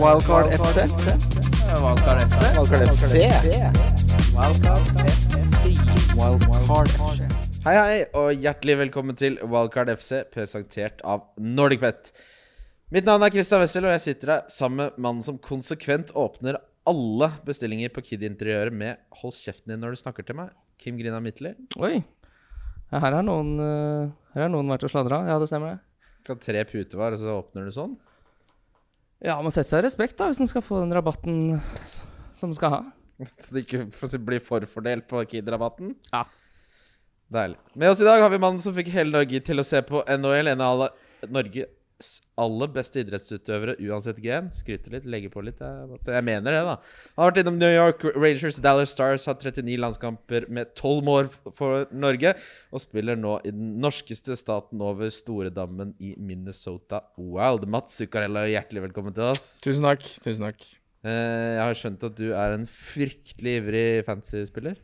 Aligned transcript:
Wildcard 0.00 0.46
FC. 0.46 0.76
Wildcard 1.82 2.20
FC. 2.24 2.40
Wildcard 2.56 2.88
FC. 2.88 3.14
Wildcard 6.16 6.88
FC. 6.88 7.26
Hei, 7.66 7.74
hei, 7.76 7.98
og 8.16 8.32
hjertelig 8.40 8.78
velkommen 8.80 9.18
til 9.20 9.36
Wildcard 9.44 9.92
FC, 9.92 10.22
presentert 10.32 11.02
av 11.04 11.26
NordicBet. 11.36 12.08
Mitt 12.92 13.04
navn 13.04 13.26
er 13.26 13.34
Christian 13.34 13.60
Wessel, 13.60 13.84
og 13.84 13.92
jeg 13.92 14.04
sitter 14.06 14.32
her 14.32 14.46
sammen 14.52 14.80
med 14.86 14.96
mannen 14.96 15.26
som 15.26 15.36
konsekvent 15.36 16.14
åpner 16.16 16.56
alle 16.88 17.28
bestillinger 17.44 17.92
på 17.92 18.02
Kid-interiøret 18.06 18.72
med 18.72 18.96
'hold 19.12 19.36
kjeften 19.36 19.74
din 19.74 19.80
når 19.80 19.90
du 19.90 19.96
snakker 20.02 20.24
til 20.24 20.36
meg', 20.36 20.56
Kim 20.78 20.96
Grina 20.96 21.20
Midtly. 21.20 21.52
Oi. 21.76 22.02
Ja, 22.92 22.98
her 22.98 23.12
har 23.12 23.22
noen, 23.22 23.58
her 24.32 24.42
har 24.42 24.48
noen 24.48 24.68
vært 24.72 24.84
og 24.84 24.90
sladra. 24.90 25.28
Ja, 25.28 25.38
det 25.38 25.48
stemmer 25.48 25.76
det. 25.76 25.80
Du 26.24 26.32
kan 26.32 26.38
tre 26.38 26.64
putevar, 26.64 27.12
og 27.12 27.18
så 27.18 27.42
åpner 27.42 27.64
du 27.64 27.70
sånn? 27.70 27.98
Ja, 29.22 29.36
man 29.38 29.54
setter 29.54 29.70
seg 29.70 29.82
i 29.82 29.86
respekt 29.86 30.16
da, 30.18 30.30
hvis 30.30 30.40
en 30.42 30.50
skal 30.50 30.64
få 30.66 30.80
den 30.82 30.94
rabatten 30.96 31.60
som 32.34 32.50
en 32.50 32.58
skal 32.58 32.74
ha. 32.74 32.80
Så 33.44 33.54
det 33.54 33.66
ikke 33.66 34.18
blir 34.18 34.42
forfordelt 34.42 35.06
på 35.10 35.22
Kid-rabatten? 35.30 35.94
Ja. 36.10 36.24
Deilig. 37.32 37.60
Med 37.78 37.92
oss 37.92 38.02
i 38.02 38.08
dag 38.08 38.20
har 38.20 38.32
vi 38.32 38.40
mannen 38.42 38.60
som 38.60 38.74
fikk 38.76 38.90
hele 38.92 39.14
Norge 39.14 39.40
til 39.46 39.62
å 39.62 39.64
se 39.64 39.80
på 39.86 40.02
NHL, 40.04 40.50
en 40.52 40.64
av 40.64 40.74
alle 40.74 41.30
Norges 41.32 41.70
aller 42.40 42.70
beste 42.74 43.02
idrettsutøvere 43.02 43.76
uansett 43.86 44.18
gren. 44.22 44.50
Skryter 44.54 44.96
litt, 44.96 45.06
legger 45.08 45.32
på 45.32 45.44
litt. 45.44 45.60
Jeg, 45.62 46.00
så 46.04 46.14
jeg 46.16 46.26
mener 46.26 46.54
det, 46.54 46.62
da. 46.66 46.76
Han 47.14 47.22
har 47.22 47.32
vært 47.32 47.40
innom 47.42 47.58
New 47.60 47.72
York 47.72 48.04
Rangers, 48.16 48.60
Dallas 48.64 48.94
Stars, 48.94 49.26
har 49.30 49.38
39 49.38 49.78
landskamper 49.82 50.48
med 50.52 50.74
12 50.78 51.02
mål 51.08 51.32
for 51.58 51.88
Norge, 51.94 52.34
og 52.72 52.84
spiller 52.84 53.18
nå 53.18 53.38
i 53.46 53.54
den 53.54 53.74
norskeste 53.82 54.36
staten 54.40 54.82
over 54.84 55.12
Storedammen 55.12 55.96
i 56.02 56.14
Minnesota 56.18 57.04
Wild. 57.18 57.68
Mats 57.70 57.98
Zuccarello, 58.00 58.46
hjertelig 58.50 58.86
velkommen 58.88 59.16
til 59.16 59.30
oss. 59.32 59.58
Tusen 59.64 59.86
takk. 59.86 60.06
Tusen 60.24 60.48
takk. 60.48 60.64
Eh, 61.02 61.52
jeg 61.56 61.62
har 61.64 61.78
skjønt 61.78 62.04
at 62.06 62.18
du 62.18 62.28
er 62.30 62.56
en 62.56 62.68
fryktelig 62.70 63.58
ivrig 63.58 63.86
fantasy-spiller. 64.06 64.78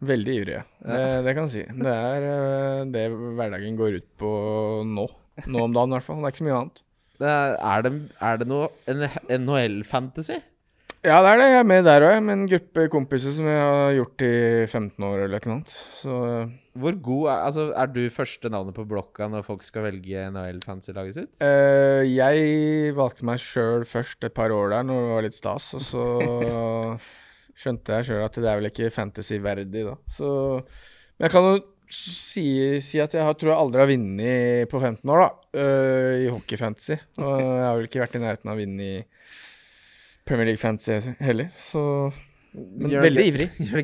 Veldig 0.00 0.34
ivrig. 0.40 0.60
Det, 0.80 1.00
det 1.26 1.32
kan 1.36 1.46
jeg 1.46 1.52
si. 1.52 1.64
Det 1.84 1.92
er 1.92 2.26
eh, 2.26 2.84
det 2.88 3.04
hverdagen 3.12 3.76
går 3.78 3.98
ut 4.00 4.06
på 4.20 4.30
nå. 4.88 5.06
Nå 5.46 5.64
om 5.64 5.74
dagen, 5.76 5.92
i 5.92 5.98
hvert 5.98 6.06
fall. 6.06 6.20
Det 6.20 6.28
er 6.28 6.34
ikke 6.34 6.42
så 6.42 6.48
mye 6.48 6.60
annet. 6.60 6.84
Det 7.20 7.28
er, 7.28 7.56
er, 7.70 7.82
det, 7.84 7.92
er 8.30 8.40
det 8.40 8.48
noe 8.48 8.70
NHL-fantasy? 9.36 10.38
Ja, 11.00 11.22
det 11.24 11.30
er 11.30 11.38
det. 11.40 11.44
Jeg 11.48 11.60
er 11.62 11.68
med 11.68 11.86
der 11.86 12.04
òg, 12.04 12.18
med 12.24 12.34
en 12.34 12.48
gruppe 12.48 12.82
kompiser 12.92 13.32
som 13.32 13.46
jeg 13.48 13.60
har 13.60 13.94
gjort 13.96 14.24
i 14.26 14.32
15 14.66 15.06
år 15.08 15.22
eller 15.24 15.46
noe 15.48 15.54
annet. 15.56 15.72
Så 15.96 16.16
eh, 16.28 16.50
Hvor 16.82 16.98
god 17.06 17.22
er, 17.32 17.38
altså, 17.46 17.64
er 17.72 17.88
du 17.94 18.00
første 18.12 18.50
navnet 18.52 18.76
på 18.76 18.84
blokka 18.88 19.30
når 19.32 19.46
folk 19.46 19.64
skal 19.64 19.86
velge 19.86 20.26
NHL-fantasy-laget 20.34 21.16
sitt? 21.16 21.32
Uh, 21.40 22.04
jeg 22.04 22.92
valgte 22.98 23.28
meg 23.28 23.40
sjøl 23.40 23.88
først 23.88 24.28
et 24.28 24.36
par 24.36 24.52
år 24.52 24.74
der 24.74 24.84
når 24.88 25.00
det 25.00 25.14
var 25.14 25.26
litt 25.28 25.40
stas, 25.40 25.72
og 25.78 25.86
så 25.88 26.04
skjønte 27.60 27.96
jeg 27.96 28.10
sjøl 28.10 28.26
at 28.26 28.36
det 28.36 28.52
er 28.52 28.60
vel 28.60 28.68
ikke 28.68 28.92
fantasy-verdig, 28.92 29.86
da. 29.88 29.96
Så 30.12 30.30
Men 30.60 31.28
jeg 31.28 31.32
kan 31.32 31.48
jo 31.48 31.56
si, 31.92 32.46
si 32.84 33.00
at 33.02 33.14
jeg 33.16 33.24
har, 33.26 33.36
tror 33.38 33.52
jeg 33.52 33.60
aldri 33.60 33.82
har 33.82 33.90
vunnet 33.90 34.70
på 34.70 34.80
15 34.80 35.14
år, 35.14 35.24
da, 35.26 35.30
Uh, 35.50 36.14
i 36.22 36.26
hockey-fantasy. 36.30 36.94
Og 37.18 37.30
jeg 37.42 37.62
har 37.66 37.72
vel 37.74 37.86
ikke 37.88 38.02
vært 38.04 38.12
i 38.14 38.20
nærheten 38.22 38.50
av 38.52 38.54
å 38.54 38.60
vinne 38.60 38.84
i 38.86 38.98
Premier 40.28 40.46
League 40.46 40.62
Fantasy 40.62 41.16
heller, 41.18 41.48
så 41.58 41.82
Men 42.54 42.92
Gjør 42.92 43.04
veldig 43.08 43.24
ivrig. 43.32 43.48
Gjør 43.66 43.82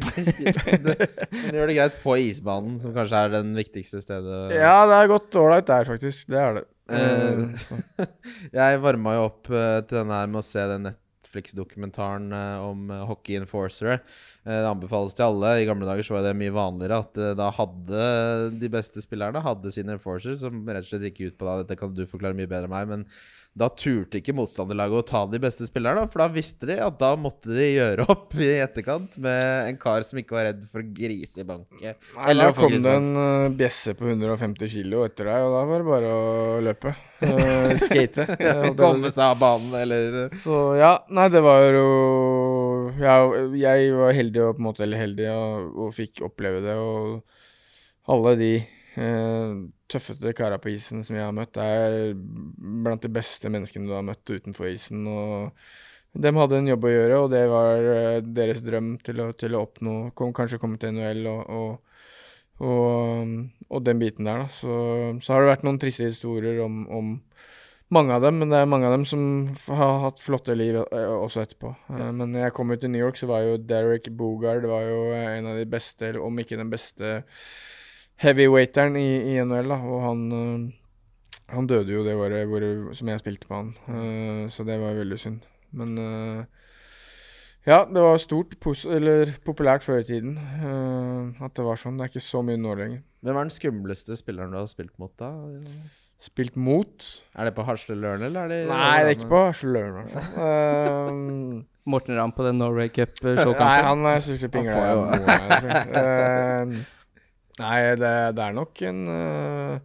det, 0.87 1.09
gjør 1.51 1.71
det 1.71 1.77
greit 1.79 1.97
på 2.05 2.15
isbanen, 2.23 2.77
som 2.83 2.95
kanskje 2.95 3.25
er 3.25 3.35
den 3.35 3.51
viktigste 3.59 4.03
stedet 4.03 4.55
Ja, 4.55 4.77
det 4.87 5.01
har 5.01 5.11
gått 5.11 5.39
ålreit 5.39 5.67
der, 5.67 5.87
faktisk. 5.87 6.31
Det 6.31 6.39
er 6.39 6.61
det. 6.61 6.65
Eh, 6.87 8.07
Jeg 8.61 8.81
varma 8.87 9.17
jo 9.17 9.27
opp 9.33 9.51
til 9.51 9.91
den 9.97 10.15
her 10.15 10.31
med 10.31 10.43
å 10.43 10.47
se 10.47 10.67
den 10.71 10.91
Netflix-dokumentaren 10.93 12.31
om 12.63 12.91
hockey 13.11 13.39
enforcere. 13.41 14.01
Eh, 14.47 14.61
det 14.63 14.69
anbefales 14.71 15.17
til 15.19 15.27
alle. 15.27 15.57
I 15.59 15.67
gamle 15.67 15.89
dager 15.89 16.07
så 16.07 16.15
var 16.15 16.29
det 16.29 16.37
mye 16.39 16.55
vanligere 16.55 17.01
at 17.03 17.19
eh, 17.19 17.33
da 17.39 17.49
hadde 17.57 18.05
de 18.61 18.71
beste 18.71 19.03
spillerne 19.03 19.43
hadde 19.43 19.73
sine 19.75 19.97
enforcers, 19.97 20.39
som 20.45 20.63
rett 20.69 20.87
og 20.87 20.93
slett 20.93 21.09
gikk 21.09 21.25
ut 21.25 21.41
på 21.41 21.49
da. 21.49 21.57
Dette 21.65 21.79
kan 21.81 21.97
du 21.97 22.05
forklare 22.07 22.39
mye 22.39 22.47
bedre 22.47 22.71
enn 22.71 22.77
meg, 22.77 22.93
men 22.93 23.09
da 23.57 23.71
turte 23.73 24.21
ikke 24.21 24.35
motstanderlaget 24.37 25.01
å 25.01 25.05
ta 25.09 25.23
de 25.33 25.41
beste 25.41 25.65
spillerne, 25.67 26.05
for 26.13 26.21
da 26.23 26.29
visste 26.29 26.69
de 26.69 26.77
at 26.85 26.99
da 27.01 27.15
måtte 27.17 27.55
de 27.57 27.71
gjøre 27.71 28.05
opp 28.13 28.37
i 28.37 28.51
etterkant 28.61 29.17
med 29.25 29.71
en 29.71 29.79
kar 29.81 30.05
som 30.05 30.21
ikke 30.21 30.37
var 30.37 30.51
redd 30.51 30.67
for 30.69 30.85
grise 30.85 31.41
i 31.41 31.47
banket. 31.49 31.97
Nei, 31.97 32.27
Eller 32.31 32.53
da 32.53 32.57
kom 32.59 32.77
det 32.77 32.93
en 33.01 33.09
uh, 33.17 33.49
bjesse 33.57 33.97
på 33.97 34.11
150 34.13 34.73
kilo 34.77 35.07
etter 35.09 35.31
deg, 35.33 35.47
og 35.49 35.57
da 35.57 35.65
var 35.73 35.83
det 35.83 35.89
bare 35.89 36.13
å 36.13 36.61
løpe. 36.69 36.93
Skate. 37.81 38.29
eh, 38.45 38.69
Komme 38.77 39.09
seg 39.09 39.25
av 39.25 39.41
banen, 39.41 39.73
eller 39.81 40.29
Så 40.37 40.77
ja, 40.77 40.93
nei, 41.09 41.31
det 41.33 41.41
var 41.41 41.65
jo 41.73 41.87
ja, 43.01 43.17
Jeg 43.57 43.95
var 43.97 44.15
heldig 44.17 44.43
og 44.45 44.57
på 44.57 44.63
en 44.63 44.69
måte 44.69 44.85
eller 44.87 45.03
heldig 45.03 45.29
og, 45.33 45.81
og 45.87 45.95
fikk 45.97 46.23
oppleve 46.27 46.63
det, 46.65 46.77
og 46.77 48.13
alle 48.13 48.35
de 48.41 48.53
eh, 48.61 49.57
tøffete 49.91 50.35
kara 50.37 50.59
på 50.63 50.73
isen 50.75 51.05
som 51.07 51.19
jeg 51.19 51.27
har 51.27 51.35
møtt, 51.37 51.59
er 51.61 52.15
blant 52.17 53.03
de 53.03 53.13
beste 53.13 53.51
menneskene 53.53 53.89
du 53.89 53.97
har 53.97 54.07
møtt 54.07 54.25
utenfor 54.31 54.71
isen. 54.71 55.07
og 55.11 55.53
de 56.17 56.33
hadde 56.33 56.61
en 56.61 56.71
jobb 56.71 56.87
å 56.87 56.93
gjøre, 56.93 57.19
og 57.21 57.33
det 57.33 57.43
var 57.51 57.91
eh, 57.93 58.21
deres 58.39 58.63
drøm 58.65 58.95
til 59.05 59.21
å, 59.21 59.31
til 59.37 59.57
å 59.57 59.63
oppnå 59.67 59.97
kom, 60.17 60.33
Kanskje 60.37 60.61
komme 60.63 60.81
til 60.81 60.97
NHL 60.97 61.27
og, 61.29 61.43
og, 61.59 61.99
og, 62.65 63.35
og 63.69 63.85
den 63.85 64.01
biten 64.01 64.29
der, 64.29 64.47
da. 64.47 64.49
Så, 64.53 64.77
så 65.21 65.35
har 65.35 65.45
det 65.45 65.53
vært 65.53 65.67
noen 65.69 65.81
triste 65.83 66.09
historier 66.09 66.63
om, 66.65 66.85
om 66.89 67.13
mange 67.95 68.17
av 68.17 68.25
dem, 68.25 68.41
men 68.41 68.51
det 68.51 68.59
er 68.59 68.69
mange 68.71 68.89
av 68.89 68.97
dem 68.97 69.05
som 69.07 69.21
har 69.79 70.01
hatt 70.03 70.23
flotte 70.23 70.57
liv 70.59 70.79
eh, 70.81 71.13
også 71.13 71.45
etterpå. 71.45 71.71
Ja. 71.93 72.11
men 72.11 72.33
når 72.33 72.49
jeg 72.49 72.57
kom 72.57 72.73
ut 72.73 72.83
til 72.83 72.91
New 72.93 73.05
York, 73.05 73.19
så 73.21 73.29
var 73.31 73.45
jo 73.45 73.61
Derek 73.63 74.11
Bogard 74.19 74.67
var 74.67 74.83
jo 74.89 74.99
eh, 75.15 75.37
en 75.37 75.53
av 75.53 75.61
de 75.61 75.69
beste, 75.71 76.09
eller 76.09 76.25
om 76.27 76.43
ikke 76.43 76.59
den 76.59 76.73
beste 76.73 77.21
heavyweighteren 78.25 78.99
i, 78.99 79.09
i 79.35 79.39
NHL, 79.45 79.71
da. 79.71 79.79
Og 79.87 80.03
han, 80.03 80.27
eh, 80.35 81.43
han 81.55 81.69
døde 81.71 81.95
jo 81.95 82.05
det 82.07 82.17
året 82.19 82.49
hvor, 82.51 82.67
som 82.99 83.13
jeg 83.13 83.23
spilte 83.23 83.51
med 83.51 83.59
han, 83.61 83.75
Eh, 83.87 84.47
så 84.51 84.67
det 84.67 84.81
var 84.83 84.99
veldig 84.99 85.21
synd. 85.23 85.45
Men 85.77 85.99
eh, 86.01 86.65
ja, 87.67 87.85
det 87.87 88.03
var 88.03 88.19
stort, 88.23 88.55
eller 88.87 89.37
populært 89.47 89.87
før 89.87 90.03
i 90.03 90.09
tiden 90.09 90.37
eh, 90.39 91.45
at 91.45 91.55
det 91.59 91.67
var 91.67 91.79
sånn. 91.79 91.99
Det 91.99 92.07
er 92.07 92.13
ikke 92.15 92.25
så 92.33 92.43
mye 92.47 92.59
nå 92.59 92.75
lenger. 92.79 93.07
Hvem 93.27 93.39
er 93.39 93.49
den 93.49 93.55
skumleste 93.55 94.19
spilleren 94.19 94.55
du 94.55 94.59
har 94.61 94.69
spilt 94.71 94.95
mot, 95.03 95.15
da? 95.19 95.31
Spilt 96.19 96.57
mot 96.57 97.05
Er 97.37 97.45
det 97.45 97.55
på 97.57 97.65
Hasleløren, 97.69 98.23
eller 98.25 98.47
er 98.47 98.49
det 98.49 98.61
Nei, 98.71 98.99
det 99.05 99.11
er 99.11 99.17
ikke 99.19 99.29
på 99.33 99.41
hvert. 99.51 100.15
Eh, 100.47 101.11
Morten 101.87 102.17
Ramm 102.19 102.33
på 102.35 102.43
den 102.47 102.59
Norway 102.59 102.89
Nei, 102.89 102.95
Cup-showkampen. 102.97 103.85
han 103.91 104.07
er 104.11 104.23
største 104.25 104.49
pingla 104.51 104.73
Han 104.73 104.81
jeg 104.81 104.87
får 104.87 104.91
jo- 104.91 105.05
noen 105.05 105.27
gang 105.27 105.41
har 105.51 105.61
sett. 105.67 105.93
Eh, 106.01 106.65
Nei, 107.61 107.77
det, 107.97 108.15
det 108.37 108.43
er 108.45 108.53
nok 108.53 108.83
en 108.85 108.99
uh, 109.09 109.79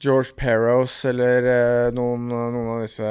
George 0.00 0.32
Perros 0.38 0.94
eller 1.10 1.44
uh, 1.48 1.90
noen, 1.92 2.28
noen 2.30 2.70
av 2.76 2.80
disse 2.86 3.10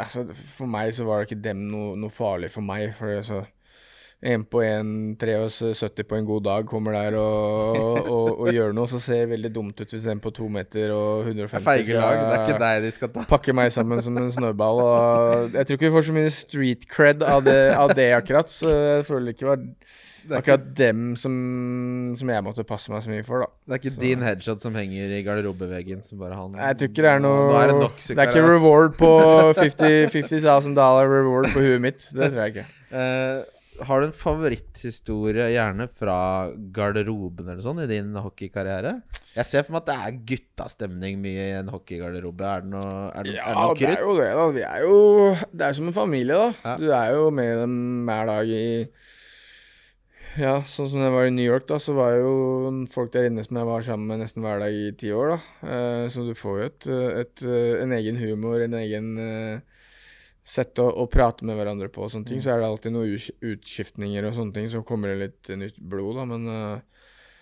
Altså, 0.00 0.24
for 0.56 0.66
meg 0.70 0.94
så 0.96 1.04
var 1.06 1.20
det 1.20 1.28
ikke 1.28 1.42
dem 1.44 1.66
noe, 1.70 1.92
noe 2.00 2.10
farlig 2.10 2.48
for 2.54 2.64
meg, 2.64 2.88
for 2.96 3.12
det 3.12 3.20
så 3.28 3.42
en 4.20 4.42
på 4.44 4.60
1,73 4.60 6.04
på 6.04 6.16
en 6.18 6.26
god 6.28 6.42
dag 6.44 6.66
kommer 6.68 6.92
der 6.92 7.14
og, 7.16 7.78
og, 8.04 8.26
og 8.44 8.50
gjør 8.52 8.74
noe, 8.76 8.90
så 8.90 9.00
ser 9.00 9.22
det 9.24 9.30
veldig 9.30 9.50
dumt 9.54 9.80
ut 9.80 9.94
hvis 9.94 10.08
en 10.12 10.20
på 10.20 10.32
to 10.36 10.48
meter 10.52 10.92
og 10.92 11.24
150 11.24 11.64
Feige 11.64 11.96
lag. 11.96 12.20
Det 12.20 12.34
er 12.34 12.44
ikke 12.44 12.60
deg 12.60 12.82
de 12.84 12.90
skal 12.92 13.12
ta. 13.14 13.24
pakke 13.30 13.54
meg 13.56 13.72
sammen 13.72 14.02
som 14.04 14.18
en 14.20 14.28
snøball. 14.34 14.82
Og 14.84 15.56
jeg 15.56 15.64
tror 15.64 15.78
ikke 15.78 15.88
vi 15.88 15.94
får 15.96 16.06
så 16.10 16.16
mye 16.18 16.34
street 16.36 16.84
cred 16.90 17.24
av 17.24 17.46
det, 17.46 17.58
av 17.72 17.94
det 17.96 18.10
akkurat, 18.18 18.52
så 18.52 18.74
jeg 18.76 19.06
føler 19.08 19.32
ikke 19.32 19.46
det 19.46 19.52
var 19.54 20.42
akkurat 20.42 20.66
dem 20.76 21.14
som, 21.16 21.36
som 22.20 22.28
jeg 22.28 22.44
måtte 22.44 22.64
passe 22.68 22.92
meg 22.92 23.00
så 23.00 23.08
mye 23.12 23.24
for, 23.24 23.46
da. 23.46 23.48
det 23.64 23.72
er 23.72 23.80
ikke 23.80 24.02
din 24.02 24.24
headshot 24.24 24.60
som 24.60 24.76
henger 24.76 25.14
i 25.16 25.22
garderobeveggen 25.24 26.04
som 26.04 26.20
bare 26.20 26.36
han 26.36 26.58
Jeg 26.60 26.76
tror 26.76 26.90
ikke 26.92 27.06
det 27.06 27.12
er 27.14 27.22
noe 27.24 27.46
Nå 27.48 27.56
er 27.56 27.72
det 27.72 27.78
nok 27.80 27.96
Det 28.04 28.18
er 28.18 28.34
ikke 28.34 28.44
reward 28.44 28.92
på 29.00 29.10
50 29.56 30.12
50 30.12 30.76
dollar 30.76 31.08
reward 31.08 31.48
på 31.54 31.64
huet 31.64 31.80
mitt. 31.80 32.04
Det 32.12 32.28
tror 32.34 32.44
jeg 32.44 32.54
ikke. 32.54 32.66
Eh, 32.92 33.59
har 33.86 34.00
du 34.00 34.06
en 34.08 34.16
favoritthistorie, 34.16 35.46
gjerne 35.54 35.86
fra 35.92 36.16
garderoben 36.74 37.48
eller 37.48 37.62
sånn, 37.64 37.82
i 37.84 37.88
din 37.90 38.12
hockeykarriere? 38.16 38.96
Jeg 39.34 39.46
ser 39.48 39.64
for 39.66 39.76
meg 39.76 39.84
at 39.84 39.90
det 39.90 39.98
er 39.98 40.18
guttastemning 40.32 41.20
mye 41.22 41.46
i 41.46 41.54
en 41.60 41.70
hockeygarderobe. 41.72 42.46
Er 42.46 42.64
det 42.64 42.72
noe, 42.72 42.90
er 43.12 43.28
det, 43.28 43.36
er 43.36 43.38
det 43.38 43.38
Ja, 43.38 43.70
det 43.78 43.92
er 43.92 44.04
jo 44.04 44.16
det, 44.18 44.28
da. 44.40 44.48
Vi 44.56 44.66
er 44.66 44.84
jo 44.84 44.98
Det 45.52 45.68
er 45.68 45.78
som 45.78 45.88
en 45.90 45.96
familie, 45.96 46.36
da. 46.36 46.50
Ja. 46.64 46.76
Du 46.80 46.86
er 46.90 47.14
jo 47.16 47.30
med 47.34 47.62
dem 47.62 47.78
hver 48.08 48.30
dag 48.30 48.52
i 48.54 48.66
Ja, 50.38 50.60
sånn 50.62 50.90
som 50.92 51.02
jeg 51.02 51.14
var 51.14 51.26
i 51.26 51.32
New 51.34 51.46
York, 51.46 51.66
da, 51.70 51.80
så 51.82 51.94
var 51.96 52.14
jo 52.20 52.30
folk 52.92 53.10
der 53.14 53.26
inne 53.26 53.42
som 53.42 53.58
jeg 53.58 53.66
var 53.66 53.82
sammen 53.86 54.06
med 54.12 54.22
nesten 54.22 54.44
hver 54.46 54.62
dag 54.62 54.76
i 54.76 54.92
ti 54.98 55.10
år, 55.10 55.34
da. 55.34 55.40
Eh, 55.66 56.04
så 56.14 56.22
du 56.28 56.36
får 56.38 56.60
jo 56.60 56.68
et, 56.68 56.90
et, 57.24 57.42
eh, 57.48 57.80
en 57.82 57.96
egen 57.98 58.20
humor, 58.20 58.62
en 58.62 58.76
egen 58.78 59.10
eh, 60.40 60.50
sett 60.50 60.78
å, 60.82 60.88
å 61.04 61.06
prate 61.10 61.44
med 61.46 61.56
hverandre 61.60 61.88
på 61.92 62.02
og 62.06 62.10
sånne 62.10 62.26
ting. 62.26 62.40
Så 62.42 62.50
er 62.54 62.60
det 62.62 62.66
alltid 62.70 62.92
noen 62.96 63.16
utskiftninger 63.52 64.24
og 64.26 64.34
sånne 64.34 64.56
ting, 64.56 64.68
så 64.72 64.82
kommer 64.82 65.12
det 65.12 65.18
litt 65.28 65.50
nytt 65.60 65.78
blod, 65.78 66.16
da, 66.16 66.24
men 66.24 66.46
uh, 66.48 66.78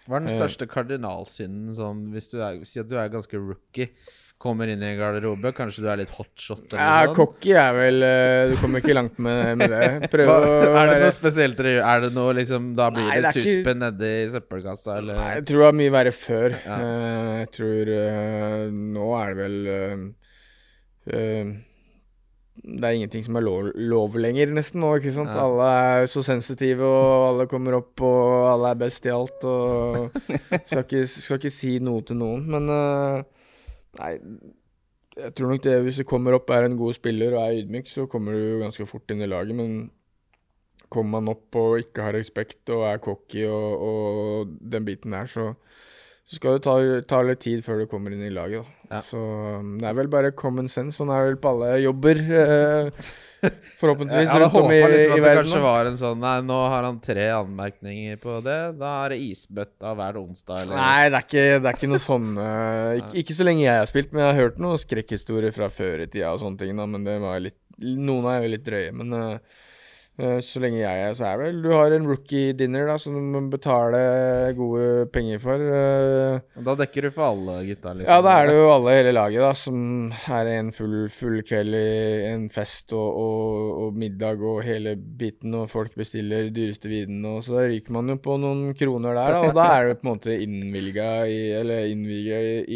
Hva 0.08 0.16
er 0.18 0.24
den 0.26 0.32
største 0.32 0.64
største 0.66 0.70
kardinalsynden 0.72 1.74
sånn 1.76 2.06
hvis 2.14 2.30
du 2.32 2.38
er, 2.42 2.58
Si 2.68 2.80
at 2.80 2.88
du 2.88 2.96
er 2.98 3.08
ganske 3.12 3.36
rookie. 3.38 3.90
kommer 4.38 4.68
inn 4.70 4.78
i 4.82 4.86
en 4.92 4.98
garderobe. 5.00 5.50
Kanskje 5.52 5.82
du 5.82 5.88
er 5.90 5.98
litt 5.98 6.12
hotshot 6.14 6.72
eller 6.72 6.78
Ja, 6.80 7.06
sånn. 7.08 7.14
cocky 7.18 7.52
er 7.58 7.72
vel 7.74 8.02
eh, 8.06 8.50
Du 8.52 8.56
kommer 8.60 8.78
ikke 8.78 8.94
langt 8.94 9.18
med, 9.18 9.56
med 9.58 9.72
det. 9.74 9.88
Prøv 10.12 10.30
å 10.30 10.36
er 10.78 10.92
det 10.92 11.00
noe 11.02 11.10
spesielt 11.16 11.58
dere 11.58 11.72
gjør? 11.74 11.86
Er 11.90 12.04
det 12.06 12.10
noe 12.14 12.36
liksom 12.38 12.68
Da 12.78 12.86
blir 12.94 13.02
Nei, 13.08 13.16
det, 13.18 13.32
det 13.34 13.42
suspen 13.42 13.74
ikke- 13.74 13.80
nedi 13.82 14.12
søppelkassa, 14.36 14.98
eller? 15.02 15.18
Nei, 15.18 15.32
jeg 15.40 15.46
tror 15.50 15.58
det 15.58 15.66
var 15.66 15.78
mye 15.80 15.94
verre 15.96 16.12
før. 16.14 16.54
Ja. 16.62 16.78
Eh, 16.78 17.32
jeg 17.42 17.50
tror 17.58 17.92
eh, 17.96 18.62
Nå 18.98 19.08
er 19.18 19.34
det 19.34 19.42
vel 19.42 19.58
eh, 19.74 20.06
eh, 21.18 21.56
Det 22.58 22.84
er 22.84 22.96
ingenting 22.98 23.24
som 23.24 23.38
er 23.38 23.44
lov, 23.46 23.70
lov 23.76 24.16
lenger, 24.18 24.50
nesten 24.56 24.82
nå, 24.82 24.94
ikke 24.98 25.14
sant. 25.14 25.32
Ja. 25.32 25.46
Alle 25.46 25.70
er 25.78 26.10
så 26.10 26.22
sensitive, 26.26 26.84
og 26.84 27.26
alle 27.30 27.48
kommer 27.50 27.78
opp, 27.78 27.94
og 28.04 28.48
alle 28.52 28.72
er 28.74 28.80
best 28.82 29.06
i 29.08 29.14
alt, 29.14 29.44
og 29.46 30.10
skal 30.68 30.84
ikke, 30.84 31.02
skal 31.08 31.38
ikke 31.38 31.54
si 31.54 31.76
noe 31.82 32.04
til 32.06 32.18
noen. 32.20 32.46
Men 32.50 32.72
uh, 32.72 33.20
nei 34.00 34.14
jeg 35.18 35.34
tror 35.34 35.52
nok 35.52 35.62
det 35.64 35.76
hvis 35.82 35.98
du 35.98 36.06
kommer 36.06 36.36
opp, 36.36 36.50
er 36.54 36.66
en 36.66 36.76
god 36.78 36.94
spiller 36.94 37.34
og 37.34 37.42
er 37.42 37.62
ydmyk, 37.62 37.88
så 37.90 38.06
kommer 38.10 38.36
du 38.36 38.60
ganske 38.62 38.86
fort 38.86 39.10
inn 39.10 39.24
i 39.24 39.30
laget. 39.30 39.56
Men 39.58 39.72
kommer 40.92 41.18
man 41.18 41.32
opp 41.34 41.58
og 41.58 41.82
ikke 41.82 42.06
har 42.06 42.16
respekt 42.16 42.70
og 42.72 42.86
er 42.88 43.00
cocky 43.02 43.44
og, 43.48 43.82
og 43.88 44.52
den 44.72 44.86
biten 44.86 45.16
der, 45.16 45.28
så, 45.28 45.50
så 46.28 46.36
skal 46.36 46.58
det 46.58 46.64
ta, 46.66 46.74
ta 47.08 47.22
litt 47.24 47.40
tid 47.40 47.62
før 47.64 47.80
du 47.80 47.86
kommer 47.88 48.12
inn 48.12 48.26
i 48.26 48.32
laget. 48.32 48.66
Da. 48.66 48.98
Ja. 48.98 49.00
Så 49.04 49.20
um, 49.20 49.78
det 49.80 49.88
er 49.88 49.96
vel 49.96 50.10
bare 50.12 50.34
common 50.36 50.68
sense. 50.68 50.98
Sånn 50.98 51.08
er 51.12 51.22
det 51.22 51.30
vel 51.30 51.38
på 51.40 51.52
alle 51.54 51.70
jobber. 51.80 52.20
Eh, 52.20 53.06
forhåpentligvis 53.80 54.26
Jeg 54.26 54.32
hadde 54.32 54.48
rundt 54.48 54.58
om 54.60 54.72
i, 54.74 54.80
håpa 54.82 54.90
liksom 54.92 55.12
i 55.12 55.20
at 55.20 55.24
det 55.24 55.34
kanskje 55.38 55.60
var 55.62 55.88
en 55.88 55.98
sånn 56.00 56.18
Nei, 56.20 56.32
nå 56.42 56.56
har 56.72 56.84
han 56.88 56.98
tre 57.04 57.28
anmerkninger 57.36 58.18
på 58.20 58.40
det. 58.44 58.58
Da 58.80 58.90
er 59.04 59.14
det 59.14 59.20
isbøtta 59.24 59.94
hver 60.00 60.18
onsdag, 60.20 60.66
eller 60.66 60.80
Nei, 60.80 61.06
det 61.06 61.20
er 61.20 61.26
ikke, 61.28 61.46
det 61.62 61.70
er 61.70 61.78
ikke 61.78 61.90
noe 61.94 62.02
sånn 62.02 62.28
eh, 62.44 62.90
ikke, 63.00 63.14
ikke 63.22 63.38
så 63.38 63.48
lenge 63.48 63.64
jeg 63.64 63.80
har 63.84 63.88
spilt, 63.88 64.12
men 64.12 64.24
jeg 64.24 64.32
har 64.32 64.42
hørt 64.42 64.60
noen 64.64 64.82
skrekkhistorier 64.84 65.56
fra 65.56 65.70
før 65.72 66.04
i 66.04 66.10
tida 66.10 66.34
og 66.34 66.42
sånne 66.44 66.60
ting, 66.60 66.76
da, 66.76 66.88
men 66.90 67.08
det 67.08 67.16
var 67.24 67.40
litt 67.44 67.56
Noen 67.78 68.24
er 68.26 68.40
jo 68.42 68.48
litt 68.50 68.64
drøye, 68.66 68.90
men 68.98 69.14
eh, 69.14 69.64
så 70.42 70.58
lenge 70.58 70.80
jeg 70.80 71.02
er, 71.06 71.12
så 71.14 71.24
er 71.28 71.36
vel 71.38 71.58
Du 71.62 71.68
har 71.70 71.92
en 71.94 72.06
rookie 72.10 72.52
dinner 72.58 72.88
da, 72.90 72.96
som 72.98 73.14
du 73.14 73.20
må 73.22 73.42
betale 73.52 74.00
gode 74.58 75.06
penger 75.14 75.38
for. 75.38 75.54
eh, 75.62 76.40
Og 76.58 76.64
Da 76.66 76.74
dekker 76.80 77.06
du 77.06 77.10
for 77.14 77.28
alle 77.28 77.60
gutta, 77.68 77.92
liksom. 77.94 78.10
Ja, 78.10 78.20
da 78.26 78.32
er 78.42 78.50
det 78.50 78.56
jo 78.58 78.64
alle 78.72 78.90
i 78.94 78.98
hele 78.98 79.12
laget 79.14 79.44
da, 79.46 79.52
som 79.54 80.10
er 80.34 80.50
en 80.56 80.72
full, 80.74 80.96
full 81.14 81.38
kveld 81.46 81.78
i 81.78 82.32
en 82.32 82.48
fest 82.50 82.92
og, 82.98 83.08
og, 83.22 83.70
og 83.86 83.94
middag 84.02 84.42
og 84.42 84.62
hele 84.66 84.96
biten, 84.98 85.54
og 85.54 85.70
folk 85.70 85.94
bestiller 85.94 86.50
dyreste 86.50 86.90
vinen, 86.90 87.22
og 87.36 87.44
så 87.46 87.54
da 87.60 87.68
ryker 87.70 87.94
man 87.94 88.08
jo 88.10 88.18
på 88.24 88.38
noen 88.42 88.74
kroner 88.78 89.14
der, 89.14 89.32
da, 89.38 89.40
og 89.48 89.54
da 89.54 89.68
er 89.78 89.88
du 89.92 90.00
på 90.00 90.06
en 90.08 90.12
måte 90.16 90.34
innvilga 90.42 91.12
i, 91.30 91.38
eller 91.62 91.86
i, 91.86 91.94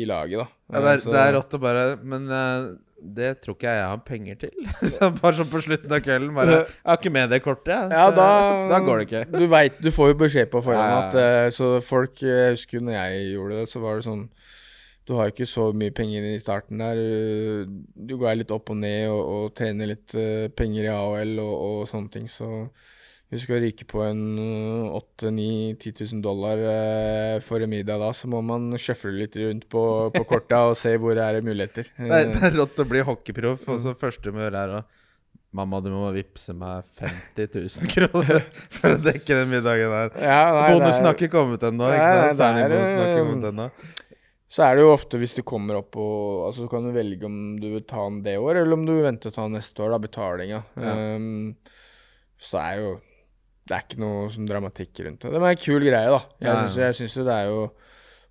i 0.02 0.06
laget, 0.06 0.44
da. 0.44 0.48
Ja, 0.72 0.80
det, 0.80 0.88
er, 0.94 1.02
Så- 1.04 1.10
det 1.12 1.20
er 1.26 1.34
rått 1.36 1.52
å 1.58 1.58
bare 1.60 1.82
Men 2.00 2.30
eh, 2.32 2.70
det 3.02 3.30
tror 3.42 3.56
ikke 3.56 3.66
jeg 3.66 3.80
jeg 3.80 3.88
har 3.90 4.02
penger 4.06 4.36
til. 4.44 4.52
så 4.94 5.08
bare 5.16 5.34
sånn 5.40 5.48
på 5.50 5.60
slutten 5.64 5.92
av 5.96 6.02
kvelden 6.04 6.34
bare 6.36 6.52
Jeg 6.60 6.68
har 6.86 7.00
ikke 7.00 7.12
med 7.16 7.32
det 7.34 7.40
kortet. 7.42 7.90
Ja, 7.90 8.04
da, 8.14 8.26
da 8.70 8.78
går 8.86 9.02
det 9.02 9.06
ikke. 9.08 9.22
Du 9.42 9.46
vet, 9.50 9.80
du 9.82 9.90
får 9.90 10.12
jo 10.12 10.18
beskjed 10.22 10.50
på 10.52 10.62
forhånd 10.62 10.92
Ja, 10.94 11.00
at 11.08 11.18
eh, 11.18 11.48
Så 11.56 11.72
folk 11.82 12.22
Jeg 12.22 12.54
husker 12.54 12.84
når 12.86 12.94
jeg 13.00 13.24
gjorde 13.34 13.58
det, 13.62 13.66
så 13.72 13.82
var 13.82 13.98
det 13.98 14.06
sånn 14.06 14.22
Du 15.08 15.16
har 15.18 15.32
ikke 15.32 15.48
så 15.50 15.72
mye 15.74 15.90
penger 15.96 16.28
i 16.30 16.38
starten 16.38 16.78
der. 16.84 17.02
eh, 17.02 17.66
Du 18.06 18.14
går 18.20 18.38
litt 18.38 18.54
opp 18.54 18.70
og 18.70 18.78
ned 18.84 19.08
og, 19.10 19.22
og 19.34 19.58
tjener 19.58 19.90
litt 19.96 20.14
eh, 20.14 20.46
penger 20.54 20.86
i 20.86 20.92
AHL 20.94 21.34
og, 21.42 21.54
og 21.66 21.88
sånne 21.90 22.12
ting, 22.14 22.30
så 22.30 22.52
du 23.32 23.38
skal 23.40 23.62
ryke 23.64 23.86
på 23.88 24.02
en 24.04 24.20
8-9-10 24.92 26.02
000 26.12 26.22
dollar 26.24 26.60
eh, 26.68 27.36
for 27.44 27.64
en 27.64 27.70
middag 27.72 27.98
da, 28.02 28.10
så 28.12 28.28
må 28.28 28.42
man 28.44 28.70
sjøfle 28.76 29.14
litt 29.16 29.36
rundt 29.40 29.64
på, 29.72 29.82
på 30.12 30.22
korta 30.28 30.66
og 30.70 30.76
se 30.76 30.92
hvor 31.00 31.14
det 31.18 31.24
er 31.24 31.40
muligheter. 31.46 31.88
Det 31.96 32.10
er, 32.10 32.26
Eh, 32.28 32.34
det 32.36 32.42
er 32.50 32.58
rått 32.60 32.82
å 32.84 32.88
bli 32.88 33.00
hockeyproff, 33.08 33.64
og 33.68 33.78
Mm. 33.78 33.82
så 33.86 33.94
første 33.96 34.28
du 34.28 34.36
må 34.36 34.44
gjøre, 34.44 34.66
er 34.66 34.74
å 34.80 34.84
Mamma, 35.52 35.82
du 35.84 35.90
må 35.92 36.06
vippse 36.14 36.54
meg 36.56 36.86
50 36.96 37.50
000 37.60 37.88
kroner 37.92 38.46
for 38.72 38.94
å 38.94 39.00
dekke 39.04 39.34
den 39.36 39.50
middagen 39.52 39.92
her. 39.92 40.08
ja, 40.16 40.38
nei, 40.56 40.70
Bonusen 40.72 41.04
har 41.04 41.12
ikke 41.18 41.28
kommet 41.34 41.60
ennå. 41.68 41.90
Eh. 41.92 42.32
Så 44.52 44.64
er 44.64 44.76
det 44.76 44.82
jo 44.86 44.92
ofte 44.94 45.20
hvis 45.20 45.34
du 45.36 45.42
kommer 45.44 45.78
opp 45.80 45.96
og 46.00 46.46
Altså, 46.48 46.64
du 46.64 46.72
kan 46.72 46.88
velge 46.96 47.24
om 47.28 47.36
du 47.60 47.68
vil 47.74 47.84
ta 47.88 48.02
den 48.08 48.22
det 48.24 48.38
år, 48.40 48.62
eller 48.62 48.76
om 48.76 48.84
du 48.88 48.94
vil 48.96 49.04
vente 49.06 49.28
og 49.28 49.36
ta 49.36 49.44
den 49.46 49.56
neste 49.56 49.84
år, 49.84 49.92
da, 49.94 50.00
betalinga. 50.02 50.62
Ja. 50.76 50.92
Um, 51.16 51.54
så 52.42 52.58
er 52.60 52.80
jo 52.82 52.90
Det 53.68 53.76
er 53.76 53.84
ikke 53.86 54.00
noe 54.02 54.26
sånn 54.34 54.48
dramatikk 54.48 55.04
rundt 55.06 55.22
det. 55.22 55.32
Det 55.36 55.40
var 55.42 55.54
en 55.54 55.60
kul 55.62 55.84
greie, 55.86 56.10
da. 56.10 56.20
Jeg 56.42 56.50
Ja, 56.50 56.92
syns, 56.92 57.14
jo 57.16 57.24
det 57.28 57.36
er 57.36 57.50
jo 57.50 57.60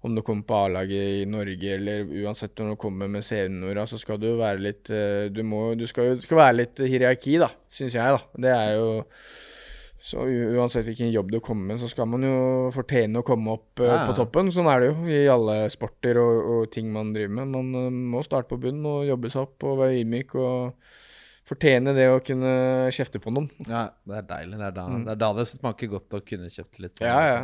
om 0.01 0.15
du 0.17 0.23
kommer 0.25 0.47
på 0.49 0.57
A-laget 0.57 1.21
i 1.21 1.25
Norge, 1.29 1.75
eller 1.75 2.07
uansett 2.23 2.57
når 2.57 2.73
du 2.73 2.79
kommer 2.81 3.07
med 3.11 3.23
seniora, 3.23 3.83
så 3.85 3.99
skal 4.01 4.17
du 4.17 4.31
jo 4.31 4.39
være 4.39 4.63
litt 4.65 4.89
eh, 4.89 5.27
Du 5.29 5.43
må 5.45 5.75
Du 5.77 5.85
skal 5.87 6.09
jo 6.09 6.15
skal 6.23 6.39
være 6.39 6.57
litt 6.57 6.81
hierarki, 6.81 7.37
da, 7.41 7.51
syns 7.69 7.93
jeg, 7.99 8.17
da. 8.17 8.41
Det 8.47 8.51
er 8.55 8.73
jo 8.79 8.89
så 10.01 10.23
uansett 10.57 10.87
hvilken 10.87 11.11
jobb 11.13 11.29
du 11.29 11.37
kommer 11.45 11.75
med, 11.75 11.81
så 11.83 11.85
skal 11.91 12.07
man 12.09 12.23
jo 12.25 12.37
fortjene 12.73 13.21
å 13.21 13.25
komme 13.25 13.53
opp 13.53 13.83
eh, 13.85 13.91
Ja, 13.91 13.99
på 14.09 14.15
toppen. 14.17 14.49
Sånn 14.53 14.65
er 14.71 14.81
det 14.81 14.89
jo 14.89 15.05
i 15.05 15.19
alle 15.29 15.59
sporter 15.69 16.17
og, 16.17 16.39
og 16.55 16.71
ting 16.73 16.89
man 16.89 17.13
driver 17.13 17.35
med. 17.37 17.51
Man 17.53 17.69
eh, 17.77 17.91
må 18.15 18.23
starte 18.25 18.49
på 18.49 18.57
bunnen 18.63 18.87
og 18.89 19.05
jobbe 19.05 19.29
seg 19.29 19.45
opp 19.45 19.67
og 19.69 19.77
være 19.83 19.99
ydmyk 20.01 20.33
og 20.41 20.89
fortjene 21.51 21.93
det 21.97 22.07
å 22.09 22.17
kunne 22.23 22.55
kjefte 22.95 23.19
på 23.21 23.31
noen. 23.35 23.51
Ja, 23.67 23.89
det 24.07 24.21
er 24.23 24.27
deilig. 24.33 24.57
Det 24.57 24.67
er, 24.71 24.75
da, 24.79 24.87
Mm. 24.87 25.05
det 25.05 25.11
er 25.11 25.21
da 25.27 25.33
det 25.37 25.47
smaker 25.51 25.87
godt 25.99 26.09
å 26.15 26.25
kunne 26.25 26.47
kjefte 26.49 26.79
litt. 26.87 26.99
Ja, 27.03 27.19
ja. 27.27 27.39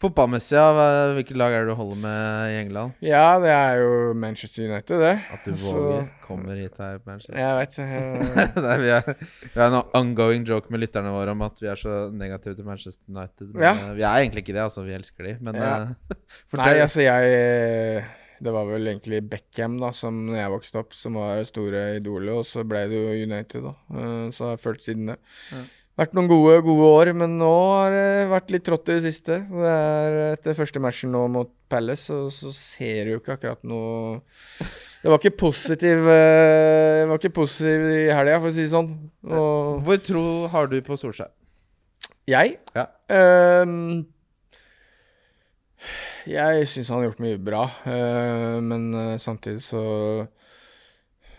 Fotballmessig, 0.00 0.54
ja, 0.56 1.12
hvilket 1.12 1.36
lag 1.36 1.52
er 1.52 1.66
det 1.66 1.74
du 1.74 1.76
holder 1.76 1.98
med 2.00 2.52
i 2.54 2.54
England? 2.62 2.94
Ja, 3.04 3.34
det 3.42 3.50
er 3.52 3.80
jo 3.82 4.14
Manchester 4.16 4.64
United, 4.70 4.96
det. 5.02 5.10
At 5.34 5.44
du 5.44 5.52
Så- 5.52 5.74
våger 5.76 6.06
kommer 6.24 6.56
hit 6.56 6.78
her, 6.80 6.98
Manchester? 7.04 7.36
Jeg 7.36 7.58
vet 7.58 7.78
eh, 7.84 8.62
Nei, 8.64 8.76
vi, 8.80 8.88
er, 8.88 9.02
vi 9.52 9.60
har 9.60 9.66
en 9.74 9.82
ongoing 9.92 10.46
joke 10.48 10.70
med 10.72 10.80
lytterne 10.80 11.12
våre 11.12 11.34
om 11.34 11.42
at 11.42 11.60
vi 11.60 11.68
er 11.68 11.76
så 11.76 12.10
negative 12.16 12.56
til 12.56 12.64
Manchester 12.64 13.02
United. 13.12 13.52
Men 13.52 13.62
Ja. 13.62 13.74
eh, 13.74 13.92
vi 13.98 14.02
er 14.08 14.16
egentlig 14.24 14.46
ikke 14.46 14.54
det, 14.56 14.64
altså. 14.64 14.86
Vi 14.86 14.96
elsker 14.96 15.22
de. 15.28 15.36
Men 15.42 15.54
Ja. 15.60 15.74
eh, 15.82 16.16
Nei, 16.56 16.78
altså 16.80 17.02
jeg 17.04 18.04
Det 18.40 18.52
var 18.54 18.64
vel 18.70 18.86
egentlig 18.88 19.20
Beckham 19.28 19.74
da, 19.82 19.90
som 19.96 20.22
når 20.30 20.38
jeg 20.38 20.52
vokste 20.54 20.80
opp, 20.80 20.94
som 20.96 21.18
var 21.20 21.42
store 21.48 21.82
idolet, 21.98 22.32
og 22.40 22.46
så 22.48 22.64
ble 22.64 22.86
det 22.88 22.96
jo 22.96 23.18
United, 23.28 23.66
da. 23.66 23.74
Eh, 23.92 24.30
Så 24.32 24.46
har 24.46 24.54
jeg 24.56 24.62
følt 24.64 24.86
siden 24.86 25.12
det. 25.12 25.18
Ja. 25.52 25.62
Vært 26.00 26.14
noen 26.16 26.30
gode, 26.30 26.60
gode 26.64 26.86
år, 26.88 27.10
men 27.12 27.34
nå 27.36 27.50
har 27.74 27.90
det 27.92 28.28
vært 28.30 28.52
litt 28.54 28.64
trått 28.64 28.88
i 28.88 28.94
det 28.96 29.02
siste. 29.10 29.36
Det 29.50 29.72
er 29.74 30.14
etter 30.30 30.56
første 30.56 30.80
matchen 30.80 31.12
nå 31.12 31.26
mot 31.28 31.50
Palace, 31.68 32.06
så, 32.08 32.30
så 32.32 32.52
ser 32.56 33.04
du 33.04 33.12
jo 33.12 33.18
ikke 33.20 33.36
akkurat 33.36 33.60
noe 33.68 34.16
Det 35.02 35.10
var 35.12 35.20
ikke 35.20 35.36
positiv 35.38 36.08
eh, 36.08 37.02
Det 37.02 37.10
var 37.10 37.20
ikke 37.20 37.34
positiv 37.36 37.84
i 37.92 38.00
helga, 38.16 38.38
for 38.40 38.48
å 38.48 38.54
si 38.56 38.64
det 38.64 38.72
sånn. 38.72 38.88
Og 39.28 39.84
Hvor 39.84 40.00
tro 40.08 40.24
har 40.54 40.72
du 40.72 40.78
på 40.86 40.96
Solskjær? 40.98 41.30
jeg 42.30 42.56
Ja. 42.76 42.86
Ehm, 43.10 44.06
jeg 46.28 46.68
syns 46.68 46.90
han 46.92 47.00
har 47.00 47.10
gjort 47.10 47.24
mye 47.24 47.40
bra, 47.40 47.64
eh, 47.88 48.58
men 48.64 48.90
eh, 48.94 49.16
samtidig 49.22 49.62
så 49.64 49.82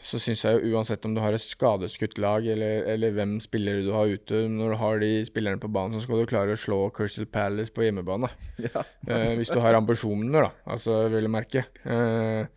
så 0.01 0.17
syns 0.17 0.41
jeg 0.41 0.57
jo 0.57 0.73
uansett 0.73 1.03
om 1.05 1.13
du 1.13 1.21
har 1.21 1.35
et 1.35 1.43
skadeskutt 1.43 2.17
lag, 2.21 2.45
eller, 2.49 2.87
eller 2.89 3.13
hvem 3.13 3.35
spillere 3.43 3.83
du 3.85 3.91
har 3.93 4.09
ute, 4.09 4.47
når 4.49 4.73
du 4.73 4.77
har 4.81 5.01
de 5.03 5.11
spillerne 5.27 5.61
på 5.61 5.69
banen, 5.71 5.93
så 5.93 6.07
skal 6.07 6.23
du 6.23 6.29
klare 6.29 6.55
å 6.55 6.59
slå 6.59 6.79
Crystal 6.95 7.27
Palace 7.29 7.73
på 7.73 7.85
hjemmebane. 7.85 8.31
Ja. 8.61 8.83
Eh, 9.09 9.35
hvis 9.39 9.49
du 9.49 9.57
har 9.61 9.77
ambisjoner, 9.77 10.45
da, 10.45 10.49
altså, 10.73 11.03
vil 11.09 11.25
jeg 11.25 11.33
merke. 11.33 11.63
Eh, 11.85 12.49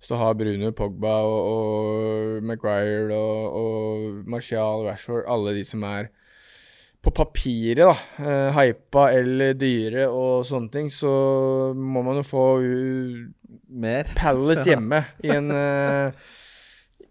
hvis 0.00 0.08
du 0.08 0.14
har 0.16 0.36
Bruno, 0.36 0.70
Pogba 0.76 1.16
og, 1.28 1.40
og 1.50 2.46
Maguire 2.48 3.16
og, 3.16 3.58
og 3.60 4.30
Martial, 4.30 4.86
Rashford, 4.88 5.26
alle 5.28 5.56
de 5.58 5.64
som 5.68 5.84
er 5.88 6.08
på 7.00 7.12
papiret, 7.16 7.80
da, 7.80 7.94
eh, 8.20 8.58
hypa 8.58 9.06
eller 9.16 9.54
dyre 9.56 10.04
og 10.12 10.44
sånne 10.48 10.72
ting, 10.74 10.90
så 10.92 11.10
må 11.76 12.04
man 12.06 12.20
jo 12.20 12.26
få 12.26 12.44
Mer? 13.70 14.10
Palace 14.18 14.66
hjemme 14.68 14.98
i 15.24 15.30
en 15.32 15.50
eh, 15.54 16.28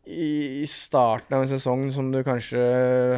i, 0.09 0.65
starten 0.67 1.35
av 1.37 1.43
en 1.43 1.49
sesong 1.51 1.83
som 1.93 2.07
du 2.11 2.19
kanskje 2.25 2.61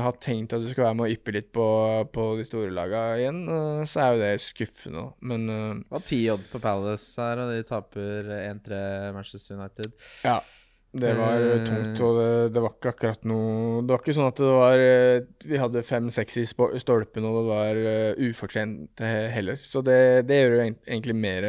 har 0.04 0.16
tenkt 0.22 0.54
at 0.56 0.64
du 0.64 0.68
skal 0.72 0.90
være 0.90 0.98
med 1.00 1.08
og 1.08 1.16
yppe 1.16 1.34
litt 1.38 1.52
på, 1.56 1.66
på 2.12 2.26
de 2.40 2.46
store 2.48 2.74
laga 2.76 3.04
igjen, 3.20 3.44
eh, 3.48 3.84
så 3.90 4.04
er 4.04 4.10
jo 4.12 4.24
det 4.24 4.32
skuffende. 4.44 5.06
Men 5.24 5.46
uh, 5.48 5.76
Det 5.80 5.96
var 5.96 6.08
ti 6.08 6.22
odds 6.34 6.52
på 6.52 6.62
Palace 6.64 7.22
her, 7.22 7.44
og 7.44 7.54
de 7.54 7.68
taper 7.68 8.34
1-3 8.42 8.82
Manchester 9.16 9.60
United. 9.60 9.96
ja. 10.28 10.42
Det 10.92 11.14
var 11.16 11.40
Eh. 11.40 11.62
tungt, 11.64 12.02
og 12.04 12.18
det, 12.20 12.32
det 12.52 12.62
var 12.66 12.74
ikke 12.76 12.92
akkurat 12.92 13.22
noe 13.24 13.80
Det 13.88 13.94
var 13.94 14.02
ikke 14.04 14.16
sånn 14.18 14.28
at 14.28 14.40
det 14.44 14.50
var 14.52 14.82
eh, 14.84 15.22
Vi 15.48 15.60
hadde 15.62 15.84
fem-seks 15.88 16.36
i 16.42 16.44
stolpen, 16.50 17.24
og 17.30 17.38
det 17.38 17.44
var 17.48 17.80
uh, 17.80 18.28
ufortjent 18.28 19.00
heller. 19.32 19.56
Så 19.64 19.80
det, 19.88 20.28
det 20.28 20.42
gjør 20.42 20.58
jo 20.58 20.66
egentlig 20.68 21.16
mer 21.16 21.48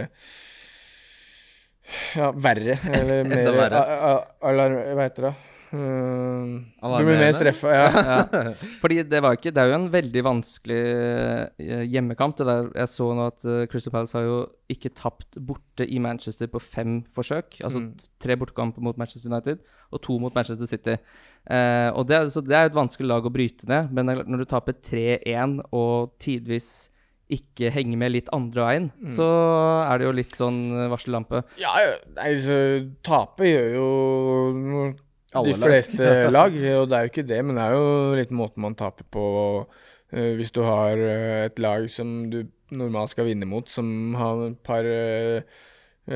Ja, 2.16 2.30
verre. 2.32 2.78
Eller 2.94 3.24
mer 3.34 3.74
alarm... 4.40 4.78
Hva 4.94 5.08
heter 5.08 5.26
det? 5.30 5.34
Eh, 5.72 6.98
Du 6.98 7.04
blir 7.06 7.18
mer 7.20 7.32
streffa, 7.32 7.70
ja. 7.72 7.86
Ja. 7.92 8.52
Fordi 8.82 8.98
det 9.08 9.20
var 9.24 9.36
ikke 9.38 9.52
Det 9.54 9.62
er 9.62 9.70
jo 9.70 9.76
en 9.78 9.86
veldig 9.92 10.22
vanskelig 10.26 10.80
eh, 11.58 11.84
hjemmekamp. 11.88 12.36
Det 12.36 12.46
der 12.48 12.68
Jeg 12.82 12.88
så 12.92 13.08
nå 13.16 13.26
at 13.30 13.46
eh, 13.48 13.64
Crystal 13.72 13.94
Palace 13.94 14.16
har 14.18 14.26
jo 14.26 14.38
ikke 14.72 14.92
tapt 14.94 15.38
borte 15.40 15.86
i 15.88 15.98
Manchester 16.02 16.46
på 16.52 16.60
fem 16.60 17.00
forsøk. 17.14 17.60
Altså 17.64 17.80
Mm. 17.82 17.92
tre 18.20 18.36
bortekamper 18.36 18.80
mot 18.84 18.96
Manchester 19.00 19.30
United 19.32 19.58
og 19.92 20.00
to 20.02 20.18
mot 20.18 20.34
Manchester 20.34 20.66
City. 20.66 20.94
Uh, 21.50 21.90
og 21.98 22.06
det, 22.08 22.20
så 22.32 22.40
det 22.40 22.54
er 22.56 22.68
et 22.70 22.76
vanskelig 22.76 23.08
lag 23.10 23.24
å 23.26 23.32
bryte 23.34 23.66
ned, 23.68 23.90
men 23.92 24.06
når 24.06 24.38
du 24.38 24.44
taper 24.48 24.72
3-1 24.72 25.58
og 25.74 26.12
tidvis 26.22 26.88
ikke 27.32 27.68
henger 27.74 27.98
med 28.00 28.12
litt 28.14 28.28
andre 28.32 28.64
veien, 28.64 28.86
Mm. 29.02 29.10
så 29.10 29.26
er 29.90 29.98
det 29.98 30.06
jo 30.06 30.12
litt 30.16 30.32
sånn 30.38 30.60
varsellampe. 30.92 31.42
Ja, 31.60 31.72
altså 31.74 32.14
nei, 32.16 32.30
så 32.40 32.56
tape 33.04 33.44
gjør 33.50 33.68
jo 33.74 34.94
Alle 35.32 35.54
de 35.54 35.60
fleste 35.60 36.08
lag, 36.36 36.52
og 36.52 36.88
det 36.90 36.96
er 36.96 37.06
jo 37.06 37.12
ikke 37.12 37.28
det, 37.28 37.40
men 37.46 37.58
det 37.58 37.64
er 37.64 37.76
jo 37.76 38.18
litt 38.18 38.34
måten 38.36 38.64
man 38.66 38.76
taper 38.78 39.06
på. 39.12 39.24
Uh, 40.12 40.32
hvis 40.36 40.52
du 40.52 40.60
har 40.66 41.00
uh, 41.00 41.46
et 41.46 41.60
lag 41.62 41.86
som 41.90 42.30
du 42.32 42.42
normalt 42.72 43.12
skal 43.12 43.28
vinne 43.28 43.48
mot, 43.48 43.68
som 43.68 44.14
har 44.16 44.46
et 44.46 44.60
par 44.64 44.86
eh, 44.88 45.44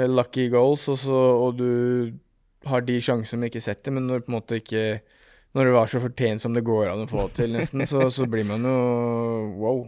lucky 0.08 0.46
goals, 0.52 0.86
og, 0.88 0.96
så, 1.02 1.18
og 1.44 1.58
du 1.58 2.14
har 2.66 2.84
de 2.86 2.96
sjansene 2.96 3.42
man 3.42 3.50
ikke 3.50 3.60
setter, 3.64 3.92
men 3.92 4.08
når 4.08 4.24
på 4.24 4.32
en 4.32 4.36
måte 4.38 4.60
ikke 4.62 4.86
når 5.56 5.68
det 5.68 5.74
var 5.76 5.90
så 5.92 6.00
fortjent 6.00 6.42
som 6.42 6.56
det 6.56 6.64
går 6.64 6.90
an 6.90 7.04
å 7.04 7.10
få 7.10 7.26
til, 7.36 7.52
nesten, 7.56 7.84
så, 7.88 8.08
så 8.12 8.24
blir 8.28 8.44
man 8.48 8.64
jo 8.64 8.76
wow. 9.60 9.78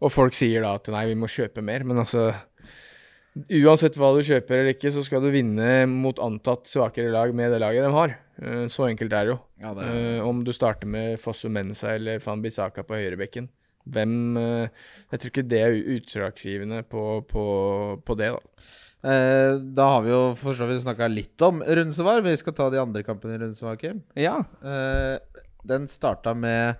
og 0.00 0.12
folk 0.12 0.36
sier 0.36 0.64
da 0.64 0.74
at 0.76 0.88
nei, 0.92 1.06
vi 1.12 1.16
må 1.20 1.28
kjøpe 1.28 1.64
mer, 1.64 1.84
men 1.88 2.00
altså 2.00 2.30
Uansett 3.62 3.96
hva 4.00 4.08
du 4.16 4.22
kjøper 4.26 4.56
eller 4.62 4.72
ikke, 4.74 4.90
så 4.94 5.02
skal 5.06 5.22
du 5.22 5.28
vinne 5.34 5.84
mot 5.90 6.18
antatt 6.24 6.66
svakere 6.70 7.12
lag 7.14 7.34
med 7.36 7.52
det 7.54 7.60
laget 7.62 7.84
de 7.86 7.92
har. 7.94 8.16
Eh, 8.42 8.64
Så 8.72 8.86
enkelt 8.88 9.12
er 9.12 9.24
det 9.28 9.34
jo. 9.34 9.38
Ja, 9.62 9.74
det 9.74 9.86
Eh, 9.92 10.20
Om 10.26 10.42
du 10.44 10.52
starter 10.52 10.86
med 10.86 11.18
Fosso 11.20 11.48
Mensa 11.48 11.94
eller 11.94 12.18
Van 12.24 12.42
Bissaka 12.42 12.82
på 12.82 12.94
høyrebekken. 12.98 13.48
Hvem 13.88 14.36
eh, 14.36 14.68
Jeg 15.12 15.20
tror 15.20 15.30
ikke 15.32 15.48
det 15.48 15.60
er 15.62 15.78
utslagsgivende 15.96 16.82
på, 16.88 17.04
på, 17.28 17.44
på 18.04 18.16
det, 18.18 18.32
da. 18.34 18.40
Eh, 19.08 19.54
da 19.78 19.84
har 19.94 20.02
vi 20.02 20.10
jo 20.10 20.22
for 20.34 20.54
så 20.58 20.66
vidt 20.68 20.82
snakka 20.82 21.06
litt 21.08 21.40
om 21.46 21.62
Rundsvar. 21.62 22.20
Vi 22.26 22.34
skal 22.36 22.52
ta 22.58 22.68
de 22.70 22.80
andre 22.82 23.04
kampene 23.06 23.36
i 23.36 23.42
Rundsvar, 23.44 23.76
Kim. 23.78 24.02
Ja. 24.18 24.40
Eh, 24.62 25.18
den 25.68 25.86
starta 25.88 26.34
med 26.34 26.76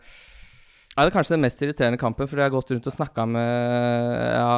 Ja, 0.98 1.04
det 1.06 1.12
er 1.12 1.14
kanskje 1.14 1.36
den 1.36 1.44
mest 1.44 1.60
irriterende 1.62 1.98
kampen, 2.00 2.26
for 2.26 2.40
jeg 2.40 2.48
har 2.48 2.50
gått 2.50 2.72
rundt 2.72 2.86
og 2.90 2.94
snakka 2.96 3.22
med 3.30 3.44
ja, 4.34 4.54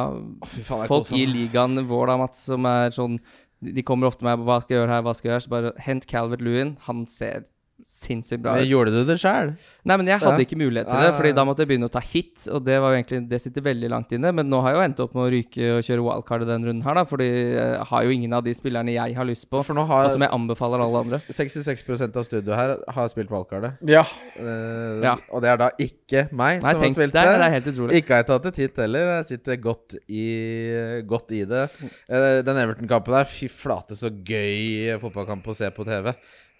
fy 0.49 0.63
faen, 0.65 0.87
folk 0.89 1.11
i 1.13 1.27
ligaen 1.29 1.77
vår, 1.85 2.09
da, 2.09 2.15
Mats, 2.17 2.39
som 2.49 2.65
er 2.65 2.95
sånn 2.95 3.19
De 3.61 3.83
kommer 3.85 4.09
ofte 4.09 4.25
med 4.25 4.41
'Hva 4.41 4.55
skal 4.63 4.73
jeg 4.73 4.81
gjøre 4.81 4.95
her? 4.95 5.03
Hva 5.05 5.13
skal 5.13 5.29
jeg 5.29 5.35
gjøre?' 5.35 5.45
Så 5.45 5.53
bare 5.53 5.73
hent 5.85 6.07
Calvert 6.09 6.41
Lewin. 6.41 6.77
Han 6.87 7.05
ser 7.05 7.43
sinnssykt 7.83 8.41
bra 8.43 8.53
Men 8.55 8.63
ut. 8.63 8.69
Gjorde 8.71 8.91
du 8.93 9.05
det 9.09 9.17
sjøl? 9.21 9.51
Nei, 9.85 9.97
men 9.97 10.05
jeg 10.07 10.19
hadde 10.21 10.37
Ja. 10.39 10.45
ikke 10.45 10.57
mulighet 10.59 10.87
til 10.87 10.95
Ja, 10.95 11.01
det, 11.01 11.09
ja, 11.11 11.17
Fordi 11.17 11.31
da 11.35 11.43
måtte 11.45 11.63
jeg 11.65 11.69
begynne 11.71 11.89
å 11.89 11.91
ta 11.91 11.99
hit, 11.99 12.47
og 12.51 12.63
det 12.65 12.79
var 12.81 12.93
jo 12.93 13.01
egentlig 13.01 13.29
Det 13.29 13.41
sitter 13.41 13.61
veldig 13.61 13.89
langt 13.89 14.11
inne. 14.11 14.31
Men 14.33 14.49
nå 14.49 14.61
har 14.61 14.71
jeg 14.71 14.77
jo 14.79 14.83
endt 14.89 14.99
opp 15.05 15.15
med 15.15 15.23
å 15.25 15.31
ryke 15.33 15.69
og 15.77 15.83
kjøre 15.87 16.05
wildcard 16.05 16.41
i 16.43 16.49
den 16.51 16.65
runden 16.65 16.83
her, 16.83 16.93
da, 16.95 17.03
fordi 17.03 17.27
jeg 17.55 17.85
har 17.91 18.03
jo 18.03 18.09
ingen 18.09 18.33
av 18.33 18.43
de 18.43 18.53
spillerne 18.53 18.93
jeg 18.93 19.15
har 19.15 19.25
lyst 19.25 19.49
på, 19.49 19.63
For 19.65 19.73
nå 19.73 19.81
og 19.87 20.11
som 20.11 20.21
jeg 20.21 20.31
anbefaler 20.31 20.79
alle 20.85 21.01
andre. 21.05 21.19
66% 21.29 22.15
av 22.15 22.23
studioet 22.27 22.55
her 22.57 22.77
har 22.95 23.07
spilt 23.09 23.29
wildcardet. 23.29 23.77
Ja. 23.87 24.03
Uh, 24.39 25.01
Ja. 25.01 25.15
Og 25.31 25.41
det 25.41 25.49
er 25.49 25.57
da 25.57 25.69
ikke 25.79 26.27
meg 26.31 26.61
Nei, 26.61 26.73
som 26.73 26.81
har 26.81 26.93
spilt 26.95 27.13
det. 27.13 27.23
Det 27.25 27.41
er 27.41 27.55
helt 27.55 27.67
utrolig. 27.71 27.93
Ikke 28.01 28.13
har 28.15 28.23
jeg 28.23 28.27
tatt 28.27 28.45
et 28.51 28.55
hit 28.55 28.75
heller. 28.77 29.11
Jeg 29.21 29.25
sitter 29.25 29.55
godt 29.57 29.95
i, 30.09 31.01
godt 31.07 31.31
i 31.31 31.43
det. 31.45 31.65
Uh, 32.09 32.41
Den 32.45 32.57
Everton-kampen 32.61 33.13
der, 33.15 33.25
fy 33.29 33.47
flate 33.51 33.95
så 33.97 34.09
gøy 34.11 34.97
fotballkamp 35.01 35.45
å 35.47 35.55
se 35.55 35.69
på 35.73 35.85
TV. 35.87 36.11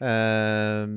Eh, 0.01 0.87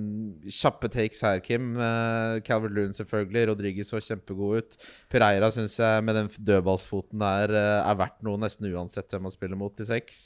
kjappe 0.48 0.88
takes 0.88 1.20
her, 1.24 1.40
Kim. 1.44 1.74
Uh, 1.76 2.40
Calvert 2.46 2.72
Loon 2.72 2.96
selvfølgelig. 2.96 3.48
Rodriguez 3.50 3.92
så 3.92 4.00
kjempegod 4.00 4.62
ut. 4.62 4.76
Pereira 5.12 5.50
syns 5.52 5.76
jeg 5.80 6.04
med 6.06 6.16
den 6.16 6.30
dødballsfoten 6.38 7.20
der 7.20 7.52
eh, 7.52 7.80
er 7.84 7.98
verdt 8.00 8.22
noe 8.24 8.40
nesten 8.40 8.70
uansett 8.72 9.12
hvem 9.12 9.26
man 9.28 9.34
spiller 9.34 9.60
mot 9.60 9.80
i 9.80 9.88
seks. 9.88 10.24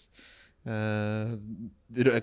Uh, 0.68 1.34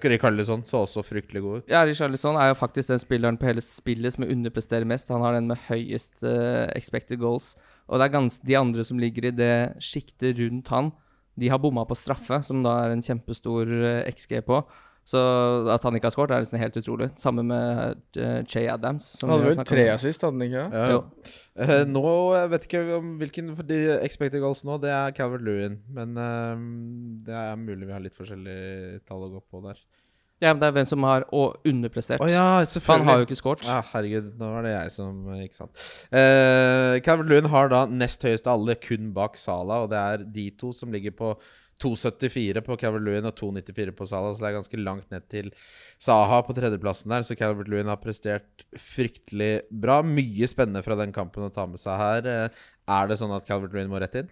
Rikarlison 0.05 0.61
så 0.67 0.83
også 0.85 1.03
fryktelig 1.03 1.41
god 1.43 1.59
ut. 1.59 1.69
Ja, 1.71 1.83
Rikarlison 1.87 2.39
er 2.39 2.53
jo 2.53 2.59
faktisk 2.59 2.93
den 2.93 3.03
spilleren 3.03 3.39
på 3.41 3.49
hele 3.49 3.63
spillet 3.63 4.15
som 4.15 4.27
underpresterer 4.27 4.87
mest. 4.87 5.11
Han 5.11 5.25
har 5.25 5.35
den 5.35 5.51
med 5.51 5.59
høyest 5.67 6.23
expected 6.75 7.19
goals. 7.19 7.55
Og 7.89 7.99
det 7.99 8.07
er 8.07 8.15
gans 8.15 8.39
de 8.39 8.55
andre 8.59 8.85
som 8.87 9.01
ligger 9.01 9.27
i 9.27 9.35
det 9.35 9.55
sjiktet 9.83 10.39
rundt 10.39 10.71
han, 10.71 10.93
de 11.35 11.49
har 11.51 11.59
bomma 11.59 11.83
på 11.83 11.97
straffe, 11.99 12.37
som 12.47 12.61
da 12.63 12.77
er 12.85 12.93
en 12.93 13.03
kjempestor 13.03 13.67
XG 14.07 14.39
på. 14.47 14.61
Så 15.05 15.19
at 15.69 15.83
han 15.85 15.97
ikke 15.97 16.09
har 16.09 16.13
skåret, 16.15 16.31
er 16.33 16.41
nesten 16.41 16.57
helt 16.57 16.77
utrolig. 16.79 17.11
Samme 17.21 17.43
med 17.45 17.99
uh, 18.17 18.39
Che 18.49 18.63
Adams. 18.73 19.11
Som 19.19 19.29
hadde 19.29 19.51
vel 19.51 19.67
tre 19.67 19.83
assist, 19.93 20.23
hadde 20.25 20.39
han 20.39 20.47
ikke? 20.47 20.63
det? 20.71 20.79
Ja. 20.81 20.95
Jo. 20.95 21.33
Eh, 21.61 21.83
nå 21.87 22.07
jeg 22.35 22.49
vet 22.51 22.65
ikke 22.67 22.81
om 22.97 23.11
hvilken 23.21 23.53
For 23.55 23.63
de 23.69 23.77
expected 24.03 24.41
goals 24.43 24.65
nå, 24.67 24.75
det 24.81 24.89
er 24.91 25.13
Calvert 25.15 25.45
Lewin. 25.45 25.77
Men 25.93 26.17
uh, 26.17 26.57
det 27.27 27.37
er 27.37 27.61
mulig 27.61 27.85
vi 27.85 27.93
har 27.93 28.01
litt 28.01 28.17
forskjellige 28.17 29.03
tall 29.05 29.27
å 29.27 29.35
gå 29.37 29.43
på 29.45 29.61
der. 29.67 29.83
Ja, 30.43 30.51
men 30.51 30.59
det 30.59 30.67
er 30.67 30.73
hvem 30.75 30.87
som 30.89 31.05
har 31.07 31.23
og 31.33 31.67
underprestert. 31.67 32.19
Oh, 32.19 32.27
ja, 32.27 32.65
han 32.89 33.05
har 33.07 33.21
jo 33.21 33.27
ikke 33.27 33.37
skåret. 33.39 33.63
Ja, 33.63 33.77
herregud, 33.93 34.33
nå 34.39 34.49
var 34.51 34.65
det 34.67 34.73
jeg 34.73 34.91
som 34.91 35.29
eh, 35.31 35.45
Ikke 35.45 35.61
sant. 35.61 35.85
Uh, 36.11 36.97
Calvert 37.05 37.29
Lewin 37.31 37.47
har 37.53 37.71
da 37.71 37.85
nest 37.87 38.25
høyest 38.25 38.49
av 38.49 38.59
alle, 38.59 38.75
kun 38.81 39.13
bak 39.15 39.39
Sala, 39.39 39.83
og 39.85 39.93
det 39.93 40.01
er 40.01 40.25
de 40.35 40.49
to 40.59 40.73
som 40.75 40.91
ligger 40.91 41.15
på 41.15 41.31
2,74 41.83 42.61
på 42.63 42.77
Calvert 42.79 43.03
Lewin 43.03 43.27
og 43.27 43.35
2,94 43.35 43.91
på 43.97 44.07
Sala, 44.07 44.31
så 44.31 44.45
det 44.45 44.47
er 44.49 44.55
ganske 44.59 44.79
langt 44.79 45.09
ned 45.11 45.25
til 45.31 45.49
Saha 46.01 46.39
på 46.47 46.55
tredjeplassen 46.55 47.11
der. 47.11 47.25
Så 47.27 47.35
Calvert 47.39 47.67
Lewin 47.71 47.91
har 47.91 47.99
prestert 47.99 48.63
fryktelig 48.79 49.65
bra. 49.69 49.99
Mye 50.07 50.47
spennende 50.47 50.83
fra 50.85 50.95
den 50.99 51.11
kampen 51.15 51.43
å 51.47 51.51
ta 51.53 51.67
med 51.67 51.81
seg 51.81 51.99
her. 51.99 52.31
Eh, 52.31 52.65
er 52.95 53.11
det 53.11 53.19
sånn 53.19 53.35
at 53.35 53.47
Calvert 53.49 53.75
Lewin 53.75 53.91
må 53.91 53.99
rett 53.99 54.15
inn? 54.21 54.31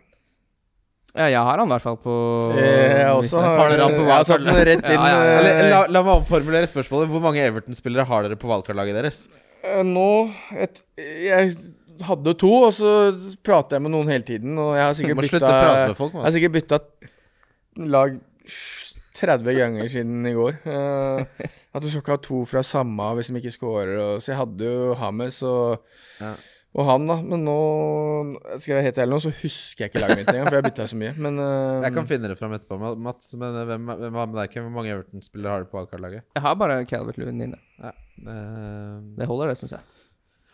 Ja, 1.14 1.28
jeg 1.30 1.38
har 1.46 1.60
han 1.62 1.70
i 1.70 1.74
hvert 1.76 1.84
fall 1.84 2.00
på 2.02 2.14
Eh, 2.58 3.04
Jeg 3.04 3.12
også 3.14 3.38
har, 3.44 3.70
dere 3.70 3.86
han 3.86 4.00
på 4.00 4.08
har 4.08 4.66
rett 4.66 4.88
inn. 4.88 5.04
Ja, 5.04 5.12
ja, 5.12 5.28
ja. 5.36 5.52
Eh, 5.52 5.70
la, 5.70 5.84
la 5.92 6.02
meg 6.08 6.24
omformulere 6.24 6.70
spørsmålet. 6.72 7.12
Hvor 7.12 7.22
mange 7.22 7.44
Everton-spillere 7.44 8.08
har 8.10 8.26
dere 8.26 8.40
på 8.40 8.50
valgkartlaget 8.50 8.98
deres? 8.98 9.20
Nå 9.86 10.08
et, 10.60 10.82
Jeg 10.98 11.54
hadde 12.04 12.34
to, 12.42 12.50
og 12.66 12.74
så 12.76 12.94
prater 13.46 13.78
jeg 13.78 13.86
med 13.86 13.94
noen 13.94 14.10
hele 14.10 14.26
tiden. 14.26 14.58
Og 14.58 14.74
jeg 14.80 14.88
har 14.88 14.98
sikkert 16.34 16.58
bytta 16.58 16.82
lag 17.78 18.20
30 19.14 19.54
ganger 19.58 19.88
siden 19.92 20.26
i 20.30 20.34
går. 20.36 20.58
Uh, 20.66 21.22
at 21.74 21.82
du 21.84 21.90
skal 21.90 22.02
ikke 22.02 22.16
ha 22.16 22.22
to 22.24 22.42
fra 22.50 22.64
samme 22.66 23.12
hvis 23.18 23.30
de 23.32 23.40
ikke 23.42 23.54
scorer. 23.56 23.94
Og, 24.02 24.24
så 24.24 24.34
jeg 24.34 24.40
hadde 24.42 24.72
jo 24.74 24.94
Hames 25.00 25.38
og, 25.48 25.86
Ja. 26.22 26.34
og 26.74 26.88
han, 26.90 27.06
da. 27.10 27.20
Men 27.22 27.46
nå 27.46 27.58
skal 28.58 28.76
jeg 28.80 28.88
helt 28.90 29.00
ærlig 29.04 29.14
nå, 29.16 29.20
så 29.26 29.34
husker 29.44 29.86
jeg 29.86 29.92
ikke 29.94 30.02
laget 30.04 30.22
mitt 30.24 30.32
engang, 30.34 30.50
for 30.50 30.58
jeg 30.60 30.68
bytta 30.70 30.88
så 30.90 31.00
mye. 31.00 31.14
Men 31.28 31.40
uh, 31.42 31.82
Jeg 31.86 31.94
kan 31.98 32.10
finne 32.10 32.32
det 32.34 32.38
fram 32.40 32.54
etterpå, 32.58 32.80
Mats. 32.98 33.34
Men 33.38 33.58
eh, 33.62 33.68
hvem, 33.70 33.92
hvem 34.02 34.20
har 34.22 34.30
med 34.34 34.40
deg? 34.42 34.58
Hvor 34.66 34.74
mange 34.78 34.94
Everton-spillere 34.96 35.56
har 35.58 35.66
du 35.66 35.70
på 35.72 35.80
valgkartlaget? 35.82 36.26
Jeg 36.38 36.46
har 36.48 36.56
bare 36.62 36.80
Calvert 36.90 37.22
Lewin 37.22 37.42
inne. 37.50 37.62
Eh, 37.84 37.94
Det 39.18 39.30
holder, 39.30 39.54
det, 39.54 39.60
syns 39.62 39.78
jeg. 39.78 39.86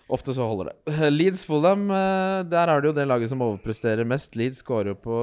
Ofte 0.09 0.33
så 0.35 0.45
holder 0.49 0.71
det. 0.71 0.95
Leeds 1.17 1.45
Fulham, 1.47 1.87
eh, 1.93 2.41
der 2.49 2.71
er 2.71 2.81
det 2.81 2.91
jo 2.91 2.95
det 2.97 3.05
laget 3.09 3.31
som 3.31 3.43
overpresterer 3.45 4.07
mest. 4.07 4.37
Leeds 4.39 4.63
skårer 4.63 4.97
på 4.97 5.19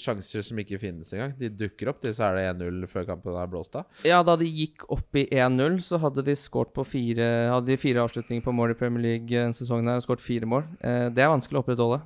sjanser 0.00 0.44
som 0.46 0.60
ikke 0.62 0.80
finnes 0.82 1.10
engang. 1.14 1.34
De 1.38 1.50
dukker 1.50 1.90
opp, 1.92 2.00
til 2.04 2.14
så 2.16 2.28
er 2.28 2.38
det 2.38 2.46
1-0 2.54 2.86
før 2.90 3.08
kampen 3.10 3.38
er 3.38 3.50
blåst 3.50 3.78
av. 3.78 3.88
Ja, 4.06 4.22
da 4.26 4.36
de 4.38 4.48
gikk 4.48 4.86
opp 4.94 5.18
i 5.18 5.26
1-0, 5.28 5.80
så 5.84 6.00
hadde 6.02 6.24
de 6.26 6.36
skåret 6.38 6.74
på 6.76 6.84
fire 6.86 7.26
Hadde 7.48 7.72
de 7.72 7.80
fire 7.80 8.02
avslutninger 8.04 8.44
på 8.44 8.54
mål 8.54 8.72
i 8.72 8.78
Premier 8.78 9.04
League 9.04 9.28
denne 9.28 9.56
sesongen 9.56 9.88
her 9.90 10.00
og 10.00 10.06
skåret 10.06 10.24
fire 10.24 10.48
mål. 10.48 10.66
Eh, 10.80 11.08
det 11.14 11.24
er 11.24 11.32
vanskelig 11.32 11.60
å 11.60 11.64
opprettholde. 11.64 12.02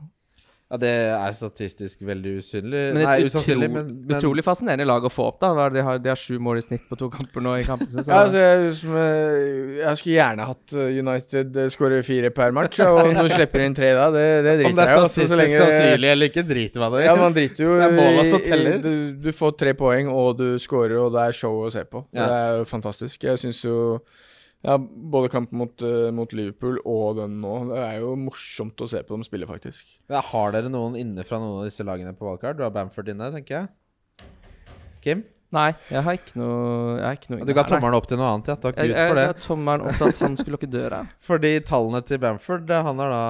Ja, 0.72 0.78
det 0.80 0.90
er 1.12 1.32
statistisk 1.36 2.00
veldig 2.08 2.30
usynlig. 2.40 2.82
Men 2.96 3.02
Nei, 3.04 3.16
usannsynlig, 3.26 3.66
utro, 3.68 3.74
men, 3.74 3.88
men 4.08 4.16
utrolig 4.16 4.44
fascinerende 4.46 4.86
lag 4.88 5.04
å 5.04 5.10
få 5.12 5.26
opp, 5.28 5.36
da. 5.42 5.66
De 5.74 5.82
har, 5.84 5.98
de 6.00 6.08
har 6.08 6.16
sju 6.16 6.38
mål 6.40 6.62
i 6.62 6.64
snitt 6.64 6.86
på 6.88 6.96
to 6.96 7.10
kamper 7.12 7.44
nå 7.44 7.58
i 7.60 7.66
kampen 7.66 7.90
sin. 7.92 8.00
Ja, 8.06 8.22
altså, 8.22 8.40
jeg, 8.40 8.70
eh, 8.88 9.74
jeg 9.82 10.00
skulle 10.00 10.14
gjerne 10.16 10.46
hatt 10.48 10.76
eh, 10.80 10.96
United 11.02 11.58
eh, 11.60 11.68
skåre 11.74 12.00
fire 12.06 12.32
per 12.32 12.56
match, 12.56 12.80
ja, 12.80 12.88
og 12.88 13.12
når 13.12 13.28
du 13.28 13.34
slipper 13.34 13.66
inn 13.66 13.76
tre 13.76 13.92
da, 13.98 14.08
det, 14.16 14.24
det 14.48 14.56
driter 14.62 14.64
er 14.64 14.64
jeg 14.64 14.64
i. 14.64 14.72
Om 14.72 14.80
det 14.80 14.86
er 14.88 14.96
statistisk 14.96 15.36
lenge- 15.42 15.60
sannsynlig 15.60 16.12
eller 16.14 16.32
ikke, 16.32 16.46
driter 16.54 16.86
man 16.86 16.96
i. 16.96 17.04
Ja, 17.04 17.14
man 17.20 17.36
driter 17.36 17.66
jo 17.66 17.76
Det 17.82 17.90
er 17.90 17.96
måla 18.00 18.24
i-. 18.24 18.74
Du, 18.88 18.92
du 19.28 19.30
får 19.42 19.56
tre 19.60 19.76
poeng, 19.76 20.08
og 20.08 20.40
du 20.40 20.46
skårer, 20.56 20.96
og 21.04 21.12
det 21.12 21.28
er 21.28 21.36
show 21.36 21.60
å 21.66 21.72
se 21.74 21.84
på. 21.84 22.06
Ja. 22.16 22.24
Det 22.24 22.40
er 22.40 22.60
jo 22.62 22.68
fantastisk. 22.72 23.28
Jeg 23.28 23.44
syns 23.44 23.60
jo 23.68 23.76
ja, 24.62 24.76
både 24.78 25.30
kampen 25.32 25.58
mot, 25.58 25.82
uh, 25.82 26.08
mot 26.14 26.32
Liverpool 26.36 26.78
og 26.86 27.18
den 27.18 27.40
nå, 27.42 27.54
det 27.72 27.80
er 27.82 28.00
jo 28.04 28.14
morsomt 28.18 28.78
å 28.82 28.90
se 28.90 29.02
på 29.02 29.16
dem 29.16 29.26
spille, 29.26 29.48
faktisk. 29.50 29.86
Ja, 30.12 30.22
har 30.32 30.54
dere 30.54 30.70
noen 30.70 30.98
inne 31.00 31.26
fra 31.26 31.40
noen 31.42 31.60
av 31.62 31.68
disse 31.68 31.86
lagene 31.86 32.14
på 32.16 32.28
valgkart? 32.28 32.60
Du 32.60 32.66
har 32.66 32.74
Bamford 32.74 33.10
inne, 33.10 33.32
tenker 33.34 33.58
jeg. 33.58 34.28
Kim? 35.02 35.24
Nei, 35.52 35.68
jeg 35.92 36.00
har 36.06 36.16
ikke 36.16 36.38
noe 36.40 36.96
Jeg 36.96 37.04
har 37.04 37.18
ikke 37.18 37.32
noe 37.34 37.46
Du 37.48 37.52
ga 37.56 37.64
tommelen 37.68 37.96
opp 37.98 38.06
til 38.08 38.18
noe 38.20 38.30
annet, 38.32 38.48
ja. 38.48 38.56
Takk 38.62 38.78
Jeg, 38.80 38.88
Gud 38.88 38.96
jeg, 38.96 39.10
for 39.10 39.18
det. 39.18 39.24
jeg 39.24 39.34
ga 39.34 39.44
tommelen 39.44 39.84
opp 39.84 39.98
til 39.98 40.06
at 40.08 40.20
han 40.24 40.36
skulle 40.38 40.56
lukke 40.56 40.70
døra. 40.72 41.00
Fordi 41.28 41.52
tallene 41.68 42.02
til 42.08 42.20
Bamford 42.22 42.72
eh, 42.72 42.84
Han 42.88 43.02
har 43.02 43.12
da 43.12 43.22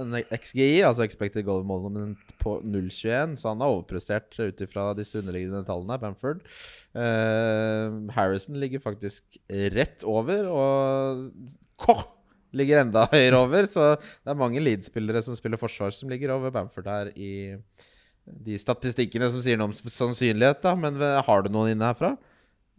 en 0.00 0.16
XGI, 0.18 0.70
altså 0.88 1.06
expected 1.06 1.46
goal 1.46 1.62
Monument, 1.68 2.34
på 2.42 2.56
0,21, 2.66 3.36
så 3.38 3.52
han 3.52 3.62
har 3.62 3.74
overprestert 3.76 4.34
ut 4.40 4.62
ifra 4.66 4.90
disse 4.98 5.20
underliggende 5.20 5.62
tallene, 5.68 5.98
Bamford. 6.02 6.42
Uh, 6.90 8.10
Harrison 8.16 8.56
ligger 8.58 8.82
faktisk 8.82 9.38
rett 9.76 10.02
over, 10.08 10.48
og 10.50 11.52
Koch 11.78 12.08
ligger 12.56 12.82
enda 12.82 13.06
høyere 13.12 13.44
over, 13.44 13.68
så 13.70 13.92
det 14.00 14.32
er 14.32 14.40
mange 14.40 14.62
Leeds-spillere 14.62 15.22
som 15.22 15.38
spiller 15.38 15.60
forsvar, 15.60 15.94
som 15.94 16.10
ligger 16.10 16.34
over 16.34 16.52
Bamford 16.54 16.90
her 16.90 17.12
i 17.14 17.32
de 18.46 18.58
statistikkene 18.60 19.30
som 19.32 19.42
sier 19.44 19.56
noe 19.60 19.70
om 19.70 19.72
sannsynlighet, 19.76 20.60
da. 20.62 20.74
Men 20.78 20.98
har 21.26 21.42
du 21.42 21.50
noen 21.52 21.72
inne 21.74 21.88
herfra? 21.90 22.16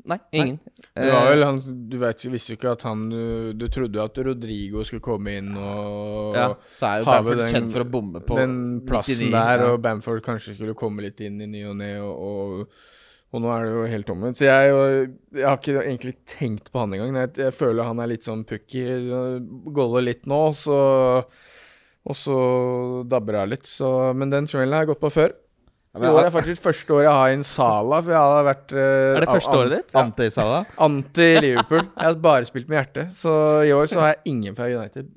Nei, 0.10 0.18
ingen. 0.34 0.56
Du, 0.66 0.72
Eh, 0.98 1.08
vel, 1.30 1.44
han, 1.46 1.60
du 1.88 1.94
vet, 2.02 2.24
visste 2.34 2.52
jo 2.52 2.58
ikke 2.58 2.72
at 2.74 2.82
han 2.88 3.04
Du, 3.14 3.54
du 3.54 3.68
trodde 3.72 3.96
jo 4.00 4.02
at 4.04 4.18
Rodrigo 4.26 4.82
skulle 4.84 5.00
komme 5.06 5.36
inn 5.38 5.52
og 5.56 6.34
Ja. 6.36 6.48
Så 6.74 6.88
er 6.90 7.04
jo 7.04 7.06
Bamford 7.06 7.38
den- 7.44 7.52
kjent 7.54 7.70
for 7.72 7.84
å 7.86 7.90
bomme 7.94 8.20
på 8.26 8.36
den 8.36 8.56
plassen 8.90 9.30
99, 9.30 9.32
der, 9.32 9.62
ja. 9.62 9.68
og 9.72 9.82
Bamford 9.86 10.24
kanskje 10.26 10.56
skulle 10.58 10.74
komme 10.76 11.06
litt 11.06 11.22
inn 11.22 11.38
i 11.46 11.46
ny 11.46 11.62
og 11.70 11.78
ne, 11.78 11.92
og, 12.02 12.18
og, 12.18 12.68
og 13.32 13.42
nå 13.46 13.54
er 13.54 13.64
det 13.68 13.72
jo 13.78 13.86
helt 13.94 14.10
omvendt. 14.16 14.38
Så 14.42 14.50
jeg, 14.50 15.14
jeg 15.38 15.46
har 15.48 15.62
ikke 15.62 15.78
egentlig 15.86 16.16
tenkt 16.26 16.72
på 16.74 16.82
han 16.82 16.98
engang. 16.98 17.16
Jeg, 17.22 17.34
jeg 17.46 17.54
føler 17.62 17.88
han 17.88 18.02
er 18.02 18.12
litt 18.12 18.26
sånn 18.28 18.42
pukki, 18.44 18.84
Goller 19.72 20.02
litt 20.10 20.26
nå, 20.26 20.42
så 20.58 20.82
Og 22.10 22.18
så 22.18 22.36
dabber 23.06 23.38
det 23.38 23.42
av 23.46 23.50
litt. 23.54 23.68
Så, 23.70 23.88
men 24.18 24.32
den 24.34 24.48
trailen 24.50 24.74
har 24.74 24.82
jeg 24.88 24.96
gått 24.96 25.04
på 25.06 25.12
før. 25.14 25.36
Ja, 25.92 26.08
I 26.08 26.12
år 26.16 26.24
er 26.24 26.32
faktisk 26.32 26.64
første 26.64 26.94
året 26.96 27.04
jeg 27.10 27.16
har 27.20 27.34
en 27.36 27.42
Sala, 27.44 27.98
for 28.00 28.14
jeg 28.16 28.22
har 28.34 28.46
vært 28.48 28.70
uh, 28.72 28.84
er 29.18 29.26
det 29.26 29.32
første 29.34 29.58
året 29.60 29.74
ditt? 29.76 29.90
Anti-Sala? 30.00 30.62
Anti-Liverpool. 30.88 31.82
Jeg 31.84 32.06
har 32.06 32.22
bare 32.24 32.48
spilt 32.48 32.70
med 32.72 32.80
hjertet. 32.80 33.12
Så 33.18 33.34
i 33.68 33.74
år 33.76 33.92
så 33.92 34.00
har 34.00 34.14
jeg 34.14 34.32
ingen 34.32 34.56
fra 34.56 34.70
United. 34.72 35.10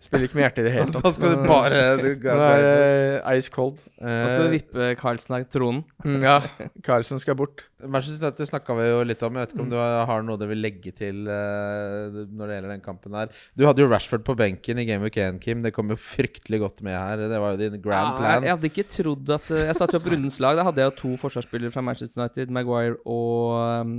Spiller 0.00 0.24
ikke 0.24 0.38
med 0.38 0.44
hjertet 0.46 0.62
i 0.62 0.64
det 0.64 0.70
hele 0.72 0.92
tatt. 0.94 1.02
Da 1.04 1.10
skal 1.12 1.34
du 1.34 1.42
bare 1.44 1.80
du, 2.00 2.06
Nå 2.24 2.44
er 2.46 2.62
det 2.64 3.36
ice 3.36 3.50
cold. 3.52 3.82
Da 4.00 4.30
skal 4.30 4.46
du 4.46 4.54
vippe 4.54 4.86
Carlsen 4.96 5.34
av 5.36 5.42
tronen. 5.52 5.82
Mm, 6.06 6.22
ja, 6.24 6.38
Carlsen 6.86 7.20
skal 7.20 7.36
bort. 7.36 7.66
Manchester 7.84 8.24
United 8.30 8.48
snakka 8.48 8.76
vi 8.78 8.86
jo 8.88 9.02
litt 9.04 9.20
om. 9.26 9.36
Jeg 9.36 9.44
vet 9.44 9.52
ikke 9.52 9.64
om 9.66 9.72
du 9.72 9.76
har, 9.76 10.22
noe 10.24 10.40
du 10.40 10.46
vil 10.48 10.62
legge 10.64 10.92
til 10.96 11.28
eh, 11.28 12.16
når 12.32 12.48
det 12.48 12.56
gjelder 12.56 12.72
den 12.72 12.84
kampen 12.86 13.16
her. 13.18 13.34
Du 13.60 13.66
hadde 13.68 13.84
jo 13.84 13.90
Rashford 13.92 14.24
på 14.24 14.36
benken 14.40 14.80
i 14.80 14.86
Game 14.88 15.04
Week 15.04 15.18
1, 15.20 15.36
Kim. 15.44 15.60
Det 15.66 15.74
kom 15.76 15.92
jo 15.92 15.98
fryktelig 16.00 16.62
godt 16.64 16.80
med 16.86 16.96
her. 16.96 17.26
Det 17.34 17.42
var 17.44 17.52
jo 17.52 17.60
din 17.60 17.76
grand 17.84 18.14
Ja, 18.14 18.16
plan. 18.22 18.48
jeg 18.48 18.54
hadde 18.56 18.70
ikke 18.72 18.86
trodd 18.96 19.34
at 19.36 19.50
eh, 19.52 19.66
Jeg 19.68 19.76
satte 19.82 19.98
jo 19.98 20.00
opp 20.00 20.08
rundens 20.14 20.40
lag. 20.40 20.56
Da 20.56 20.64
hadde 20.70 20.80
jeg 20.80 20.92
jo 20.94 20.96
to 21.02 21.12
forsvarsspillere 21.26 21.74
fra 21.76 21.84
Manchester 21.84 22.22
United, 22.24 22.48
Maguire 22.56 22.96
og 23.04 23.84
um, 23.84 23.94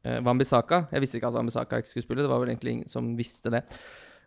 eh, 0.00 0.16
Wan-Bissaka. 0.24 0.86
Jeg 0.96 1.04
visste 1.04 1.20
ikke 1.20 1.28
at 1.28 1.36
Wambisaka 1.36 1.84
ikke 1.84 1.92
skulle 1.92 2.08
spille. 2.08 2.24
Det 2.24 2.32
var 2.32 2.40
vel 2.40 2.54
egentlig 2.56 2.78
ingen 2.78 2.88
som 2.88 3.12
visste 3.20 3.52
det. 3.52 3.66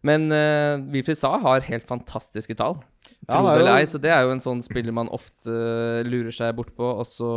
Men 0.08 0.30
uh, 0.32 0.80
Wilfried 0.94 1.18
Saha 1.20 1.40
har 1.44 1.66
helt 1.68 1.84
fantastiske 1.88 2.56
tall. 2.56 2.78
Ja, 3.28 3.42
det 3.44 3.66
jo- 3.66 3.74
ei, 3.76 3.86
så 3.90 4.00
det 4.02 4.12
er 4.16 4.24
jo 4.24 4.32
en 4.32 4.40
sånn 4.44 4.62
spiller 4.64 4.96
man 4.96 5.10
ofte 5.14 5.52
lurer 6.08 6.32
seg 6.36 6.56
bort 6.56 6.72
på, 6.78 6.88
og 7.02 7.06
så 7.10 7.30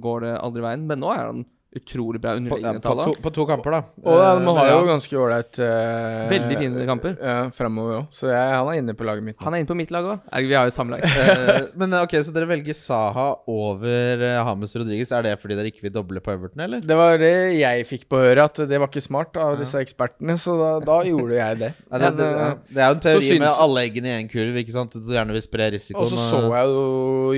går 0.00 0.20
det 0.26 0.34
aldri 0.38 0.62
veien. 0.62 0.86
Men 0.86 1.00
nå 1.02 1.10
er 1.14 1.26
han 1.26 1.44
utrolig 1.78 2.20
bra 2.22 2.34
underliggende 2.38 2.80
på, 2.80 2.92
tall. 2.94 3.02
På, 3.14 3.22
på 3.24 3.30
to 3.34 3.44
kamper, 3.48 3.74
da. 3.76 3.80
Og 4.04 4.18
ja, 4.20 4.30
Eh, 4.34 4.40
man 4.44 4.56
har 4.60 4.68
jo 4.70 4.76
ja. 4.80 4.86
ganske 4.92 5.16
ålreit 5.18 5.58
uh, 5.58 6.28
Veldig 6.30 6.56
fine 6.60 6.84
kamper. 6.88 7.16
Ja, 7.20 7.36
framover 7.54 7.96
òg. 8.00 8.04
Så 8.14 8.28
jeg, 8.30 8.52
han 8.54 8.68
er 8.70 8.78
inne 8.80 8.94
på 8.98 9.06
laget 9.06 9.24
mitt. 9.26 9.36
nå. 9.38 9.44
Han 9.46 9.54
er 9.56 9.62
inne 9.62 9.70
på 9.70 9.76
mitt 9.78 9.90
lag 9.94 10.06
òg. 10.14 10.22
Vi 10.44 10.54
har 10.54 10.68
jo 10.68 10.74
samme 10.74 10.94
lag. 10.96 11.04
Eh, 11.04 11.66
men 11.80 11.94
ok, 11.98 12.14
Så 12.26 12.34
dere 12.34 12.48
velger 12.50 12.76
Saha 12.78 13.26
over 13.50 14.22
uh, 14.24 14.42
Hames 14.48 14.74
Rodriguez. 14.78 15.12
Er 15.14 15.26
det 15.26 15.34
fordi 15.42 15.58
dere 15.58 15.70
ikke 15.72 15.86
vil 15.88 15.94
doble 15.94 16.22
på 16.24 16.34
Everton, 16.34 16.62
eller? 16.66 16.84
Det 16.84 16.96
var 16.98 17.18
det 17.20 17.32
jeg 17.58 17.86
fikk 17.90 18.06
på 18.12 18.20
høre, 18.22 18.46
at 18.48 18.62
det 18.70 18.80
var 18.80 18.90
ikke 18.90 19.02
smart 19.04 19.36
av 19.40 19.58
disse 19.60 19.80
ekspertene. 19.82 20.36
Så 20.40 20.54
da, 20.60 20.70
da 20.84 20.98
gjorde 21.08 21.38
jeg 21.38 21.60
det. 21.64 21.72
Ja, 21.90 22.00
det, 22.04 22.12
det, 22.20 22.28
eh, 22.44 22.54
det 22.74 22.84
er 22.84 22.90
jo 22.92 22.98
en 22.98 23.04
teori 23.08 23.28
syns- 23.32 23.44
med 23.44 23.62
alle 23.66 23.84
eggene 23.88 24.12
i 24.12 24.16
én 24.22 24.30
kurv. 24.30 24.58
ikke 24.62 24.74
sant? 24.76 24.94
Du 24.94 25.10
gjerne 25.14 25.34
vil 25.36 25.44
spre 25.44 25.70
risikoen. 25.74 26.04
Og 26.06 26.14
så 26.14 26.28
så 26.30 26.42
jeg 26.54 26.70
jo 26.74 26.84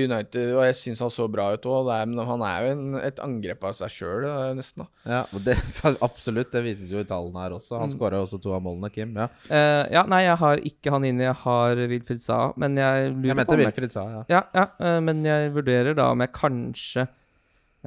United, 0.07 0.53
og 0.57 0.63
jeg 0.67 0.77
syns 0.83 1.01
han 1.05 1.13
så 1.13 1.27
bra 1.31 1.49
ut 1.57 1.65
òg. 1.69 1.91
Men 2.11 2.21
han 2.27 2.43
er 2.45 2.65
jo 2.67 2.71
en, 2.75 2.85
et 3.01 3.19
angrep 3.23 3.63
av 3.67 3.75
seg 3.77 3.91
sjøl, 3.93 4.26
nesten. 4.57 4.85
da. 4.85 5.13
Ja, 5.17 5.41
det, 5.45 5.57
Absolutt. 6.07 6.51
Det 6.53 6.63
vises 6.65 6.91
jo 6.93 7.01
i 7.01 7.07
tallene 7.07 7.43
her 7.45 7.57
også. 7.57 7.75
Mm. 7.75 7.81
Han 7.85 7.93
skåra 7.95 8.21
også 8.23 8.39
to 8.43 8.55
av 8.55 8.63
målene, 8.65 8.89
Kim. 8.93 9.13
Ja. 9.17 9.29
Uh, 9.49 9.83
ja, 9.93 10.03
nei, 10.09 10.23
jeg 10.25 10.39
har 10.43 10.63
ikke 10.71 10.95
han 10.95 11.07
inne. 11.09 11.27
Jeg 11.29 11.37
har 11.43 11.83
Wilfried 11.93 12.23
Saha, 12.23 12.51
men 12.57 12.77
jeg 12.79 13.13
lurer 13.13 13.31
Jeg 13.31 13.37
på 13.37 13.41
mente 13.41 13.55
om 13.57 13.63
jeg 13.63 13.71
Wilfried 13.71 13.95
sa, 13.95 14.07
ja. 14.15 14.25
Ja, 14.31 14.43
ja 14.57 14.67
uh, 14.81 14.99
men 15.03 15.23
jeg 15.27 15.53
vurderer 15.55 15.97
da 15.97 16.11
om 16.15 16.25
jeg 16.25 16.35
kanskje 16.37 17.07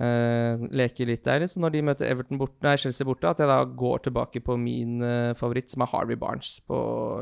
uh, 0.00 0.64
leker 0.70 1.08
litt 1.10 1.26
der. 1.26 1.42
liksom, 1.44 1.62
når 1.64 1.74
de 1.74 1.84
møter 1.90 2.10
Everton 2.10 2.40
borte, 2.40 2.58
nei, 2.64 2.76
Chelsea 2.80 3.06
borte, 3.08 3.30
at 3.30 3.42
jeg 3.42 3.50
da 3.50 3.60
går 3.64 4.06
tilbake 4.08 4.42
på 4.44 4.56
min 4.60 5.00
eh, 5.04 5.36
favoritt, 5.38 5.70
som 5.72 5.84
er 5.84 5.90
Harvey 5.92 6.18
Barnes 6.20 6.58
på 6.66 6.80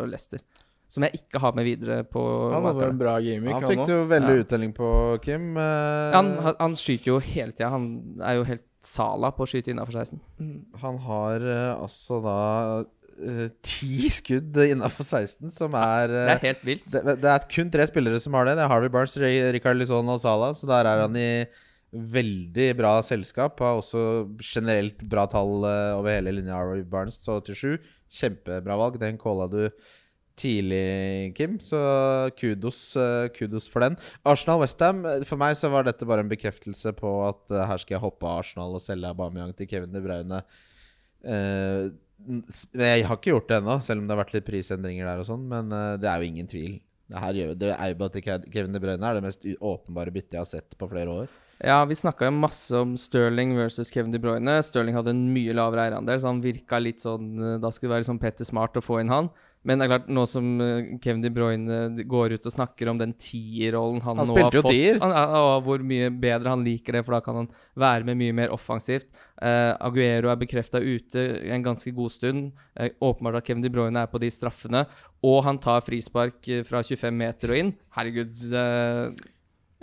Leicester. 0.09 0.43
Som 0.89 1.05
jeg 1.05 1.19
ikke 1.19 1.41
har 1.43 1.53
med 1.53 1.67
videre 1.69 1.99
på 2.09 2.21
Han 2.49 2.65
hadde 2.65 2.87
en 2.87 3.01
bra 3.01 3.19
gimmick, 3.21 3.53
Han 3.53 3.63
han 3.67 3.73
fikk 3.75 3.83
òg. 3.85 3.91
jo 3.93 4.05
veldig 4.09 4.37
Ja. 4.37 4.45
uttelling 4.45 4.71
på, 4.73 4.89
Kim. 5.21 5.51
Eh, 5.61 6.15
han, 6.15 6.31
han, 6.47 6.55
han 6.59 6.77
skyter 6.81 7.13
jo 7.13 7.19
hele 7.21 7.53
tida. 7.53 7.69
Han 7.75 7.91
er 8.25 8.39
jo 8.39 8.47
helt 8.49 8.65
sala 8.85 9.31
på 9.35 9.43
å 9.45 9.49
skyte 9.51 9.73
innafor 9.75 9.99
16. 10.05 10.21
Han 10.83 10.99
har 11.07 11.43
eh, 11.43 11.73
altså 11.83 12.21
da 12.25 12.37
eh, 13.19 13.49
ti 13.67 14.09
skudd 14.15 14.57
innafor 14.69 15.05
16, 15.07 15.51
som 15.55 15.75
er 15.79 16.13
eh, 16.15 16.29
Det 16.31 16.37
er 16.37 16.45
helt 16.47 16.67
vilt. 16.69 16.87
det, 16.95 17.17
det 17.25 17.33
er 17.33 17.49
kun 17.51 17.73
tre 17.75 17.87
spillere 17.91 18.21
som 18.23 18.37
har 18.39 18.47
det. 18.49 18.55
Det 18.61 18.67
er 18.67 18.73
Harvey 18.73 18.93
Barnes, 18.95 19.17
Ri- 19.21 19.51
Rikard 19.59 19.81
Lisson 19.81 20.09
og 20.15 20.21
Salah. 20.23 20.55
Så 20.57 20.69
der 20.71 20.87
er 20.93 21.03
han 21.07 21.17
i 21.19 21.31
veldig 21.93 22.69
bra 22.79 22.97
selskap. 23.03 23.61
Har 23.65 23.79
også 23.81 24.03
generelt 24.45 25.01
bra 25.09 25.25
tall 25.33 25.63
over 25.65 26.11
hele 26.13 26.35
linja. 26.37 26.59
Harvey 26.61 26.85
Barnes 26.85 27.17
så 27.25 27.39
til 27.47 27.57
sju. 27.59 27.71
Kjempebra 28.13 28.77
valg. 28.81 28.99
Den 29.01 29.19
calla 29.21 29.47
du 29.53 29.63
tidlig, 30.39 31.35
Kim. 31.37 31.59
Så 31.63 31.79
kudos, 32.39 32.81
eh, 32.97 33.29
kudos 33.35 33.69
for 33.71 33.85
den. 33.85 33.99
Arsenal-Westham. 34.25 35.05
For 35.29 35.41
meg 35.41 35.57
så 35.59 35.71
var 35.73 35.87
dette 35.87 36.09
bare 36.09 36.25
en 36.25 36.33
bekreftelse 36.33 36.95
på 36.99 37.15
at 37.29 37.55
eh, 37.55 37.67
her 37.69 37.83
skal 37.83 37.99
jeg 37.99 38.05
hoppe 38.05 38.29
av 38.29 38.43
Arsenal 38.43 38.77
og 38.79 38.85
selge 38.85 39.11
Aubameyang 39.11 39.55
til 39.59 39.71
Kevin 39.71 39.95
De 39.95 40.03
Bruyne. 40.05 40.43
Eh, 41.25 41.89
jeg 42.75 43.07
har 43.07 43.17
ikke 43.17 43.33
gjort 43.33 43.51
det 43.51 43.61
ennå, 43.61 43.79
selv 43.85 44.03
om 44.03 44.09
det 44.09 44.15
har 44.17 44.25
vært 44.25 44.35
litt 44.35 44.47
prisendringer 44.49 45.07
der 45.07 45.23
og 45.23 45.29
sånn. 45.29 45.45
Men 45.51 45.75
eh, 45.75 45.97
det 46.03 46.11
er 46.11 46.23
jo 46.23 46.31
ingen 46.33 46.51
tvil. 46.51 46.79
Det 47.09 47.21
her 47.23 47.37
det 47.57 47.75
bare 47.97 48.13
til 48.13 48.25
Kevin 48.53 48.75
De 48.75 48.81
Bruyne 48.83 49.05
er 49.07 49.17
det 49.17 49.25
mest 49.25 49.47
åpenbare 49.47 50.13
byttet 50.13 50.37
jeg 50.37 50.43
har 50.43 50.51
sett 50.51 50.77
på 50.79 50.91
flere 50.91 51.23
år. 51.23 51.37
Ja, 51.65 51.81
vi 51.89 51.97
snakka 51.99 52.29
jo 52.29 52.35
masse 52.37 52.77
om 52.79 52.93
Sterling 53.01 53.57
versus 53.59 53.91
Kevin 53.91 54.13
De 54.15 54.21
Bruyne. 54.23 54.61
Sterling 54.63 54.95
hadde 54.95 55.11
en 55.11 55.25
mye 55.35 55.55
lavere 55.57 55.89
eierandel, 55.89 56.21
så 56.21 56.31
han 56.31 56.43
virka 56.45 56.79
litt 56.79 57.03
sånn 57.03 57.33
eh, 57.35 57.57
Da 57.63 57.73
skulle 57.75 57.91
det 57.91 57.97
være 57.97 58.11
sånn 58.13 58.21
Petter 58.23 58.47
Smart 58.47 58.79
å 58.79 58.85
få 58.85 59.01
inn 59.03 59.11
han. 59.11 59.33
Men 59.67 59.81
det 59.81 59.87
er 59.87 59.91
klart, 59.91 60.11
nå 60.15 60.23
som 60.31 60.61
eh, 60.63 60.91
Kevin 61.03 61.23
De 61.25 61.31
Bruyne 61.35 61.79
går 62.09 62.37
ut 62.37 62.47
og 62.47 62.55
snakker 62.55 62.91
om 62.93 63.01
den 63.01 63.15
tierrollen 63.19 64.03
han, 64.05 64.21
Han 64.23 64.31
nå 64.31 64.37
har 64.39 64.55
fått 64.55 65.01
han, 65.03 65.15
Og 65.41 65.67
hvor 65.67 65.83
mye 65.85 66.13
bedre 66.15 66.55
han 66.55 66.63
liker 66.67 66.99
det, 66.99 67.03
for 67.07 67.17
da 67.17 67.23
kan 67.25 67.43
han 67.43 67.51
være 67.79 68.07
med 68.09 68.21
mye 68.21 68.37
mer 68.39 68.55
offensivt. 68.55 69.11
Uh, 69.39 69.75
Aguero 69.87 70.33
er 70.33 70.39
bekrefta 70.41 70.81
ute 70.83 71.25
en 71.51 71.67
ganske 71.67 71.93
god 71.95 72.15
stund. 72.15 72.53
Uh, 72.79 72.89
åpenbart 73.11 73.41
at 73.43 73.51
Kevin 73.51 73.67
De 73.67 73.73
Bruyne 73.75 74.07
er 74.07 74.11
på 74.11 74.23
de 74.23 74.31
straffene. 74.35 74.87
Og 75.27 75.43
han 75.47 75.59
tar 75.63 75.83
frispark 75.87 76.47
eh, 76.51 76.63
fra 76.67 76.83
25 76.85 77.19
meter 77.19 77.53
og 77.53 77.63
inn. 77.63 77.75
Herregud. 77.97 78.39
Eh, 78.55 79.29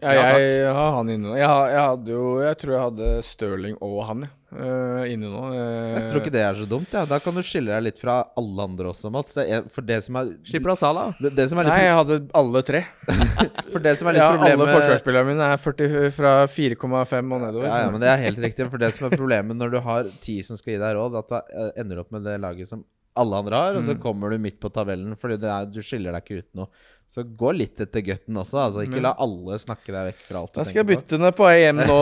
Ja, 0.04 0.12
Ja, 0.12 0.24
jeg 0.38 0.72
har 0.76 0.90
han 0.98 1.08
inne 1.10 1.30
nå. 1.30 1.36
Jeg, 1.40 1.48
jeg 1.72 1.80
hadde 1.88 2.12
jo 2.12 2.24
Jeg 2.44 2.58
tror 2.60 2.74
jeg 2.76 2.82
hadde 2.84 3.12
Stirling 3.24 3.78
og 3.80 4.02
han, 4.10 4.26
jeg. 4.26 4.32
eh, 4.60 5.14
inne 5.14 5.30
nå. 5.32 5.44
Uh, 5.54 5.94
Jeg 5.96 6.10
tror 6.10 6.20
ikke 6.20 6.34
det 6.36 6.42
er 6.44 6.58
så 6.60 6.66
dumt. 6.68 6.92
Ja. 6.92 7.06
Da 7.08 7.20
kan 7.24 7.36
du 7.38 7.40
skille 7.48 7.72
deg 7.72 7.86
litt 7.88 8.02
fra 8.02 8.18
alle 8.36 8.66
andre 8.68 8.90
også, 8.92 9.08
Mats. 9.14 9.32
Det 9.38 9.46
er, 9.48 9.64
for 9.72 9.88
det 9.88 10.02
som 10.04 10.20
er 10.20 10.34
slipper 10.48 10.74
av 10.74 10.80
Sala. 10.82 11.06
det, 11.24 11.32
det 11.38 11.46
som 11.52 11.62
er 11.64 11.70
Nei, 11.72 11.78
jeg 11.86 11.96
hadde 12.02 12.18
alle 12.42 12.64
tre. 12.68 12.84
For 13.76 13.84
det 13.84 13.96
som 14.00 14.08
er 14.12 14.16
litt 14.18 14.24
Ja, 14.24 14.28
alle 14.34 14.40
problemet 14.42 14.74
forsvarsspillerne 14.76 15.32
mine 15.32 15.48
er 15.56 15.64
40, 15.64 16.12
fra 16.16 16.34
4,5 16.52 17.32
og 17.36 17.42
nedover. 17.48 17.68
Ja, 17.68 17.80
ja, 17.86 17.90
men 17.96 18.04
det 18.04 18.12
er 18.12 18.22
helt 18.24 18.40
riktig. 18.50 18.68
For 18.72 18.82
det 18.84 18.92
som 18.96 19.08
er 19.10 19.16
problemet 19.16 19.60
når 19.60 19.74
du 19.76 19.80
har 19.84 20.12
ti 20.24 20.38
som 20.48 20.60
skal 20.60 20.76
gi 20.76 20.82
deg 20.84 20.96
råd, 21.00 21.18
at 21.24 21.32
du 21.32 21.40
eh, 21.40 21.72
ender 21.84 22.04
opp 22.04 22.12
med 22.16 22.24
det 22.28 22.36
laget 22.44 22.68
som 22.72 22.84
alle 23.16 23.38
andre 23.42 23.56
har, 23.64 23.76
og 23.80 23.84
så 23.88 23.96
Mm. 23.96 24.02
kommer 24.04 24.30
du 24.30 24.38
midt 24.44 24.60
på 24.60 24.70
tabellen 24.74 25.16
fordi 25.18 25.38
det 25.40 25.50
er, 25.50 25.66
du 25.72 25.80
skiller 25.82 26.12
deg 26.16 26.24
ikke 26.26 26.38
ut 26.44 26.50
noe. 26.62 26.68
Så 27.08 27.24
gå 27.38 27.52
litt 27.56 27.80
etter 27.80 28.02
gutten 28.02 28.36
også. 28.42 28.58
Altså 28.66 28.82
Ikke 28.88 29.02
la 29.02 29.12
alle 29.22 29.60
snakke 29.62 29.94
deg 29.94 30.08
vekk 30.10 30.24
fra 30.26 30.40
alt 30.42 30.54
Da 30.58 30.64
skal 30.66 30.82
jeg 30.84 30.88
bytte 30.98 31.20
ned 31.22 31.36
på 31.38 31.46
EM 31.52 31.78
nå. 31.86 32.00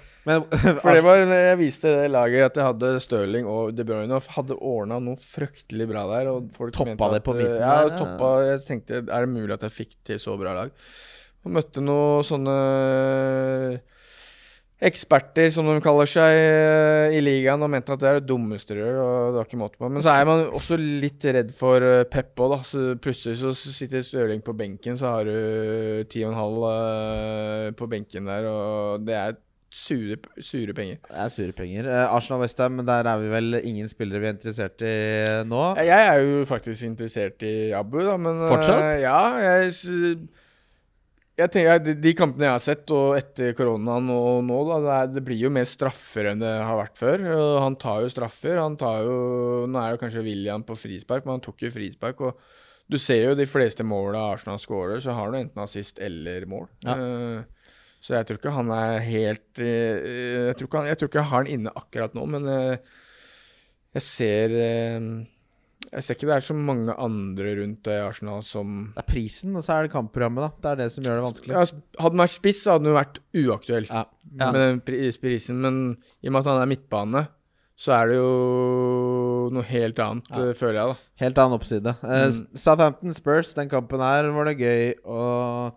Men 0.28 0.42
For 0.82 0.92
det 0.94 1.02
var 1.02 1.16
Jeg 1.24 1.58
viste 1.58 1.88
det 1.96 2.10
laget 2.12 2.44
at 2.50 2.58
jeg 2.60 2.66
hadde 2.68 2.90
Stirling 3.00 3.46
og 3.50 3.74
De 3.74 3.84
Bruyne 3.88 4.12
og 4.14 4.26
hadde 4.36 4.54
ordna 4.60 4.98
noe 5.02 5.16
fryktelig 5.16 5.88
bra 5.90 6.04
der. 6.12 6.28
Og 6.30 6.50
folk 6.54 6.72
Toppa 6.76 6.92
mente 6.92 7.10
det 7.16 7.22
på 7.26 7.34
midten 7.38 7.56
Ja, 7.58 7.74
der, 7.82 7.90
ja. 7.90 7.98
toppa 7.98 8.30
Jeg 8.46 8.60
tenkte 8.68 9.00
er 9.00 9.26
det 9.26 9.32
mulig 9.32 9.54
at 9.56 9.64
jeg 9.66 9.74
fikk 9.78 9.96
til 10.04 10.20
så 10.22 10.36
bra 10.38 10.54
lag? 10.54 10.70
Og 11.44 11.54
møtte 11.56 11.80
noen 11.82 12.22
sånne 12.30 12.56
eksperter, 14.80 15.50
som 15.52 15.66
de 15.68 15.76
kaller 15.84 16.08
seg, 16.08 16.36
eh, 16.40 17.16
i 17.18 17.20
ligaen 17.20 17.60
og 17.60 17.68
mente 17.72 17.92
at 17.92 18.00
det 18.00 18.08
er 18.08 18.20
det 18.20 18.28
dummeste 18.30 18.76
du 18.76 18.80
gjør. 18.80 18.96
Og 19.02 19.34
det 19.34 19.40
var 19.40 19.50
ikke 19.50 19.60
måte 19.60 19.80
på. 19.80 19.90
Men 19.92 20.04
så 20.04 20.14
er 20.14 20.28
man 20.28 20.46
også 20.48 20.78
litt 20.80 21.26
redd 21.36 21.52
for 21.56 21.84
eh, 21.84 22.06
Pep 22.08 22.40
òg, 22.40 22.56
da. 22.56 22.62
Så 22.66 22.86
plutselig 23.02 23.42
så 23.42 23.52
sitter 23.60 24.04
Stirling 24.06 24.42
på 24.44 24.56
benken, 24.56 24.96
så 25.00 25.14
har 25.18 25.28
du 25.28 26.08
ti 26.10 26.24
og 26.24 26.32
en 26.32 26.40
halv 26.40 26.66
eh, 26.72 27.70
på 27.76 27.90
benken 27.92 28.32
der, 28.32 28.48
og 28.48 29.04
det 29.04 29.16
er 29.20 29.38
sure, 29.70 30.16
sure 30.42 30.74
penger. 30.74 30.98
Det 31.06 31.22
er 31.26 31.30
sure 31.36 31.54
penger. 31.54 31.86
Eh, 31.86 32.16
Arsenal 32.16 32.40
Westham, 32.42 32.80
der 32.88 33.06
er 33.12 33.20
vi 33.20 33.30
vel 33.36 33.60
ingen 33.60 33.88
spillere 33.92 34.24
vi 34.24 34.30
er 34.32 34.36
interessert 34.38 34.82
i 34.82 34.96
nå. 35.46 35.64
Jeg 35.78 36.08
er 36.08 36.24
jo 36.24 36.44
faktisk 36.48 36.88
interessert 36.88 37.44
i 37.46 37.70
Abu, 37.76 38.00
da, 38.00 38.16
men 38.16 38.46
Fortsatt? 38.48 38.80
Fortsatt? 38.80 39.02
Ja, 39.04 39.20
jeg 39.44 39.74
jeg 41.40 41.52
tenker 41.54 41.82
de, 42.04 42.12
kampene 42.16 42.46
jeg 42.46 42.54
har 42.54 42.62
sett, 42.62 42.92
og 42.94 43.16
etter 43.18 43.54
koronaen 43.58 44.08
og 44.12 44.40
nå, 44.46 44.60
da, 44.68 44.78
det, 44.84 44.94
er, 44.96 45.10
det 45.16 45.24
blir 45.26 45.40
jo 45.40 45.50
mer 45.54 45.66
straffer 45.68 46.30
enn 46.30 46.42
det 46.42 46.52
har 46.60 46.78
vært 46.78 47.00
før. 47.00 47.26
Han 47.64 47.78
tar 47.80 48.04
jo 48.04 48.12
straffer. 48.12 48.60
Han 48.60 48.78
tar 48.80 49.04
jo 49.06 49.18
Nå 49.70 49.80
er 49.80 49.94
jo 49.94 50.00
kanskje 50.02 50.24
William 50.26 50.64
på 50.66 50.76
frispark, 50.78 51.26
men 51.26 51.38
han 51.38 51.44
tok 51.44 51.66
jo 51.66 51.72
frispark. 51.74 52.20
Og 52.26 52.90
du 52.90 52.98
ser 52.98 53.22
jo 53.28 53.38
de 53.38 53.46
fleste 53.48 53.86
måla 53.86 54.30
Arsenal 54.34 54.60
scorer, 54.60 55.00
så 55.02 55.14
har 55.14 55.30
han 55.30 55.38
enten 55.44 55.62
assist 55.62 56.00
eller 56.02 56.46
mål. 56.50 56.66
Ja. 56.86 56.96
Eh, 56.96 57.74
så 58.00 58.16
jeg 58.16 58.26
tror 58.26 58.40
ikke 58.40 58.54
han 58.56 58.70
er 58.72 58.94
helt 59.04 59.60
eh, 59.60 60.46
jeg, 60.48 60.56
tror 60.56 60.70
ikke 60.70 60.80
han, 60.80 60.88
jeg 60.88 60.98
tror 60.98 61.10
ikke 61.10 61.20
jeg 61.20 61.30
har 61.30 61.42
han 61.44 61.50
inne 61.52 61.74
akkurat 61.76 62.16
nå, 62.16 62.24
men 62.32 62.48
eh, 62.48 62.96
jeg 63.98 64.06
ser 64.06 64.54
Jeg 65.90 66.04
ser 66.06 66.14
ikke 66.14 66.28
det 66.30 66.34
er 66.36 66.44
så 66.46 66.54
mange 66.54 66.94
andre 67.02 67.54
rundt 67.58 67.88
i 67.90 67.96
Arsenal 67.98 68.44
som 68.46 68.92
Det 68.94 69.02
er 69.02 69.08
prisen, 69.10 69.56
og 69.58 69.64
så 69.66 69.72
er 69.80 69.88
det 69.88 69.92
kampprogrammet, 69.96 70.44
da. 70.44 70.50
Det 70.62 70.70
er 70.70 70.76
det 70.84 70.92
som 70.94 71.02
gjør 71.08 71.18
det 71.18 71.24
vanskelig. 71.26 71.50
ja, 71.56 71.64
Hadde 71.98 72.14
han 72.14 72.22
vært 72.22 72.36
spiss, 72.36 72.60
så 72.62 72.70
hadde 72.76 72.84
han 72.84 72.92
jo 72.92 72.98
vært 73.00 73.18
uaktuell 73.42 73.88
Ja. 73.90 74.04
Ja. 74.38 74.52
med 74.52 74.60
den 74.60 74.80
prisen. 74.86 75.58
Men 75.64 75.80
i 76.22 76.28
og 76.28 76.32
med 76.36 76.40
at 76.44 76.50
han 76.52 76.62
er 76.62 76.70
midtbane, 76.70 77.24
så 77.80 77.94
er 77.96 78.08
det 78.12 78.16
jo 78.20 79.50
noe 79.50 79.62
helt 79.66 79.98
annet, 80.04 80.30
Ja. 80.30 80.44
eh, 80.50 80.54
føler 80.54 80.78
jeg, 80.78 80.86
da. 80.94 80.96
Helt 81.24 81.38
annen 81.42 81.58
oppside. 81.58 81.94
Mm. 82.02 82.06
Uh, 82.06 82.30
Southampton 82.54 83.12
Spurs, 83.16 83.54
den 83.54 83.68
kampen 83.72 83.98
her 84.04 84.30
var 84.36 84.44
det 84.50 84.58
gøy 84.60 84.94
å 85.04 85.72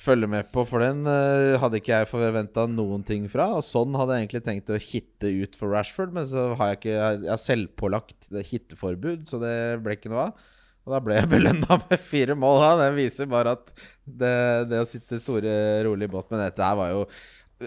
følge 0.00 0.28
med 0.32 0.48
på, 0.54 0.62
for 0.68 0.80
den 0.84 1.02
uh, 1.04 1.58
hadde 1.60 1.80
ikke 1.80 1.92
jeg 1.98 2.08
forventa 2.08 2.64
noen 2.70 3.02
ting 3.06 3.26
fra. 3.32 3.50
Og 3.58 3.64
sånn 3.66 3.96
hadde 3.98 4.16
jeg 4.16 4.24
egentlig 4.26 4.42
tenkt 4.46 4.72
å 4.72 4.78
hitte 4.80 5.32
ut 5.42 5.58
for 5.60 5.74
Rashford, 5.74 6.14
men 6.16 6.24
så 6.28 6.46
har 6.56 6.72
jeg 6.72 6.80
ikke 6.80 6.94
Jeg 6.96 7.28
har 7.28 7.42
selvpålagt 7.42 8.30
hitteforbud, 8.50 9.26
så 9.28 9.40
det 9.42 9.54
ble 9.84 9.98
ikke 9.98 10.12
noe 10.12 10.30
av. 10.30 10.46
Og 10.88 10.94
da 10.94 11.02
ble 11.04 11.18
jeg 11.18 11.28
belønna 11.36 11.80
med 11.84 12.00
fire 12.00 12.36
mål. 12.38 12.62
Da. 12.64 12.70
Det 12.86 12.90
viser 12.96 13.28
bare 13.30 13.52
at 13.58 13.74
det, 14.04 14.34
det 14.72 14.80
å 14.80 14.88
sitte 14.88 15.20
store, 15.20 15.52
rolig 15.86 16.08
i 16.08 16.12
båt 16.16 16.32
med 16.32 16.40
dette 16.46 16.64
her 16.64 16.80
var 16.80 16.94
jo 16.96 17.04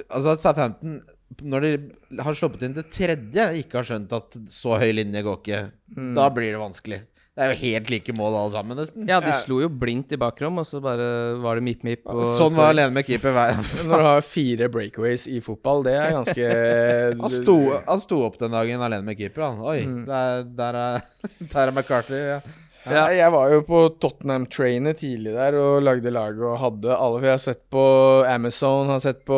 Altså, 0.10 0.34
Southampton 0.42 1.04
når 1.46 1.66
de 1.66 2.20
har 2.26 2.34
sluppet 2.38 2.64
inn 2.66 2.74
det 2.74 2.88
tredje, 2.94 3.44
ikke 3.62 3.78
har 3.80 3.86
skjønt 3.88 4.12
at 4.18 4.36
så 4.54 4.76
høy 4.82 4.90
linje 4.94 5.22
går 5.26 5.38
ikke, 5.40 5.60
Mm. 5.94 6.16
da 6.18 6.24
blir 6.34 6.50
det 6.56 6.62
vanskelig. 6.62 6.98
Det 7.34 7.42
er 7.42 7.50
jo 7.50 7.58
helt 7.64 7.90
like 7.90 8.14
mål 8.14 8.36
alle 8.38 8.52
sammen, 8.54 8.78
nesten. 8.78 9.08
Ja, 9.10 9.18
de 9.20 9.32
Ja. 9.32 9.40
slo 9.42 9.56
jo 9.64 9.68
blindt 9.70 10.12
i 10.14 10.18
bakrom, 10.22 10.60
og 10.62 10.68
så 10.70 10.80
bare 10.80 11.36
var 11.42 11.56
det 11.58 11.64
mip-mip. 11.66 12.04
sånn 12.06 12.54
var 12.54 12.70
alene 12.76 12.94
med 12.94 13.06
keeper 13.08 13.34
hver 13.34 13.56
Når 13.90 13.98
du 13.98 14.06
har 14.06 14.22
fire 14.22 14.68
breakaways 14.70 15.26
i 15.28 15.40
fotball, 15.42 15.82
det 15.84 15.96
er 15.98 16.12
ganske 16.14 16.50
han 17.24 17.30
sto, 17.34 17.56
han 17.88 18.00
sto 18.04 18.20
opp 18.28 18.38
den 18.38 18.52
dagen 18.54 18.80
alene 18.86 19.04
med 19.10 19.18
keeper, 19.18 19.48
han. 19.50 19.60
Oi, 19.66 19.80
Mm. 19.82 20.06
der, 20.06 20.44
der, 20.44 20.76
er, 20.76 21.02
der 21.56 21.68
er 21.68 21.72
McCarthy. 21.72 22.22
Ja. 22.22 22.40
Ja. 22.86 23.08
Jeg 23.16 23.32
var 23.32 23.50
jo 23.50 23.62
på 23.64 23.82
Tottenham-trainet 23.98 24.98
tidlig 25.00 25.32
der 25.34 25.56
og 25.56 25.82
lagde 25.88 26.12
laget 26.12 26.42
og 26.44 26.58
hadde 26.60 26.92
alle. 26.98 27.18
For 27.22 27.26
jeg 27.30 27.38
har 27.38 27.44
sett 27.48 27.62
på 27.72 27.84
Amazon, 28.28 28.90
har 28.92 29.00
sett 29.00 29.22
på 29.26 29.38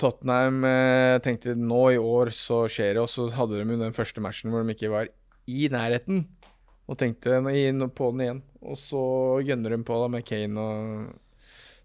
Tottenham. 0.00 0.64
eh, 0.64 1.18
Jeg 1.18 1.22
tenkte 1.26 1.54
nå 1.54 1.82
i 1.92 1.98
år 2.00 2.32
så 2.32 2.62
skjer 2.72 2.94
det. 2.96 3.02
Og 3.04 3.10
så 3.12 3.28
hadde 3.30 3.60
de 3.60 3.66
jo 3.76 3.78
den 3.82 3.92
første 3.92 4.24
matchen 4.24 4.50
hvor 4.50 4.64
de 4.64 4.72
ikke 4.74 4.90
var 4.90 5.06
i 5.46 5.68
nærheten. 5.68 6.24
Og 6.90 6.98
tenkte 6.98 7.38
inn 7.56 7.84
på 7.94 8.10
den 8.12 8.24
igjen. 8.24 8.40
Og 8.62 8.78
så 8.78 9.02
gønner 9.46 9.74
de 9.74 9.84
på 9.86 9.98
da 10.02 10.08
med 10.10 10.26
Kane 10.26 10.62
og 10.62 11.12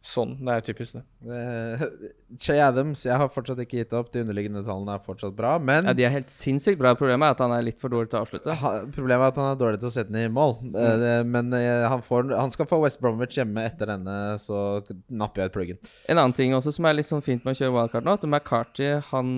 sånn. 0.08 0.34
Det 0.46 0.54
er 0.54 0.64
typisk, 0.66 0.98
det. 0.98 1.78
Che 2.44 2.58
Adams, 2.62 3.04
jeg 3.08 3.18
har 3.20 3.30
fortsatt 3.32 3.60
ikke 3.64 3.82
gitt 3.82 3.94
opp. 3.98 4.10
De 4.14 4.22
underliggende 4.24 4.64
tallene 4.66 4.96
er 4.96 5.04
fortsatt 5.04 5.36
bra. 5.38 5.56
Men 5.60 5.90
Ja, 5.90 5.96
de 5.98 6.06
er 6.08 6.14
helt 6.14 6.34
sinnssykt 6.34 6.80
bra. 6.82 6.94
Problemet 7.00 7.28
er 7.28 7.36
at 7.36 7.44
han 7.44 7.54
er 7.56 7.66
litt 7.66 7.80
for 7.82 7.94
dårlig 7.94 8.12
til 8.12 8.20
å 8.20 8.24
avslutte. 8.26 8.58
ha, 8.62 8.74
problemet 8.94 9.26
er 9.26 9.34
at 9.34 9.42
han 9.42 9.52
er 9.52 9.62
dårlig 9.62 9.82
til 9.82 9.90
å 9.90 9.94
sette 9.98 10.14
den 10.14 10.24
i 10.24 10.34
mål. 10.34 10.58
Mm. 10.64 10.76
Uh, 10.78 11.22
men 11.28 11.54
uh, 11.56 11.88
han, 11.92 12.04
får, 12.06 12.34
han 12.38 12.54
skal 12.54 12.70
få 12.70 12.82
West 12.84 13.02
Bromwich 13.04 13.40
hjemme 13.40 13.68
etter 13.68 13.92
denne, 13.94 14.18
så 14.44 14.82
napper 15.08 15.44
jeg 15.44 15.52
ut 15.52 15.58
pluggen. 15.58 15.82
En 16.08 16.20
annen 16.20 16.36
ting 16.38 16.56
også 16.58 16.76
som 16.78 16.88
er 16.88 17.00
litt 17.00 17.10
sånn 17.10 17.26
fint 17.26 17.46
med 17.48 17.58
å 17.58 17.62
kjøre 17.62 17.76
wildcard 17.78 18.08
nå, 18.08 18.18
at 18.18 18.28
McCarty, 18.28 18.92
han 19.12 19.34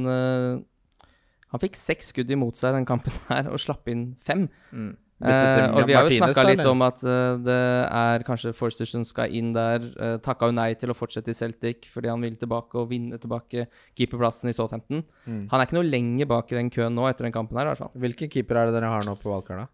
Han 1.49 1.61
fikk 1.63 1.79
seks 1.81 2.11
skudd 2.11 2.29
imot 2.29 2.59
seg 2.59 2.75
den 2.75 2.85
kampen 2.85 3.15
her, 3.25 3.47
og 3.49 3.57
slapp 3.57 3.87
inn 3.89 4.11
fem. 4.21 4.43
Mm. 4.69 4.91
Eh, 5.19 5.65
og 5.75 5.83
vi 5.83 5.95
har 5.97 6.07
jo 6.07 6.15
snakka 6.15 6.43
litt 6.47 6.61
om 6.69 6.83
at 6.85 7.01
uh, 7.03 7.35
det 7.43 7.57
er 7.91 8.23
kanskje 8.23 8.53
Forster 8.55 8.87
som 8.87 9.03
skal 9.03 9.33
inn 9.35 9.49
der. 9.55 9.83
Uh, 9.99 10.15
Takka 10.23 10.47
jo 10.47 10.55
nei 10.55 10.69
til 10.79 10.93
å 10.93 10.95
fortsette 10.95 11.33
i 11.33 11.35
Celtic 11.35 11.89
fordi 11.91 12.07
han 12.11 12.23
vil 12.23 12.37
tilbake 12.39 12.79
og 12.79 12.87
vinne 12.93 13.19
tilbake 13.19 13.67
keeperplassen 13.99 14.51
i 14.51 14.55
Southampton. 14.55 15.03
Mm. 15.25 15.47
Han 15.51 15.59
er 15.59 15.67
ikke 15.67 15.79
noe 15.79 15.89
lenger 15.89 16.29
bak 16.31 16.53
i 16.53 16.59
den 16.61 16.71
køen 16.71 16.95
nå 16.95 17.09
etter 17.09 17.27
den 17.27 17.35
kampen 17.35 17.59
her, 17.59 17.67
i 17.67 17.73
hvert 17.73 17.83
fall. 17.83 17.91
Hvilken 17.99 18.31
keeper 18.31 18.61
er 18.61 18.69
det 18.69 18.79
dere 18.79 18.93
har 18.95 19.03
nå 19.07 19.17
på 19.19 19.33
valgkartet? 19.33 19.67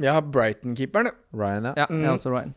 Jeg 0.00 0.12
har 0.12 0.24
Brighton-keeperen. 0.24 1.12
Ryan, 1.36 1.70
ja. 1.72 1.72
Ja, 1.76 1.86
jeg 1.88 1.98
Mm. 1.98 2.04
er 2.04 2.12
også 2.12 2.32
Ryan. 2.32 2.54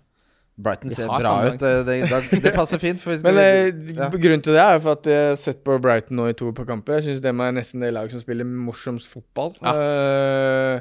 Brighton 0.56 0.92
ser 0.96 1.08
bra 1.12 1.20
samme 1.20 1.56
ut. 1.56 1.60
Det, 1.60 1.72
det, 1.88 2.42
det, 2.46 2.52
passer 2.56 2.80
fint. 2.80 3.02
For 3.04 3.12
vi 3.12 3.18
skal 3.20 3.34
Men 3.36 3.42
eh, 3.44 3.96
ja. 3.98 4.08
grunnen 4.08 4.44
til 4.44 4.56
det 4.56 4.62
er 4.64 4.80
for 4.80 4.96
at 4.96 5.08
jeg 5.12 5.26
har 5.32 5.36
sett 5.40 5.64
på 5.68 5.76
Brighton 5.84 6.16
nå 6.16 6.30
i 6.32 6.36
to 6.40 6.52
par 6.56 6.68
kamper. 6.70 7.00
Jeg 7.00 7.10
syns 7.10 7.24
dem 7.26 7.42
er 7.44 7.52
nesten 7.58 7.84
det 7.84 7.92
laget 7.96 8.16
som 8.16 8.24
spiller 8.24 8.48
morsomst 8.48 9.10
fotball. 9.12 9.52
Eh, 9.60 10.80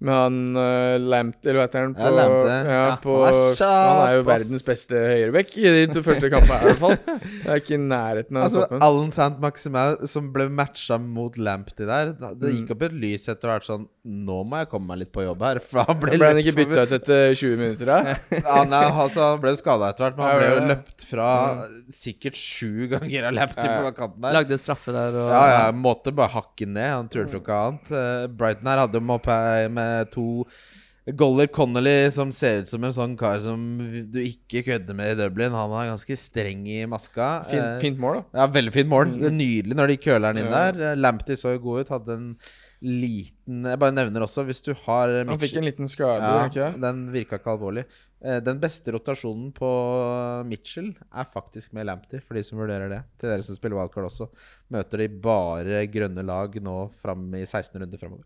med 0.00 0.14
han 0.14 0.34
uh, 0.54 0.94
Lampt, 1.02 1.40
eller 1.42 1.58
hva 1.58 1.64
heter 1.66 1.82
han? 1.82 1.94
Ja, 1.98 2.10
Lamptey. 2.14 2.58
ja, 2.68 2.74
Ja, 2.78 2.90
på, 3.02 3.14
han 3.24 3.34
er 3.34 3.62
han 3.66 4.02
er 4.04 4.12
jo 4.14 4.22
verdens 4.28 4.62
beste 4.66 5.00
høyrebekk 5.10 5.56
i 5.58 5.64
de 5.74 5.80
to 5.96 6.02
første 6.06 6.30
kampene, 6.30 6.58
i 6.62 6.68
hvert 6.68 6.82
fall. 6.84 6.94
Det 7.18 7.48
er 7.50 7.62
ikke 7.62 7.74
i 7.74 7.80
nærheten 7.82 8.38
av 8.38 8.44
Altså, 8.46 8.62
toppen. 8.62 8.84
Allen 8.86 9.10
Sant 9.16 9.40
Maximal 9.42 9.96
som 10.06 10.28
ble 10.34 10.46
matcha 10.54 11.00
mot 11.02 11.34
Lamptey 11.38 11.86
der 11.88 12.12
da- 12.14 12.34
Det 12.38 12.48
Mm. 12.52 12.60
gikk 12.60 12.70
opp 12.76 12.82
et 12.86 12.92
lys 12.94 13.26
etter 13.28 13.48
hvert 13.50 13.66
sånn 13.66 13.88
Nå 14.08 14.38
må 14.48 14.56
jeg 14.62 14.68
komme 14.70 14.86
meg 14.88 14.98
litt 15.02 15.10
på 15.12 15.20
jobb 15.26 15.42
her. 15.44 15.58
For 15.68 15.82
han 15.84 15.98
ble, 16.00 16.14
Ble 16.16 16.28
han 16.30 16.38
ikke 16.40 16.54
bytta 16.56 16.86
ut 16.86 16.92
etter 16.96 17.34
20 17.36 17.58
minutter, 17.60 17.90
da? 17.90 18.14
Ja, 18.38 18.62
nei, 18.64 18.84
altså, 18.88 19.20
han 19.34 19.42
ble 19.42 19.52
skada 19.58 19.90
etter 19.90 20.06
hvert, 20.06 20.16
men 20.16 20.24
han 20.30 20.38
ble 20.38 20.48
jo 20.54 20.62
løpt 20.70 21.04
fra 21.10 21.28
sikkert 21.92 22.38
sju 22.38 22.86
ganger 22.94 23.26
av 23.28 23.34
Lamptey 23.36 23.66
Ja, 23.66 23.74
ja. 23.82 23.82
på 23.90 23.92
kanten 23.98 24.22
der. 24.24 24.38
Lagde 24.38 24.58
straffe 24.62 24.94
der 24.94 25.18
og 25.18 25.28
Ja, 25.34 25.42
ja, 25.52 25.66
måtte 25.76 26.14
bare 26.14 26.32
hakke 26.38 26.66
ned. 26.70 26.88
Han 26.94 27.10
turte 27.12 27.36
jo 27.36 27.42
ikke 27.42 27.58
annet. 27.66 27.92
Eh, 27.92 28.26
Brighton 28.38 28.70
her 28.72 28.82
hadde 28.86 29.02
jo 29.02 29.18
her 29.28 29.68
med 29.88 30.12
to 30.14 30.28
Goller 31.16 31.46
Connolly, 31.48 32.10
som 32.12 32.28
ser 32.36 32.58
ut 32.60 32.68
som 32.68 32.82
en 32.84 32.92
sånn 32.92 33.14
kar 33.16 33.38
som 33.40 33.62
du 34.12 34.18
ikke 34.20 34.60
kødder 34.66 34.92
med 34.98 35.14
i 35.14 35.16
Dublin. 35.22 35.54
Han 35.56 35.72
er 35.80 35.86
ganske 35.94 36.16
streng 36.20 36.66
i 36.68 36.82
maska. 36.84 37.28
Fint, 37.48 37.62
Eh, 37.64 37.78
fint 37.80 37.98
mål, 38.02 38.18
da. 38.18 38.42
Ja, 38.42 38.46
veldig 38.58 38.74
fint 38.74 38.90
mål. 38.92 39.14
Mm. 39.14 39.38
Nydelig 39.38 39.78
når 39.78 39.88
de 39.94 39.96
køler 40.04 40.34
den 40.36 40.42
inn 40.44 40.52
Ja. 40.52 40.66
der. 40.72 40.96
Lampty 40.96 41.32
Lamptey 41.32 41.40
så 41.40 41.54
jo 41.56 41.62
god 41.64 41.80
ut. 41.86 41.88
Hadde 41.94 42.12
en 42.18 42.36
liten 42.84 43.64
Jeg 43.64 43.78
bare 43.80 43.90
nevner 43.96 44.20
også, 44.26 44.44
hvis 44.46 44.60
du 44.62 44.74
har 44.84 45.08
eh, 45.08 45.24
Han 45.26 45.40
fikk 45.40 45.56
en 45.56 45.64
liten 45.64 45.88
skade, 45.88 46.20
ja, 46.20 46.44
ikke? 46.46 46.68
Den 46.84 47.06
virka 47.10 47.38
ikke 47.40 47.56
alvorlig. 47.56 47.86
Eh, 48.22 48.40
Den 48.44 48.60
beste 48.60 48.92
rotasjonen 48.92 49.48
på 49.56 50.44
Mitchell 50.46 50.92
er 51.14 51.24
faktisk 51.32 51.72
med 51.72 51.86
Lamptey, 51.88 52.20
for 52.20 52.34
de 52.34 52.42
som 52.44 52.58
vurderer 52.60 52.88
det. 52.92 53.02
Til 53.18 53.30
dere 53.32 53.42
som 53.42 53.56
spiller 53.56 53.80
wildcard 53.80 54.10
også. 54.10 54.28
Møter 54.70 54.98
de 54.98 55.08
bare 55.08 55.86
grønne 55.88 56.22
lag 56.24 56.52
nå 56.60 56.90
fram 57.00 57.32
i 57.34 57.46
16 57.46 57.80
runder 57.80 57.98
framover. 57.98 58.24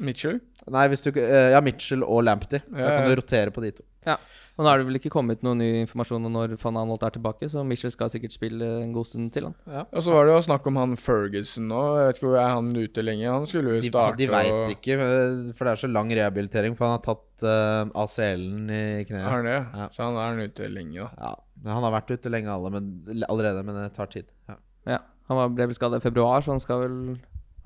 Mitchell? 0.00 0.40
Nei, 0.70 0.86
hvis 0.92 1.02
du 1.04 1.10
eh, 1.16 1.52
Ja, 1.54 1.60
Mitchell 1.64 2.02
og 2.04 2.24
Lamptey. 2.26 2.60
Da 2.68 2.78
Ja, 2.84 2.90
kan 2.98 3.08
du 3.10 3.16
rotere 3.20 3.50
på 3.54 3.62
de 3.64 3.70
to. 3.78 3.84
Ja. 4.06 4.16
Og 4.58 4.64
nå 4.66 4.70
er 4.72 4.80
det 4.80 4.86
vel 4.88 4.98
ikke 4.98 5.10
kommet 5.14 5.42
noen 5.46 5.60
ny 5.62 5.66
informasjon 5.84 6.24
om 6.26 6.32
når 6.34 6.56
van 6.58 6.76
Anholt 6.80 7.04
er 7.06 7.12
tilbake, 7.14 7.46
så 7.50 7.62
Mitchell 7.66 7.92
skal 7.94 8.08
sikkert 8.10 8.34
spille 8.34 8.66
en 8.82 8.90
god 8.92 9.06
stund 9.06 9.28
til, 9.34 9.44
han. 9.46 9.54
Ja. 9.70 9.84
Og 9.94 10.02
så 10.02 10.10
var 10.16 10.26
det 10.26 10.32
jo 10.34 10.40
snakk 10.48 10.66
om 10.66 10.80
han 10.80 10.96
Ferguson 10.98 11.68
nå. 11.70 11.78
Jeg 12.00 12.08
vet 12.08 12.18
ikke 12.18 12.26
hvor 12.32 12.40
er 12.42 12.50
han 12.56 12.70
ute 12.74 13.04
lenge. 13.06 13.28
Han 13.30 13.46
skulle 13.46 13.76
jo 13.76 13.84
De, 13.84 13.92
starte 13.92 14.18
de 14.18 14.26
veit 14.32 14.50
og 14.50 14.72
ikke, 14.74 14.96
eh, 14.98 15.52
for 15.54 15.68
det 15.68 15.74
er 15.76 15.82
så 15.84 15.90
lang 15.92 16.10
rehabilitering. 16.10 16.74
For 16.78 16.88
han 16.88 16.96
har 16.96 17.04
tatt 17.06 17.46
uh, 17.46 18.02
ACL-en 18.02 18.66
i 18.74 18.82
Har 18.82 19.06
kneet. 19.12 19.28
han 19.30 19.46
det? 19.46 19.58
Ja. 19.78 19.88
Så 19.94 20.02
han 20.08 20.18
er 20.18 20.32
han 20.34 20.42
ute 20.50 20.70
lenge, 20.74 21.06
da. 21.06 21.10
Ja, 21.22 21.70
Han 21.76 21.86
har 21.86 21.94
vært 22.00 22.10
ute 22.18 22.34
lenge 22.34 22.50
alle, 22.50 22.74
men, 22.74 22.90
allerede, 23.30 23.62
men 23.66 23.78
det 23.78 23.92
tar 23.94 24.10
tid. 24.10 24.26
Ja. 24.50 24.58
Ja, 24.88 24.98
han 25.30 25.36
var, 25.38 25.54
ble 25.54 25.68
vel 25.70 25.78
skadet 25.78 26.02
i 26.02 26.06
februar, 26.08 26.42
så 26.42 26.54
han 26.56 26.62
skal 26.66 26.82
vel 26.82 26.98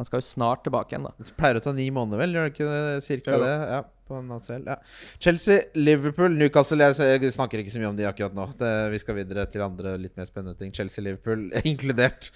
Han 0.03 0.09
skal 0.09 0.19
jo 0.19 0.27
snart 0.27 0.65
tilbake 0.67 0.91
igjen, 0.91 1.05
da. 1.07 1.13
Det 1.23 1.37
pleier 1.39 1.61
å 1.61 1.63
ta 1.63 1.71
ni 1.77 1.85
måneder, 1.95 2.19
vel? 2.19 2.33
Gjør 2.35 2.49
det 2.49 2.53
ikke? 2.57 2.71
Cirka 3.05 3.37
det? 3.39 3.51
Ja, 3.71 3.77
på 4.11 4.17
en 4.19 4.33
ACL. 4.35 4.65
Ja. 4.67 4.75
Chelsea, 5.23 5.69
Liverpool, 5.79 6.35
Newcastle 6.41 6.89
jeg, 6.91 7.31
snakker 7.37 7.63
ikke 7.63 7.71
så 7.71 7.79
mye 7.79 7.93
om 7.93 8.01
de 8.01 8.09
akkurat 8.09 8.35
nå. 8.35 8.49
Det, 8.59 8.71
vi 8.91 8.99
skal 8.99 9.21
videre 9.21 9.47
til 9.53 9.63
andre 9.63 9.95
litt 10.03 10.19
mer 10.19 10.27
spennende 10.27 10.59
ting. 10.59 10.75
Chelsea, 10.75 11.05
Liverpool 11.07 11.53
inkludert. 11.71 12.33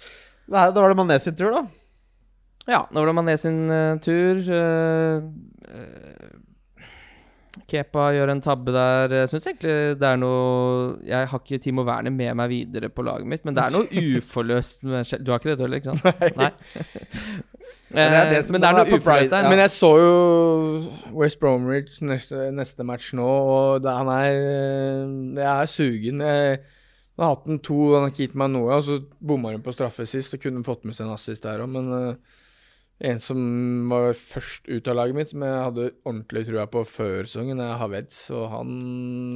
Da, 0.47 0.69
da 0.71 0.79
var 0.79 0.95
det 0.95 0.99
Mané 1.01 1.19
sin 1.19 1.35
tur, 1.35 1.51
da. 1.57 1.65
Ja, 2.71 2.85
nå 2.87 3.03
var 3.03 3.11
det 3.11 3.17
Mané 3.19 3.35
sin 3.43 3.59
uh, 3.67 3.99
tur. 4.07 4.39
Uh, 4.47 5.27
eh, 5.67 6.31
Kepa 7.67 8.09
gjør 8.15 8.31
en 8.33 8.41
tabbe 8.41 8.71
der. 8.75 9.13
Jeg 9.23 9.29
syns 9.31 9.47
egentlig 9.49 9.75
det 9.99 10.07
er 10.07 10.17
noe 10.21 10.97
Jeg 11.07 11.27
har 11.31 11.39
ikke 11.43 11.59
Timo 11.63 11.83
Werner 11.87 12.11
med 12.13 12.35
meg 12.39 12.49
videre 12.53 12.89
på 12.93 13.03
laget 13.07 13.27
mitt, 13.27 13.43
men 13.45 13.55
det 13.57 13.63
er 13.65 13.73
noe 13.75 13.87
uforløst 14.21 14.83
med 14.87 15.11
Du 15.25 15.31
har 15.33 15.39
ikke 15.41 15.51
det, 15.53 15.57
du 15.57 15.63
heller, 15.65 15.81
ikke 15.81 15.97
sant? 15.97 16.37
Nei. 16.37 16.51
Men 17.87 18.11
det 18.11 18.17
er 18.19 18.29
det 18.29 18.37
Eh, 18.37 18.41
som- 18.43 18.53
men 18.53 18.61
det 18.61 18.67
er 18.69 18.77
noe 18.77 18.97
uforløst 18.97 19.29
der. 19.31 19.43
Ja. 19.43 19.49
Men 19.49 19.59
jeg 19.59 19.69
så 19.71 19.91
jo 19.97 20.13
West 21.15 21.39
Bromwich 21.39 22.01
neste, 22.03 22.49
neste 22.51 22.83
match 22.83 23.13
nå, 23.15 23.23
og 23.27 23.81
det, 23.83 23.91
han 23.95 24.07
er 24.11 24.25
Jeg 25.41 25.61
er 25.61 25.65
sugen. 25.71 26.19
Jeg, 26.21 26.59
Han 27.17 27.25
har 27.25 27.31
hatt 27.35 27.45
den 27.47 27.57
to, 27.65 27.93
han 27.95 28.03
har 28.03 28.11
ikke 28.11 28.27
gitt 28.27 28.35
meg 28.37 28.51
noe, 28.53 28.75
og 28.77 28.83
så 28.85 28.99
bomma 29.25 29.49
han 29.55 29.63
på 29.65 29.73
straffe 29.73 30.05
sist 30.05 30.35
og 30.35 30.41
kunne 30.43 30.61
fått 30.63 30.83
med 30.85 30.93
seg 30.93 31.07
en 31.07 31.13
assist 31.15 31.41
der 31.47 31.63
òg, 31.63 31.69
men 31.73 31.87
eh, 32.11 32.13
en 32.97 33.19
som 33.21 33.39
var 33.91 34.15
først 34.17 34.65
ut 34.65 34.87
av 34.89 34.95
laget 34.97 35.17
mitt, 35.17 35.29
som 35.29 35.43
jeg 35.45 35.57
hadde 35.67 35.83
ordentlig 36.01 36.41
trua 36.47 36.63
på 36.71 36.81
før 36.89 37.27
sesongen, 37.27 37.59
er 37.61 37.77
Havertz, 37.77 38.23
og 38.33 38.47
han 38.49 38.71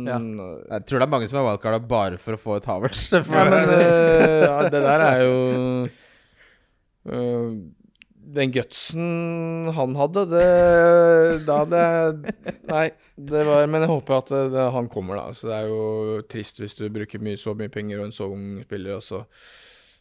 Ja. 0.07 0.17
Jeg 0.17 0.87
tror 0.87 0.97
det 0.97 1.05
er 1.05 1.11
mange 1.13 1.27
som 1.29 1.41
er 1.41 1.45
wildcarda 1.45 1.81
bare 1.85 2.17
for 2.17 2.33
å 2.37 2.41
få 2.41 2.55
et 2.57 2.65
Havertz. 2.65 3.11
Ja, 3.13 3.21
men 3.21 3.69
uh, 3.69 4.41
ja, 4.47 4.55
det 4.65 4.81
der 4.81 5.05
er 5.05 5.21
jo 5.21 5.37
uh, 7.11 7.53
Den 8.33 8.51
gutsen 8.55 9.69
han 9.77 9.95
hadde, 9.99 10.25
det 10.31 11.45
Da 11.45 11.61
hadde 11.61 11.85
jeg 11.85 12.35
Nei, 12.71 12.85
det 13.17 13.45
var 13.45 13.69
Men 13.69 13.85
jeg 13.85 13.91
håper 13.93 14.17
at 14.17 14.31
det, 14.55 14.67
han 14.73 14.89
kommer, 14.89 15.21
da. 15.21 15.37
Så 15.37 15.51
det 15.51 15.59
er 15.59 15.69
jo 15.69 16.21
trist 16.31 16.61
hvis 16.63 16.79
du 16.79 16.87
bruker 16.89 17.21
mye, 17.21 17.37
så 17.37 17.53
mye 17.53 17.69
penger 17.69 18.01
og 18.01 18.09
en 18.09 18.15
så 18.15 18.31
ung 18.31 18.63
spiller, 18.65 18.97
og 18.97 19.05
så 19.05 19.21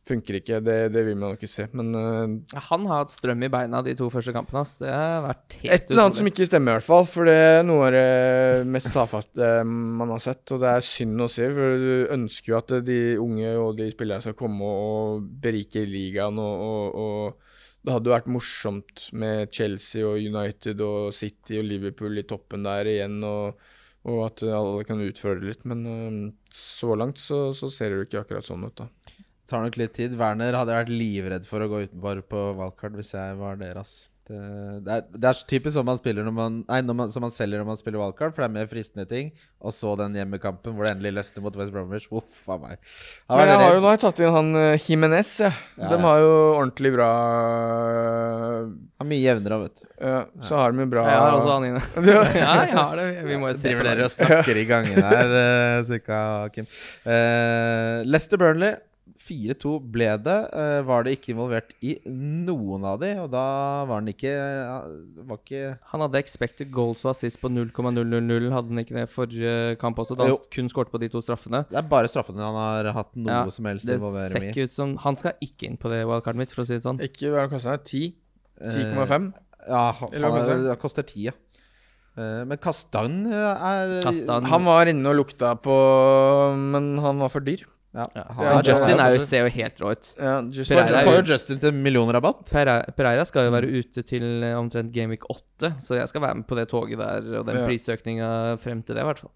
funker 0.09 0.39
ikke. 0.41 0.61
Det, 0.65 0.77
det 0.95 1.03
vil 1.07 1.19
man 1.19 1.33
jo 1.33 1.39
ikke 1.39 1.51
se. 1.51 1.67
Men 1.77 1.91
uh, 1.95 2.61
Han 2.69 2.87
har 2.91 3.03
hatt 3.03 3.13
strøm 3.13 3.45
i 3.47 3.51
beina 3.53 3.83
de 3.87 3.95
to 3.99 4.09
første 4.13 4.35
kampene. 4.35 4.63
hans. 4.63 4.77
Det 4.81 4.91
har 4.91 5.25
vært 5.27 5.57
helt 5.61 5.75
et 5.75 5.91
eller 5.91 6.07
annet 6.07 6.21
som 6.21 6.31
ikke 6.31 6.49
stemmer, 6.49 6.73
i 6.73 6.79
hvert 6.79 6.89
fall. 6.89 7.09
For 7.11 7.31
det 7.31 7.37
er 7.37 7.67
noe 7.69 7.89
av 7.89 7.97
det 7.97 8.71
mest 8.71 8.93
tafatte 8.97 9.51
man 9.67 10.15
har 10.15 10.25
sett. 10.25 10.45
Og 10.55 10.63
det 10.63 10.73
er 10.73 10.89
synd 10.91 11.27
å 11.27 11.31
se, 11.31 11.51
for 11.57 11.85
du 11.85 12.15
ønsker 12.17 12.55
jo 12.55 12.59
at 12.61 12.77
de 12.87 13.01
unge 13.23 13.55
og 13.61 13.77
de 13.81 13.91
spillerne 13.93 14.25
skal 14.25 14.39
komme 14.39 14.73
og 14.87 15.27
berike 15.45 15.85
ligaen. 15.89 16.41
Og, 16.41 16.65
og, 16.71 17.05
og 17.05 17.85
det 17.85 17.97
hadde 17.97 18.11
jo 18.11 18.17
vært 18.17 18.33
morsomt 18.33 19.07
med 19.17 19.53
Chelsea 19.57 20.07
og 20.07 20.21
United 20.21 20.81
og 20.85 21.13
City 21.17 21.61
og 21.61 21.69
Liverpool 21.69 22.21
i 22.21 22.27
toppen 22.29 22.67
der 22.67 22.95
igjen. 22.97 23.21
og 23.25 23.61
og 24.09 24.23
at 24.25 24.43
alle 24.49 24.85
kan 24.89 25.03
utføre 25.05 25.41
det 25.43 25.51
litt. 25.51 25.65
Men 25.69 25.83
øh, 25.85 26.15
så 26.55 26.95
langt 26.97 27.21
så, 27.21 27.51
så 27.57 27.69
ser 27.73 27.93
det 27.93 27.99
jo 27.99 28.07
ikke 28.07 28.23
akkurat 28.23 28.49
sånn 28.49 28.65
ut, 28.65 28.81
da. 28.81 28.89
Tar 29.51 29.67
nok 29.67 29.77
litt 29.81 29.97
tid. 29.99 30.15
Werner 30.21 30.57
hadde 30.59 30.75
jeg 30.75 30.85
vært 30.85 30.95
livredd 30.95 31.51
for 31.51 31.65
å 31.65 31.69
gå 31.73 31.85
utenfor 31.89 32.23
på 32.31 32.47
valgkart 32.63 32.97
hvis 32.99 33.15
jeg 33.19 33.37
var 33.43 33.61
deres. 33.61 33.99
Det, 34.31 34.39
det, 34.87 34.95
er, 34.95 35.07
det 35.11 35.27
er 35.27 35.39
typisk 35.51 35.75
som 35.75 35.89
man 35.89 35.97
spiller 35.99 36.23
når 36.23 36.35
man 36.37 36.59
Nei, 36.69 36.77
når 36.87 36.97
man, 37.01 37.09
som 37.11 37.25
man 37.25 37.33
selger 37.35 37.59
når 37.59 37.67
man 37.67 37.79
spiller 37.81 37.99
wildcard, 37.99 38.31
for 38.31 38.45
det 38.45 38.47
er 38.47 38.53
mer 38.61 38.69
fristende 38.71 39.03
ting. 39.11 39.33
Og 39.59 39.75
så 39.75 39.97
den 39.99 40.15
hjemmekampen 40.15 40.77
hvor 40.77 40.87
det 40.87 40.93
endelig 40.95 41.17
løsner 41.17 41.43
mot 41.43 41.57
West 41.59 41.75
Bromwich. 41.75 42.07
Uff 42.15 42.45
a 42.47 42.59
meg. 42.63 42.79
Men 43.27 43.51
jeg 43.51 43.59
har 43.59 43.75
jo 43.75 43.81
nå 43.83 43.89
har 43.91 43.97
jeg 43.97 44.03
tatt 44.05 44.23
inn 44.23 44.37
han 44.37 44.53
uh, 44.55 44.85
Jimenez, 44.85 45.33
ja. 45.43 45.51
Ja, 45.75 45.89
De 45.91 45.99
ja. 45.99 46.03
har 46.05 46.23
jo 46.23 46.31
ordentlig 46.61 46.93
bra 46.95 47.09
øh, 47.81 48.69
Han 49.01 49.07
er 49.07 49.11
mye 49.11 49.25
jevnere, 49.25 49.59
vet 49.65 49.83
du. 49.83 49.89
ja, 49.99 50.21
Så 50.47 50.61
har 50.61 50.77
de 50.77 50.85
jo 50.85 50.93
bra 50.93 51.07
Jeg 51.09 51.25
har 51.25 51.39
også 51.41 51.57
han 51.57 51.67
inne. 51.73 51.83
Ja, 52.13 52.23
jeg 52.63 52.77
har 52.79 52.95
det. 53.01 53.09
Vi 53.27 53.41
må 53.41 53.51
jo 53.51 53.57
se 53.59 53.67
Driver 53.73 53.91
dere 53.91 54.07
og 54.07 54.15
snakker 54.15 54.61
i 54.63 54.69
gangen 54.71 55.11
her, 55.11 55.35
uh, 55.35 55.81
Sukka 55.91 56.23
Kim. 56.55 56.71
Uh, 57.03 58.07
Lester 58.07 58.39
Burnley. 58.39 58.79
4-2 59.31 59.73
ble 59.95 60.09
det. 60.27 60.37
Eh, 60.53 60.81
var 60.89 61.05
det 61.07 61.13
ikke 61.17 61.31
involvert 61.33 61.71
i 61.87 61.95
noen 62.11 62.85
av 62.91 62.99
de, 63.01 63.13
og 63.23 63.31
da 63.31 63.45
var 63.87 64.01
han 64.01 64.11
ikke 64.11 64.33
Var 65.31 65.39
ikke 65.39 65.63
Han 65.93 66.05
hadde 66.05 66.19
expected 66.21 66.71
goals 66.75 67.05
og 67.07 67.13
assist 67.15 67.39
på 67.41 67.49
0,000. 67.49 68.51
Hadde 68.53 68.69
han 68.75 68.83
ikke 68.83 68.97
det 68.99 69.07
forrige 69.13 69.77
kamp 69.81 69.99
også? 70.03 70.17
Da 70.19 70.27
han 70.27 70.35
Jo. 70.35 70.41
kun 70.53 70.69
skåret 70.73 70.91
på 70.91 71.01
de 71.01 71.09
to 71.09 71.23
straffene. 71.23 71.63
Det 71.71 71.79
er 71.79 71.87
bare 71.89 72.11
straffene 72.11 72.43
han 72.43 72.55
har 72.59 72.91
hatt 72.93 73.15
noe 73.17 73.31
Ja, 73.31 73.45
som 73.55 73.65
helst 73.71 73.87
involvering 73.89 74.51
i. 74.57 74.65
ut 74.67 74.71
som 74.75 74.97
Han 74.97 75.17
skal 75.17 75.33
ikke 75.41 75.67
inn 75.71 75.77
på 75.79 75.89
det 75.89 76.03
wildcardet 76.05 76.37
mitt, 76.43 76.53
for 76.53 76.63
å 76.63 76.67
si 76.67 76.75
det 76.75 76.83
sånn. 76.83 76.99
Ikke 77.01 77.31
hva 77.31 77.47
koster 77.49 77.77
det? 77.79 77.85
10? 77.87 78.15
Eh, 78.61 78.75
10,5? 78.95 79.33
Ja, 79.69 79.93
han, 79.93 80.11
det? 80.11 80.65
det 80.69 80.79
koster 80.81 81.03
ti, 81.07 81.27
ja. 81.29 81.33
Eh, 82.19 82.45
men 82.45 82.59
Kastan 82.59 83.27
er 83.31 84.01
Kastan. 84.03 84.45
Han 84.51 84.65
var 84.67 84.87
inne 84.91 85.07
og 85.13 85.17
lukta 85.21 85.55
på 85.63 85.75
Men 86.59 86.97
han 86.99 87.19
var 87.23 87.29
for 87.33 87.41
dyr. 87.41 87.63
Ja, 87.93 88.05
Ja. 88.15 88.61
Justin 88.63 89.01
er 89.03 89.15
jo, 89.17 89.23
ser 89.27 89.43
jo 89.49 89.51
helt 89.51 89.81
rå 89.83 89.91
ut. 89.97 90.11
Ja, 90.17 90.37
just 90.47 90.71
Får, 90.71 90.85
Pereira 90.87 91.01
får 91.09 91.17
jo- 91.17 91.33
Justin 91.33 91.59
til 91.59 91.73
millionrabatt. 91.75 92.45
Pereira, 92.51 92.85
Pereira 92.95 93.25
skal 93.27 93.49
jo 93.49 93.51
være 93.57 93.67
ute 93.81 94.05
til 94.07 94.45
eh, 94.47 94.55
omtrent 94.59 94.93
Gameweek 94.95 95.25
8, 95.29 95.73
så 95.83 95.97
jeg 95.99 96.07
skal 96.09 96.23
være 96.23 96.39
med 96.39 96.47
på 96.47 96.55
det 96.61 96.69
toget 96.71 96.99
der 97.03 97.41
og 97.41 97.47
den 97.47 97.57
Ja. 97.59 97.67
prisøkninga 97.67 98.31
frem 98.63 98.83
til 98.87 98.95
det, 98.95 99.03
i 99.03 99.09
hvert 99.11 99.19
fall. 99.19 99.33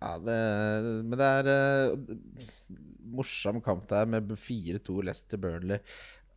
Ja, 0.00 0.14
det, 0.16 1.04
men 1.04 1.18
det 1.18 1.26
er 1.26 1.50
uh, 1.92 1.98
morsom 3.12 3.58
kamp 3.60 3.88
der 3.90 4.06
med 4.06 4.30
4-2 4.38 5.02
Leicester 5.04 5.36
Burnley. 5.36 5.78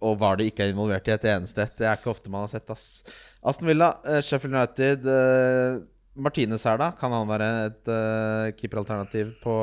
Og 0.03 0.17
var 0.19 0.35
det 0.35 0.49
ikke 0.51 0.65
er 0.65 0.73
involvert 0.73 1.07
i 1.07 1.13
et 1.13 1.23
eneste 1.31 1.61
ett. 1.63 1.77
Det 1.77 1.85
er 1.87 1.95
ikke 1.95 2.09
ofte 2.11 2.29
man 2.33 2.41
har 2.43 2.51
sett, 2.51 2.67
ass. 2.73 3.03
Aston 3.45 3.69
Villa, 3.69 3.93
uh, 4.03 4.19
Sheffield 4.19 4.55
United 4.57 5.05
eh, 5.07 5.77
Martinez 6.13 6.63
her, 6.67 6.77
da. 6.77 6.91
Kan 6.97 7.13
han 7.15 7.29
være 7.29 7.47
et 7.67 7.89
uh, 7.89 8.51
keeperalternativ 8.57 9.31
på 9.41 9.53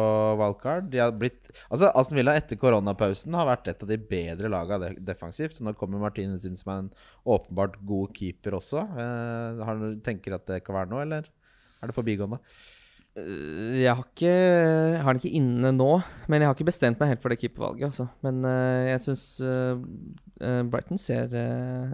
wildcard? 0.40 0.88
De 0.90 0.98
har 1.02 1.14
blitt 1.14 1.38
Altså, 1.66 1.90
Aston 1.98 2.18
Villa 2.18 2.34
etter 2.38 2.58
koronapausen 2.58 3.34
har 3.34 3.48
vært 3.48 3.70
et 3.70 3.84
av 3.84 3.90
de 3.90 3.98
bedre 4.10 4.50
laga 4.50 4.80
de 4.82 4.90
defensivt. 5.06 5.60
Nå 5.62 5.74
kommer 5.78 6.02
Martinez 6.02 6.46
inn 6.46 6.58
som 6.58 6.72
en 6.74 6.90
åpenbart 7.26 7.78
god 7.86 8.14
keeper 8.16 8.58
også. 8.58 8.82
Uh, 8.96 9.62
har 9.66 9.86
tenker 10.06 10.38
at 10.38 10.46
det 10.50 10.62
kan 10.66 10.78
være 10.78 10.92
noe, 10.92 11.06
eller 11.06 11.30
er 11.80 11.90
det 11.90 11.96
forbigående? 11.96 12.40
Jeg 13.80 13.94
har 13.94 14.04
ikke 14.04 14.30
jeg 14.30 15.02
har 15.04 15.14
den 15.14 15.20
ikke 15.20 15.38
inne 15.40 15.72
nå, 15.74 15.88
men 16.30 16.42
jeg 16.42 16.50
har 16.50 16.56
ikke 16.56 16.68
bestemt 16.68 17.00
meg 17.00 17.12
helt 17.12 17.22
for 17.22 17.32
det 17.32 17.38
keepervalget. 17.40 17.90
Altså. 17.90 18.06
Men 18.26 18.44
øh, 18.44 18.88
jeg 18.88 19.02
syns 19.06 19.24
Brighton 20.40 21.00
ser, 21.00 21.34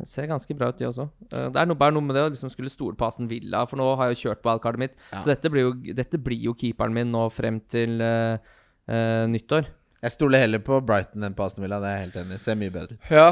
ser 0.07 0.29
ganske 0.31 0.55
bra 0.55 0.71
ut, 0.71 0.79
de 0.79 0.87
også. 0.87 1.09
Det 1.31 1.59
er 1.59 1.67
noe, 1.67 1.79
bare 1.79 1.95
noe 1.97 2.07
med 2.07 2.15
det 2.15 2.27
å 2.27 2.31
liksom 2.31 2.53
skulle 2.53 2.71
stole 2.71 2.99
på 2.99 3.09
Aston 3.09 3.31
Villa, 3.31 3.65
for 3.67 3.81
nå 3.81 3.89
har 3.99 4.11
jeg 4.11 4.17
jo 4.17 4.29
kjørt 4.29 4.47
wildcardet 4.47 4.83
mitt. 4.85 4.95
Ja. 5.11 5.19
Så 5.19 5.33
dette 5.33 5.51
blir, 5.51 5.67
jo, 5.67 5.97
dette 5.99 6.21
blir 6.23 6.45
jo 6.51 6.55
keeperen 6.55 6.95
min 6.95 7.11
nå 7.11 7.25
frem 7.35 7.59
til 7.73 7.99
uh, 7.99 8.39
nyttår. 9.33 9.67
Jeg 10.05 10.13
stoler 10.13 10.45
heller 10.45 10.61
på 10.65 10.81
Brighton 10.85 11.25
enn 11.25 11.37
på 11.37 11.47
Aston 11.47 11.65
Villa. 11.65 11.79
Det 11.83 11.89
er 11.89 11.97
jeg 11.97 12.07
helt 12.07 12.19
enig 12.23 12.37
i. 12.37 12.43
Ser 12.43 12.59
mye 12.61 12.75
bedre 12.75 12.99
ut. 12.99 13.09
Ja, 13.13 13.31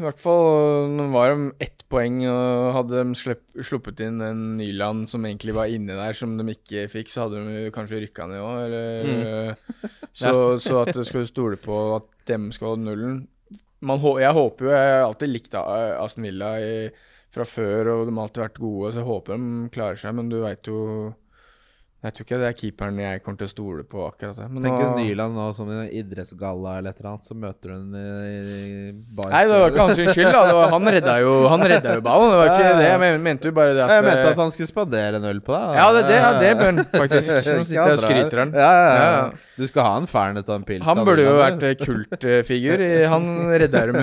i 0.00 0.04
hvert 0.06 0.20
fall 0.22 0.88
Nå 0.96 1.06
var 1.12 1.34
de 1.34 1.50
ett 1.60 1.84
poeng, 1.92 2.22
og 2.30 2.70
hadde 2.72 3.02
de 3.04 3.34
sluppet 3.66 4.00
inn 4.06 4.22
en 4.24 4.40
Nyland 4.56 5.10
som 5.10 5.26
egentlig 5.28 5.52
var 5.56 5.68
inne 5.72 5.98
der, 5.98 6.16
som 6.16 6.38
de 6.38 6.46
ikke 6.54 6.86
fikk, 6.92 7.12
så 7.12 7.26
hadde 7.26 7.42
de 7.44 7.72
kanskje 7.74 8.00
rykka 8.06 8.28
ned 8.30 8.40
òg, 8.40 8.62
eller 8.64 9.84
så, 10.22 10.32
så 10.62 10.80
at 10.84 10.94
du 10.96 11.02
skal 11.04 11.28
stole 11.28 11.60
på 11.60 11.82
at 11.98 12.08
dem 12.30 12.48
skal 12.54 12.74
holde 12.74 12.86
nullen 12.88 13.20
Man, 13.80 14.02
Jeg 14.20 14.36
håper 14.36 14.66
jo 14.66 14.72
Jeg 14.74 14.88
har 14.92 15.06
alltid 15.06 15.30
likt 15.32 15.54
Aston 15.56 16.26
Villa 16.28 16.50
i, 16.60 16.72
fra 17.32 17.46
før, 17.48 17.92
og 17.94 18.06
de 18.08 18.14
har 18.16 18.26
alltid 18.26 18.44
vært 18.44 18.60
gode, 18.60 18.92
så 18.92 19.00
jeg 19.02 19.08
håper 19.08 19.36
de 19.36 19.70
klarer 19.76 20.00
seg, 20.00 20.16
men 20.16 20.32
du 20.32 20.40
veit 20.42 20.68
jo 20.68 20.80
Jeg 22.00 22.14
tror 22.16 22.24
ikke 22.24 22.36
det 22.40 22.46
er 22.48 22.54
keeperen 22.56 22.96
jeg 23.02 23.20
kommer 23.20 23.38
til 23.42 23.44
å 23.44 23.50
stole 23.52 23.82
på 23.84 24.00
akkurat 24.06 24.38
det. 24.38 24.44
Men 24.48 24.62
Tenkes 24.64 24.88
nå- 24.88 25.02
Nyland 25.02 25.34
nå 25.36 25.46
som 25.52 25.68
en 25.68 25.82
idrettsgalla 25.92 26.78
eller 26.78 26.94
et 26.94 27.00
eller 27.02 27.10
annet, 27.10 27.26
så 27.28 27.34
møter 27.36 27.74
hun 27.74 27.90
i, 27.92 28.04
i 28.40 28.92
bar. 29.18 29.28
Nei, 29.34 29.42
det 29.50 29.58
var 29.60 29.74
ikke 29.74 29.84
hans 29.84 30.00
skyld. 30.14 30.30
da 30.32 30.54
var, 30.56 30.70
Han 30.72 30.88
redda 30.94 31.16
jo 31.20 31.34
Han 31.52 31.64
redda 31.74 31.96
jo 31.98 32.04
ballen. 32.06 32.32
Det 32.32 32.38
var 32.40 32.52
ikke 32.54 32.70
det. 32.78 32.86
Jeg 32.88 33.20
mente 33.26 33.50
jo 33.50 33.56
bare 33.58 33.74
det 33.76 33.82
at 33.84 33.92
Jeg 33.92 34.06
mente 34.06 34.30
at 34.30 34.40
han 34.40 34.54
skulle 34.54 34.70
spandere 34.70 35.20
en 35.20 35.26
øl 35.28 35.42
på 35.44 35.52
deg. 35.52 35.76
Ja, 35.76 35.90
det, 35.98 36.02
det, 36.08 36.16
ja, 36.22 36.30
det 36.40 36.54
bør 36.62 36.70
han 36.70 36.80
faktisk. 36.94 37.34
Nå 37.50 37.64
sitter 37.68 37.76
jeg 37.76 37.98
og 37.98 38.02
skryter 38.06 38.42
han. 38.46 38.54
Ja, 38.56 38.70
ja, 38.80 38.96
ja. 39.04 39.52
Du 39.60 39.66
skal 39.68 39.84
ha 39.90 39.92
en 40.00 40.08
fernet 40.08 40.48
og 40.48 40.56
en 40.56 40.64
pils. 40.72 40.86
Han 40.88 41.02
burde 41.04 41.28
jo 41.28 41.36
vært 41.36 41.68
eh, 41.68 41.76
kultfigur. 41.84 42.86
Han 43.12 43.28
redda 43.60 43.84
dem 43.90 44.00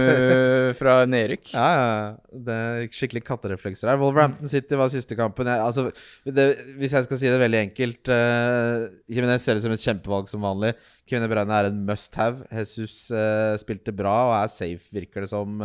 fra 0.77 0.99
nedrykk. 1.09 1.49
Ja, 1.57 1.65
ja, 1.73 1.89
ja. 1.97 2.13
Det 2.47 2.53
er 2.61 2.87
skikkelig 2.93 3.23
kattereflekser 3.25 3.89
her. 3.89 3.97
Wolverhampton 4.05 4.53
City 4.53 4.77
var 4.77 4.93
siste 4.93 5.17
kampen. 5.17 5.49
Jeg, 5.49 5.65
altså, 5.65 5.89
det, 6.29 6.47
hvis 6.77 6.93
jeg 6.93 7.09
skal 7.09 7.17
si 7.23 7.25
det 7.33 7.41
veldig 7.41 7.63
enkelt 7.65 7.85
uh, 8.11 8.87
Jimenez 9.09 9.43
ser 9.45 9.57
ut 9.57 9.63
som 9.63 9.73
et 9.73 9.83
kjempevalg 9.83 10.29
som 10.29 10.43
vanlig. 10.43 10.73
Kevin 11.07 11.29
Braune 11.31 11.55
er 11.55 11.69
en 11.69 11.79
must 11.87 12.15
have. 12.19 12.43
Jesus 12.51 13.07
uh, 13.13 13.55
spilte 13.61 13.93
bra 13.95 14.15
og 14.27 14.35
er 14.41 14.51
safe, 14.51 14.89
virker 14.95 15.23
det 15.23 15.31
som. 15.31 15.63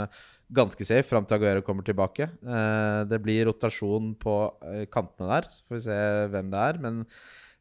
Ganske 0.53 0.85
safe 0.85 1.09
fram 1.09 1.25
til 1.25 1.39
Aguero 1.39 1.65
kommer 1.65 1.87
tilbake. 1.87 2.29
Uh, 2.45 3.03
det 3.09 3.21
blir 3.25 3.49
rotasjon 3.49 4.13
på 4.21 4.37
kantene 4.93 5.31
der, 5.31 5.49
så 5.51 5.65
får 5.67 5.79
vi 5.79 5.85
se 5.89 5.99
hvem 6.35 6.53
det 6.53 6.65
er. 6.71 6.81
Men 6.85 7.03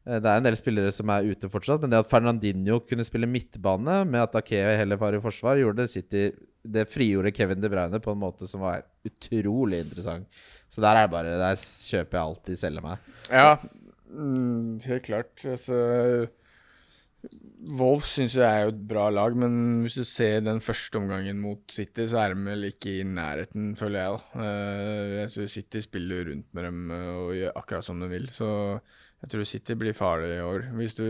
det 0.02 0.26
er 0.26 0.40
en 0.40 0.46
del 0.48 0.56
spillere 0.58 0.90
som 0.90 1.10
er 1.14 1.28
ute 1.30 1.50
fortsatt. 1.50 1.82
Men 1.82 1.92
det 1.92 2.00
at 2.02 2.10
Fernandinho 2.10 2.80
kunne 2.84 3.06
spille 3.06 3.30
midtbane 3.30 4.00
med 4.08 4.24
at 4.24 4.40
Akeo 4.42 4.72
heller 4.78 4.98
var 5.00 5.14
i 5.14 5.22
forsvar, 5.22 5.60
gjorde 5.62 5.86
City 5.90 6.30
Det 6.62 6.88
frigjorde 6.90 7.32
Kevin 7.34 7.62
De 7.62 7.70
Bruyne 7.70 8.02
på 8.02 8.10
en 8.14 8.20
måte 8.22 8.48
som 8.50 8.64
var 8.66 8.82
utrolig 9.06 9.84
interessant. 9.86 10.26
Så 10.72 10.80
der 10.80 10.96
er 10.96 11.06
det 11.06 11.12
bare 11.12 11.36
Der 11.36 11.56
kjøper 11.60 12.18
jeg 12.18 12.26
alltid 12.26 12.60
selge 12.60 12.82
meg. 12.84 13.08
Ja, 13.28 13.56
mm, 14.12 14.80
helt 14.86 15.04
klart. 15.08 15.44
Altså 15.48 15.78
Wolf 17.78 18.08
syns 18.10 18.34
jeg 18.34 18.42
er 18.50 18.64
jo 18.64 18.72
et 18.72 18.80
bra 18.90 19.04
lag, 19.14 19.36
men 19.38 19.52
hvis 19.84 19.94
du 20.00 20.02
ser 20.08 20.40
den 20.42 20.58
første 20.64 20.98
omgangen 20.98 21.38
mot 21.38 21.60
City, 21.70 22.08
så 22.10 22.18
er 22.24 22.32
de 22.34 22.46
vel 22.48 22.66
ikke 22.72 22.96
i 22.98 23.04
nærheten, 23.06 23.76
føler 23.78 24.02
jeg. 24.02 24.16
da. 24.34 24.42
Eh, 24.46 25.12
Jeg 25.20 25.30
tror 25.36 25.46
City 25.54 25.82
spiller 25.86 26.24
rundt 26.32 26.48
med 26.52 26.66
dem 26.66 26.90
eh, 26.90 27.08
og 27.22 27.30
gjør 27.38 27.52
akkurat 27.62 27.86
som 27.86 28.02
de 28.02 28.08
vil, 28.10 28.26
så 28.34 28.48
jeg 29.22 29.30
tror 29.36 29.44
City 29.46 29.76
blir 29.78 29.94
farlig 29.94 30.32
i 30.34 30.42
år. 30.42 30.66
Hvis 30.80 30.94
du 30.98 31.06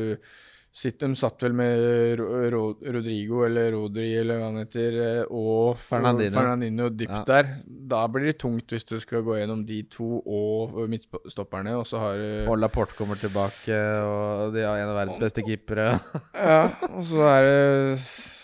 sitt, 0.75 0.99
De 1.03 1.15
satt 1.15 1.43
vel 1.45 1.53
med 1.53 2.19
Ro, 2.19 2.27
Ro, 2.51 2.61
Rodrigo 2.95 3.43
eller 3.45 3.73
Rodri 3.75 4.15
eller 4.17 4.39
hva 4.41 4.47
han 4.49 4.61
heter, 4.63 4.95
eh, 5.21 5.25
og 5.29 5.77
Fernandinho. 5.77 6.33
Fernandinho 6.33 6.89
dypt 6.89 7.11
Ja. 7.13 7.25
der. 7.29 7.51
Da 7.69 8.07
blir 8.09 8.25
det 8.31 8.39
tungt 8.41 8.73
hvis 8.73 8.85
du 8.89 8.99
skal 9.01 9.23
gå 9.23 9.37
gjennom 9.37 9.67
de 9.67 9.83
to 9.93 10.23
og 10.25 10.89
midtstopperne, 10.89 11.75
og 11.77 11.85
så 11.87 11.99
har 12.01 12.17
du 12.17 12.51
Og 12.51 12.57
Laporte 12.59 12.97
kommer 12.97 13.17
tilbake, 13.21 13.69
og 14.03 14.55
de 14.55 14.63
har 14.65 14.79
en 14.81 14.89
av 14.89 14.97
verdens 15.07 15.19
beste 15.21 15.43
keepere. 15.45 16.01
Ja, 16.35 16.71
og 16.89 17.05
så 17.05 17.21
er 17.29 17.43
det 17.45 17.99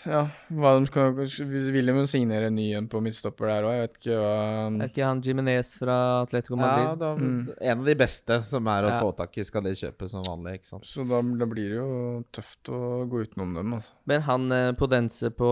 Ja, 0.09 0.21
hva 0.53 0.79
de 0.79 0.87
skal 0.87 1.11
Vil 1.13 1.85
de 1.89 1.91
jo 1.91 2.05
signere 2.07 2.47
en 2.47 2.55
ny 2.55 2.69
en 2.77 2.87
på 2.87 3.01
midtstopper 3.03 3.47
der 3.49 3.63
òg? 3.67 3.73
Jeg 3.73 3.81
vet 3.87 3.97
ikke 3.99 4.19
hva 4.21 4.35
Er 4.83 4.87
ikke 4.93 5.03
han 5.09 5.21
Jimenez 5.25 5.73
fra 5.81 5.97
Atletico 6.23 6.55
Ja, 6.55 6.61
Madrid? 6.61 6.99
da, 6.99 7.15
Mm. 7.19 7.49
En 7.61 7.79
av 7.79 7.85
de 7.85 7.95
beste 7.95 8.41
som 8.43 8.67
er 8.67 8.83
å 8.83 8.89
Ja. 8.93 8.99
få 9.01 9.11
tak 9.17 9.35
i, 9.37 9.43
skal 9.43 9.61
de 9.63 9.71
kjøpe 9.71 10.07
som 10.07 10.23
vanlig, 10.23 10.59
ikke 10.61 10.65
sant. 10.67 10.85
Så 10.85 11.03
da, 11.07 11.21
da 11.21 11.45
blir 11.45 11.69
det 11.69 11.77
jo 11.81 12.18
tøft 12.35 12.69
å 12.73 12.79
gå 13.09 13.23
utenom 13.25 13.53
dem, 13.57 13.73
altså. 13.77 13.93
Men 14.09 14.23
han 14.25 14.51
eh, 14.55 14.69
Podense 14.77 15.29
på 15.35 15.49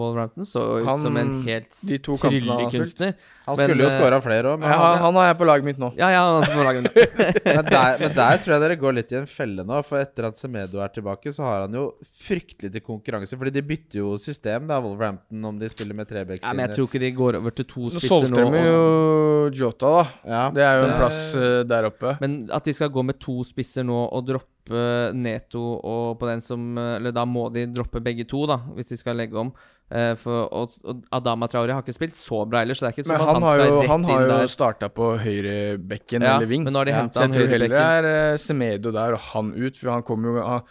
Wolverhampton 0.00 0.46
så 0.48 0.62
ut 0.80 0.88
Han- 0.88 1.02
som 1.04 1.16
en 1.20 1.32
helt 1.46 1.76
de 1.88 1.98
to 2.02 2.16
han 2.16 2.34
tryllekunstner. 2.34 3.14
Han 3.46 3.56
Men, 3.56 3.64
skulle 3.66 3.84
jo 3.84 3.90
eh, 3.90 3.96
skåra 3.96 4.20
flere 4.24 4.52
òg, 4.52 4.60
men, 4.62 4.70
Ja, 4.70 4.78
han, 4.82 4.98
han 5.04 5.18
har 5.20 5.28
jeg 5.30 5.38
på 5.40 5.48
laget 5.48 5.68
mitt 5.70 5.80
nå. 5.82 5.92
Ja, 5.98 6.10
ja, 6.14 6.22
han 6.26 6.42
er 6.42 6.54
på 6.54 6.66
laget 6.66 6.88
mitt. 6.88 7.16
men, 7.48 7.64
der, 7.70 7.98
men 8.04 8.14
der 8.18 8.42
tror 8.42 8.56
jeg 8.56 8.64
dere 8.66 8.78
går 8.84 8.96
litt 9.00 9.14
i 9.14 9.20
en 9.20 9.30
felle 9.30 9.66
nå. 9.66 9.80
For 9.86 10.02
etter 10.02 10.28
at 10.30 10.40
Semedo 10.40 10.82
er 10.84 10.94
tilbake, 10.94 11.32
så 11.34 11.46
har 11.46 11.66
han 11.66 11.76
jo 11.76 11.86
fryktelig 12.26 12.72
til 12.76 12.84
konkurranse. 12.84 13.38
Fordi 13.40 13.54
de 13.54 13.64
bytter 13.66 14.02
jo 14.02 14.14
system, 14.20 14.68
da, 14.70 14.80
Wolverhampton, 14.84 15.44
om 15.52 15.58
de 15.60 15.70
spiller 15.72 15.96
med 15.96 16.10
Ja, 16.10 16.52
men 16.52 16.66
jeg 16.66 16.76
tror 16.76 16.90
ikke 16.90 17.02
de 17.02 17.12
går 17.16 17.40
over 17.40 17.54
til 17.54 17.68
to 17.70 17.88
spisser 17.90 17.94
Nå 17.94 18.00
spisser 18.00 18.28
solgte 18.28 18.46
de 18.54 18.64
jo 18.66 19.50
Jota, 19.60 19.90
da. 19.90 20.04
Ja, 20.24 20.44
Det 20.54 20.64
er 20.64 20.78
jo 20.78 20.86
en 20.86 20.96
plass 20.98 21.20
uh, 21.34 21.60
der 21.68 21.88
oppe. 21.88 22.14
Men 22.22 22.40
at 22.52 22.66
de 22.66 22.74
skal 22.76 22.90
gå 22.92 23.04
med 23.06 23.20
to 23.22 23.40
spisser 23.46 23.86
nå 23.86 24.02
og 24.10 24.26
droppe 24.28 24.59
Neto 24.68 25.60
og 25.80 26.18
på 26.20 26.26
den 26.28 26.40
som 26.44 26.76
Eller 26.78 27.12
da 27.12 27.24
må 27.24 27.48
de 27.52 27.66
droppe 27.72 28.00
begge 28.04 28.26
to, 28.28 28.44
da, 28.46 28.58
hvis 28.76 28.90
de 28.92 28.96
skal 29.00 29.16
legge 29.16 29.38
om. 29.38 29.52
Eh, 29.90 30.14
for, 30.14 30.44
og, 30.54 30.70
og 30.86 31.00
Adama 31.10 31.48
Traore 31.50 31.72
har 31.74 31.82
ikke 31.82 31.96
spilt 31.96 32.14
så 32.14 32.44
bra 32.46 32.60
ellers, 32.62 32.78
så 32.78 32.86
det 32.86 32.90
er 32.92 32.98
ikke 33.00 33.08
sånn 33.08 33.16
at 33.16 33.26
han 33.26 33.34
han, 33.40 33.42
har 33.42 33.56
skal 33.58 33.70
jo, 33.72 33.80
rett 33.80 33.90
han 33.90 34.04
har 34.06 34.20
jo 34.22 34.28
der. 34.30 34.46
starta 34.52 34.88
på 34.94 35.08
høyrebekken 35.18 36.22
Ja, 36.22 36.36
eller 36.36 36.46
ving. 36.46 36.62
men 36.64 36.72
nå 36.76 36.78
har 36.78 36.84
de 36.86 36.94
Ja, 36.94 37.08
Så 37.10 37.24
jeg 37.26 37.34
tror 37.34 37.50
heller 37.50 37.68
det 37.74 37.80
er 37.82 38.08
uh, 38.34 38.36
Semedo 38.38 38.92
der 38.94 39.16
og 39.16 39.20
han 39.32 39.50
ut, 39.56 39.76
for 39.80 39.90
han 39.90 40.02
kom 40.06 40.24
jo 40.28 40.36
han, 40.38 40.62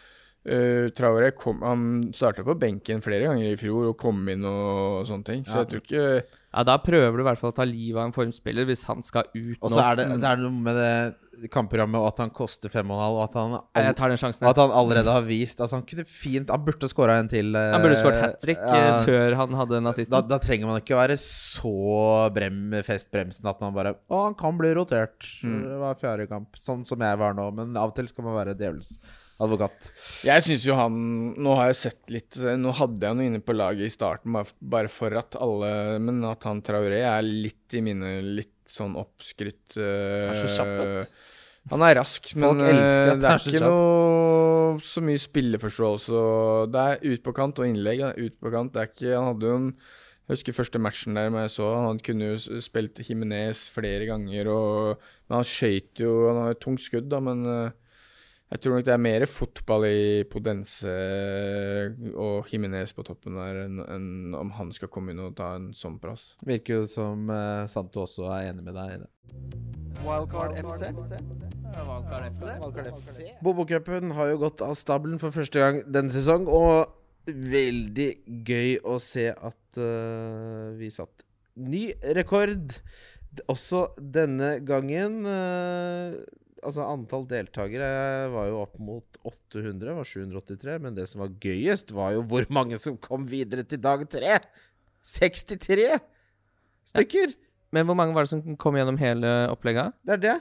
uh, 0.48 0.88
Traore 0.96 1.32
kom, 1.36 1.60
han 1.68 1.84
starta 2.16 2.46
på 2.48 2.56
benken 2.62 3.04
flere 3.04 3.28
ganger 3.28 3.52
i 3.52 3.60
fjor 3.60 3.90
og 3.92 3.98
kom 4.00 4.24
inn 4.32 4.46
og 4.48 5.04
sånne 5.10 5.26
ting. 5.28 5.44
Så 5.44 5.58
Ja. 5.58 5.66
jeg 5.66 5.72
tror 5.74 5.84
ikke 5.84 6.39
Ja, 6.50 6.64
da 6.66 6.80
prøver 6.82 7.14
du 7.14 7.22
i 7.22 7.26
hvert 7.28 7.38
fall 7.38 7.52
å 7.52 7.56
ta 7.60 7.66
livet 7.68 8.00
av 8.02 8.08
en 8.08 8.14
formspiller 8.16 8.66
hvis 8.66 8.82
han 8.90 9.04
skal 9.06 9.28
ut 9.36 9.60
nå. 9.60 9.62
Og 9.68 9.70
så 9.70 9.84
er 9.84 10.00
det, 10.00 10.06
det 10.18 10.26
er 10.32 10.40
noe 10.42 10.50
med 10.66 10.80
det 10.80 11.50
kampprogrammet 11.54 12.02
og 12.02 12.08
at 12.10 12.18
han 12.24 12.32
koster 12.36 12.72
fem 12.74 12.90
og 12.92 13.20
at 13.24 13.36
han, 13.38 13.54
Nei, 13.54 13.84
Jeg 13.86 13.96
tar 14.00 14.10
den 14.12 14.18
sjansen. 14.20 14.44
og 14.44 14.50
at 14.52 14.58
han 14.60 14.74
allerede 14.76 15.14
har 15.14 15.24
vist 15.28 15.62
Altså, 15.62 15.78
han 15.78 15.86
kunne 15.88 16.04
fint 16.10 16.50
Han 16.52 16.66
burde 16.66 16.90
skåra 16.92 17.20
en 17.22 17.30
til. 17.32 17.54
eh, 17.56 17.70
Han 17.76 17.86
burde 17.86 18.00
skåret 18.02 18.20
hat 18.26 18.42
trick 18.42 18.60
ja. 18.60 18.98
før 19.06 19.38
han 19.40 19.54
hadde 19.62 19.80
nazisten. 19.86 20.12
Da, 20.18 20.24
da 20.26 20.42
trenger 20.44 20.68
man 20.68 20.82
ikke 20.82 20.98
være 21.00 21.16
så 21.22 21.72
brem, 22.36 22.74
fest 22.84 23.12
bremsen 23.14 23.48
at 23.48 23.62
man 23.64 23.78
bare 23.78 23.94
Å, 24.10 24.26
han 24.26 24.36
kan 24.40 24.58
bli 24.60 24.74
rotert 24.76 25.30
Mm. 25.40 25.62
Det 25.64 25.78
var 25.80 25.96
fjerde 26.02 26.26
kamp. 26.28 26.58
Sånn 26.60 26.82
som 26.88 27.00
jeg 27.00 27.18
var 27.22 27.34
nå. 27.38 27.46
Men 27.56 27.78
av 27.80 27.92
og 27.94 27.96
til 27.96 28.08
skal 28.10 28.26
man 28.26 28.36
være 28.36 28.58
djevelens 28.60 28.98
advokat. 29.44 29.90
Jeg 30.28 30.46
syns 30.46 30.66
jo 30.68 30.76
han 30.78 31.00
Nå 31.40 31.56
har 31.60 31.70
jeg 31.72 31.80
sett 31.80 32.14
litt 32.14 32.38
Nå 32.60 32.74
hadde 32.76 33.08
jeg 33.08 33.18
noe 33.18 33.28
inne 33.30 33.42
på 33.44 33.56
laget 33.56 33.88
i 33.88 33.94
starten, 33.94 34.36
bare, 34.36 34.92
for 34.92 35.16
at 35.20 35.38
alle 35.40 36.00
Men 36.04 36.22
at 36.28 36.48
han 36.50 36.64
Traoré 36.66 37.02
er 37.08 37.24
litt 37.26 37.78
i 37.78 37.84
mine 37.86 38.18
Litt 38.26 38.56
sånn 38.70 38.98
oppskrytt 39.00 39.78
eh, 39.80 40.28
Han 40.28 40.34
er 40.36 40.42
så 40.44 40.50
kjapp, 40.58 40.74
vet 40.76 40.92
du. 40.92 41.16
Han 41.70 41.86
er 41.86 41.96
rask, 42.00 42.28
men 42.40 42.62
eh, 42.66 42.74
det 42.74 42.84
han 43.14 43.24
er 43.24 43.32
er 43.32 43.48
ikke 43.50 43.64
noe 43.64 44.84
så 44.86 45.02
mye 45.04 45.20
spilleforståelse. 45.22 46.20
Det 46.72 46.84
er 46.92 47.02
ut 47.10 47.24
på 47.26 47.34
kant 47.36 47.60
og 47.60 47.68
innlegg. 47.68 48.04
Ut 48.16 48.36
på 48.40 48.52
kant. 48.54 48.72
Det 48.76 48.84
er 48.84 48.92
ikke 48.92 49.16
Han 49.16 49.32
hadde 49.32 49.50
jo 49.50 49.58
en 49.58 49.72
jeg 50.30 50.38
husker 50.38 50.54
første 50.60 50.78
matchen 50.78 51.16
der 51.18 51.32
men 51.34 51.42
jeg 51.48 51.56
så 51.56 51.68
han 51.88 52.00
kunne 52.06 52.28
jo 52.36 52.58
spilt 52.62 53.00
Jimenez 53.02 53.64
flere 53.74 54.06
ganger, 54.06 54.52
og, 54.54 55.08
men 55.26 55.40
han 55.40 55.48
skøyt 55.48 56.04
jo 56.04 56.12
Han 56.28 56.44
har 56.44 56.54
et 56.54 56.62
tungt 56.62 56.84
skudd, 56.84 57.08
da, 57.10 57.18
men 57.26 57.42
eh, 57.50 57.72
jeg 58.50 58.62
tror 58.64 58.76
nok 58.76 58.86
det 58.88 58.94
er 58.96 59.02
mer 59.02 59.26
fotball 59.30 59.86
i 59.86 60.24
Podense 60.30 60.94
og 62.18 62.50
Jimenez 62.50 62.94
på 62.98 63.06
toppen 63.06 63.38
der 63.38 63.60
enn 63.68 63.82
enn 63.86 64.38
om 64.38 64.50
han 64.58 64.72
skal 64.74 64.90
komme 64.90 65.14
inn 65.14 65.22
og 65.22 65.36
ta 65.38 65.52
en 65.60 65.70
sånn 65.78 66.00
plass. 66.02 66.32
Virker 66.48 66.80
jo 66.80 66.88
som 66.90 67.30
uh, 67.30 67.68
Santo 67.70 68.08
også 68.08 68.26
er 68.34 68.50
enig 68.50 68.66
med 68.66 68.74
deg 68.80 68.96
i 68.96 69.02
det. 69.04 69.10
Wildcard 70.02 70.56
FC. 70.58 70.90
Wildcard 71.76 72.90
FC? 72.96 73.30
Bobokøppen 73.46 74.16
har 74.18 74.32
jo 74.34 74.42
gått 74.48 74.64
av 74.66 74.74
stabelen 74.80 75.22
for 75.22 75.36
første 75.36 75.62
gang 75.62 75.82
denne 75.86 76.14
sesong, 76.14 76.50
og 76.50 76.96
veldig 77.30 78.10
gøy 78.48 78.80
å 78.82 78.98
se 79.04 79.30
at 79.30 79.78
uh, 79.78 80.74
vi 80.80 80.90
satt 80.94 81.26
ny 81.60 81.90
rekord. 82.18 82.80
Også 83.52 83.92
denne 84.02 84.56
gangen. 84.66 85.22
eh, 85.30 86.16
altså 86.66 86.86
Antall 86.86 87.26
deltakere 87.30 87.90
var 88.34 88.50
jo 88.50 88.62
opp 88.64 88.78
mot 88.82 89.20
800, 89.28 89.94
var 89.98 90.08
783. 90.08 90.78
Men 90.84 90.98
det 90.98 91.08
som 91.12 91.24
var 91.24 91.36
gøyest, 91.44 91.94
var 91.96 92.16
jo 92.16 92.24
hvor 92.30 92.48
mange 92.54 92.80
som 92.82 92.98
kom 93.02 93.28
videre 93.30 93.66
til 93.68 93.82
dag 93.84 94.06
tre. 94.12 94.40
63 95.10 96.00
stykker! 96.90 97.36
Men 97.74 97.86
hvor 97.86 97.98
mange 97.98 98.16
var 98.16 98.26
det 98.26 98.34
som 98.34 98.58
kom 98.60 98.78
gjennom 98.80 98.98
hele 99.00 99.34
opplegget? 99.54 99.94
Det 100.06 100.16
er 100.18 100.24
det. 100.24 100.38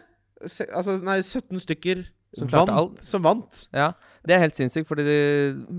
Se, 0.49 0.65
altså, 0.71 0.97
nei, 1.05 1.19
17 1.21 1.61
stykker 1.65 2.07
Som 2.37 2.51
vant, 2.53 2.99
som 3.01 3.23
vant. 3.25 3.61
Ja, 3.73 3.93
det 4.29 4.35
er 4.37 4.43
helt 4.43 4.57
sinnssykt, 4.59 4.85
fordi 4.91 5.05
det, 5.07 5.21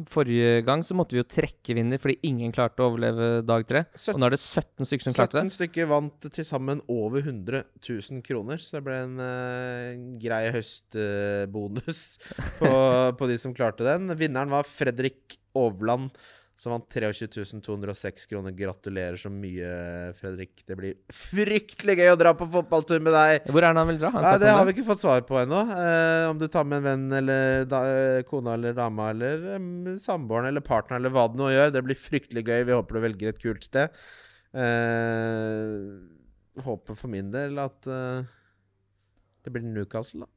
forrige 0.10 0.64
gang 0.66 0.82
så 0.86 0.96
måtte 0.98 1.14
vi 1.14 1.22
jo 1.22 1.28
trekke 1.30 1.76
vinner 1.78 2.02
fordi 2.02 2.16
ingen 2.26 2.54
klarte 2.56 2.82
å 2.82 2.88
overleve 2.90 3.28
dag 3.46 3.68
tre. 3.70 3.84
Og 4.10 4.18
nå 4.18 4.26
er 4.26 4.34
det 4.34 4.42
17 4.42 4.90
stykker 4.90 5.06
som 5.06 5.18
klarte 5.18 5.38
det. 5.38 5.44
17 5.54 5.56
stykker 5.60 5.92
vant 5.92 6.30
til 6.34 6.48
sammen 6.48 6.82
over 6.90 7.22
100 7.22 7.62
000 7.86 8.24
kroner, 8.26 8.64
så 8.64 8.80
det 8.80 8.84
ble 8.88 8.98
en 9.04 9.22
uh, 9.22 10.18
grei 10.24 10.42
høstbonus 10.56 12.04
på, 12.64 12.74
på 13.22 13.30
de 13.30 13.38
som 13.46 13.54
klarte 13.54 13.86
den. 13.86 14.10
Vinneren 14.18 14.50
var 14.56 14.66
Fredrik 14.66 15.38
Overland, 15.58 16.10
som 16.60 16.74
vant 16.74 16.84
23 16.92 17.62
206 17.64 18.26
kroner. 18.28 18.52
Gratulerer 18.52 19.16
så 19.20 19.30
mye, 19.32 19.70
Fredrik. 20.20 20.66
Det 20.68 20.76
blir 20.76 20.98
fryktelig 21.16 21.96
gøy 22.02 22.12
å 22.12 22.18
dra 22.20 22.34
på 22.36 22.48
fotballtur 22.52 23.00
med 23.06 23.16
deg. 23.16 23.48
Hvor 23.48 23.64
er 23.64 23.72
det 23.72 23.80
han 23.80 23.92
vil 23.94 24.00
dra? 24.02 24.12
Han 24.12 24.26
Nei, 24.26 24.34
det 24.44 24.52
har 24.52 24.68
vi 24.68 24.74
ikke 24.76 24.88
fått 24.90 25.04
svar 25.06 25.24
på 25.28 25.40
ennå. 25.40 25.62
Eh, 25.72 26.26
om 26.28 26.42
du 26.42 26.50
tar 26.52 26.68
med 26.68 26.82
en 26.82 26.90
venn 26.90 27.20
eller 27.22 27.64
da, 27.70 27.80
eh, 27.88 28.24
kona 28.28 28.58
eller 28.60 28.76
dama 28.76 29.08
eller 29.14 29.46
em, 29.56 29.70
samboeren 30.04 30.52
eller 30.52 30.66
partneren 30.66 31.00
eller 31.00 31.16
hva 31.16 31.30
det 31.32 31.40
nå 31.40 31.48
gjør. 31.54 31.72
Det 31.78 31.86
blir 31.88 32.02
fryktelig 32.10 32.44
gøy. 32.44 32.66
Vi 32.68 32.76
håper 32.76 33.00
du 33.00 33.06
velger 33.08 33.32
et 33.32 33.40
kult 33.46 33.64
sted. 33.64 33.96
Eh, 34.52 35.80
håper 36.66 37.00
for 37.00 37.08
min 37.16 37.32
del 37.32 37.56
at 37.64 37.88
eh, 37.88 38.28
det 39.46 39.56
blir 39.56 39.64
Newcastle, 39.64 40.26
da. 40.28 40.34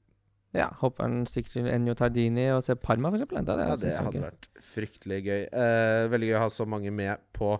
Ja, 0.53 0.69
håper 0.83 1.07
han 1.07 1.23
stikker 1.27 1.55
til 1.55 1.69
Enjo 1.73 1.95
Tardini 1.97 2.51
og 2.53 2.61
ser 2.67 2.77
Parma, 2.77 3.09
eksempel. 3.15 3.41
Det, 3.47 3.57
Ja, 3.57 3.77
det 3.77 3.95
hadde 3.97 4.12
gøy. 4.19 4.25
vært 4.27 4.49
fryktelig 4.75 5.21
gøy. 5.25 5.43
Eh, 5.49 6.09
veldig 6.12 6.29
gøy 6.29 6.37
å 6.37 6.43
ha 6.45 6.49
så 6.53 6.67
mange 6.69 6.93
med 6.93 7.19
på 7.33 7.55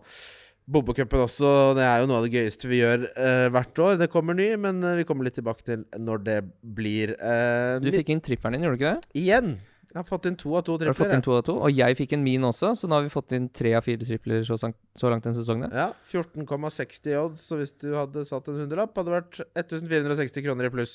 Bobokupen 0.73 1.25
også. 1.25 1.75
Det 1.75 1.83
er 1.83 2.03
jo 2.03 2.07
noe 2.07 2.21
av 2.21 2.27
det 2.29 2.37
gøyeste 2.37 2.69
vi 2.71 2.79
gjør 2.83 3.09
eh, 3.17 3.49
hvert 3.51 3.81
år. 3.83 3.97
Det 3.99 4.11
kommer 4.13 4.37
ny, 4.39 4.53
men 4.61 4.79
eh, 4.87 4.95
vi 5.01 5.07
kommer 5.09 5.27
litt 5.27 5.35
tilbake 5.41 5.65
til 5.67 5.83
når 5.99 6.23
det 6.29 6.37
blir. 6.63 7.17
Eh, 7.19 7.81
Du 7.83 7.91
fikk 7.91 8.13
inn 8.15 8.21
tripperen 8.23 8.55
din, 8.55 8.63
gjorde 8.69 8.79
du 8.79 8.85
ikke 8.85 8.95
det? 9.01 9.23
Igjen! 9.25 9.55
Jeg 9.93 9.99
har 10.01 10.07
fått 10.09 10.25
inn 10.31 10.37
to 10.41 10.55
av 10.57 10.63
to 10.65 10.79
Har 10.81 10.95
fått 10.97 11.13
inn 11.13 11.21
to 11.25 11.35
av 11.37 11.43
to? 11.45 11.57
Og 11.67 11.75
jeg 11.77 11.97
fikk 11.99 12.15
inn 12.17 12.23
min 12.25 12.47
også, 12.49 12.71
så 12.79 12.89
nå 12.89 12.97
har 12.97 13.03
vi 13.05 13.11
fått 13.13 13.35
inn 13.37 13.51
tre 13.53 13.75
av 13.77 13.85
fire 13.85 14.01
tripler 14.09 14.41
så 14.47 14.57
langt 14.63 15.27
denne 15.27 15.37
sesongen. 15.37 15.69
Ja, 15.69 15.91
14,60 16.09 17.19
odds, 17.21 17.43
så 17.51 17.59
hvis 17.61 17.75
du 17.77 17.91
hadde 17.93 18.25
satt 18.25 18.49
en 18.49 18.63
hundrelapp, 18.63 18.95
hadde 18.97 19.11
det 19.13 19.19
vært 19.19 19.43
1460 19.67 20.47
kroner 20.47 20.71
i 20.71 20.73
pluss. 20.73 20.95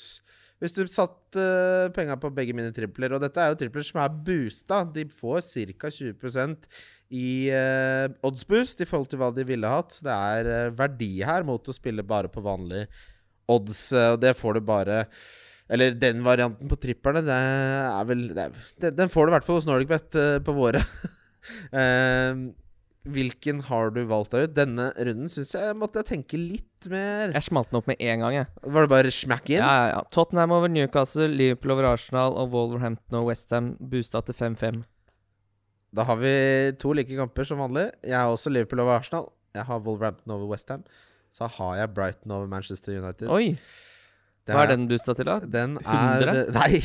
Hvis 0.58 0.74
du 0.74 0.82
satt 0.90 1.38
uh, 1.38 1.88
penga 1.94 2.16
på 2.18 2.30
begge 2.34 2.54
mine 2.56 2.72
tripler, 2.74 3.14
og 3.14 3.22
dette 3.22 3.42
er 3.42 3.52
jo 3.52 3.58
tripler 3.60 3.86
som 3.86 4.00
er 4.02 4.14
boosta, 4.26 4.82
de 4.94 5.04
får 5.06 5.42
ca. 5.78 5.90
20% 5.94 6.70
i 7.14 7.28
uh, 7.54 8.06
oddsboost 8.26 8.82
i 8.82 8.88
forhold 8.88 9.12
til 9.12 9.22
hva 9.22 9.30
de 9.34 9.46
ville 9.48 9.70
hatt. 9.70 10.00
Det 10.04 10.14
er 10.14 10.50
uh, 10.68 10.76
verdi 10.78 11.12
her 11.26 11.46
mot 11.46 11.62
å 11.62 11.76
spille 11.76 12.06
bare 12.06 12.32
på 12.32 12.42
vanlige 12.44 12.88
odds, 13.48 13.86
og 13.96 14.18
det 14.20 14.34
får 14.36 14.58
du 14.58 14.66
bare 14.68 15.04
eller 15.72 15.94
den 16.00 16.22
varianten 16.24 16.68
på 16.68 16.78
tripperne, 16.80 17.20
det 17.24 17.34
er 17.36 18.06
vel 18.08 18.22
det 18.32 18.44
er, 18.46 18.92
den, 18.96 19.10
får 19.12 19.26
du 19.26 19.30
i 19.30 19.34
hvert 19.36 19.46
fall 19.46 19.58
hos 19.58 19.66
NordicBet 19.68 20.16
uh, 20.16 20.38
på 20.44 20.54
våre. 20.56 20.80
hvilken 23.14 23.62
har 23.68 23.90
du 23.94 24.02
valgt 24.08 24.34
deg 24.34 24.48
ut? 24.48 24.54
Denne 24.56 24.88
runden 24.96 25.30
syns 25.32 25.54
jeg 25.56 25.76
måtte 25.78 26.02
jeg 26.02 26.08
tenke 26.10 26.38
litt 26.40 26.88
mer. 26.92 27.32
Jeg 27.34 27.46
smalt 27.48 27.70
den 27.72 27.80
opp 27.80 27.88
med 27.90 28.00
en 28.00 28.22
gang, 28.24 28.36
jeg. 28.36 28.48
Var 28.62 28.86
det 28.86 28.92
bare 28.92 29.12
smack 29.14 29.50
in? 29.50 29.58
Ja, 29.60 29.72
ja, 29.80 29.88
ja. 29.96 30.04
Tottenham 30.14 30.54
over 30.56 30.70
Newcastle, 30.72 31.28
Liverpool 31.32 31.74
over 31.76 31.90
Arsenal 31.94 32.38
og 32.38 32.52
Wolverhampton 32.54 33.20
og 33.20 33.30
Westham 33.30 33.72
boosta 33.80 34.22
til 34.28 34.36
5-5. 34.38 34.80
Da 35.96 36.04
har 36.04 36.20
vi 36.20 36.32
to 36.80 36.92
like 36.92 37.16
kamper 37.16 37.48
som 37.48 37.62
vanlig. 37.64 37.88
Jeg 38.04 38.18
har 38.18 38.30
også 38.32 38.52
Liverpool 38.52 38.84
over 38.84 38.98
Arsenal. 38.98 39.30
Jeg 39.56 39.64
har 39.68 39.84
Wolverhampton 39.84 40.34
over 40.36 40.50
Westham. 40.52 40.84
Så 41.34 41.48
har 41.58 41.76
jeg 41.80 41.94
Brighton 41.96 42.34
over 42.34 42.48
Manchester 42.50 42.98
United. 43.00 43.28
Oi! 43.32 43.54
er, 44.48 44.56
Hva 44.56 44.64
er 44.64 44.72
den 44.72 44.86
boosta 44.88 45.14
til, 45.16 45.28
da? 45.28 45.38
Den 45.44 45.76
er 45.84 46.24
100? 46.24 46.52
Nei, 46.58 46.80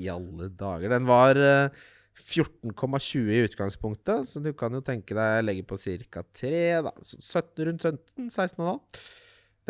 i 0.00 0.08
alle 0.10 0.50
dager. 0.58 0.90
Den 0.96 1.06
var 1.08 1.38
eh, 1.38 1.84
14,20 2.14 3.30
i 3.34 3.42
utgangspunktet, 3.44 4.28
så 4.30 4.40
du 4.42 4.52
kan 4.56 4.74
jo 4.74 4.82
tenke 4.84 5.16
deg 5.16 5.44
legge 5.44 5.66
på 5.66 5.78
ca. 5.80 6.22
3, 6.40 6.58
da. 6.86 6.92
Så 7.02 7.18
17, 7.20 7.64
rundt 7.68 7.86
17, 7.86 8.28
16,5. 8.30 9.00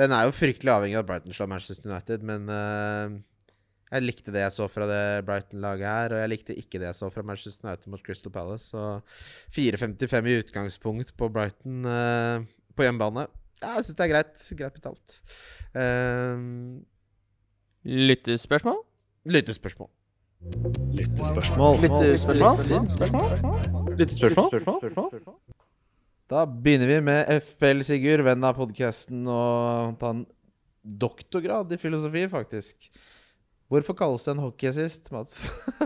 Den 0.01 0.12
er 0.14 0.27
jo 0.27 0.35
fryktelig 0.35 0.73
avhengig 0.75 0.99
av 0.99 1.05
at 1.05 1.11
Brighton 1.11 1.35
slår 1.37 1.51
Manchester 1.51 1.89
United, 1.91 2.27
men 2.27 2.51
uh, 2.51 3.14
jeg 3.95 4.05
likte 4.05 4.35
det 4.35 4.43
jeg 4.43 4.55
så 4.57 4.66
fra 4.71 4.89
det 4.91 5.03
Brighton-laget 5.29 5.87
her, 5.87 6.14
og 6.16 6.23
jeg 6.23 6.33
likte 6.33 6.59
ikke 6.59 6.81
det 6.83 6.89
jeg 6.91 6.99
så 6.99 7.11
fra 7.14 7.25
Manchester 7.27 7.68
United 7.68 7.93
mot 7.93 8.03
Crystal 8.05 8.35
Palace. 8.35 8.73
Så 8.73 9.01
4,55 9.55 10.31
i 10.31 10.39
utgangspunkt 10.43 11.14
på 11.16 11.31
Brighton 11.33 11.87
uh, 11.87 12.45
på 12.75 12.87
hjemmebane. 12.87 13.29
Ja, 13.62 13.77
jeg 13.79 13.87
syns 13.87 14.01
det 14.01 14.07
er 14.09 14.14
greit. 14.16 14.49
Greit 14.59 14.81
betalt. 14.81 15.21
Uh, 15.79 16.83
Lyttespørsmål? 17.85 18.83
Lyttespørsmål. 19.31 19.93
Lyttespørsmål. 20.45 21.80
Lyttespørsmål? 21.84 22.59
Lyttespørsmål? 23.99 25.11
Da 26.30 26.45
begynner 26.45 26.88
vi 26.88 27.01
med 27.05 27.30
FPL 27.40 27.80
Sigurd, 27.86 28.24
venn 28.26 28.45
av 28.45 28.57
podkasten, 28.59 29.24
og 29.28 29.97
ta 30.01 30.12
en 30.14 30.24
doktorgrad 30.84 31.72
i 31.72 31.78
filosofi, 31.80 32.26
faktisk. 32.32 32.90
Hvorfor 33.73 33.97
kalles 33.97 34.25
det 34.27 34.33
en 34.35 34.41
hockeyassist, 34.45 35.09
Mats? 35.15 35.39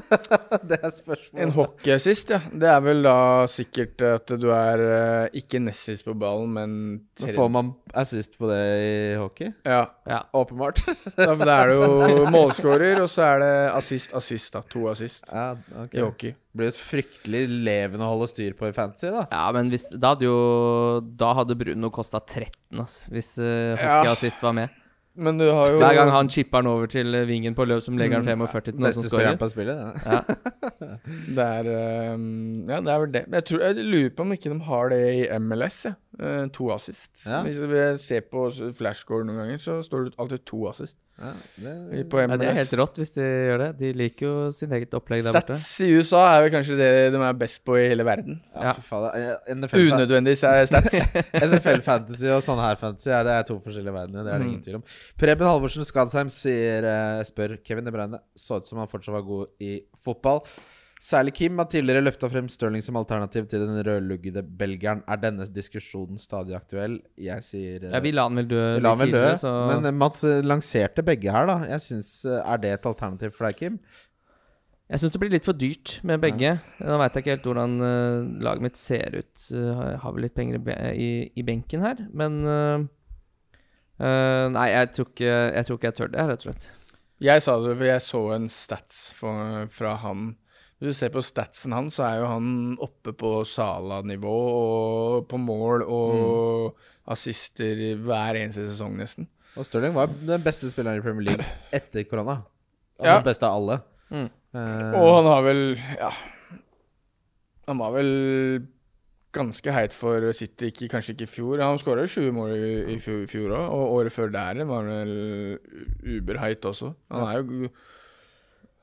det 0.68 0.81
er 0.83 0.91
spørsmålet. 0.91 1.43
En 1.45 1.53
hockeyassist, 1.55 2.33
ja. 2.35 2.41
Det 2.51 2.66
er 2.68 2.81
vel 2.83 3.05
da 3.07 3.14
sikkert 3.49 4.03
at 4.03 4.33
du 4.43 4.49
er 4.51 4.83
eh, 4.83 5.37
ikke 5.39 5.61
nest 5.62 5.87
sist 5.87 6.05
på 6.05 6.16
ballen, 6.18 6.51
men 6.57 6.72
Men 7.22 7.35
Får 7.37 7.53
man 7.55 7.70
assist 7.95 8.35
på 8.39 8.51
det 8.51 8.59
i 8.83 8.97
hockey? 9.20 9.53
Ja. 9.62 9.85
Ja. 10.11 10.24
Åpenbart. 10.35 10.83
Da, 11.14 11.31
for 11.31 11.45
da 11.47 11.61
er 11.62 11.70
det 11.70 11.79
jo 11.79 12.26
målskårer, 12.35 12.99
og 13.05 13.09
så 13.12 13.29
er 13.29 13.45
det 13.45 13.55
assist, 13.76 14.12
assist, 14.18 14.51
da. 14.59 14.64
To 14.74 14.89
assist 14.91 15.22
ja, 15.31 15.53
okay. 15.85 16.01
i 16.01 16.03
hockey. 16.03 16.35
Det 16.35 16.61
blir 16.61 16.72
et 16.72 16.83
fryktelig 16.83 17.45
levende 17.62 18.07
å 18.07 18.11
holde 18.16 18.29
styr 18.33 18.59
på 18.59 18.68
i 18.68 18.74
fantasy, 18.74 19.12
da. 19.14 19.22
Ja, 19.31 19.47
men 19.55 19.70
hvis, 19.70 19.87
da 19.95 20.16
hadde 20.16 20.26
jo 20.26 20.39
Da 21.20 21.31
hadde 21.39 21.55
Bruno 21.59 21.93
kosta 21.95 22.18
13, 22.24 22.83
ass, 22.83 23.05
hvis 23.12 23.37
uh, 23.39 23.79
Ja. 23.79 24.01
hockeyassist 24.01 24.43
var 24.43 24.59
med. 24.59 24.74
Men 25.19 25.39
du 25.41 25.45
har 25.51 25.73
jo 25.73 25.79
Hver 25.83 25.97
gang 25.99 26.11
han 26.14 26.29
chipper 26.31 26.62
den 26.62 26.71
over 26.71 26.87
til 26.91 27.14
eh, 27.19 27.25
vingen 27.27 27.55
på 27.59 27.64
løp, 27.66 27.83
som 27.83 27.97
legger 27.99 28.21
Mm. 28.23 28.29
45 28.47 28.61
til 28.69 28.75
noen 28.79 28.93
som 28.95 29.03
Beste 29.03 29.11
scorer. 29.11 29.35
spilleren 29.35 29.41
på 29.41 29.49
spillet. 29.51 29.81
Ja. 29.83 30.12
Ja. 30.14 30.21
Det 31.39 31.45
er 31.45 32.14
um, 32.14 32.69
Ja, 32.69 32.79
det 32.85 32.93
er 32.93 33.01
vel 33.03 33.12
det. 33.12 33.25
Jeg, 33.33 33.45
tror, 33.49 33.61
jeg 33.66 33.85
lurer 33.85 34.11
på 34.16 34.23
om 34.27 34.33
ikke 34.37 34.53
de 34.53 34.61
har 34.69 34.89
det 34.93 35.01
i 35.16 35.39
MLS, 35.43 35.79
ja. 35.89 35.95
Uh, 36.19 36.47
to 36.55 36.71
assist. 36.75 37.11
Ja. 37.27 37.43
Hvis 37.47 37.59
vi 37.71 37.83
ser 38.03 38.25
på 38.31 38.49
flashscore 38.79 39.25
noen 39.27 39.43
ganger, 39.43 39.59
så 39.62 39.79
står 39.87 40.09
det 40.09 40.14
alltid 40.19 40.45
to 40.47 40.64
assist 40.71 40.97
Ja, 41.19 41.33
det, 41.59 42.05
på 42.12 42.21
Ja, 42.23 42.37
det 42.39 42.47
er 42.47 42.55
helt 42.61 42.73
rått 42.79 42.99
hvis 43.01 43.11
de 43.16 43.25
gjør 43.25 43.59
det. 43.64 43.69
De 43.81 43.89
liker 43.99 44.27
jo 44.29 44.35
sin 44.55 44.71
eget 44.77 44.93
opplegg 44.95 45.25
der 45.27 45.35
borte. 45.35 45.57
Stats 45.59 45.81
i 45.83 45.89
USA 45.99 46.21
er 46.37 46.45
vel 46.45 46.53
kanskje 46.55 46.77
det 46.79 46.91
de 47.14 47.23
er 47.27 47.39
best 47.41 47.64
på 47.66 47.75
i 47.81 47.89
hele 47.91 48.07
verden. 48.07 48.39
ja, 48.55 48.73
faen. 48.87 49.66
Unødvendig 49.75 50.37
er 50.47 50.64
stats. 50.71 50.95
NFL 51.49 51.83
Fantasy 51.87 52.31
og 52.31 52.45
sånn 52.47 52.62
her 52.62 52.79
fantasy 52.79 53.11
ja, 53.11 53.25
Det 53.27 53.35
er 53.35 53.49
to 53.51 53.59
forskjellige 53.64 53.97
verdener. 53.99 54.25
Det 54.29 54.33
er 54.33 54.39
det 54.39 54.47
Mm. 54.47 54.53
ingen 54.53 54.62
tvil 54.62 54.79
om. 54.79 54.85
Preben 55.19 55.47
Halvorsen 55.51 55.85
Skadsheim 55.89 56.31
sier, 56.31 56.87
eh, 56.87 57.23
spør 57.27 57.57
Kevin 57.66 57.85
De 57.89 57.91
Bruyne 57.95 58.21
så 58.39 58.61
ut 58.62 58.64
som 58.69 58.79
han 58.79 58.87
fortsatt 58.89 59.16
var 59.19 59.27
god 59.27 59.49
i 59.61 59.81
fotball. 59.99 60.45
Særlig 60.99 61.36
Kim 61.38 61.61
har 61.62 61.68
tidligere 61.70 62.03
løfta 62.03 62.26
frem 62.30 62.49
Stirling 62.51 62.82
som 62.82 62.96
alternativ 62.99 63.46
til 63.46 63.62
den 63.62 63.76
rødluggede 63.86 64.42
belgieren. 64.42 65.05
Er 65.07 65.20
denne 65.22 65.46
diskusjonen 65.55 66.18
stadig 66.18 66.57
aktuell? 66.59 66.99
Jeg 67.14 67.44
sier 67.46 67.86
Ja, 67.86 68.01
vi 68.03 68.11
la 68.11 68.24
han 68.26 68.40
vel 68.40 68.49
dø 68.51 68.64
vi 68.74 68.82
la 68.82 68.94
han 68.96 69.03
vel 69.05 69.14
dø. 69.14 69.22
så 69.38 69.53
Men 69.70 69.86
eh, 69.86 69.94
Mats 69.94 70.24
eh, 70.26 70.42
lanserte 70.42 71.05
begge 71.07 71.30
her, 71.30 71.46
da. 71.46 71.61
Jeg 71.70 71.80
synes, 71.86 72.11
eh, 72.26 72.42
Er 72.42 72.59
det 72.59 72.72
et 72.74 72.90
alternativ 72.90 73.30
for 73.36 73.46
deg, 73.46 73.61
Kim? 73.61 73.78
Jeg 74.88 75.03
syns 75.03 75.12
det 75.12 75.20
blir 75.20 75.30
litt 75.30 75.46
for 75.46 75.55
dyrt 75.55 75.99
med 76.03 76.22
begge. 76.22 76.55
Nå 76.80 76.99
veit 76.99 77.14
jeg 77.14 77.22
ikke 77.22 77.34
helt 77.34 77.46
hvordan 77.46 77.74
uh, 77.84 78.24
laget 78.40 78.64
mitt 78.64 78.78
ser 78.80 79.18
ut. 79.20 79.34
Uh, 79.53 79.84
jeg 79.84 79.99
har 80.01 80.14
vel 80.16 80.24
litt 80.24 80.34
penger 80.34 80.57
i, 80.57 80.62
be 80.64 80.76
i, 80.96 81.09
i 81.36 81.44
benken 81.44 81.84
her, 81.84 82.01
men 82.16 82.38
uh, 82.49 82.86
uh, 84.01 84.46
Nei, 84.55 84.70
jeg 84.72 84.94
tror, 84.96 85.11
ikke, 85.12 85.28
jeg 85.28 85.68
tror 85.68 85.78
ikke 85.78 85.90
jeg 85.90 85.99
tør 85.99 86.12
det, 86.14 86.24
rett 86.32 86.46
og 86.46 86.49
slett. 86.49 86.70
Jeg 87.20 87.44
sa 87.44 87.59
det, 87.61 87.76
for 87.76 87.90
jeg 87.90 88.07
så 88.07 88.22
en 88.38 88.49
stats 88.49 88.99
for, 89.18 89.68
fra 89.74 89.92
han. 90.07 90.30
Hvis 90.79 90.95
du 90.95 90.95
ser 90.95 91.11
på 91.11 91.22
statsen 91.26 91.72
hans, 91.74 91.97
så 91.99 92.05
er 92.07 92.20
jo 92.20 92.29
han 92.31 92.51
oppe 92.85 93.11
på 93.18 93.33
Sala-nivå 93.51 94.35
og 94.55 95.24
på 95.31 95.41
mål 95.43 95.83
og 95.91 96.76
assister 97.11 97.81
hver 98.05 98.39
eneste 98.39 98.68
sesong, 98.70 98.95
nesten. 99.01 99.26
Og 99.59 99.66
Stirling 99.66 99.97
var 99.97 100.07
den 100.12 100.45
beste 100.45 100.70
spilleren 100.70 101.01
i 101.01 101.03
Premier 101.03 101.33
League 101.33 101.47
etter 101.74 102.05
korona. 102.07 102.43
Altså 102.99 103.11
Ja. 103.11 103.16
den 103.18 103.26
beste 103.26 103.47
av 103.49 103.57
alle. 103.59 103.81
Mm. 104.11 104.29
Uh, 104.55 104.95
Og 105.03 105.16
han 105.18 105.26
har 105.33 105.43
vel 105.43 105.62
Ja. 105.99 106.11
Han 107.68 107.79
var 107.79 107.91
vel 107.93 108.12
ganske 109.35 109.72
heit 109.72 109.93
for 109.93 110.33
City, 110.33 110.70
ikke, 110.70 110.89
kanskje 110.89 111.12
ikke 111.12 111.26
i 111.26 111.33
fjor. 111.35 111.61
Han 111.61 111.79
skåra 111.79 112.07
jo 112.07 112.12
20 112.14 112.33
mål 112.33 112.55
i, 112.57 112.95
i 112.95 112.99
fjor, 113.03 113.18
i 113.24 113.29
fjor 113.29 113.51
òg, 113.53 113.66
og 113.76 113.93
året 113.99 114.12
før 114.14 114.31
der 114.33 114.62
var 114.64 114.87
han 114.87 114.89
vel 114.89 115.59
uberheit 116.16 116.64
også. 116.64 116.95
Han 117.12 117.26
er 117.26 117.43
jo 117.43 117.68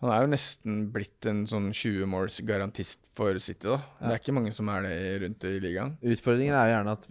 han 0.05 0.13
er 0.15 0.23
jo 0.23 0.31
nesten 0.31 0.79
blitt 0.93 1.27
en 1.29 1.43
sånn 1.49 1.71
20 1.73 2.07
måls 2.09 2.37
garantist 2.45 3.01
for 3.17 3.37
City, 3.41 3.67
da. 3.67 3.79
Det 3.99 4.13
er 4.13 4.21
ikke 4.21 4.35
mange 4.37 4.53
som 4.55 4.69
er 4.71 4.85
det 4.85 4.95
rundt 5.23 5.45
i 5.49 5.55
ligaen. 5.63 5.95
Utfordringen 6.05 6.55
er 6.55 6.69
jo 6.69 6.75
gjerne 6.75 6.95
at 6.99 7.07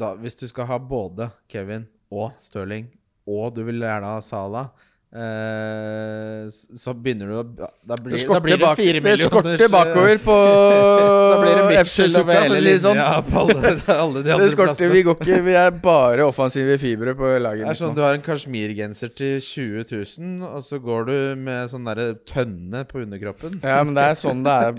da, 0.00 0.14
hvis 0.20 0.38
du 0.40 0.46
skal 0.50 0.68
ha 0.70 0.78
både 0.80 1.30
Kevin 1.50 1.86
og 2.10 2.32
Stirling, 2.42 2.88
og 3.30 3.52
du 3.54 3.62
vil 3.68 3.84
gjerne 3.84 4.14
ha 4.14 4.22
Salah 4.24 4.72
eh, 5.12 6.46
s- 6.46 6.68
så 6.82 6.92
begynner 6.94 7.26
du 7.30 7.34
å 7.40 7.42
Da 7.50 7.96
blir, 7.98 8.14
Det 8.16 8.26
da 8.34 8.40
blir 8.44 8.58
det 8.60 8.70
fire 8.78 9.16
skorter 9.18 9.68
bakover 9.72 10.20
på 10.22 10.36
Da 10.36 11.38
blir 11.42 11.56
det 11.58 11.80
FC 11.86 11.96
det 12.06 12.12
sånn. 12.14 12.94
linja 12.94 13.08
på 13.26 13.42
alle, 13.42 13.72
alle 14.04 14.22
de 14.22 14.32
andre 14.34 14.46
Det 14.46 14.52
skorter, 14.54 14.70
plassene. 14.70 14.92
vi 14.94 15.02
går 15.08 15.18
ikke 15.18 15.40
Vi 15.48 15.56
er 15.62 15.70
bare 15.82 16.26
offensive 16.28 16.78
fibre 16.82 17.14
på 17.18 17.32
laget 17.42 17.66
Det 17.66 17.72
er 17.74 17.80
sånn. 17.80 17.96
Du 17.98 18.02
har 18.04 18.14
en 18.18 18.24
kasjmirgenser 18.24 19.12
til 19.18 19.40
20 19.40 19.84
000, 19.90 20.46
og 20.50 20.62
så 20.66 20.78
går 20.82 21.04
du 21.10 21.16
med 21.40 21.70
sånn 21.72 21.84
derre 21.90 22.12
tønne 22.28 22.84
på 22.88 23.02
underkroppen. 23.04 23.58
Ja, 23.64 23.82
men 23.84 23.94
det 23.98 24.04
er 24.12 24.16
sånn 24.18 24.42
det 24.46 24.54
er. 24.54 24.72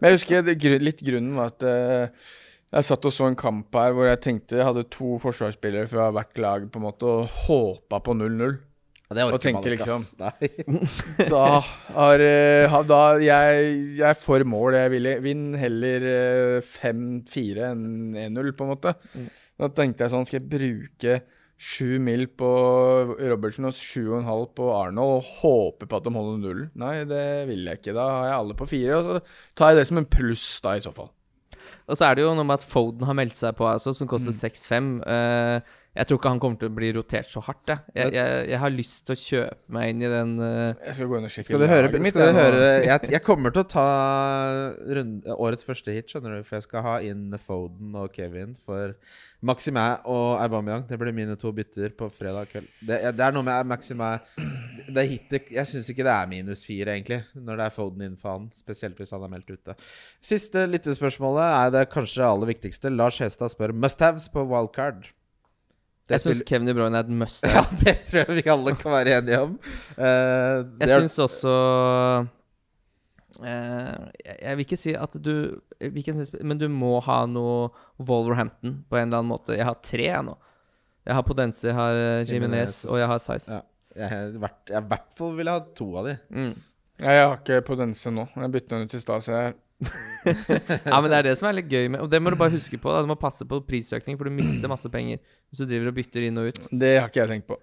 Men 0.00 0.10
jeg 0.10 0.18
husker 0.18 0.42
det, 0.42 0.82
litt 0.82 1.00
grunnen 1.04 1.34
var 1.38 1.52
at 1.54 1.62
uh, 1.62 2.34
jeg 2.74 2.84
satt 2.84 3.06
og 3.08 3.12
så 3.14 3.26
en 3.30 3.36
kamp 3.38 3.72
her 3.78 3.94
hvor 3.96 4.08
jeg 4.10 4.20
tenkte 4.26 4.58
jeg 4.58 4.66
hadde 4.66 4.82
to 4.92 5.16
forsvarsspillere 5.22 5.88
fra 5.88 6.10
hvert 6.12 6.40
lag 6.42 6.66
på 6.72 6.80
en 6.80 6.84
måte 6.84 7.08
og 7.08 7.30
håpa 7.46 8.00
på 8.04 8.16
0-0. 8.18 8.58
Ja, 9.08 9.16
det 9.16 9.24
Og 9.32 9.40
tenkte 9.40 9.72
liksom. 9.72 10.04
Nei. 10.20 10.50
Så 11.30 11.40
har, 11.40 12.20
eh, 12.20 12.68
har 12.68 12.84
da 12.84 13.00
jeg, 13.22 13.70
jeg 13.96 14.04
er 14.10 14.18
for 14.20 14.44
mål. 14.44 14.76
Jeg 14.76 14.92
ville 14.92 15.14
vinn 15.24 15.46
heller 15.56 16.04
eh, 16.12 16.68
5-4 16.68 17.70
enn 17.70 17.88
1-0, 18.28 18.52
på 18.58 18.66
en 18.66 18.72
måte. 18.74 18.94
Da 19.58 19.72
tenkte 19.72 20.04
jeg 20.04 20.12
sånn, 20.12 20.28
skal 20.28 20.42
jeg 20.42 20.50
bruke 20.52 21.18
7 21.58 21.96
mil 22.04 22.28
på 22.38 22.48
Robertsen 23.18 23.66
og 23.66 23.74
7,5 23.74 24.44
på 24.60 24.68
Arnold 24.76 25.16
og 25.16 25.32
håpe 25.40 25.88
på 25.88 25.98
at 25.98 26.04
de 26.04 26.12
holder 26.14 26.42
nullen? 26.44 26.68
Nei, 26.78 26.98
det 27.08 27.24
vil 27.48 27.64
jeg 27.64 27.80
ikke. 27.80 27.96
Da 27.96 28.04
har 28.12 28.28
jeg 28.28 28.36
alle 28.42 28.58
på 28.60 28.68
fire, 28.70 29.00
og 29.00 29.08
så 29.08 29.56
tar 29.58 29.72
jeg 29.72 29.80
det 29.80 29.88
som 29.88 30.02
en 30.02 30.12
pluss, 30.18 30.50
da, 30.62 30.76
i 30.76 30.84
så 30.84 30.92
fall. 30.94 31.10
Og 31.88 31.96
så 31.96 32.06
er 32.06 32.18
det 32.18 32.24
jo 32.26 32.36
noe 32.36 32.44
med 32.46 32.60
at 32.60 32.68
Foden 32.68 33.08
har 33.08 33.16
meldt 33.16 33.40
seg 33.40 33.56
på, 33.56 33.66
altså, 33.66 33.96
som 33.96 34.08
koster 34.10 34.36
6-5. 34.36 34.92
Eh, 35.08 35.76
jeg 35.98 36.06
tror 36.06 36.18
ikke 36.20 36.30
han 36.30 36.40
kommer 36.42 36.60
til 36.60 36.70
å 36.70 36.74
bli 36.76 36.88
rotert 36.94 37.30
så 37.30 37.40
hardt. 37.42 37.72
Jeg, 37.72 37.80
jeg, 37.98 38.12
jeg, 38.14 38.42
jeg 38.52 38.58
har 38.62 38.74
lyst 38.74 39.00
til 39.08 39.14
å 39.14 39.18
kjøpe 39.18 39.74
meg 39.74 39.92
inn 39.92 40.04
i 40.04 40.10
den 40.12 40.34
uh... 40.38 40.50
Jeg 40.86 40.94
skal 40.94 41.08
gå 41.10 41.18
inn 41.18 41.26
og 41.26 41.32
sjekke 41.34 41.46
Skal 41.48 41.64
du 41.64 41.66
høre, 41.66 41.88
laget 41.88 42.04
mitt, 42.04 42.14
skal 42.14 42.28
du 42.30 42.38
høre 42.38 42.68
jeg, 42.84 43.10
jeg 43.16 43.22
kommer 43.26 43.54
til 43.54 43.64
å 43.64 43.68
ta 43.72 43.86
runde, 44.98 45.38
årets 45.48 45.66
første 45.66 45.96
hit, 45.96 46.12
skjønner 46.12 46.38
du. 46.38 46.44
For 46.46 46.60
jeg 46.60 46.68
skal 46.68 46.86
ha 46.86 46.94
inn 47.02 47.34
Foden 47.42 47.98
og 47.98 48.14
Kevin 48.14 48.54
for 48.62 48.94
Maximæ 49.50 49.88
og 50.10 50.38
Aubameyang. 50.44 50.86
Det 50.86 51.00
blir 51.02 51.14
mine 51.14 51.34
to 51.38 51.50
bytter 51.54 51.90
på 51.98 52.08
fredag 52.14 52.52
kveld. 52.52 52.70
Det, 52.78 53.02
det 53.18 53.26
er 53.26 53.34
noe 53.34 53.46
med 53.46 53.68
Maximæ 53.70 54.14
Det 54.94 55.04
hitet 55.10 55.52
Jeg 55.54 55.66
syns 55.68 55.90
ikke 55.90 56.06
det 56.06 56.14
er 56.14 56.30
minus 56.30 56.64
fire, 56.66 56.94
egentlig, 56.94 57.24
når 57.34 57.58
det 57.58 57.68
er 57.68 57.74
Foden 57.74 58.06
innenfor 58.06 58.36
han. 58.36 58.48
Spesielt 58.58 58.98
hvis 58.98 59.14
han 59.14 59.26
er 59.26 59.34
meldt 59.34 59.50
ute. 59.50 59.74
Siste 60.22 60.66
lyttespørsmålet 60.70 61.46
er 61.50 61.74
det 61.74 61.86
kanskje 61.90 62.22
det 62.22 62.30
aller 62.30 62.54
viktigste. 62.54 62.94
Lars 62.94 63.18
Hestad 63.22 63.50
spør 63.54 63.74
must-haves 63.74 64.30
på 64.30 64.46
wildcard. 64.46 65.10
Det 66.08 66.16
Jeg 66.16 66.20
syns 66.24 66.38
spiller- 66.40 66.48
Kevin 66.48 66.68
De 66.70 66.74
Bruyne 66.78 66.96
er 66.96 67.04
et 67.04 67.12
must. 67.20 67.44
ja, 67.54 67.62
det 67.84 67.94
tror 68.08 68.22
jeg 68.24 68.36
vi 68.38 68.44
alle 68.50 68.72
kan 68.80 68.92
være 68.94 69.18
enige 69.20 69.40
om. 69.44 69.54
Uh, 69.98 70.64
Jeg 70.80 70.88
er- 70.88 71.00
syns 71.02 71.18
også 71.26 71.52
uh, 73.42 74.00
jeg, 74.24 74.56
vil 74.56 74.64
ikke 74.64 74.78
si 74.80 74.94
at 74.98 75.18
du 75.22 75.32
jeg 75.78 75.92
ikke 76.00 76.14
si, 76.16 76.24
Men 76.42 76.58
du 76.58 76.66
må 76.72 76.96
ha 77.06 77.20
noe 77.30 77.68
Wolverhampton 78.00 78.80
på 78.88 78.98
en 78.98 79.08
eller 79.10 79.20
annen 79.20 79.30
måte. 79.34 79.54
Jeg 79.58 79.68
har 79.68 79.76
tre 79.84 80.08
jeg 80.08 80.24
nå. 80.26 80.34
Jeg 81.08 81.16
har 81.16 81.24
Podence, 81.24 81.62
jeg 81.64 81.74
har 81.76 81.94
Jiminez 81.94 82.32
Jimenez, 82.32 82.32
Jimenez, 82.32 82.80
og 82.92 82.98
jeg 83.00 83.08
har 83.12 83.20
Size. 83.22 83.52
Ja. 83.58 83.60
Jeg 83.98 84.34
i 84.34 84.40
hvert 84.90 85.06
fall 85.18 85.32
ville 85.38 85.50
ha 85.54 85.62
to 85.74 85.86
av 85.98 86.06
de. 86.06 86.16
Mm. 86.30 86.50
Jeg 86.98 87.22
har 87.22 87.36
ikke 87.38 87.60
Podence 87.66 88.10
nå. 88.12 88.26
Jeg 88.36 88.52
bytta 88.56 88.76
den 88.76 88.88
ut 88.90 88.94
i 88.94 89.00
stad, 89.00 89.24
så 89.24 89.32
jeg 89.36 89.54
Ja, 90.90 90.98
men 91.00 91.06
det 91.12 91.18
er 91.20 91.26
det 91.28 91.36
som 91.38 91.46
er 91.48 91.54
litt 91.60 91.68
gøy 91.70 91.86
med 91.94 92.00
Og 92.02 92.08
det 92.10 92.18
må 92.20 92.32
du 92.34 92.36
bare 92.40 92.50
huske 92.50 92.76
på. 92.82 92.90
Da. 92.90 93.04
Du 93.06 93.10
må 93.12 93.14
passe 93.20 93.46
på 93.48 93.60
prisøkning, 93.64 94.18
for 94.18 94.26
du 94.28 94.34
mister 94.34 94.68
masse 94.70 94.90
penger 94.92 95.20
hvis 95.22 95.62
du 95.62 95.68
driver 95.70 95.92
og 95.92 95.96
bytter 96.00 96.26
inn 96.28 96.40
og 96.42 96.50
ut. 96.50 96.58
Det 96.74 96.96
har 96.98 97.08
ikke 97.08 97.22
jeg 97.24 97.30
tenkt 97.36 97.48
på. 97.52 97.56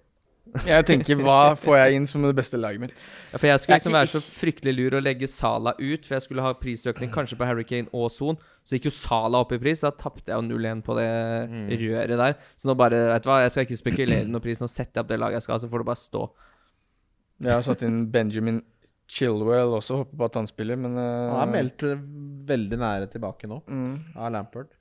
Jeg 0.62 0.84
tenker 0.86 1.18
hva 1.26 1.56
får 1.58 1.74
jeg 1.76 1.96
inn 1.98 2.04
som 2.06 2.22
det 2.22 2.30
beste 2.38 2.54
laget 2.58 2.78
mitt? 2.80 3.00
Ja, 3.32 3.36
for 3.42 3.48
jeg 3.50 3.58
skulle 3.60 3.78
liksom 3.80 3.96
være 3.96 4.10
så 4.12 4.20
fryktelig 4.22 4.74
lur 4.78 4.94
å 4.94 5.00
legge 5.02 5.26
Sala 5.28 5.72
ut, 5.74 6.06
for 6.06 6.14
jeg 6.16 6.22
skulle 6.22 6.44
ha 6.44 6.52
prisøkning 6.54 7.10
kanskje 7.12 7.36
på 7.40 7.48
Hurricane 7.48 7.90
og 7.92 8.06
Son. 8.14 8.38
Så 8.62 8.78
gikk 8.78 8.86
jo 8.88 8.94
Sala 8.94 9.40
opp 9.42 9.52
i 9.56 9.58
pris, 9.58 9.82
da 9.82 9.90
tapte 9.90 10.30
jeg 10.30 10.38
jo 10.38 10.46
0-1 10.46 10.84
på 10.86 10.94
det 11.00 11.08
Mm. 11.50 11.66
røret 11.82 12.16
der. 12.22 12.36
Så 12.56 12.70
nå 12.70 12.76
bare, 12.78 13.02
vet 13.12 13.26
du 13.26 13.28
hva, 13.28 13.40
jeg 13.42 13.50
skal 13.56 13.66
ikke 13.66 13.80
spekulere 13.82 14.30
noe 14.30 14.40
pris, 14.46 14.62
nå 14.62 14.70
setter 14.70 15.00
jeg 15.00 15.04
opp 15.04 15.10
det 15.10 15.18
laget 15.20 15.40
jeg 15.40 15.48
skal, 15.50 15.58
så 15.66 15.68
får 15.74 15.82
det 15.82 15.90
bare 15.90 16.04
stå. 16.06 16.22
Jeg 17.42 17.52
har 17.52 17.66
satt 17.66 17.82
inn 17.82 17.98
Benjamin 18.14 18.62
Chilwell 19.08 19.74
også, 19.76 20.02
håper 20.02 20.18
på 20.18 20.28
at 20.30 20.38
han 20.40 20.48
spiller, 20.50 20.78
men 20.80 20.96
Han 20.98 21.42
er 21.44 21.52
meldt 21.52 21.84
eh, 21.86 22.00
veldig 22.46 22.78
nære 22.80 23.10
tilbake 23.12 23.50
nå, 23.50 23.60
mm. 23.66 23.92
av 24.18 24.32
Lampard. 24.34 24.72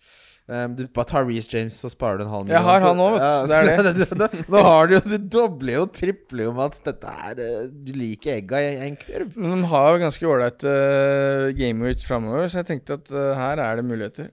Um, 0.46 0.76
du 0.78 0.84
bare 0.94 1.10
tar 1.10 1.24
Reece 1.26 1.50
James, 1.50 1.74
så 1.82 1.90
sparer 1.90 2.20
du 2.20 2.24
en 2.28 2.30
halv 2.30 2.44
million. 2.46 2.60
Jeg 2.60 2.66
har 2.68 2.84
han 2.86 3.00
også, 3.02 3.22
vet 3.50 3.96
du. 3.98 4.04
Ja, 4.22 4.44
Nå 4.54 4.62
har 4.68 4.86
du 4.86 4.94
jo 4.94 5.00
Du 5.10 5.16
dobler 5.34 5.80
jo, 5.80 5.86
tripler 5.90 6.44
jo, 6.46 6.52
Mats. 6.54 6.84
Dette 6.86 7.14
er 7.30 7.42
eh, 7.42 7.64
Du 7.74 7.90
liker 7.98 8.36
egga 8.36 8.62
i 8.62 8.76
en 8.86 8.98
kurv. 9.00 9.34
Men 9.34 9.64
de 9.64 9.72
har 9.72 9.88
jo 9.90 10.04
ganske 10.04 10.30
ålreit 10.30 10.68
uh, 10.70 11.50
gameweek 11.58 12.06
framover, 12.06 12.46
så 12.46 12.62
jeg 12.62 12.70
tenkte 12.70 13.00
at 13.00 13.10
uh, 13.16 13.32
her 13.40 13.64
er 13.64 13.82
det 13.82 13.88
muligheter. 13.90 14.30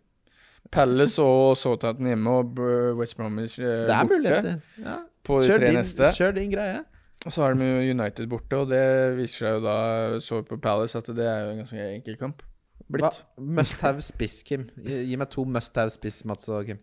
Palace 0.72 1.24
og 1.24 1.56
Southampton 1.62 2.12
hjemme 2.12 2.36
og 2.42 2.60
West 3.00 3.16
Bromwich 3.16 3.58
eh, 3.60 3.86
Det 3.88 3.96
er 3.96 4.08
muligheter. 4.08 4.60
Ja. 4.84 5.00
på 5.24 5.40
de 5.40 5.48
Kjør 5.48 5.62
tre 5.62 5.68
din, 5.70 5.80
neste. 5.80 6.12
kjør 6.16 6.36
din 6.36 6.52
greie. 6.52 6.80
Og 7.22 7.30
så 7.30 7.44
har 7.44 7.54
de 7.54 7.66
jo 7.66 7.92
United 7.94 8.26
borte, 8.30 8.58
og 8.58 8.70
det 8.72 8.82
viser 9.18 9.44
seg 9.44 9.58
jo 9.58 9.60
da, 9.66 9.76
så 10.24 10.40
på 10.46 10.58
Palace, 10.62 10.98
at 10.98 11.10
det 11.14 11.26
er 11.28 11.44
jo 11.44 11.52
en 11.52 11.60
ganske 11.62 11.84
enkel 11.98 12.16
kamp. 12.18 12.42
Hva? 12.88 12.96
Blitt. 12.98 13.20
Must 13.38 13.84
have 13.86 14.02
spiss, 14.04 14.40
Kim. 14.46 14.66
Gi, 14.82 15.04
gi 15.08 15.18
meg 15.20 15.30
to 15.32 15.44
must 15.48 15.78
have 15.78 15.92
spiss, 15.94 16.24
Mats 16.28 16.50
og 16.50 16.66
Kim. 16.68 16.82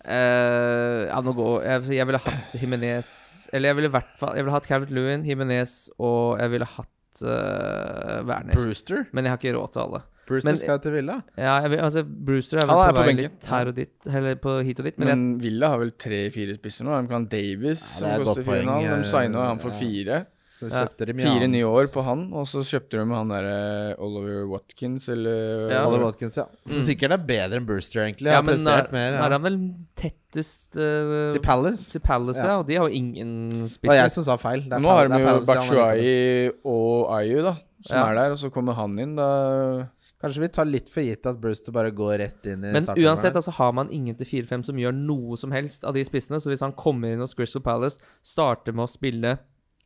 Uh, 0.00 1.08
ja, 1.10 1.18
nå 1.20 1.34
går 1.36 1.64
jeg, 1.66 1.88
jeg 1.98 2.08
ville 2.08 2.20
hatt 2.24 2.54
Jimenez 2.56 3.10
Eller 3.52 3.68
jeg 3.68 3.76
ville 3.76 3.90
i 3.90 3.92
hvert 3.92 4.14
fall 4.16 4.30
Jeg 4.32 4.46
ville 4.46 4.54
hatt 4.54 4.64
Calvert 4.64 4.94
Lewin, 4.96 5.26
Jimenez 5.28 5.74
og 6.00 6.40
jeg 6.40 6.54
ville 6.54 6.64
hatt 6.64 7.20
uh, 7.20 8.22
Werner. 8.24 8.54
Brewster? 8.54 9.04
Men 9.12 9.28
jeg 9.28 9.34
har 9.34 9.42
ikke 9.42 9.52
råd 9.58 9.74
til 9.74 9.82
alle. 9.84 10.00
Brewster 10.30 10.52
Men- 10.54 10.60
skal 10.62 10.78
til 10.86 10.92
Villa. 10.96 11.18
Ja, 11.36 11.58
jeg 11.66 11.80
altså 11.82 12.04
Brewster 12.06 12.62
er 12.62 12.66
vel 12.70 12.76
er 12.86 12.92
på 12.94 12.96
på 13.00 13.06
vei 13.10 13.14
litt 13.24 13.44
her 13.50 13.66
og 13.68 13.74
dit, 13.82 13.92
eller 14.06 14.34
på 14.40 14.56
hit 14.64 14.78
og 14.80 14.84
dit, 14.86 14.98
men, 15.02 15.08
Men 15.12 15.38
Villa 15.42 15.68
har 15.74 15.78
vel 15.82 15.90
tre-fire 15.98 16.54
spisser 16.56 16.86
nå. 16.86 16.96
De 17.02 17.08
kan 17.10 17.26
Davies, 17.26 17.82
Ja, 18.00 18.14
som 18.16 18.24
koster 18.24 18.44
fire 18.44 18.62
poeng, 18.64 18.68
4,5. 18.68 18.90
De 18.90 19.00
eh, 19.00 19.08
signa 19.14 19.48
han 19.50 19.58
for 19.58 19.70
fire. 19.80 20.26
Så 20.60 20.68
Ja. 20.68 20.82
kjøpte 20.84 21.06
de 21.08 21.12
Fire 21.16 21.46
nye 21.48 21.64
år 21.64 21.86
på 21.88 22.02
han, 22.04 22.26
og 22.36 22.44
så 22.44 22.60
kjøpte 22.60 22.98
de 23.00 23.14
han 23.16 23.28
derre 23.32 23.94
Oliver 23.98 24.42
Watkins, 24.46 25.06
eller 25.08 25.70
Ja. 25.72 25.86
Oliver 25.88 26.04
Watkins, 26.04 26.36
ja. 26.36 26.44
Som 26.66 26.82
Mm. 26.82 26.84
sikkert 26.84 27.12
er 27.12 27.16
bedre 27.16 27.56
enn 27.56 27.64
Brewster, 27.64 28.00
egentlig. 28.04 28.26
ja, 28.28 28.34
har 28.36 28.42
men 28.42 28.56
nå 28.60 28.68
er, 28.68 28.88
mer. 28.92 29.12
Ja. 29.16 29.24
er 29.24 29.30
han 29.38 29.42
vel 29.42 29.56
tettest 29.96 30.76
uh, 30.76 31.32
Til 31.32 31.40
Palace. 31.40 31.90
til 31.92 32.00
Palace, 32.00 32.42
Ja. 32.44 32.46
ja, 32.46 32.58
og 32.58 32.66
de 32.68 32.74
har 32.76 32.88
jo 32.88 32.92
ingen 32.94 33.50
spisser. 33.68 33.80
Det 33.80 33.88
var 33.88 33.94
jeg 34.04 34.10
som 34.12 34.24
sa 34.24 34.36
feil. 34.36 34.60
Det 34.68 34.72
er 34.74 34.78
Nå 34.84 34.88
har 34.90 35.08
de 35.08 35.18
jo 35.18 35.40
Batshuayi 35.46 36.50
og 36.66 37.10
Ayu, 37.18 37.42
da, 37.42 37.54
som 37.86 37.96
Ja. 37.96 38.10
er 38.10 38.14
der, 38.14 38.30
og 38.32 38.38
så 38.38 38.50
kommer 38.52 38.74
han 38.74 38.98
inn, 38.98 39.16
da 39.16 39.88
Kanskje 40.20 40.42
vi 40.42 40.48
tar 40.52 40.68
litt 40.68 40.90
for 40.92 41.00
gitt 41.06 41.24
at 41.26 41.38
Brewster 41.40 41.72
bare 41.72 41.90
går 41.96 42.18
rett 42.20 42.46
inn 42.50 42.64
i 42.66 42.72
Men 42.74 42.84
starten 42.84 43.06
uansett, 43.06 43.30
her. 43.32 43.38
altså 43.40 43.54
har 43.56 43.70
man 43.72 43.88
ingen 43.94 44.16
til 44.18 44.28
4-5 44.28 44.66
som 44.68 44.80
gjør 44.82 44.92
noe 44.96 45.38
som 45.40 45.54
helst 45.56 45.86
av 45.88 45.94
de 45.96 46.02
spissene, 46.04 46.36
så 46.42 46.50
hvis 46.52 46.60
han 46.66 46.74
kommer 46.76 47.14
inn 47.14 47.22
hos 47.24 47.32
Crystal 47.38 47.62
Palace, 47.64 48.02
starter 48.20 48.76
med 48.76 48.84
å 48.84 48.90
spille 48.92 49.38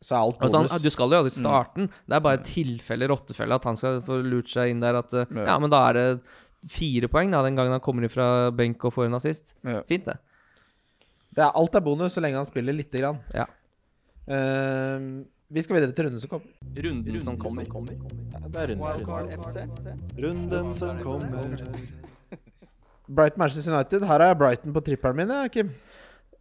Så 0.03 0.17
er 0.17 0.25
alt 0.25 0.43
altså 0.43 0.59
han, 0.59 0.67
bonus. 0.67 0.83
Du 0.83 0.91
skal 0.91 1.15
jo 1.15 1.21
aldri 1.23 1.35
starte 1.37 1.79
den, 1.81 1.87
det 2.11 2.17
er 2.19 2.25
bare 2.27 2.41
et 2.41 2.49
tilfelle, 2.51 3.09
rottefelle, 3.13 3.55
at 3.55 3.65
han 3.71 3.79
skal 3.79 4.03
få 4.05 4.19
lurt 4.27 4.51
seg 4.51 4.75
inn 4.75 4.83
der 4.83 4.99
at 4.99 5.15
eh, 5.15 5.31
Ja. 5.39 5.47
Ja, 5.53 5.59
men 5.63 5.71
da 5.71 5.85
er 5.93 6.01
det 6.01 6.07
fire 6.75 7.09
poeng 7.13 7.31
da, 7.31 7.43
den 7.47 7.55
gangen 7.57 7.73
han 7.77 7.81
kommer 7.85 8.03
inn 8.03 8.11
fra 8.13 8.51
benk 8.51 8.83
og 8.89 8.93
får 8.97 9.07
en 9.07 9.15
assist. 9.21 9.55
Ja. 9.63 9.83
Fint, 9.87 10.07
det. 10.11 10.19
det 11.37 11.45
er, 11.47 11.53
alt 11.55 11.75
er 11.79 11.85
bonus 11.85 12.17
så 12.19 12.23
lenge 12.25 12.41
han 12.43 12.49
spiller 12.51 12.75
lite 12.75 12.99
grann. 13.05 13.23
Ja. 13.37 13.47
Ehm, 14.27 15.27
vi 15.49 15.63
skal 15.63 15.77
videre 15.77 15.93
til 15.93 16.07
runden 16.09 16.21
som 16.23 16.31
kommer. 16.31 16.51
Runden 16.87 17.21
som 17.23 17.37
kommer. 17.39 17.67
Ja, 18.33 18.41
det 18.49 18.63
er 18.63 18.73
rundens 18.73 19.57
runde. 19.57 19.97
Runden 20.25 20.75
som 20.79 21.03
kommer. 21.03 21.67
Brighton 23.09 23.39
Manchester 23.39 23.73
United. 23.73 24.07
Her 24.09 24.19
har 24.19 24.27
jeg 24.33 24.39
Brighton 24.39 24.73
på 24.73 24.81
trippelen 24.81 25.17
min, 25.17 25.31
ja, 25.31 25.49
Kim. 25.53 25.75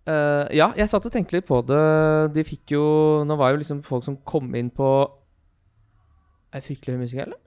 Uh, 0.03 0.47
ja, 0.51 0.69
jeg 0.75 0.89
satt 0.91 1.05
og 1.07 1.13
tenkte 1.13 1.37
litt 1.37 1.47
på 1.47 1.61
det. 1.63 1.83
De 2.35 2.43
fikk 2.43 2.73
jo 2.75 2.83
Nå 3.23 3.37
var 3.39 3.53
jo 3.53 3.61
liksom 3.61 3.79
folk 3.85 4.03
som 4.03 4.17
kom 4.27 4.49
inn 4.59 4.67
på 4.67 4.87
Er 6.51 6.59
det 6.59 6.65
fryktelig 6.65 6.97
høy 6.97 7.03
musikk, 7.05 7.21
eller? 7.23 7.39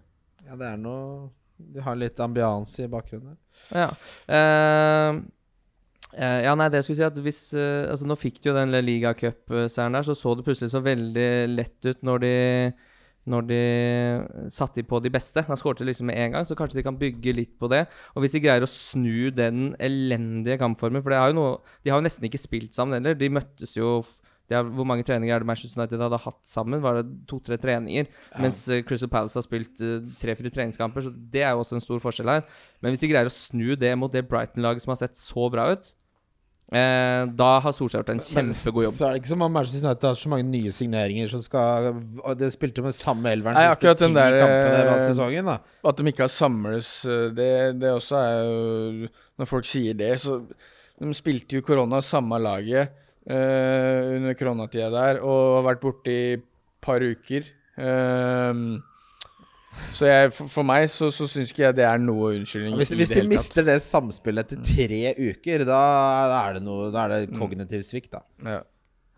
Ja, 0.47 0.57
det 0.57 0.71
er 0.71 0.79
noe 0.81 1.29
De 1.61 1.85
har 1.85 1.99
litt 2.01 2.21
ambianse 2.25 2.87
i 2.87 2.89
bakgrunnen. 2.89 3.37
Ja. 3.73 3.91
Eh, 4.25 5.21
ja, 6.17 6.53
nei, 6.57 6.69
det 6.73 6.81
jeg 6.81 6.87
skulle 6.87 6.99
si 7.01 7.07
at 7.07 7.19
hvis 7.21 7.41
eh, 7.59 7.87
Altså, 7.91 8.07
nå 8.09 8.17
fikk 8.17 8.41
de 8.41 8.49
jo 8.49 8.57
den 8.57 8.73
Liga 8.85 9.13
Cup-seieren 9.17 9.99
der, 9.99 10.07
så 10.07 10.17
så 10.17 10.33
det 10.37 10.47
plutselig 10.47 10.73
så 10.73 10.81
veldig 10.85 11.31
lett 11.53 11.89
ut 11.91 12.07
når 12.07 12.23
de 12.25 12.37
når 13.27 13.47
de 13.49 13.63
satte 14.55 14.85
på 14.87 15.01
de 15.03 15.11
beste. 15.11 15.43
Da 15.49 15.57
skåret 15.59 15.83
de 15.83 15.89
liksom 15.89 16.07
med 16.11 16.19
en 16.23 16.37
gang, 16.37 16.45
så 16.47 16.55
kanskje 16.59 16.79
de 16.79 16.85
kan 16.87 16.99
bygge 16.99 17.35
litt 17.35 17.57
på 17.59 17.67
det. 17.73 17.83
Og 18.15 18.23
hvis 18.23 18.37
de 18.37 18.43
greier 18.45 18.63
å 18.63 18.71
snu 18.71 19.33
den 19.35 19.73
elendige 19.83 20.61
kampformen 20.63 21.03
For 21.03 21.11
det 21.13 21.19
har 21.19 21.33
jo 21.33 21.39
noe, 21.41 21.57
de 21.83 21.91
har 21.91 21.99
jo 21.99 22.07
nesten 22.07 22.29
ikke 22.29 22.39
spilt 22.39 22.79
sammen 22.79 23.01
heller. 23.01 23.19
De 23.19 23.33
møttes 23.33 23.75
jo 23.77 23.99
har, 24.53 24.63
Hvor 24.63 24.87
mange 24.87 25.03
treninger 25.03 25.35
er 25.35 25.43
det 25.43 25.49
Manchester 25.49 25.81
United 25.81 26.05
hadde 26.07 26.23
hatt 26.23 26.41
sammen? 26.47 26.83
Var 26.83 27.01
det 27.01 27.15
to-tre 27.27 27.59
treninger? 27.59 28.07
Mens 28.39 28.63
eh, 28.71 28.85
Crystal 28.87 29.11
Palace 29.11 29.35
har 29.35 29.43
spilt 29.43 29.83
eh, 29.83 30.07
tre-fire 30.21 30.53
treningskamper, 30.55 31.03
så 31.03 31.11
det 31.11 31.43
er 31.43 31.51
jo 31.51 31.65
også 31.65 31.81
en 31.81 31.83
stor 31.83 32.03
forskjell 32.05 32.31
her. 32.31 32.45
Men 32.79 32.95
hvis 32.95 33.03
de 33.03 33.11
greier 33.11 33.27
å 33.27 33.35
snu 33.35 33.75
det 33.75 33.91
mot 33.99 34.13
det 34.13 34.23
Brighton-laget 34.31 34.87
som 34.87 34.95
har 34.95 35.03
sett 35.03 35.19
så 35.19 35.49
bra 35.51 35.67
ut, 35.75 35.97
eh, 36.73 37.23
da 37.39 37.51
har 37.63 37.75
Solskjær 37.77 38.03
gjort 38.03 38.13
en 38.15 38.23
kjempegod 38.23 38.87
jobb. 38.89 38.97
Så 38.99 39.07
er 39.07 39.15
det 39.15 39.23
ikke 39.23 39.33
som 39.33 39.45
om 39.47 39.53
Manchester 39.55 39.85
United 39.85 40.09
har 40.09 40.19
så 40.19 40.33
mange 40.33 40.47
nye 40.49 40.73
signeringer 40.75 41.31
som 41.31 41.43
skal 41.45 41.91
og 41.95 42.33
Det 42.41 42.51
spilte 42.55 42.83
med 42.85 42.97
samme 42.97 43.31
elveren 43.37 43.59
Nei, 43.59 43.69
siste 43.71 43.95
ti 44.03 44.11
kampene 44.11 44.81
av 44.83 44.93
eh, 44.97 45.05
sesongen, 45.07 45.51
da. 45.53 45.59
At 45.87 46.01
de 46.01 46.11
ikke 46.11 46.27
har 46.27 46.33
samles, 46.33 46.91
eh, 47.07 47.29
det, 47.37 47.51
det 47.83 47.93
også 47.95 48.19
er 48.19 48.37
jo 48.41 49.11
Når 49.39 49.51
folk 49.53 49.69
sier 49.69 49.99
det, 49.99 50.13
så 50.23 50.41
De 50.99 51.13
spilte 51.15 51.59
jo 51.61 51.67
korona 51.67 52.01
samme 52.05 52.41
laget 52.43 52.91
eh, 53.29 54.17
under 54.17 54.35
koronatida 54.39 54.91
der, 54.95 55.23
og 55.23 55.61
har 55.61 55.67
vært 55.71 55.83
borte 55.83 56.13
i 56.13 56.21
et 56.39 56.45
par 56.87 57.03
uker. 57.03 57.49
Ehm, 57.77 58.79
så 59.97 60.07
jeg, 60.09 60.31
for, 60.33 60.49
for 60.53 60.67
meg 60.69 60.87
så, 60.93 61.11
så 61.13 61.27
syns 61.29 61.51
ikke 61.53 61.67
jeg 61.67 61.77
det 61.79 61.85
er 61.89 61.99
noe 62.01 62.31
unnskyldning 62.37 62.77
Hvis, 62.79 62.93
i 62.95 62.97
hvis 63.01 63.11
det 63.13 63.19
de 63.19 63.23
tatt. 63.25 63.33
mister 63.35 63.67
det 63.67 63.77
samspillet 63.85 64.47
etter 64.47 64.63
tre 64.65 65.13
uker, 65.19 65.65
da 65.69 65.83
er 66.47 66.57
det 66.59 66.63
noe 66.65 66.89
Da 66.95 67.05
er 67.07 67.15
det 67.15 67.37
kognitiv 67.37 67.85
svikt, 67.87 68.13
da. 68.17 68.23
Ja. 68.47 68.63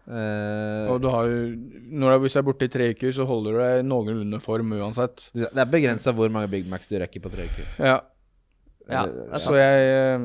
Uh, 0.08 0.88
Og 0.94 1.02
du 1.04 1.08
har 1.12 1.28
når 1.28 2.14
du, 2.14 2.22
Hvis 2.24 2.32
du 2.32 2.38
er 2.40 2.46
borte 2.46 2.64
i 2.64 2.72
tre 2.72 2.86
uker, 2.94 3.10
så 3.12 3.26
holder 3.28 3.52
du 3.52 3.60
deg 3.60 3.88
noenlunde 3.90 4.40
form 4.40 4.72
uansett. 4.78 5.26
det 5.36 5.50
er 5.52 5.68
begrensa 5.68 6.14
hvor 6.16 6.30
mange 6.32 6.48
Big 6.48 6.68
Macs 6.70 6.88
du 6.88 6.96
rekker 7.00 7.20
på 7.20 7.32
tre 7.34 7.44
uker. 7.50 7.66
Ja, 7.78 7.98
Ja, 8.88 9.02
så 9.36 9.52
jeg 9.58 9.88
eh, 9.92 10.22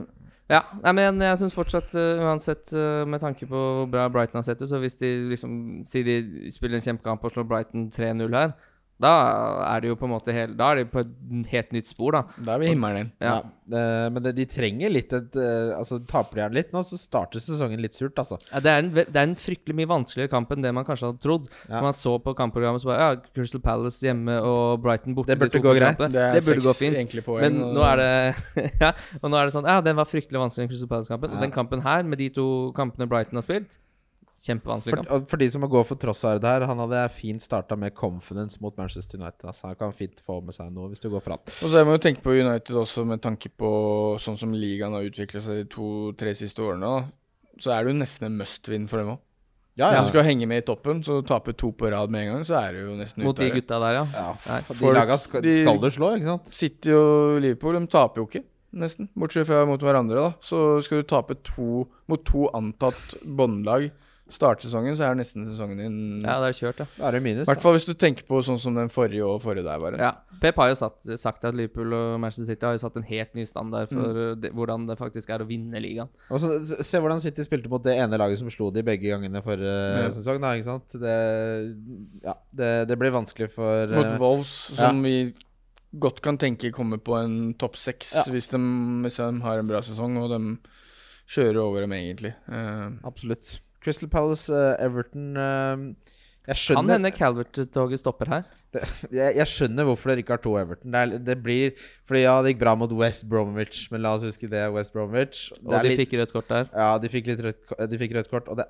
Ja, 0.54 0.62
nei, 0.86 0.94
men 0.96 1.20
jeg 1.20 1.40
syns 1.42 1.56
fortsatt, 1.56 1.92
uh, 2.00 2.22
uansett 2.24 2.72
med 3.10 3.20
tanke 3.20 3.44
på 3.50 3.60
hvor 3.60 3.90
bra 3.92 4.08
Brighton 4.12 4.40
har 4.40 4.48
sett 4.48 4.62
ut, 4.64 4.70
så 4.72 4.80
hvis 4.80 4.96
de 5.02 5.10
liksom 5.34 5.84
sier 5.88 6.08
de 6.08 6.52
spiller 6.54 6.80
en 6.80 6.86
kjempekamp 6.86 7.24
og 7.28 7.36
slår 7.36 7.48
Brighton 7.50 7.90
3-0 7.92 8.40
her, 8.40 8.54
da 9.04 9.12
er 9.68 9.84
det 9.84 9.90
jo 9.92 9.98
på 10.00 10.08
en 10.08 10.14
måte 10.16 10.34
helt 10.36 10.56
Da 10.60 10.72
er 10.74 10.80
de 10.82 10.86
på 10.90 11.02
et 11.04 11.12
helt 11.52 11.74
nytt 11.76 11.90
spor, 11.90 12.16
da. 12.16 12.22
Da 12.48 12.56
er 12.56 12.62
vi 12.64 12.70
i 12.70 12.72
himmelen 12.74 12.98
igjen. 13.02 13.12
Ja. 13.24 13.36
eh, 13.74 14.08
men 14.14 14.24
det, 14.26 14.34
de 14.38 14.46
trenger 14.50 14.92
litt 14.94 15.14
et, 15.18 15.36
eh, 15.40 15.74
Altså 15.78 16.00
Taper 16.08 16.42
de 16.50 16.58
litt 16.62 16.72
nå, 16.76 16.82
så 16.88 16.98
starter 17.00 17.44
sesongen 17.44 17.82
litt 17.84 17.96
surt, 17.98 18.16
altså. 18.22 18.40
Ja, 18.52 18.62
det, 18.64 18.72
er 18.74 18.84
en, 18.84 18.92
det 18.96 19.06
er 19.16 19.28
en 19.28 19.36
fryktelig 19.40 19.76
mye 19.82 19.90
vanskeligere 19.92 20.32
kamp 20.32 20.52
enn 20.56 20.64
det 20.66 20.74
man 20.76 20.88
kanskje 20.88 21.10
hadde 21.12 21.22
trodd. 21.24 21.48
Ja. 21.68 21.78
Når 21.78 21.88
man 21.90 21.98
så 22.00 22.16
på 22.24 22.36
kampprogrammet 22.40 22.84
så 22.84 22.92
bare 22.92 23.04
Ja, 23.04 23.22
Crystal 23.36 23.62
Palace 23.64 24.04
hjemme 24.08 24.40
og 24.42 24.82
Brighton 24.84 25.16
borte. 25.18 25.34
Det 25.34 25.40
burde 25.44 25.58
de 25.60 25.64
gå 25.68 25.76
greit. 25.78 25.98
Det 26.04 26.12
Det 26.40 26.44
burde 26.48 26.66
gå 26.70 26.76
fint. 26.80 27.18
poeng. 27.28 27.42
Men 27.46 27.62
og- 27.64 27.74
nå 27.78 27.88
er 27.92 27.98
det 28.04 28.72
Ja, 28.84 28.92
og 29.22 29.30
nå 29.32 29.38
er 29.40 29.46
det 29.50 29.54
sånn 29.58 29.68
Ja, 29.68 29.80
den 29.82 29.96
var 30.00 30.06
fryktelig 30.10 30.40
vanskelig, 30.42 30.68
den 30.68 30.74
Crystal 30.74 30.92
Palace-kampen. 30.96 31.30
Ja. 31.32 31.36
Og 31.38 31.42
den 31.48 31.52
kampen 31.56 31.82
her, 31.84 32.04
med 32.04 32.18
de 32.24 32.30
to 32.30 32.48
kampene 32.78 33.08
Brighton 33.10 33.36
har 33.42 33.46
spilt, 33.46 33.80
kjempevanskelig 34.44 34.98
kamp. 34.98 35.10
For, 35.10 35.26
for 35.32 35.42
de 35.42 35.48
som 35.54 35.64
må 35.64 35.70
gå 35.72 35.82
for 35.88 36.00
Trossard 36.00 36.44
her, 36.48 36.66
han 36.68 36.82
hadde 36.84 37.02
fint 37.16 37.44
starta 37.44 37.78
med 37.80 37.96
confidence 37.96 38.60
mot 38.64 38.76
Manchester 38.80 39.20
United. 39.22 39.46
Altså, 39.48 39.70
han 39.72 39.80
kan 39.80 39.94
fint 39.96 40.20
få 40.24 40.40
med 40.44 40.56
seg 40.56 40.72
noe 40.76 40.92
hvis 40.92 41.04
du 41.04 41.10
går 41.14 41.24
for 41.24 41.38
han. 41.38 41.44
Og 41.54 41.68
så 41.68 41.80
Jeg 41.80 41.88
må 41.88 41.98
jo 41.98 42.04
tenke 42.04 42.24
på 42.26 42.36
United 42.36 42.80
også 42.84 43.06
med 43.08 43.24
tanke 43.24 43.50
på 43.50 43.74
sånn 44.22 44.40
som 44.40 44.56
ligaen 44.56 44.96
har 44.98 45.08
utvikla 45.08 45.44
seg 45.44 45.64
de 45.64 45.70
to-tre 45.72 46.36
siste 46.38 46.64
årene. 46.66 47.06
Så 47.62 47.72
er 47.72 47.86
det 47.86 47.94
jo 47.94 48.02
nesten 48.02 48.28
en 48.28 48.42
must-win 48.42 48.90
for 48.92 49.04
dem 49.04 49.16
òg. 49.16 49.22
Ja, 49.80 49.88
Hvis 49.90 50.12
du 50.12 50.14
skal 50.14 50.28
henge 50.28 50.46
med 50.46 50.62
i 50.62 50.66
toppen, 50.68 51.00
så 51.02 51.16
tape 51.26 51.56
to 51.58 51.72
på 51.74 51.90
rad 51.90 52.12
med 52.14 52.28
en 52.28 52.36
gang, 52.36 52.44
så 52.46 52.60
er 52.60 52.76
du 52.76 52.80
jo 52.84 52.98
nesten 53.00 53.24
Mot 53.26 53.40
de 53.40 53.48
gutta 53.56 53.80
der, 53.82 53.96
ja. 53.96 54.04
Ja, 54.14 54.60
for 54.68 54.92
de 54.94 55.00
laga 55.00 55.16
skal, 55.18 55.48
skal 55.50 55.80
du 55.82 55.88
slå, 55.90 56.12
ikke 56.20 56.30
sant? 56.30 56.52
City 56.54 56.94
og 56.94 57.40
Liverpool 57.42 57.80
de 57.80 57.88
taper 57.90 58.22
jo 58.22 58.28
ikke, 58.30 58.44
nesten. 58.84 59.10
Bortsett 59.18 59.50
fra 59.50 59.64
mot 59.66 59.82
hverandre, 59.82 60.28
da. 60.28 60.46
Så 60.46 60.60
skal 60.86 61.02
du 61.02 61.10
tape 61.10 61.40
to 61.42 61.88
mot 62.12 62.22
to 62.30 62.46
antatt 62.54 63.16
båndlag 63.26 63.90
starte 64.36 64.66
sesongen, 64.66 64.96
så 65.00 65.06
er 65.08 65.16
nesten 65.20 65.46
sesongen 65.48 65.80
din 65.80 65.96
Ja, 66.26 66.40
det 66.44 66.50
er 66.52 66.58
kjørt, 66.60 66.82
ja. 66.84 66.88
Da 66.98 67.08
er 67.08 67.16
det 67.18 67.22
I 67.22 67.26
minus. 67.28 67.48
hvert 67.50 67.62
fall 67.64 67.76
hvis 67.78 67.88
du 67.88 67.94
tenker 67.94 68.26
på 68.28 68.42
sånn 68.46 68.60
som 68.62 68.76
den 68.78 68.90
forrige 68.94 69.26
og 69.26 69.42
forrige 69.44 69.66
der 69.68 69.80
var. 69.82 69.98
ja. 70.00 70.12
Pep 70.44 70.58
har 70.60 70.74
jo 70.74 70.76
satt, 70.76 70.98
sagt 71.22 71.46
at 71.48 71.56
Liverpool 71.56 71.94
og 71.96 72.20
Manchester 72.20 72.50
City 72.50 72.66
har 72.68 72.74
jo 72.76 72.82
satt 72.84 72.98
en 73.00 73.06
helt 73.08 73.34
ny 73.38 73.46
standard 73.48 73.88
for 73.94 74.18
mm. 74.18 74.42
de, 74.44 74.50
hvordan 74.52 74.88
det 74.90 74.98
faktisk 75.00 75.30
er 75.32 75.44
å 75.46 75.48
vinne 75.48 75.80
ligaen. 75.80 76.10
Og 76.30 76.42
så, 76.44 76.58
se- 76.84 77.00
hvordan 77.00 77.22
City 77.24 77.46
spilte 77.48 77.72
mot 77.72 77.84
det 77.86 77.96
ene 77.96 78.20
laget 78.20 78.42
som 78.42 78.50
slo 78.52 78.68
de 78.74 78.84
begge 78.84 79.08
gangene 79.14 79.42
forrige 79.46 79.78
Ja. 80.04 80.10
sesong. 80.12 80.42
Da, 80.44 80.52
ikke 80.58 80.68
sant? 80.68 80.98
Det, 81.00 81.16
ja, 82.26 82.36
det, 82.52 82.72
det 82.90 83.00
blir 83.00 83.14
vanskelig 83.16 83.52
for 83.56 83.88
Mot 83.94 84.10
eh, 84.10 84.20
Wolves, 84.20 84.52
som 84.76 85.02
vi 85.06 85.34
godt 85.94 86.22
kan 86.26 86.40
tenke 86.42 86.72
kommer 86.74 86.98
på 86.98 87.16
en 87.22 87.54
topp 87.62 87.78
seks 87.78 88.14
Ja. 88.18 88.24
hvis, 88.34 88.48
de, 88.50 88.60
hvis 89.06 89.20
de 89.22 89.28
har 89.46 89.60
en 89.62 89.70
bra 89.70 89.82
sesong, 89.86 90.18
og 90.18 90.32
de 90.34 90.42
kjører 91.30 91.62
over 91.62 91.86
dem 91.86 91.94
egentlig. 91.96 92.34
Uh, 92.50 92.98
Absolutt. 93.08 93.60
Crystal 93.84 94.10
Palace, 94.10 94.48
uh, 94.54 94.74
Everton 94.84 95.36
uh, 95.38 95.88
Jeg 96.44 96.56
Kan 96.56 96.60
skjønner 96.60 96.98
hende 96.98 97.12
Calvert-toget 97.16 98.00
stopper 98.02 98.32
her. 98.32 98.44
jeg, 99.14 99.36
jeg 99.38 99.48
skjønner 99.48 99.86
hvorfor 99.88 100.12
dere 100.12 100.24
ikke 100.26 100.36
har 100.36 100.42
to 100.44 100.56
Everton. 100.60 100.92
Det, 100.92 101.02
er, 101.06 101.18
det 101.32 101.36
blir 101.44 101.76
Fordi 102.10 102.24
ja, 102.26 102.34
det 102.44 102.54
gikk 102.56 102.62
bra 102.66 102.74
mot 102.80 102.92
West 103.00 103.28
Bromwich, 103.32 103.86
men 103.94 104.04
la 104.04 104.16
oss 104.18 104.26
huske 104.28 104.50
det 104.52 104.64
West 104.76 104.92
Bromwich. 104.96 105.50
Det 105.56 105.68
Og 105.68 105.76
de 105.78 105.92
litt- 105.94 106.02
fikk 106.04 106.18
rødt 106.20 106.34
kort 106.36 106.50
der. 106.52 106.68
Ja, 106.74 106.90
de 107.00 107.12
fikk 107.14 107.30
rødt, 107.38 107.76
de 107.94 108.02
fikk 108.02 108.18
rødt 108.18 108.32
kort. 108.34 108.50
Og 108.52 108.60
det 108.60 108.68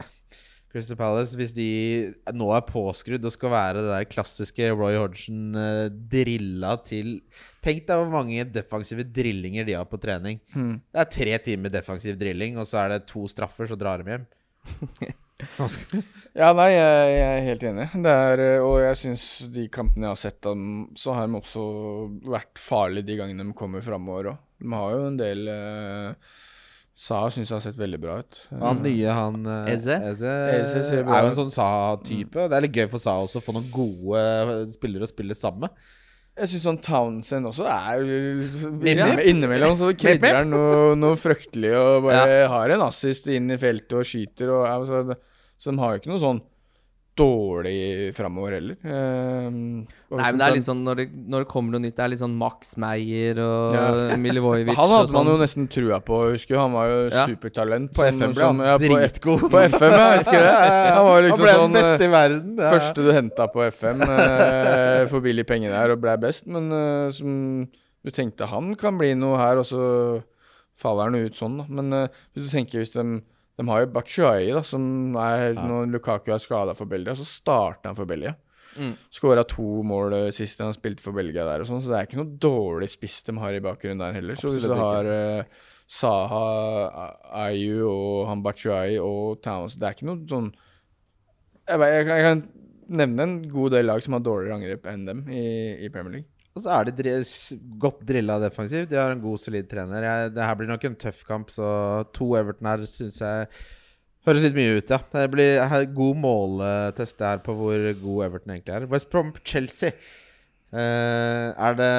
Crystal 0.73 0.97
Palace, 0.97 1.37
hvis 1.37 1.51
de 1.53 1.67
nå 2.33 2.47
er 2.57 2.63
påskrudd 2.65 3.25
og 3.29 3.33
skal 3.35 3.51
være 3.53 3.81
det 3.85 3.89
der 3.91 4.07
klassiske 4.09 4.71
Roy 4.73 4.95
Hodgson 4.97 5.53
eh, 5.53 5.89
drilla 6.09 6.71
til 6.81 7.19
Tenk 7.61 7.83
deg 7.85 7.99
hvor 8.01 8.09
mange 8.09 8.41
defensive 8.49 9.05
drillinger 9.05 9.67
de 9.69 9.75
har 9.77 9.85
på 9.85 9.99
trening. 10.01 10.39
hmm. 10.53 10.79
Det 10.89 11.03
er 11.03 11.11
tre 11.13 11.37
timer 11.45 11.69
defensiv 11.73 12.17
drilling, 12.17 12.57
og 12.57 12.65
så 12.65 12.81
er 12.81 12.95
det 12.95 13.03
to 13.11 13.21
straffer, 13.29 13.69
så 13.69 13.77
drar 13.77 14.01
de 14.01 14.09
hjem. 14.15 14.25
Ja, 16.33 16.49
nei, 16.55 16.69
jeg, 16.71 17.09
jeg 17.13 17.25
er 17.29 17.43
helt 17.49 17.63
enig. 17.67 17.87
Det 18.05 18.13
er, 18.29 18.41
og 18.63 18.77
jeg 18.81 18.99
syns 19.01 19.25
de 19.53 19.67
kampene 19.73 20.07
jeg 20.07 20.15
har 20.15 20.21
sett 20.21 20.39
dem, 20.45 20.63
så 20.97 21.13
har 21.17 21.27
de 21.27 21.37
også 21.37 21.65
vært 22.31 22.61
farlige 22.61 23.09
de 23.11 23.17
gangene 23.19 23.45
de 23.49 23.57
kommer 23.57 23.83
framover 23.85 24.31
òg. 24.31 24.39
De 24.63 24.71
har 24.73 24.95
jo 24.95 25.03
en 25.09 25.19
del 25.19 25.43
eh, 25.51 26.31
Sa 27.03 27.23
syns 27.33 27.49
jeg 27.49 27.57
har 27.57 27.63
sett 27.65 27.77
veldig 27.79 27.99
bra 27.99 28.19
ut. 28.21 28.39
Han 28.61 28.81
nye, 28.85 29.09
han 29.17 29.41
eh, 29.49 29.71
Eze? 29.73 29.97
Eze 30.13 30.33
er 31.01 31.25
jo 31.25 31.31
en 31.33 31.37
sånn 31.41 31.51
Sa-type. 31.53 32.47
Det 32.47 32.57
er 32.57 32.65
litt 32.67 32.79
gøy 32.79 32.87
for 32.93 33.03
Sa 33.03 33.17
også 33.25 33.41
å 33.41 33.45
få 33.45 33.55
noen 33.57 33.69
gode 33.73 34.23
spillere 34.73 35.05
å 35.05 35.11
spille 35.11 35.37
sammen 35.37 35.67
med. 35.67 35.91
Jeg 36.33 36.49
syns 36.49 36.63
sånn 36.65 36.79
Townsend 36.81 37.45
også 37.45 37.67
er. 37.69 38.07
Innimellom 39.29 39.75
så 39.77 39.91
krydrer 39.93 40.39
han 40.39 40.49
noe, 40.49 40.95
noe 40.97 41.19
fryktelig 41.19 41.75
og 41.77 42.07
bare 42.07 42.47
har 42.49 42.73
en 42.73 42.87
assist 42.87 43.29
inn 43.29 43.53
i 43.53 43.59
feltet 43.61 43.93
og 43.99 44.07
skyter 44.09 44.49
og 44.55 44.65
altså, 44.65 45.19
Så 45.61 45.69
de 45.69 45.83
har 45.83 45.93
jo 45.93 46.01
ikke 46.01 46.11
noe 46.13 46.23
sånn 46.23 46.41
dårlig 47.17 48.09
framover 48.17 48.55
heller. 48.57 48.75
Ehm, 48.83 49.85
Nei, 50.13 50.25
men 50.31 50.39
det 50.39 50.45
er 50.47 50.53
litt 50.55 50.65
sånn 50.65 50.81
når 50.85 50.95
det, 50.99 51.05
når 51.29 51.43
det 51.43 51.49
kommer 51.51 51.75
noe 51.75 51.83
nytt, 51.83 51.95
det 51.97 52.03
er 52.05 52.11
litt 52.13 52.21
sånn 52.21 52.33
Max 52.37 52.73
Meyer 52.81 53.39
og 53.43 53.75
Ja. 53.77 53.83
Milivojevic 54.25 54.75
Han 54.77 54.89
og 54.89 54.95
hadde 54.97 55.13
man 55.13 55.29
jo 55.29 55.35
sånn. 55.35 55.43
nesten 55.45 55.67
trua 55.73 55.99
på, 56.05 56.19
husker 56.33 56.55
du. 56.55 56.59
Han 56.61 56.73
var 56.73 56.87
jo 56.89 56.99
Ja. 57.13 57.25
supertalent. 57.29 57.93
På 57.93 58.05
FM 58.09 58.33
ble 58.33 58.43
han 58.49 58.59
ja, 58.65 58.77
på- 58.77 58.89
dritgod. 58.97 59.45
På 59.53 59.61
FM, 59.67 59.91
ja, 59.93 60.09
jeg 60.13 60.23
husker 60.23 60.39
det. 60.47 60.55
Han 60.97 61.05
var 61.05 61.21
liksom 61.27 61.45
han 61.45 61.47
ble 61.47 61.53
sånn 61.59 61.73
den 61.73 61.81
beste 61.81 62.03
eh, 62.03 62.07
i 62.07 62.13
verden. 62.17 62.55
ja. 62.57 62.71
Første 62.73 63.05
du 63.07 63.11
henta 63.13 63.47
på 63.53 63.65
FM 63.69 64.01
eh, 64.09 65.05
for 65.13 65.21
billig 65.21 65.45
penger 65.49 65.69
der, 65.77 65.93
og 65.95 66.01
ble 66.01 66.17
best. 66.17 66.47
Men 66.47 66.71
eh, 66.71 67.11
som 67.13 67.67
du 68.03 68.11
tenkte 68.11 68.47
han 68.49 68.73
kan 68.75 68.97
bli 68.97 69.13
noe 69.15 69.37
her, 69.37 69.57
og 69.61 69.65
så 69.69 70.23
faller 70.81 71.11
han 71.11 71.15
ut 71.21 71.37
sånn, 71.37 71.59
da. 71.61 71.65
Men 71.69 71.93
eh, 71.93 72.07
hvis 72.33 72.49
du 72.49 72.57
tenker 72.57 72.81
hvis 72.81 72.91
de 72.97 73.05
De 73.59 73.67
har 73.69 73.83
jo 73.83 73.91
Batshuayi, 73.93 74.49
da, 74.55 74.63
som 74.65 75.13
er 75.21 75.53
Når 75.57 75.91
Lukaku 75.93 76.31
er 76.33 76.41
skada 76.41 76.73
for 76.77 76.89
Belgia, 76.89 77.13
så 77.17 77.25
starter 77.27 77.91
han 77.91 77.97
for 77.97 78.09
Belgia. 78.09 78.33
Mm. 78.73 78.95
Skåra 79.13 79.43
to 79.45 79.83
mål 79.85 80.15
sist 80.33 80.61
han 80.63 80.73
spilte 80.73 81.03
for 81.05 81.13
Belgia 81.13 81.45
der, 81.45 81.61
og 81.61 81.69
sånn, 81.69 81.83
så 81.83 81.91
det 81.91 81.99
er 81.99 82.09
ikke 82.09 82.21
noe 82.23 82.39
dårlig 82.41 82.89
spiss 82.95 83.19
de 83.27 83.37
har 83.37 83.53
i 83.53 83.61
bakgrunnen 83.61 84.01
der 84.01 84.17
heller. 84.17 84.39
Så 84.39 84.49
hvis 84.49 84.65
du 84.65 84.73
har 84.73 85.05
uh, 85.05 85.61
Saha, 85.85 87.07
Ayu 87.45 87.83
og 87.85 88.27
han 88.31 88.41
Batshuayi 88.45 88.97
og 89.03 89.41
Towns 89.43 89.75
Det 89.77 89.87
er 89.87 89.97
ikke 89.97 90.07
noe 90.07 90.23
sånn 90.29 90.53
jeg, 90.53 91.79
vet, 91.79 91.91
jeg, 91.93 92.05
kan, 92.07 92.17
jeg 92.17 92.25
kan 92.25 92.41
nevne 93.03 93.25
en 93.27 93.35
god 93.51 93.75
del 93.75 93.87
lag 93.87 94.03
som 94.03 94.17
har 94.17 94.23
dårligere 94.23 94.57
angrep 94.57 94.87
enn 94.91 95.05
dem 95.07 95.21
i, 95.31 95.43
i 95.85 95.91
Premier 95.93 96.17
League. 96.17 96.32
Og 96.53 96.61
så 96.61 96.73
er 96.75 96.85
de 96.85 96.93
dre 96.97 97.13
godt 97.81 98.03
drilla 98.05 98.37
defensivt. 98.41 98.91
De 98.91 98.99
har 98.99 99.13
en 99.13 99.21
god, 99.23 99.41
solid 99.41 99.69
trener. 99.69 100.05
Jeg, 100.05 100.33
det 100.35 100.43
her 100.45 100.57
blir 100.59 100.69
nok 100.69 100.83
en 100.85 100.97
tøff 101.01 101.23
kamp, 101.25 101.49
så 101.53 101.67
to 102.13 102.33
Everton 102.37 102.69
her 102.69 102.83
syns 102.89 103.17
jeg 103.23 103.47
høres 104.27 104.43
litt 104.45 104.57
mye 104.57 104.75
ut, 104.77 104.91
ja. 104.93 104.99
Det 105.15 105.23
blir 105.33 105.63
her, 105.71 105.87
god 105.97 106.19
måletest 106.23 107.23
her 107.25 107.41
på 107.43 107.55
hvor 107.57 107.87
god 108.03 108.27
Everton 108.27 108.53
egentlig 108.55 108.75
er. 108.75 108.85
West 108.91 109.09
Brom-Chelsea. 109.13 109.97
Uh, 110.73 111.53
er 111.53 111.75
det 111.77 111.89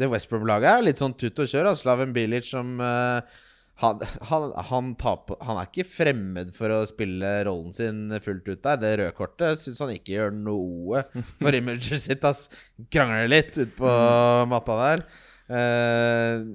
Det 0.00 0.08
West 0.10 0.30
Brom-laget 0.30 0.72
er 0.72 0.86
litt 0.86 1.02
sånn 1.02 1.14
tut 1.18 1.42
og 1.42 1.50
kjør. 1.50 1.70
da. 1.70 1.74
Slaven 1.78 2.14
Bilic 2.14 2.48
som 2.48 2.78
eh, 2.82 3.42
han, 3.80 4.02
han, 4.28 4.50
han, 4.68 4.90
taper, 5.00 5.38
han 5.42 5.58
er 5.58 5.70
ikke 5.70 5.86
fremmed 5.88 6.52
for 6.54 6.70
å 6.70 6.82
spille 6.86 7.30
rollen 7.48 7.72
sin 7.74 8.04
fullt 8.22 8.50
ut 8.50 8.60
der. 8.62 8.80
Det 8.82 8.92
røde 9.00 9.14
kortet 9.16 9.62
syns 9.62 9.80
han 9.82 9.94
ikke 9.94 10.14
gjør 10.18 10.36
noe 10.36 11.02
for 11.40 11.56
imaget 11.56 12.04
sitt. 12.04 12.26
Ass. 12.28 12.46
Krangler 12.92 13.30
litt 13.32 13.56
ut 13.58 13.72
på 13.78 13.94
matta 14.52 14.78
der. 14.84 15.06
Uh, 15.52 16.52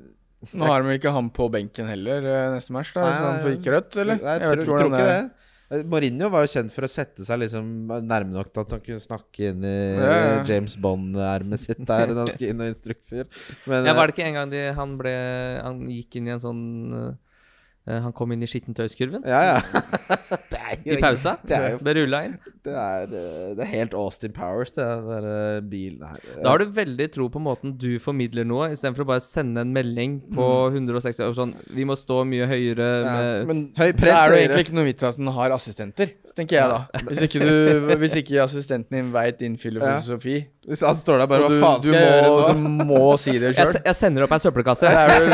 Nå 0.53 0.69
har 0.69 0.85
de 0.85 0.95
ikke 0.95 1.11
han 1.11 1.31
på 1.33 1.49
benken 1.51 1.89
heller 1.89 2.23
eh, 2.23 2.51
neste 2.53 2.71
match, 2.71 2.93
da, 2.95 3.07
så 3.09 3.23
han 3.25 3.39
får 3.41 3.55
ikke 3.57 3.73
rødt, 3.73 3.95
eller? 4.03 4.19
Nei, 4.21 4.35
jeg, 4.37 4.51
vet 4.53 4.63
tror, 4.63 4.83
ikke 4.85 4.99
det 5.01 5.46
Mourinho 5.67 6.29
var 6.31 6.45
jo 6.45 6.51
kjent 6.53 6.71
for 6.71 6.87
å 6.87 6.89
sette 6.89 7.25
seg 7.27 7.41
liksom 7.41 7.89
nærme 8.07 8.31
nok 8.31 8.53
til 8.53 8.63
at 8.63 8.71
han 8.71 8.83
kunne 8.85 9.03
snakke 9.03 9.49
inn 9.51 9.65
i 9.67 9.73
Ja, 9.99 10.13
ja. 10.15 10.37
James 10.47 10.77
Bond-ermet 10.79 11.59
sitt 11.59 11.81
der 11.83 12.07
når 12.13 12.21
han 12.21 12.31
skulle 12.31 12.53
inn 12.53 12.63
og 12.63 12.69
instrukser. 12.71 13.27
Men, 13.67 13.83
Ja, 13.89 13.95
var 13.97 14.07
det 14.07 14.15
ikke 14.15 14.27
en 14.29 14.37
gang 14.39 14.53
de, 14.53 14.61
han 14.77 14.93
ble 14.99 15.15
Han 15.59 15.81
gikk 15.91 16.19
inn 16.21 16.29
i 16.29 16.35
en 16.37 16.43
sånn 16.43 16.61
uh, 16.95 17.97
Han 18.07 18.15
kom 18.15 18.31
inn 18.31 18.47
i 18.47 18.49
skittentøyskurven 18.49 19.27
Ja, 19.27 19.41
ja. 19.57 19.83
jo 20.85 20.97
i 20.97 21.01
pausa. 21.01 21.37
Det 21.47 21.55
er 21.57 21.69
jo 21.73 21.77
Ble 21.83 21.93
rulla 21.99 22.19
inn. 22.27 22.35
det 22.67 22.73
er, 22.75 23.03
eh, 23.03 23.53
det 23.55 23.63
er 23.63 23.71
helt 23.71 23.93
Austin 23.97 24.33
Powers, 24.35 24.71
det 24.75 24.85
der 25.07 25.61
bilen 25.61 26.03
her. 26.07 26.19
Eh, 26.35 26.41
Da 26.43 26.49
har 26.53 26.57
du 26.59 26.65
veldig 26.65 27.07
tro 27.15 27.29
på 27.29 27.39
måten 27.41 27.77
du 27.77 27.97
formidler 28.03 28.45
noe, 28.45 28.69
istedenfor 28.75 29.05
å 29.05 29.09
bare 29.13 29.23
sende 29.23 29.61
en 29.63 29.73
melding 29.73 30.19
på 30.35 30.47
160 30.75 31.33
sånn 31.37 31.53
Vi 31.73 31.83
må 31.87 31.95
stå 31.97 32.21
mye 32.27 32.47
høyere 32.49 32.87
Ja, 33.03 33.15
med 33.21 33.47
Men 33.47 33.61
Høy 33.77 33.91
da 33.93 34.25
er 34.25 34.29
det 34.35 34.41
egentlig 34.49 34.65
ikke 34.67 34.77
noe 34.79 34.85
vits 34.89 35.03
at 35.03 35.15
den 35.17 35.27
har 35.27 35.51
assistenter, 35.55 36.11
tenker 36.37 36.57
jeg 36.57 36.69
da. 36.71 37.01
Hvis 37.07 37.19
ikke, 37.25 37.41
du, 37.41 37.93
hvis 38.01 38.15
ikke 38.21 38.39
assistenten 38.43 38.97
din 38.97 39.09
veit 39.13 39.39
din 39.41 39.57
filosofi, 39.59 40.37
Hvis 40.67 40.83
han 40.85 40.97
står 40.99 41.23
der 41.23 41.29
bare 41.31 41.47
og 41.47 41.55
Hva 41.55 41.59
faen 41.63 41.81
du, 41.81 41.87
skal 41.87 41.97
jeg 41.97 42.13
gjøre 42.13 42.29
nå? 42.29 42.37
du 42.53 42.85
må 42.91 43.01
si 43.21 43.33
det 43.35 43.49
jeg, 43.49 43.57
sjøl. 43.57 43.73
Jeg, 43.73 43.83
jeg 43.87 43.99
sender 44.01 44.25
opp 44.27 44.35
ei 44.35 44.41
søppelkasse. 44.43 44.91
Det 44.91 45.01
er 45.01 45.13
vel 45.13 45.27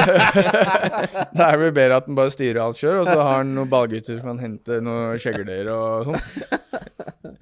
Det 1.38 1.46
er 1.48 1.60
vel 1.64 1.74
bedre 1.76 2.00
at 2.00 2.10
han 2.10 2.20
bare 2.20 2.34
styrer 2.34 2.62
alt 2.64 2.80
sjøl, 2.80 3.00
og 3.02 3.10
så 3.10 3.18
har 3.20 3.42
han 3.42 3.54
noen 3.58 3.72
ballgutter 3.72 4.20
som 4.20 4.34
kan 4.34 4.44
hente 4.44 4.80
noen 4.86 5.22
skjegler 5.22 5.72
og 5.76 6.12
sånn. 6.12 6.22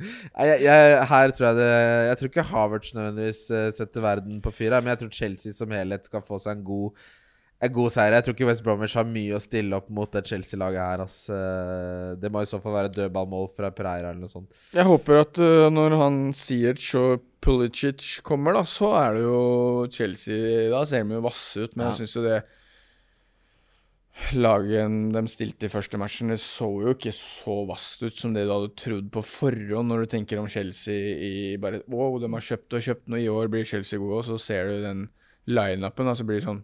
Jeg, 0.01 0.64
jeg, 0.64 0.93
her 1.12 1.32
tror 1.36 1.45
jeg 1.45 1.57
det 1.59 1.74
Jeg 2.07 2.18
tror 2.18 2.30
ikke 2.32 2.45
Havertz 2.49 2.93
nødvendigvis 2.95 3.41
eh, 3.53 3.68
setter 3.76 4.01
verden 4.01 4.39
på 4.41 4.53
fyr 4.55 4.74
her, 4.74 4.82
men 4.82 4.95
jeg 4.95 5.03
tror 5.03 5.12
Chelsea 5.14 5.53
som 5.53 5.74
helhet 5.76 6.07
skal 6.09 6.24
få 6.26 6.39
seg 6.41 6.57
en 6.57 6.64
god 6.66 7.03
en 7.62 7.74
god 7.76 7.91
seier. 7.93 8.16
Jeg 8.18 8.26
tror 8.26 8.34
ikke 8.36 8.47
West 8.49 8.64
Bromwich 8.66 8.95
har 8.97 9.05
mye 9.05 9.36
å 9.38 9.41
stille 9.43 9.78
opp 9.78 9.89
mot 9.93 10.09
det 10.12 10.24
Chelsea-laget 10.26 10.82
her. 10.82 11.01
ass. 11.05 11.18
Eh, 11.30 12.16
Det 12.22 12.32
må 12.34 12.41
i 12.41 12.49
så 12.49 12.59
fall 12.62 12.74
være 12.74 12.93
dødballmål 12.95 13.51
fra 13.55 13.70
Pereira 13.72 14.09
eller 14.09 14.22
noe 14.24 14.32
sånt. 14.34 14.49
Jeg 14.74 14.86
håper 14.88 15.20
at 15.22 15.38
uh, 15.38 15.68
når 15.70 15.97
han 15.99 16.18
Sierch 16.34 16.95
og 16.97 17.22
Pulicic 17.41 18.22
kommer, 18.26 18.53
da, 18.57 18.64
så 18.66 18.89
er 18.97 19.14
det 19.18 19.22
jo 19.26 19.88
Chelsea 19.93 20.70
Da 20.74 20.84
ser 20.86 21.03
de 21.05 21.16
jo 21.18 21.22
vasse 21.26 21.64
ut, 21.68 21.76
men 21.76 21.88
Ja. 21.88 21.91
jeg 21.93 22.01
syns 22.07 22.16
jo 22.18 22.26
det 22.26 22.41
Laget 24.38 24.91
de 25.16 25.22
stilte 25.32 25.66
i 25.66 25.72
første 25.72 25.97
matchen, 25.97 26.30
det 26.30 26.38
så 26.43 26.68
jo 26.84 26.91
ikke 26.93 27.14
så 27.16 27.55
vasst 27.66 28.03
ut 28.03 28.18
som 28.20 28.34
det 28.36 28.43
du 28.45 28.51
hadde 28.53 28.74
trodd 28.78 29.07
på 29.14 29.24
forhånd 29.26 29.88
når 29.89 30.03
du 30.03 30.09
tenker 30.12 30.38
om 30.41 30.49
Chelsea 30.51 31.16
i 31.26 31.32
bare 31.57 31.80
Wow, 31.89 32.20
de 32.22 32.30
har 32.30 32.43
kjøpt 32.43 32.76
og 32.78 32.84
kjøpt 32.86 33.07
noe, 33.09 33.22
i 33.24 33.30
år 33.32 33.47
blir 33.49 33.66
Chelsea 33.66 33.97
gode, 34.01 34.20
og 34.20 34.28
så 34.28 34.38
ser 34.38 34.68
du 34.70 34.82
den 34.84 35.01
lineupen, 35.49 36.12
og 36.12 36.20
så 36.20 36.28
blir 36.28 36.41
det 36.41 36.45
sånn 36.49 36.62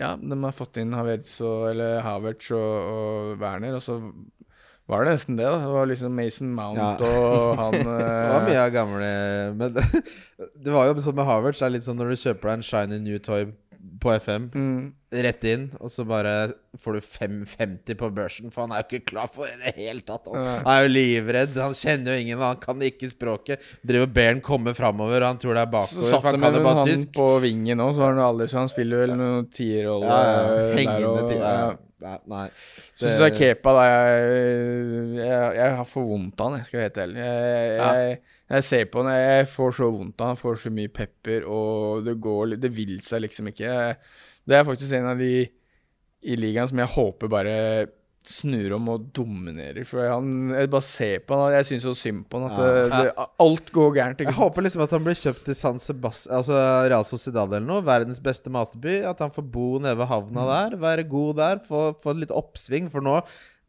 Ja, 0.00 0.14
de 0.16 0.36
har 0.44 0.52
fått 0.56 0.78
inn 0.80 0.94
Havertz 0.96 1.34
og, 1.44 1.66
eller 1.74 2.00
Havertz 2.04 2.50
og, 2.56 2.92
og 2.94 3.40
Werner, 3.42 3.74
og 3.76 3.82
så 3.84 3.98
var 4.90 5.04
det 5.04 5.12
nesten 5.14 5.36
det, 5.38 5.44
da. 5.46 5.58
Det 5.62 5.72
var 5.74 5.86
liksom 5.90 6.14
Mason 6.16 6.54
Mount 6.56 6.80
Ja. 6.80 6.94
og 7.06 7.58
han 7.60 7.76
Det 7.84 8.30
var 8.32 8.46
mye 8.48 8.62
av 8.64 8.72
gamle 8.74 9.10
Men 9.60 9.74
det, 9.76 9.84
det 10.64 10.72
var 10.74 10.88
jo 10.88 10.96
sånn 11.04 11.18
med 11.20 11.28
Havertz. 11.28 11.60
Det 11.60 11.66
er 11.68 11.74
litt 11.76 11.86
sånn 11.86 12.00
når 12.00 12.14
du 12.14 12.22
kjøper 12.24 12.48
deg 12.48 12.56
en 12.58 12.66
shiny 12.70 12.98
new 13.04 13.20
toy 13.22 13.44
på 14.00 14.12
FM, 14.16 14.46
mm, 14.54 14.80
rett 15.26 15.44
inn, 15.50 15.64
og 15.80 15.90
så 15.90 16.04
bare 16.06 16.32
får 16.78 16.96
du 16.96 17.00
550 17.02 17.96
på 17.98 18.08
børsen, 18.14 18.50
for 18.54 18.62
han 18.66 18.72
er 18.76 18.82
jo 18.84 18.86
ikke 18.98 19.08
klar 19.10 19.26
for 19.32 19.46
det 19.48 19.56
i 19.58 19.64
det 19.64 19.72
hele 19.76 20.04
tatt. 20.06 20.28
Han, 20.30 20.46
han 20.64 20.70
er 20.74 20.84
jo 20.86 20.92
livredd. 20.94 21.56
Han 21.60 21.74
kjenner 21.74 22.14
jo 22.14 22.22
ingen, 22.24 22.38
han 22.44 22.60
kan 22.62 22.80
ikke 22.86 23.10
språket. 23.10 23.60
Driver 23.86 24.06
og 24.08 24.14
ber 24.16 24.30
han 24.32 24.40
komme 24.46 24.74
framover, 24.78 25.20
og 25.24 25.28
han 25.32 25.40
tror 25.42 25.58
det 25.58 25.64
er 25.66 25.70
Så 25.70 25.74
bakover, 25.76 26.10
satt 26.14 26.22
for 26.22 26.30
han 26.30 26.40
kan 26.46 26.58
jo 26.60 26.64
bare 26.68 26.82
han 26.84 26.90
tysk. 26.94 27.12
på 27.18 27.28
vingen 27.44 27.84
òg, 27.84 27.94
så 27.98 28.04
har 28.06 28.14
han 28.16 28.24
aldri 28.30 28.48
Så 28.48 28.58
han 28.62 28.68
spiller 28.72 29.04
vel 29.06 29.16
noen 29.18 29.48
tierrolle 29.52 30.06
Ja, 30.06 30.20
ja. 30.24 30.42
der 30.48 30.76
Hengende 30.80 31.08
og- 31.14 31.30
til- 31.30 31.38
ja. 31.44 31.70
Nei. 32.00 32.16
nei. 32.32 32.46
Syns 32.96 33.18
du 33.18 33.24
det 33.26 33.26
er 33.26 33.36
Kepa, 33.36 33.72
da 33.76 33.82
jeg, 33.84 35.16
jeg, 35.20 35.56
jeg 35.58 35.74
har 35.76 35.84
for 35.88 36.06
vondt 36.08 36.40
av 36.40 36.46
han, 36.50 36.60
jeg 36.62 36.68
skal 36.70 36.78
være 36.80 36.86
helt 36.88 37.00
ærlig. 37.04 37.24
Jeg, 37.26 37.66
jeg, 37.76 37.80
jeg 38.10 38.20
ser 38.66 38.84
på 38.90 39.04
han, 39.04 39.12
jeg 39.14 39.46
får 39.52 39.70
så 39.78 39.86
vondt 39.94 40.20
av 40.20 40.32
han. 40.32 40.36
Får 40.40 40.56
så 40.64 40.72
mye 40.74 40.90
pepper, 40.90 41.44
og 41.46 42.02
det 42.04 42.16
går 42.20 42.56
Det 42.58 42.70
vil 42.74 42.96
seg 43.06 43.22
liksom 43.22 43.46
ikke. 43.52 43.94
Det 44.50 44.56
er 44.58 44.64
faktisk 44.66 44.92
en 44.98 45.06
av 45.12 45.18
de 45.22 45.32
i 46.22 46.34
ligaen 46.36 46.68
som 46.68 46.78
jeg 46.82 46.90
håper 46.96 47.30
bare 47.32 47.54
snur 48.30 48.74
om 48.76 48.88
og 48.92 49.06
dominerer. 49.16 49.86
For 49.88 50.04
han, 50.04 50.50
jeg 50.52 50.68
bare 50.70 50.84
ser 50.84 51.22
på 51.24 51.38
han, 51.40 51.54
jeg 51.54 51.64
syns 51.70 51.86
så 51.86 51.94
synd 51.96 52.26
på 52.28 52.36
han 52.42 52.50
at 52.50 52.58
Ja. 52.58 52.66
det, 52.66 52.90
det, 53.16 53.26
alt 53.46 53.70
går 53.72 53.94
gærent. 53.96 54.20
Jeg 54.20 54.34
håper 54.36 54.66
liksom 54.66 54.82
at 54.84 54.90
han 54.90 55.06
blir 55.06 55.16
kjøpt 55.16 55.44
til 55.46 55.54
San 55.56 55.78
Sebastian 55.80 56.36
Altså 56.36 56.58
Real 56.90 57.06
Sociedad 57.08 57.48
eller 57.48 57.64
noe. 57.64 57.80
Verdens 57.86 58.20
beste 58.20 58.50
matby. 58.52 58.98
At 59.08 59.22
han 59.24 59.30
får 59.32 59.46
bo 59.50 59.78
nede 59.80 59.96
ved 59.96 60.06
havna 60.10 60.42
Mm. 60.44 60.50
der. 60.52 60.76
Være 60.84 61.08
god 61.08 61.36
der. 61.40 61.62
Få, 61.64 61.94
få 61.96 62.12
litt 62.18 62.30
oppsving. 62.30 62.90
For 62.92 63.00
nå 63.00 63.22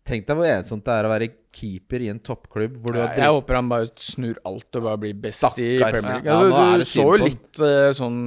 Tenk 0.08 0.26
deg 0.26 0.38
hvor 0.40 0.48
ensomt 0.50 0.86
det 0.88 0.94
er 0.98 1.06
å 1.06 1.12
være 1.12 1.28
keeper 1.54 2.02
i 2.02 2.08
en 2.10 2.20
toppklubb 2.24 2.78
hvor 2.82 2.96
du 2.96 3.02
har 3.02 3.12
jeg 3.20 3.34
håper 3.36 3.58
han 3.60 3.68
bare 3.70 3.90
snur 4.02 4.40
alt 4.50 4.80
og 4.80 4.86
bare 4.88 5.00
blir 5.04 5.20
best 5.22 5.60
i 5.62 5.76
Premier 5.78 6.18
League. 6.18 6.32
Altså, 6.32 6.64
ja, 6.64 6.80
du 6.80 6.86
så 6.90 7.06
jo 7.06 7.20
litt 7.22 7.60
uh, 7.62 7.90
sånn 7.98 8.18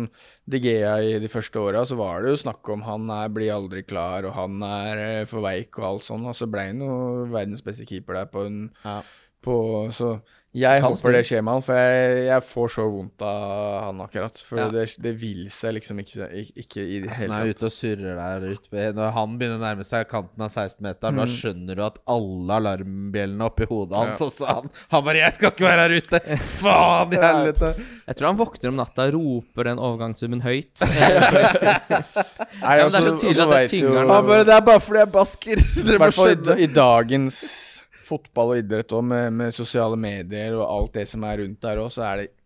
De 0.47 0.61
Gea 0.63 0.93
i 1.03 1.17
de 1.23 1.31
første 1.33 1.59
åra, 1.59 1.83
så 1.89 1.99
var 1.99 2.23
det 2.23 2.35
jo 2.35 2.43
snakk 2.45 2.71
om 2.75 2.85
han 2.87 3.09
er, 3.17 3.33
blir 3.35 3.55
aldri 3.57 3.83
klar, 3.89 4.29
og 4.29 4.37
han 4.37 4.63
er 4.69 5.03
eh, 5.03 5.27
for 5.27 5.43
veik 5.43 5.81
og 5.81 5.89
alt 5.89 6.07
sånn. 6.07 6.29
Og 6.31 6.37
så 6.39 6.47
ble 6.53 6.69
han 6.69 6.85
jo 6.85 6.95
verdens 7.33 7.65
beste 7.65 7.89
keeper 7.89 8.21
der 8.21 8.31
på 8.31 8.45
en 8.47 8.61
Ja. 8.85 9.01
på, 9.43 9.57
Så 9.97 10.19
jeg 10.55 10.83
håper 10.85 11.13
det 11.17 11.21
skjer 11.27 11.43
med 11.43 11.53
han, 11.57 11.63
for 11.67 11.75
jeg, 11.75 12.19
jeg 12.29 12.43
får 12.47 12.69
så 12.77 12.85
vondt 12.87 13.23
av 13.27 13.83
han 13.89 14.03
akkurat. 14.05 14.37
For 14.47 14.61
Ja. 14.61 14.69
det, 14.71 14.85
det 15.03 15.13
vil 15.19 15.49
seg 15.51 15.75
liksom 15.75 15.99
ikke, 15.99 16.29
ikke, 16.55 16.79
i 16.85 17.01
det 17.03 17.09
Altså, 17.11 17.25
hele 17.25 17.35
han 17.35 17.43
er 17.49 17.51
ute 17.57 17.67
og 17.67 17.73
surrer 17.75 18.21
der 18.21 18.47
ute. 18.55 18.85
Når 18.95 19.11
han 19.17 19.35
begynner 19.41 19.59
å 19.59 19.65
nærme 19.65 19.85
seg 19.89 20.07
kanten 20.13 20.45
av 20.47 20.51
16-meteren, 20.55 21.19
da 21.19 21.25
Mm. 21.27 21.33
skjønner 21.35 21.75
du 21.75 21.83
at 21.83 21.99
alle 22.07 22.53
alarmbjellene 22.61 23.45
oppi 23.51 23.67
hodet 23.67 23.99
hans 23.99 24.21
Ja. 24.21 24.27
også 24.29 24.47
han, 24.47 24.71
han 24.95 25.05
bare 25.05 25.17
'Jeg 25.25 25.35
skal 25.35 25.51
ikke 25.51 25.67
være 25.67 25.89
her 25.89 25.97
ute!' 25.99 26.39
Faen 26.39 27.13
i 27.13 27.17
helvete! 27.27 27.75
Jeg 28.07 28.15
tror 28.17 28.27
han 28.29 28.37
våkner 28.39 28.69
om 28.69 28.77
natta 28.77 29.09
og 29.09 29.15
roper 29.19 29.65
den 29.65 29.79
overgangssummen 29.79 30.41
høyt. 30.43 30.79
Nei, 32.63 32.77
Ja, 32.79 32.89
men 32.89 32.93
det 32.93 33.01
er 33.01 33.11
så 33.11 33.19
tydelig 33.19 33.43
at 33.43 33.51
det 33.59 33.71
tynger. 33.71 34.07
Han 34.07 34.27
bare 34.27 34.45
'Det 34.45 34.55
er 34.55 34.61
bare 34.61 34.81
fordi 34.81 34.99
jeg 34.99 35.09
er 35.09 35.15
basker'. 35.19 36.59
I 36.61 36.63
i 36.63 36.67
dagens 36.67 37.74
fotball 38.05 38.55
og 38.55 38.63
idrett 38.63 38.93
og 38.97 39.05
med, 39.05 39.33
med 39.33 39.55
sosiale 39.57 39.97
medier 40.01 40.55
og 40.59 40.65
alt 40.69 40.93
det 41.01 41.09
som 41.11 41.25
er 41.25 41.39
rundt 41.43 41.61
der 41.65 41.81
òg, 41.83 41.91
så 41.95 42.05
er 42.13 42.17
det 42.23 42.31
ikke 42.31 42.41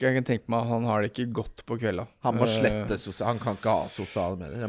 Jeg 0.00 0.16
kan 0.16 0.24
tenke 0.26 0.50
meg 0.50 0.64
han 0.66 0.84
har 0.90 1.02
det 1.04 1.12
ikke 1.12 1.28
godt 1.32 1.60
på 1.66 1.76
kvelda. 1.78 2.08
Han 2.26 2.34
må 2.34 2.42
Eh, 2.48 2.50
slette 2.50 2.96
sosial, 2.98 3.28
Han 3.28 3.38
kan 3.38 3.54
ikke 3.54 3.70
ha 3.70 3.84
sosiale 3.86 4.34
medier. 4.40 4.64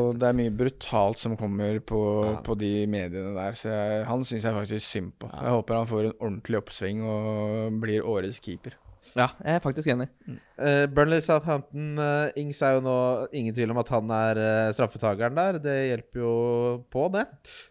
Og 0.00 0.18
det 0.18 0.28
er 0.30 0.32
mye 0.38 0.50
brutalt 0.56 1.18
som 1.20 1.36
kommer 1.36 1.76
på, 1.84 2.00
Ja. 2.24 2.40
på 2.40 2.56
de 2.56 2.86
mediene 2.86 3.34
der, 3.36 3.52
så 3.52 3.68
jeg, 3.68 4.06
han 4.08 4.24
syns 4.24 4.42
jeg 4.48 4.54
faktisk 4.56 4.86
synd 4.86 5.12
på. 5.20 5.28
Jeg 5.28 5.52
håper 5.52 5.74
han 5.76 5.86
får 5.86 6.04
en 6.08 6.16
ordentlig 6.20 6.56
oppsving 6.62 7.02
og 7.04 7.80
blir 7.84 8.00
årets 8.00 8.40
keeper. 8.40 8.72
Ja, 9.12 9.26
jeg 9.44 9.58
er 9.58 9.62
faktisk 9.64 9.90
enig. 9.92 10.06
Uh, 10.56 10.86
Burnley 10.94 11.20
Southampton 11.20 11.98
uh, 12.00 12.32
Ings 12.40 12.62
er 12.64 12.78
jo 12.78 12.84
nå 12.84 12.96
ingen 13.36 13.54
tvil 13.56 13.74
om 13.74 13.80
at 13.82 13.92
han 13.92 14.12
er 14.16 14.40
uh, 14.40 14.70
straffetakeren 14.72 15.36
der. 15.36 15.58
Det 15.60 15.76
hjelper 15.90 16.22
jo 16.22 16.34
på, 16.92 17.08
det. 17.12 17.26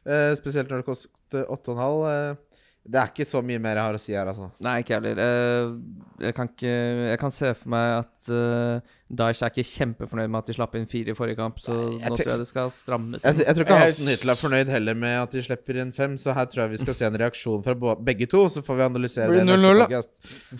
Eh, 0.06 0.32
spesielt 0.38 0.70
når 0.70 0.84
det 0.84 0.90
koster 0.92 1.48
8,5. 1.50 2.38
Uh, 2.82 2.90
det 2.92 2.98
er 2.98 3.12
ikke 3.12 3.26
så 3.30 3.40
mye 3.46 3.60
mer 3.62 3.78
jeg 3.78 3.86
har 3.86 3.94
å 3.94 4.00
si 4.02 4.14
her, 4.18 4.26
altså. 4.32 4.48
Nei, 4.66 4.80
ikke 4.82 4.96
jeg 4.96 5.02
heller. 5.04 5.20
Eh, 5.22 6.26
Jeg 6.26 6.34
kan 6.38 6.48
ikke 6.50 6.72
Jeg 7.12 7.20
kan 7.22 7.32
se 7.34 7.52
for 7.58 7.70
meg 7.74 7.92
at 8.00 8.30
uh, 8.34 8.80
Daesh 9.22 9.44
er 9.46 9.52
ikke 9.54 9.66
kjempefornøyd 9.70 10.30
med 10.34 10.40
at 10.40 10.50
de 10.50 10.56
slapp 10.58 10.76
inn 10.80 10.88
fire 10.90 11.14
i 11.14 11.16
forrige 11.18 11.38
kamp, 11.38 11.60
så 11.62 11.76
Jeg 12.00 12.10
nå 12.10 12.18
tror 12.18 12.32
jeg 12.32 12.42
det 12.42 12.48
skal 12.50 12.72
strammes 12.74 13.26
Jeg, 13.26 13.36
inn. 13.38 13.44
jeg 13.46 13.56
tror 13.58 13.66
ikke 13.68 13.78
Jeg 13.78 13.86
Hassen 13.92 14.10
Hyttel 14.12 14.34
er 14.34 14.40
fornøyd 14.42 14.72
heller 14.74 14.98
med 15.04 15.16
at 15.22 15.36
de 15.38 15.44
slipper 15.46 15.80
inn 15.84 15.94
fem, 15.94 16.16
så 16.22 16.34
her 16.38 16.50
tror 16.50 16.64
jeg 16.66 16.74
vi 16.74 16.82
skal 16.82 16.98
se 16.98 17.06
en 17.10 17.20
reaksjon 17.22 17.64
fra 17.66 17.96
begge 18.10 18.28
to. 18.34 18.44
Så 18.50 18.64
får 18.66 18.80
vi 18.82 18.86
analysere 18.88 19.30
det 19.36 19.44
i 19.44 19.50
neste 19.52 19.68
0-0 19.68 19.84
podcast. 19.86 20.12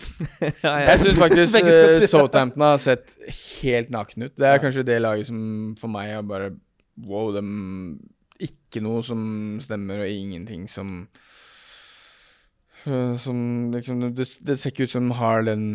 Ja, 0.66 0.74
Jeg 0.92 1.02
syns 1.04 1.20
faktisk 1.24 1.58
til- 1.58 2.08
Southampton 2.10 2.66
har 2.68 2.78
sett 2.82 3.16
helt 3.62 3.90
nakne 3.94 4.30
ut. 4.30 4.36
Det 4.38 4.46
er 4.50 4.62
kanskje 4.62 4.86
det 4.86 5.00
laget 5.02 5.26
som 5.30 5.74
for 5.80 5.90
meg 5.90 6.14
er 6.20 6.22
bare 6.22 6.52
Wow, 7.02 7.30
dem 7.34 7.98
Ikke 8.42 8.82
noe 8.84 9.02
som 9.06 9.22
stemmer, 9.64 10.02
og 10.04 10.10
ingenting 10.12 10.66
som 10.70 11.06
Som 12.84 13.70
liksom 13.74 14.14
Det, 14.14 14.26
det 14.44 14.58
ser 14.58 14.72
ikke 14.72 14.84
ut 14.88 14.90
som 14.96 15.08
de 15.08 15.14
har 15.18 15.42
den 15.46 15.66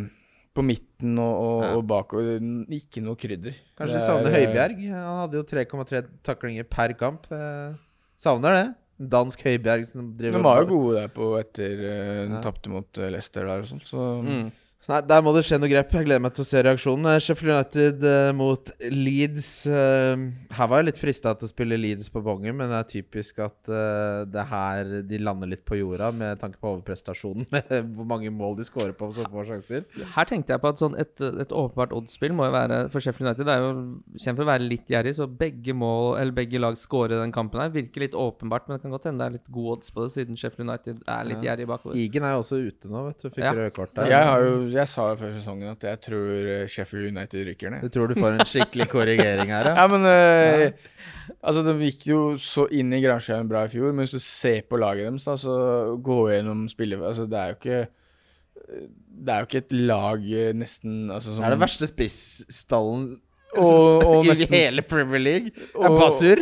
på 0.58 0.64
midten 0.66 1.20
og, 1.22 1.36
og, 1.38 1.60
Ja. 1.64 1.74
og 1.78 1.84
bakover. 1.88 2.40
Ikke 2.74 3.04
noe 3.06 3.16
krydder. 3.16 3.54
Kanskje 3.78 4.00
de 4.00 4.02
savner 4.02 4.32
er, 4.32 4.34
eh, 4.34 4.48
Høibjerg. 4.48 4.80
Han 4.90 5.20
hadde 5.22 5.38
jo 5.38 5.44
3,3 5.44 6.02
taklinger 6.26 6.64
per 6.68 6.94
kamp. 6.98 7.28
Eh, 7.32 7.76
savner 8.18 8.56
det. 8.58 8.68
Dansk 9.14 9.44
Høibjerg 9.46 9.86
som 9.86 10.08
driver 10.18 10.40
De 10.40 10.44
var 10.48 10.64
jo 10.64 10.70
gode 10.72 10.96
der 11.04 11.12
på 11.14 11.28
etter 11.38 11.76
uh, 11.78 12.32
Ja. 12.34 12.42
tapte 12.42 12.72
mot 12.74 12.98
eh, 12.98 13.12
Leicester 13.14 13.46
der 13.46 13.60
og 13.62 13.66
sånn, 13.70 13.84
så 13.86 14.08
Mm. 14.26 14.52
Nei, 14.88 15.02
Der 15.04 15.20
må 15.20 15.34
det 15.36 15.42
skje 15.44 15.58
noe 15.60 15.68
grep. 15.68 15.90
Jeg 15.92 16.08
gleder 16.08 16.22
meg 16.24 16.32
til 16.32 16.46
å 16.46 16.48
se 16.48 16.62
reaksjonen. 16.64 17.08
Eh, 17.12 17.18
Sheffield 17.20 17.52
United 17.52 18.04
uh, 18.08 18.30
mot 18.32 18.70
Leeds. 18.88 19.50
Uh, 19.68 20.30
her 20.56 20.70
var 20.72 20.80
jeg 20.80 20.88
litt 20.88 21.02
frista 21.02 21.34
til 21.36 21.44
å 21.44 21.52
spille 21.52 21.76
Leeds 21.76 22.08
på 22.14 22.22
bongen, 22.24 22.56
men 22.56 22.72
det 22.72 22.78
er 22.80 22.88
typisk 22.94 23.42
at 23.44 23.58
uh, 23.68 24.24
det 24.24 24.40
er 24.40 24.48
her 24.48 24.94
de 25.10 25.20
lander 25.20 25.52
litt 25.52 25.66
på 25.68 25.76
jorda 25.76 26.08
med 26.16 26.40
tanke 26.40 26.56
på 26.62 26.72
overprestasjonen. 26.72 27.50
Med 27.58 27.90
hvor 27.98 28.08
mange 28.08 28.32
mål 28.32 28.56
de 28.60 28.68
scorer 28.68 28.94
på 28.96 29.10
så 29.12 29.26
få 29.28 29.44
sjanser. 29.48 29.84
Her 30.14 30.28
tenkte 30.30 30.56
jeg 30.56 30.64
på 30.64 30.72
at 30.72 30.80
sånn 30.80 30.96
et, 31.00 31.20
et 31.20 31.52
åpenbart 31.52 31.92
oddsspill 31.96 32.36
må 32.38 32.48
jo 32.48 32.54
være 32.54 32.80
For 32.94 33.04
Sheffield 33.04 33.28
United 33.28 33.50
er 33.52 33.64
jo 33.64 33.70
kjent 34.20 34.38
for 34.38 34.46
å 34.46 34.50
være 34.52 34.68
litt 34.68 34.92
gjerrig, 34.92 35.16
så 35.18 35.28
begge 35.28 35.74
mål 35.76 36.20
Eller 36.22 36.36
begge 36.38 36.62
lag 36.62 36.78
scorer 36.80 37.20
den 37.20 37.34
kampen 37.36 37.64
her. 37.64 37.74
Virker 37.74 38.06
litt 38.06 38.16
åpenbart, 38.16 38.68
men 38.68 38.78
det 38.78 38.86
kan 38.86 38.94
godt 38.96 39.10
hende 39.10 39.24
det 39.24 39.28
er 39.28 39.38
litt 39.40 39.52
god 39.52 39.70
odds 39.76 39.92
på 39.92 40.06
det, 40.06 40.14
siden 40.16 40.40
Sheffield 40.40 40.70
United 40.70 41.04
er 41.04 41.28
litt 41.28 41.44
Ja. 41.44 41.52
gjerrig 41.52 41.68
bakover. 41.74 42.00
Igen 42.00 42.24
er 42.28 42.38
jo 42.38 42.44
også 42.46 42.62
ute 42.64 42.92
nå, 42.92 43.04
vet 43.10 43.24
du. 43.24 43.30
Fikk 43.30 43.44
Ja. 43.48 43.56
røde 43.58 43.76
kort 43.76 43.96
der. 43.98 44.12
Jeg 44.14 44.32
har 44.32 44.48
jo 44.48 44.77
Jeg 44.78 44.90
sa 44.92 45.06
jo 45.12 45.18
før 45.20 45.32
sesongen 45.36 45.72
at 45.74 45.84
jeg 45.88 46.00
tror 46.08 46.50
eh, 46.54 46.66
Sheffield 46.72 47.10
United 47.16 47.48
rykker 47.50 47.74
ned. 47.74 47.84
Du 47.86 47.90
tror 47.94 48.12
du 48.12 48.16
får 48.20 48.36
en 48.38 48.46
skikkelig 48.48 48.88
korrigering 48.96 49.52
her, 49.54 49.72
ja? 49.72 49.76
Ja, 49.82 49.88
men 49.92 50.06
eh, 50.10 50.72
Altså, 51.44 51.62
de 51.68 51.74
gikk 51.84 52.06
jo 52.08 52.20
så 52.40 52.66
inn 52.74 52.94
i 52.96 53.02
Granskjøen 53.04 53.50
bra 53.52 53.66
i 53.68 53.72
fjor, 53.72 53.92
men 53.92 54.06
hvis 54.06 54.14
du 54.16 54.22
ser 54.24 54.62
på 54.70 54.80
laget 54.80 55.10
deres, 55.10 55.26
da, 55.28 55.36
så 55.42 55.56
gå 56.04 56.20
gjennom 56.32 56.66
spillet 56.72 57.04
Altså, 57.04 57.26
det 57.30 57.40
er 57.42 57.52
jo 57.52 57.58
ikke 57.60 57.80
Det 59.28 59.34
er 59.34 59.42
jo 59.44 59.48
ikke 59.50 59.64
et 59.66 59.76
lag 59.90 60.24
eh, 60.44 60.54
nesten 60.58 61.10
altså, 61.12 61.34
som 61.36 61.42
Det 61.44 61.50
er 61.50 61.56
det 61.58 61.64
verste 61.66 61.90
Og- 63.58 64.04
og 64.06 64.24
i 64.26 64.30
nesten- 64.34 64.54
hele 64.56 64.82
Premier 64.86 65.20
League. 65.24 65.52
Er 65.76 65.90
Og- 65.90 66.00
Basur. 66.00 66.42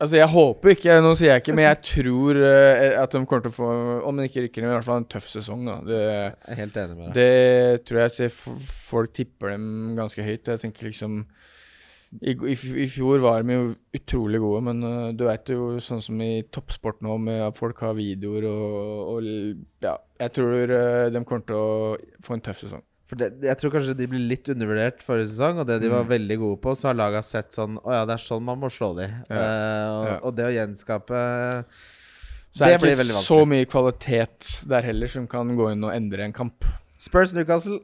Altså, 0.00 0.16
jeg 0.16 0.32
håper 0.32 0.72
ikke, 0.72 0.94
nå 1.04 1.10
sier 1.18 1.34
jeg 1.34 1.42
ikke, 1.42 1.54
men 1.58 1.66
jeg 1.66 1.80
tror 1.84 2.38
uh, 2.40 2.84
at 3.02 3.12
de 3.12 3.20
kommer 3.28 3.42
til 3.44 3.52
å 3.52 3.56
få 3.58 3.72
Om 4.08 4.20
de 4.20 4.28
ikke 4.30 4.46
rykker 4.46 4.64
ned, 4.64 4.72
i 4.72 4.76
hvert 4.78 4.86
fall 4.86 5.02
en 5.02 5.10
tøff 5.12 5.26
sesong, 5.28 5.66
da. 5.68 5.74
Det, 5.84 5.98
Jeg 6.00 6.54
er 6.54 6.60
helt 6.62 6.78
enig 6.80 6.96
med 6.96 7.10
deg. 7.10 7.18
det 7.18 7.82
tror 7.84 8.00
jeg 8.00 8.30
at 8.30 8.38
folk 8.64 9.12
tipper 9.18 9.52
dem 9.52 9.66
ganske 9.98 10.24
høyt. 10.24 10.48
Jeg 10.48 10.62
tenker 10.64 10.88
liksom 10.88 11.20
i, 12.18 12.32
i, 12.32 12.54
I 12.82 12.88
fjor 12.90 13.20
var 13.22 13.44
de 13.46 13.54
jo 13.54 13.66
utrolig 13.94 14.40
gode, 14.42 14.64
men 14.66 14.80
uh, 14.82 15.10
du 15.14 15.26
vet 15.28 15.52
jo 15.52 15.76
sånn 15.84 16.00
som 16.02 16.24
i 16.24 16.46
toppsport 16.48 17.04
nå, 17.06 17.18
med 17.22 17.44
at 17.50 17.58
folk 17.60 17.84
har 17.84 17.94
videoer 17.98 18.48
og, 18.50 19.12
og 19.12 19.28
Ja, 19.84 19.98
jeg 20.24 20.34
tror 20.40 20.74
uh, 20.74 21.10
de 21.12 21.22
kommer 21.28 21.44
til 21.46 21.60
å 21.60 21.98
få 22.24 22.38
en 22.38 22.42
tøff 22.48 22.64
sesong. 22.64 22.82
For 23.10 23.18
det, 23.18 23.28
jeg 23.42 23.58
tror 23.58 23.72
kanskje 23.74 23.96
de 23.98 24.06
ble 24.06 24.20
litt 24.30 24.46
undervurdert 24.52 25.00
forrige 25.02 25.26
sesong, 25.32 25.58
og 25.58 25.66
det 25.66 25.80
de 25.82 25.88
var 25.90 26.04
Mm. 26.06 26.10
veldig 26.12 26.36
gode 26.38 26.60
på, 26.62 26.74
så 26.78 26.88
har 26.92 26.94
laga 26.94 27.22
sett 27.26 27.50
sånn 27.56 27.74
Å 27.82 27.90
ja, 27.96 28.04
det 28.06 28.14
er 28.14 28.22
sånn 28.22 28.44
man 28.46 28.60
må 28.62 28.70
slå 28.70 28.92
de. 28.96 29.08
Ja. 29.28 29.34
Uh, 29.34 29.88
og, 29.90 30.06
Ja. 30.06 30.18
og 30.22 30.36
det 30.36 30.44
å 30.46 30.52
gjenskape 30.54 31.22
Så 32.54 32.64
er 32.64 32.70
Det 32.70 32.72
det 32.74 32.80
blir 32.82 32.90
ikke 32.94 32.98
vanskelig. 32.98 33.26
så 33.26 33.34
vanskelig. 33.34 33.48
mye 33.50 33.66
kvalitet 33.70 34.68
der 34.68 34.82
heller 34.82 35.06
som 35.08 35.26
kan 35.26 35.56
gå 35.56 35.72
inn 35.72 35.84
og 35.84 35.92
endre 35.94 36.24
en 36.24 36.32
kamp. 36.32 36.64
Spurs 36.98 37.34
Newcastle 37.34 37.80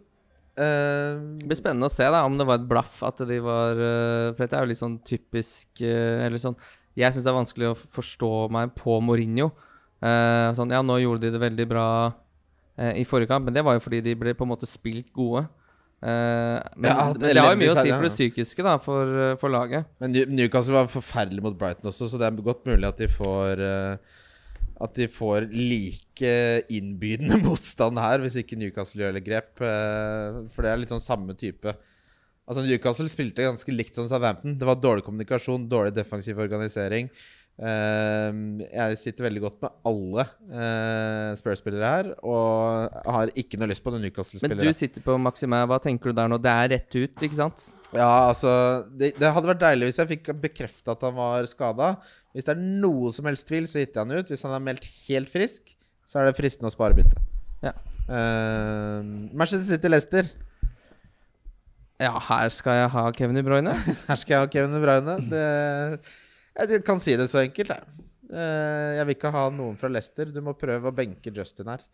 Uh, 0.58 1.20
Det 1.36 1.48
blir 1.50 1.58
spennende 1.58 1.84
å 1.84 1.92
se 1.92 2.02
da 2.08 2.24
om 2.24 2.38
det 2.38 2.46
var 2.46 2.54
et 2.56 2.66
blaff 2.66 3.02
at 3.04 3.18
de 3.28 3.36
var 3.44 3.76
uh, 3.76 4.32
For 4.32 4.38
dette 4.46 4.54
er 4.56 4.62
jo 4.64 4.70
litt 4.70 4.80
sånn 4.80 4.94
typisk 5.04 5.82
Eller 5.84 6.38
sånn 6.40 6.56
Jeg 6.96 7.12
syns 7.12 7.24
det 7.26 7.28
er 7.28 7.36
vanskelig 7.36 7.68
å 7.74 7.76
forstå 7.76 8.30
meg 8.50 8.72
på 8.74 8.96
Mourinho. 9.04 9.50
Eh, 10.00 10.52
sånn, 10.56 10.70
ja, 10.72 10.80
nå 10.80 10.96
gjorde 11.02 11.20
de 11.26 11.30
det 11.36 11.40
veldig 11.42 11.66
bra 11.68 12.14
i 12.76 13.04
forrige 13.08 13.30
kamp, 13.30 13.46
men 13.48 13.54
det 13.56 13.64
var 13.64 13.76
jo 13.78 13.84
fordi 13.84 14.02
de 14.04 14.12
ble 14.18 14.34
på 14.36 14.44
en 14.44 14.52
måte 14.52 14.68
spilt 14.68 15.08
gode. 15.16 15.46
Eh, 16.04 16.58
men 16.76 16.90
Ja, 16.90 17.06
det, 17.16 17.32
det 17.32 17.40
har 17.40 17.54
jo 17.54 17.60
mye 17.62 17.72
å 17.72 17.78
si 17.80 17.88
for 17.94 18.04
det 18.04 18.12
psykiske, 18.12 18.66
da, 18.66 18.76
for, 18.82 19.16
eh, 19.30 19.34
for 19.40 19.52
laget. 19.52 19.88
Men 20.02 20.12
Newcastle 20.36 20.76
var 20.76 20.92
forferdelig 20.92 21.44
mot 21.46 21.56
Brighton 21.56 21.88
også, 21.88 22.10
så 22.12 22.20
det 22.20 22.28
er 22.28 22.44
godt 22.44 22.66
mulig 22.68 22.88
at 22.88 23.00
de 23.00 23.08
får 23.10 23.62
eh, 23.64 24.22
At 24.76 24.92
de 24.98 25.06
får 25.08 25.46
like 25.56 26.32
innbydende 26.68 27.38
motstand 27.46 27.96
her, 27.98 28.20
hvis 28.20 28.36
ikke 28.42 28.58
Newcastle 28.60 29.06
gjør 29.06 29.22
grep. 29.24 29.54
eh, 29.64 30.42
for 30.52 30.62
det 30.66 30.72
er 30.72 30.82
litt 30.82 30.92
sånn 30.92 31.00
samme 31.00 31.32
type. 31.38 31.72
Altså 32.46 32.62
Newcastle 32.62 33.08
spilte 33.10 33.42
ganske 33.42 33.72
likt 33.72 33.96
som 33.96 34.06
Southampton. 34.06 34.58
Det 34.60 34.68
var 34.68 34.76
dårlig 34.78 35.02
kommunikasjon, 35.02 35.64
dårlig 35.66 35.96
defensiv 35.96 36.38
organisering. 36.38 37.08
Eh, 37.56 38.38
jeg 38.68 38.98
sitter 39.00 39.24
veldig 39.24 39.40
godt 39.46 39.62
med 39.64 39.72
alle 39.88 40.24
eh, 40.52 41.30
Spurs-spillere 41.38 41.88
her, 41.88 42.10
og 42.20 42.98
har 43.08 43.32
ikke 43.32 43.56
noe 43.56 43.70
lyst 43.70 43.84
på 43.84 43.92
noen 43.94 44.02
Men 44.02 44.10
Newcastle-spillere. 44.10 44.68
du 44.68 44.76
sitter 44.76 45.04
på 45.06 45.16
Maxime. 45.16 45.62
hva 45.70 45.78
tenker 45.80 46.12
du 46.12 46.18
der 46.18 46.28
nå? 46.28 46.36
Det 46.42 46.52
er 46.52 46.72
rett 46.74 46.98
ut, 46.98 47.16
ikke 47.16 47.38
sant? 47.38 47.70
Ja, 47.96 48.28
altså 48.28 48.50
det, 48.92 49.14
det 49.16 49.32
hadde 49.32 49.48
vært 49.54 49.62
deilig 49.62 49.88
hvis 49.88 50.02
jeg 50.02 50.12
fikk 50.12 50.30
bekrefta 50.42 50.92
at 50.92 51.06
han 51.08 51.16
var 51.16 51.48
skada. 51.48 51.94
Hvis 52.36 52.44
det 52.44 52.52
er 52.58 52.64
noe 52.84 53.12
som 53.16 53.28
helst 53.30 53.48
tvil, 53.48 53.64
så 53.70 53.80
hitter 53.80 54.02
jeg 54.02 54.04
han 54.04 54.20
ut. 54.20 54.32
Hvis 54.34 54.44
han 54.44 54.52
er 54.52 54.64
meldt 54.68 54.88
helt 55.06 55.32
frisk, 55.32 55.72
så 56.04 56.20
er 56.20 56.28
det 56.28 56.36
fristende 56.36 56.68
å 56.68 56.74
spare 56.74 56.98
byttet. 56.98 57.22
Ja. 57.64 57.72
Uh, 58.06 59.00
Manchester 59.32 59.64
City-Lester. 59.70 60.28
Ja, 61.96 62.12
her 62.20 62.52
skal 62.52 62.82
jeg 62.82 62.92
ha 62.92 63.06
Kevin 63.16 63.38
De 63.38 63.42
Bruyne. 63.46 63.72
Her 64.10 64.18
skal 64.20 64.34
jeg 64.34 64.42
ha 64.44 64.48
Kevin 64.52 64.74
De 64.76 64.80
Bruyne. 64.82 65.14
Det, 65.32 65.44
jeg 66.58 66.82
kan 66.86 67.00
si 67.02 67.16
det 67.18 67.28
så 67.32 67.42
enkelt, 67.44 67.72
jeg. 67.74 68.04
Eh, 68.32 68.90
jeg 68.98 69.06
vil 69.06 69.16
ikke 69.18 69.32
ha 69.34 69.46
noen 69.54 69.76
fra 69.78 69.90
Leicester. 69.92 70.30
Du 70.34 70.40
må 70.44 70.56
prøve 70.58 70.90
å 70.90 70.94
benke 70.94 71.32
Justin 71.34 71.70
her. 71.70 71.84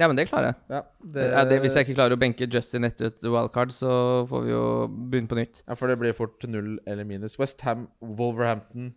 Ja, 0.00 0.06
men 0.08 0.16
det 0.16 0.28
klarer 0.30 0.52
jeg. 0.52 0.58
Ja, 0.72 0.80
det, 1.14 1.24
Ja, 1.34 1.44
det, 1.44 1.60
hvis 1.60 1.74
jeg 1.76 1.84
ikke 1.86 1.98
klarer 1.98 2.16
å 2.16 2.20
benke 2.20 2.46
Justin 2.50 2.86
etter 2.88 3.10
et 3.10 3.26
wildcard, 3.26 3.72
så 3.74 4.24
får 4.30 4.44
vi 4.46 4.52
jo 4.54 4.64
begynne 4.88 5.28
på 5.30 5.38
nytt. 5.38 5.62
ja, 5.66 5.76
for 5.76 5.92
det 5.92 5.98
blir 6.00 6.16
fort 6.16 6.46
null 6.48 6.78
eller 6.88 7.04
minus. 7.04 7.36
Westham, 7.38 7.88
Wolverhampton. 8.00 8.94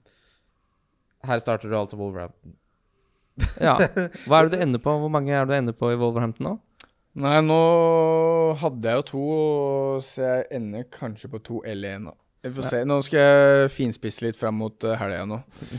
Her 1.28 1.40
starter 1.44 1.70
du 1.72 1.76
alltid 1.78 2.00
Wolverhampton. 2.00 2.56
Ja. 3.60 3.76
Hva 4.30 4.40
er 4.40 4.48
det 4.48 4.58
du 4.60 4.64
ender 4.64 4.80
på? 4.84 4.94
Hvor 5.02 5.12
mange 5.12 5.34
er 5.34 5.46
det 5.46 5.54
du 5.56 5.60
ender 5.60 5.76
på 5.78 5.92
i 5.92 6.00
Wolverhampton 6.00 6.48
nå? 6.52 6.56
Nei, 7.24 7.36
nå 7.46 7.60
hadde 8.58 8.90
jeg 8.90 8.98
jo 8.98 9.04
to, 9.12 9.24
så 10.02 10.24
jeg 10.26 10.48
ender 10.58 10.88
kanskje 10.94 11.30
på 11.30 11.42
to 11.46 11.60
eller 11.68 12.00
én. 12.00 12.08
da. 12.10 12.16
Vi 12.44 12.50
får 12.52 12.66
se. 12.68 12.80
Nå 12.84 12.98
skal 13.08 13.22
jeg 13.24 13.70
finspisse 13.72 14.24
litt 14.26 14.36
fram 14.36 14.58
mot 14.60 14.84
uh, 14.84 14.98
helga 15.00 15.22
nå. 15.30 15.38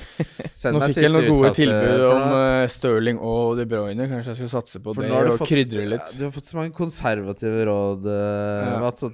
Nå 0.73 0.81
fikk 0.89 0.97
jeg 1.05 1.11
noen 1.13 1.27
gode 1.29 1.51
tilbud 1.59 2.05
om 2.09 2.23
uh, 2.33 2.63
Sterling 2.73 3.19
og 3.21 3.59
De 3.59 3.67
Bruyne. 3.69 4.07
Kanskje 4.09 4.33
jeg 4.33 4.39
skal 4.39 4.51
satse 4.55 4.81
på 4.81 4.95
For 4.97 5.05
det 5.05 5.13
og 5.35 5.35
fått- 5.43 5.51
krydre 5.53 5.85
litt. 5.93 6.15
Du 6.17 6.23
har 6.25 6.33
fått 6.33 6.49
så 6.49 6.57
mange 6.57 6.73
konservative 6.79 7.67
råd. 7.69 8.09
eh, 8.09 8.71
Ja. 8.71 8.79
Mats, 8.81 9.05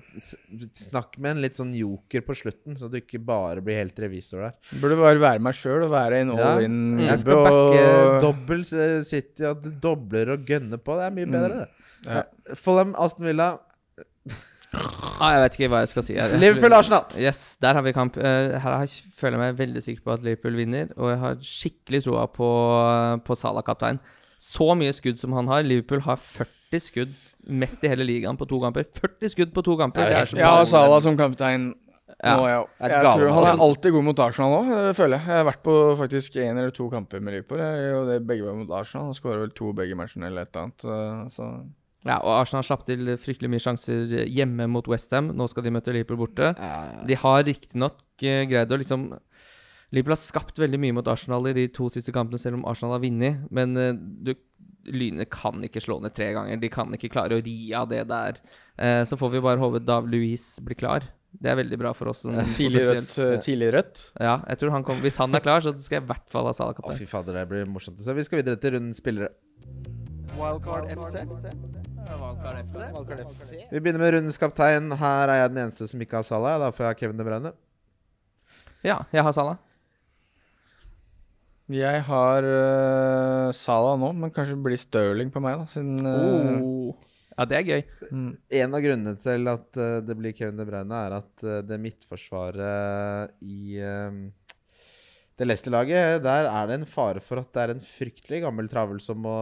snakk 0.79 1.19
med 1.19 1.33
en 1.37 1.43
litt 1.43 1.59
sånn 1.59 1.73
joker 1.75 2.23
på 2.29 2.37
slutten, 2.39 2.79
så 2.79 2.87
du 2.93 3.01
ikke 3.01 3.19
bare 3.19 3.59
blir 3.67 3.81
helt 3.83 3.99
revisor 3.99 4.47
der. 4.47 4.55
Burde 4.79 5.01
bare 5.03 5.19
være 5.27 5.43
meg 5.43 5.59
sjøl 5.59 5.89
og 5.89 5.91
være 5.91 6.21
en 6.23 6.31
all 6.39 6.63
in 6.69 6.79
Jeg 7.03 7.25
skal 7.25 7.43
backe 7.49 7.83
og 7.91 8.21
dobbel 8.29 8.63
eh, 8.79 9.01
City, 9.11 9.43
at 9.51 9.59
du 9.67 9.73
dobler 9.83 10.37
og 10.37 10.47
gønner 10.47 10.79
på. 10.79 10.95
Det 11.01 11.09
er 11.11 11.19
mye 11.19 11.27
Mm. 11.27 11.35
bedre, 11.35 11.65
det. 11.67 11.91
Ja. 12.07 12.23
Follum, 12.63 12.95
Aston 12.97 13.27
Villa, 13.27 13.51
Ah, 14.73 15.33
jeg 15.35 15.41
vet 15.43 15.57
ikke 15.59 15.69
hva 15.73 15.81
jeg 15.83 15.91
skal 15.91 16.05
si. 16.07 16.15
Liverpool, 16.39 16.73
Arsenal. 16.77 17.03
Yes, 17.19 17.57
der 17.61 17.75
har 17.75 17.83
vi 17.83 17.93
kamp. 17.97 18.17
Eh, 18.17 18.55
her 18.63 18.77
jeg, 18.85 19.03
føler 19.19 19.37
jeg 19.39 19.43
meg 19.43 19.59
veldig 19.59 19.83
sikker 19.83 20.05
på 20.07 20.13
at 20.15 20.23
Liverpool 20.23 20.55
vinner, 20.61 20.93
og 20.97 21.11
jeg 21.11 21.19
har 21.25 21.41
skikkelig 21.43 22.03
troa 22.07 22.27
på, 22.31 22.51
på 23.27 23.37
Salah 23.39 23.67
kaptein. 23.67 23.99
Så 24.41 24.71
mye 24.79 24.95
skudd 24.97 25.19
som 25.21 25.35
han 25.37 25.51
har. 25.51 25.67
Liverpool 25.67 26.01
har 26.07 26.17
40 26.23 26.81
skudd, 26.87 27.13
mest 27.51 27.83
i 27.85 27.91
hele 27.93 28.07
ligaen, 28.07 28.39
på 28.41 28.47
to 28.49 28.61
kamper. 28.63 28.87
40 29.01 29.35
skudd 29.35 29.53
på 29.57 29.65
to 29.67 29.77
kamper! 29.81 30.07
Det 30.07 30.21
er 30.23 30.31
så 30.31 30.39
Jeg 30.41 30.71
Salah 30.71 31.03
som 31.05 31.19
kaptein. 31.19 31.73
Ja. 32.21 32.37
Nå, 32.37 32.47
ja. 32.51 32.63
Jeg 32.85 32.91
Jeg 32.91 33.05
tror 33.05 33.29
Han 33.33 33.45
er 33.45 33.51
altså. 33.55 33.65
alltid 33.65 33.93
god 33.95 34.05
mot 34.05 34.19
Arsenal 34.21 34.55
òg, 34.61 34.71
føler 34.97 35.17
jeg. 35.17 35.27
Jeg 35.31 35.39
har 35.41 35.45
vært 35.49 35.63
på 35.65 35.75
faktisk 35.97 36.35
én 36.37 36.59
eller 36.59 36.71
to 36.77 36.89
kamper 36.93 37.21
med 37.21 37.33
Liverpool. 37.37 37.59
Jeg, 37.65 37.95
og 37.97 38.09
det 38.11 38.19
begge 38.29 38.45
var 38.47 38.57
mot 38.59 38.73
Arsenal. 38.77 39.07
Han 39.11 39.17
skårer 39.17 39.41
vel 39.47 39.53
to 39.57 39.73
begge 39.77 39.97
matchene 39.97 40.29
eller 40.29 40.43
et 40.47 40.51
eller 40.55 40.67
annet. 40.69 40.81
så- 40.85 41.31
Så 41.37 41.47
Ja, 42.07 42.17
og 42.25 42.33
Arsenal 42.39 42.65
slapp 42.65 42.87
til 42.89 43.13
fryktelig 43.21 43.51
mye 43.53 43.61
sjanser 43.61 44.15
hjemme 44.25 44.67
mot 44.73 44.87
Westham. 44.89 45.33
Nå 45.37 45.49
skal 45.53 45.67
de 45.67 45.73
møte 45.75 45.93
Liverpool 45.93 46.23
borte. 46.23 46.53
Ja, 46.57 47.03
De 47.07 47.19
har 47.21 47.45
riktignok 47.45 48.01
uh, 48.25 48.45
greid 48.49 48.73
å 48.73 48.79
liksom 48.81 49.11
Liverpool 49.91 50.15
har 50.15 50.23
skapt 50.23 50.61
veldig 50.63 50.79
mye 50.81 50.95
mot 51.01 51.09
Arsenal 51.11 51.51
i 51.51 51.57
de 51.57 51.67
to 51.75 51.89
siste 51.93 52.15
kampene, 52.15 52.39
selv 52.41 52.61
om 52.61 52.65
Arsenal 52.71 52.95
har 52.97 53.03
vunnet. 53.05 53.45
Men 53.53 53.77
uh, 53.77 53.93
du, 53.97 54.33
Lyne 54.89 55.27
kan 55.29 55.61
ikke 55.67 55.83
slå 55.85 55.99
ned 56.01 56.15
tre 56.17 56.31
ganger. 56.37 56.61
De 56.63 56.71
kan 56.73 56.97
ikke 56.97 57.11
klare 57.13 57.37
å 57.37 57.45
ri 57.45 57.59
av 57.77 57.91
det 57.91 58.07
der. 58.09 58.41
Uh, 58.81 59.03
så 59.05 59.19
får 59.21 59.35
vi 59.35 59.43
bare 59.45 59.61
håpe 59.61 59.83
Dav 59.85 60.09
Louise 60.09 60.63
blir 60.65 60.79
klar. 60.81 61.05
Det 61.31 61.53
er 61.53 61.61
veldig 61.61 61.79
bra 61.79 61.93
for 61.95 62.11
oss. 62.11 62.25
som 62.25 62.35
tidlig 62.57 62.87
rødt. 62.89 63.13
Tidlig 63.45 63.69
rødt. 63.77 64.01
Ja, 64.19 64.41
jeg 64.49 64.59
tror 64.63 64.73
han 64.75 64.87
kommer 64.87 65.05
Hvis 65.05 65.21
han 65.21 65.35
er 65.37 65.45
klar, 65.45 65.63
så 65.63 65.77
skal 65.79 66.01
jeg 66.01 66.09
i 66.09 66.11
hvert 66.11 66.27
fall 66.33 66.49
ha 66.49 66.57
Salah 66.57 66.75
Å, 66.75 66.81
kaptein. 66.81 66.99
fy 66.99 67.07
fader, 67.13 67.39
det 67.39 67.47
blir 67.53 67.69
morsomt 67.71 68.01
å 68.01 68.09
se. 68.09 68.17
Vi 68.17 68.27
skal 68.27 68.43
videre 68.43 68.59
til 68.59 68.75
rundens 68.79 68.99
spillere. 69.05 69.31
Wildcard 70.41 70.91
FC. 70.97 71.90
Wildcard 72.09 73.25
FC. 73.31 73.57
Vi 73.71 73.81
begynner 73.81 74.01
med 74.03 74.15
rundens 74.15 74.39
kaptein. 74.41 74.91
Her 75.01 75.33
er 75.33 75.43
jeg 75.43 75.51
den 75.53 75.63
eneste 75.65 75.89
som 75.91 76.01
ikke 76.03 76.21
har 76.21 76.27
Salah. 76.27 76.59
Da 76.63 76.71
får 76.75 76.91
jeg 76.91 77.01
Kevin 77.03 77.21
De 77.21 77.27
Bruyne. 77.27 77.53
Ja, 78.87 79.03
jeg 79.13 79.25
har 79.27 79.35
Salah. 79.37 79.59
Jeg 81.71 82.03
har 82.09 82.47
uh, 82.49 83.53
Salah 83.55 83.99
nå, 84.01 84.11
men 84.19 84.33
kanskje 84.35 84.57
det 84.57 84.65
blir 84.65 84.81
Stirling 84.81 85.31
på 85.31 85.43
meg, 85.45 85.61
da. 85.61 85.71
Siden 85.71 86.01
uh, 86.07 86.59
Oh. 86.61 87.09
Ja, 87.37 87.47
det 87.49 87.57
er 87.57 87.69
gøy. 87.69 87.83
mm. 88.11 88.31
En 88.59 88.75
av 88.77 88.83
grunnene 88.85 89.15
til 89.23 89.49
at 89.49 89.79
uh, 89.79 90.01
det 90.05 90.17
blir 90.19 90.35
Kevin 90.37 90.59
De 90.59 90.67
Bruyne, 90.69 91.05
er 91.07 91.15
at 91.21 91.47
det 91.69 91.79
midtforsvaret 91.81 93.37
i 93.47 93.79
det 95.41 95.47
Leicester-laget, 95.49 96.21
der 96.21 96.47
er 96.51 96.67
det 96.69 96.75
en 96.77 96.89
fare 96.89 97.21
for 97.25 97.41
at 97.41 97.49
det 97.57 97.63
er 97.63 97.71
en 97.73 97.81
fryktelig 97.81 98.43
gammel 98.45 98.67
travel 98.69 98.99
som 99.01 99.23
må 99.25 99.33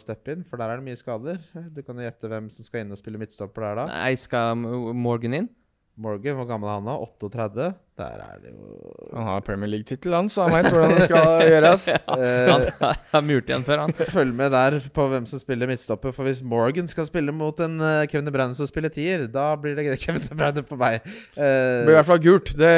steppe 0.00 0.34
inn, 0.34 0.42
for 0.42 0.58
der 0.58 0.72
er 0.72 0.80
det 0.80 0.86
mye 0.88 0.98
skader. 0.98 1.38
Du 1.70 1.78
kan 1.86 1.94
jo 1.94 2.02
gjette 2.02 2.30
hvem 2.32 2.48
som 2.50 2.66
skal 2.66 2.82
inn 2.82 2.90
og 2.94 2.98
spille 2.98 3.20
midtstopper 3.22 3.68
der 3.68 3.78
da. 3.78 3.84
Nei, 3.92 4.16
skal 4.18 4.58
Morgan 4.58 5.38
inn? 5.38 5.52
Morgan, 5.96 6.34
hvor 6.34 6.46
gammel 6.48 6.66
er 6.66 6.80
han 6.80 6.86
nå? 6.88 6.94
38? 7.22 7.66
Der 7.94 8.16
er 8.18 8.38
det 8.42 8.50
jo 8.50 8.78
Han 9.14 9.28
har 9.28 9.42
Premier 9.46 9.68
League-tittel, 9.70 10.10
han, 10.16 10.26
så 10.32 10.42
han 10.48 10.50
veit 10.56 10.66
hvordan 10.72 10.96
det 10.96 11.04
skal 11.06 11.42
gjøres. 11.52 11.84
ja, 11.86 11.98
Han 12.10 12.64
har 13.12 13.22
murt 13.22 13.46
igjen 13.52 13.62
før, 13.68 13.84
han. 13.84 13.92
Følg 14.16 14.32
med 14.34 14.50
der 14.50 14.80
på 14.96 15.04
hvem 15.12 15.28
som 15.30 15.38
spiller 15.38 15.70
midtstopper. 15.70 16.10
For 16.16 16.26
hvis 16.26 16.40
Morgan 16.42 16.90
skal 16.90 17.06
spille 17.06 17.30
mot 17.30 17.62
en 17.62 17.76
eh, 17.78 18.00
Kevin 18.10 18.26
De 18.26 18.34
Bruyne 18.34 18.56
som 18.58 18.66
spiller 18.66 18.90
tier, 18.90 19.28
da 19.30 19.52
blir 19.54 19.78
det 19.78 19.86
Kevin 20.02 20.26
De 20.26 20.34
Bruyne 20.40 20.66
på 20.66 20.80
meg. 20.80 21.06
Det 21.36 21.46
Eh, 21.46 21.84
blir 21.86 21.94
i 21.94 21.98
hvert 22.00 22.10
fall 22.10 22.24
gult. 22.26 22.50
Det 22.58 22.74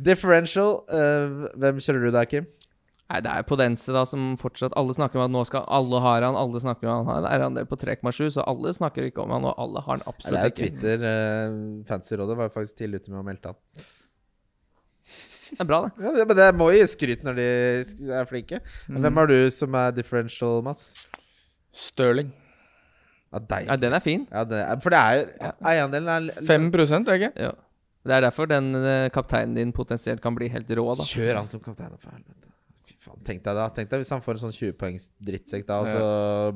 Differential. 0.00 0.80
eh, 0.88 1.36
hvem 1.60 1.84
kjører 1.84 2.06
du 2.08 2.10
der, 2.16 2.24
Kim? 2.32 2.48
Nei, 3.10 3.18
det 3.26 3.30
er 3.34 3.46
Podense 3.46 3.90
da 3.94 4.04
som 4.06 4.36
fortsatt 4.38 4.76
Alle 4.78 4.94
snakker 4.94 5.18
om 5.18 5.24
at 5.24 5.32
nå 5.34 5.40
skal 5.48 5.64
alle 5.66 5.98
ha 6.04 6.12
han, 6.22 6.36
alle 6.38 6.60
snakker 6.62 6.86
om 6.86 7.08
han. 7.08 7.24
Det 7.24 7.30
er 7.30 7.36
eierandel 7.40 7.64
del 7.64 7.70
på 7.70 7.78
3,7, 7.80 8.28
så 8.36 8.44
alle 8.46 8.70
snakker 8.76 9.08
ikke 9.08 9.24
om 9.24 9.32
han, 9.34 9.48
og 9.50 9.56
alle 9.58 9.82
har 9.82 9.98
han 9.98 10.04
Nei, 10.06 10.12
ikke 10.14 10.30
det 10.30 10.42
er 10.42 10.50
jo. 10.50 10.58
Twitter. 10.60 11.06
Uh, 11.06 11.56
Fancy-rådet 11.88 12.36
var 12.38 12.46
jo 12.50 12.54
faktisk 12.54 12.78
tidlig 12.78 13.02
ute 13.02 13.14
med 13.14 13.22
å 13.22 13.24
melde 13.26 13.50
han. 13.50 13.88
Det 15.50 15.64
er 15.64 15.66
bra, 15.66 15.80
det. 15.88 16.12
Ja, 16.20 16.26
men 16.30 16.38
det 16.38 16.46
må 16.54 16.68
gi 16.70 16.84
skryt 16.86 17.24
når 17.26 17.40
de 17.40 17.46
er 18.20 18.28
flinke. 18.30 18.60
Mm. 18.86 19.00
Hvem 19.02 19.18
har 19.18 19.32
du 19.32 19.38
som 19.54 19.74
er 19.80 19.96
differential, 19.96 20.60
Mats? 20.62 21.08
Stirling. 21.74 22.30
Ja. 23.34 23.40
Ja, 23.66 23.76
den 23.78 23.94
er 23.94 24.02
fin. 24.02 24.28
Ja, 24.30 24.44
det 24.46 24.58
er, 24.62 24.78
for 24.82 24.94
det 24.94 25.00
er 25.00 25.52
Eiendelen 25.66 26.08
er 26.10 26.24
liksom- 26.30 26.46
5 26.46 26.70
er 26.70 27.04
det 27.06 27.18
ikke? 27.20 27.32
Ja. 27.48 27.50
Det 28.06 28.14
er 28.16 28.20
derfor 28.24 28.46
den 28.48 28.74
eh, 28.74 29.08
kapteinen 29.10 29.54
din 29.54 29.72
potensielt 29.72 30.22
kan 30.22 30.34
bli 30.34 30.48
helt 30.48 30.70
rå, 30.70 30.86
da. 30.96 31.04
Kjør 31.04 31.36
han 31.36 31.48
som 31.48 31.60
kaptein, 31.60 31.98
for 31.98 32.10
helvete. 32.10 32.49
Faen. 32.98 33.20
Tenk 33.26 33.44
deg 33.44 33.54
da 33.56 33.68
Tenk 33.76 33.90
deg 33.92 34.02
hvis 34.02 34.10
han 34.14 34.22
får 34.24 34.38
en 34.38 34.42
sånn 34.46 34.56
20 34.56 34.74
poengs 34.80 35.10
drittsekk 35.22 35.66
da, 35.68 35.80
og 35.84 35.88
så 35.90 36.02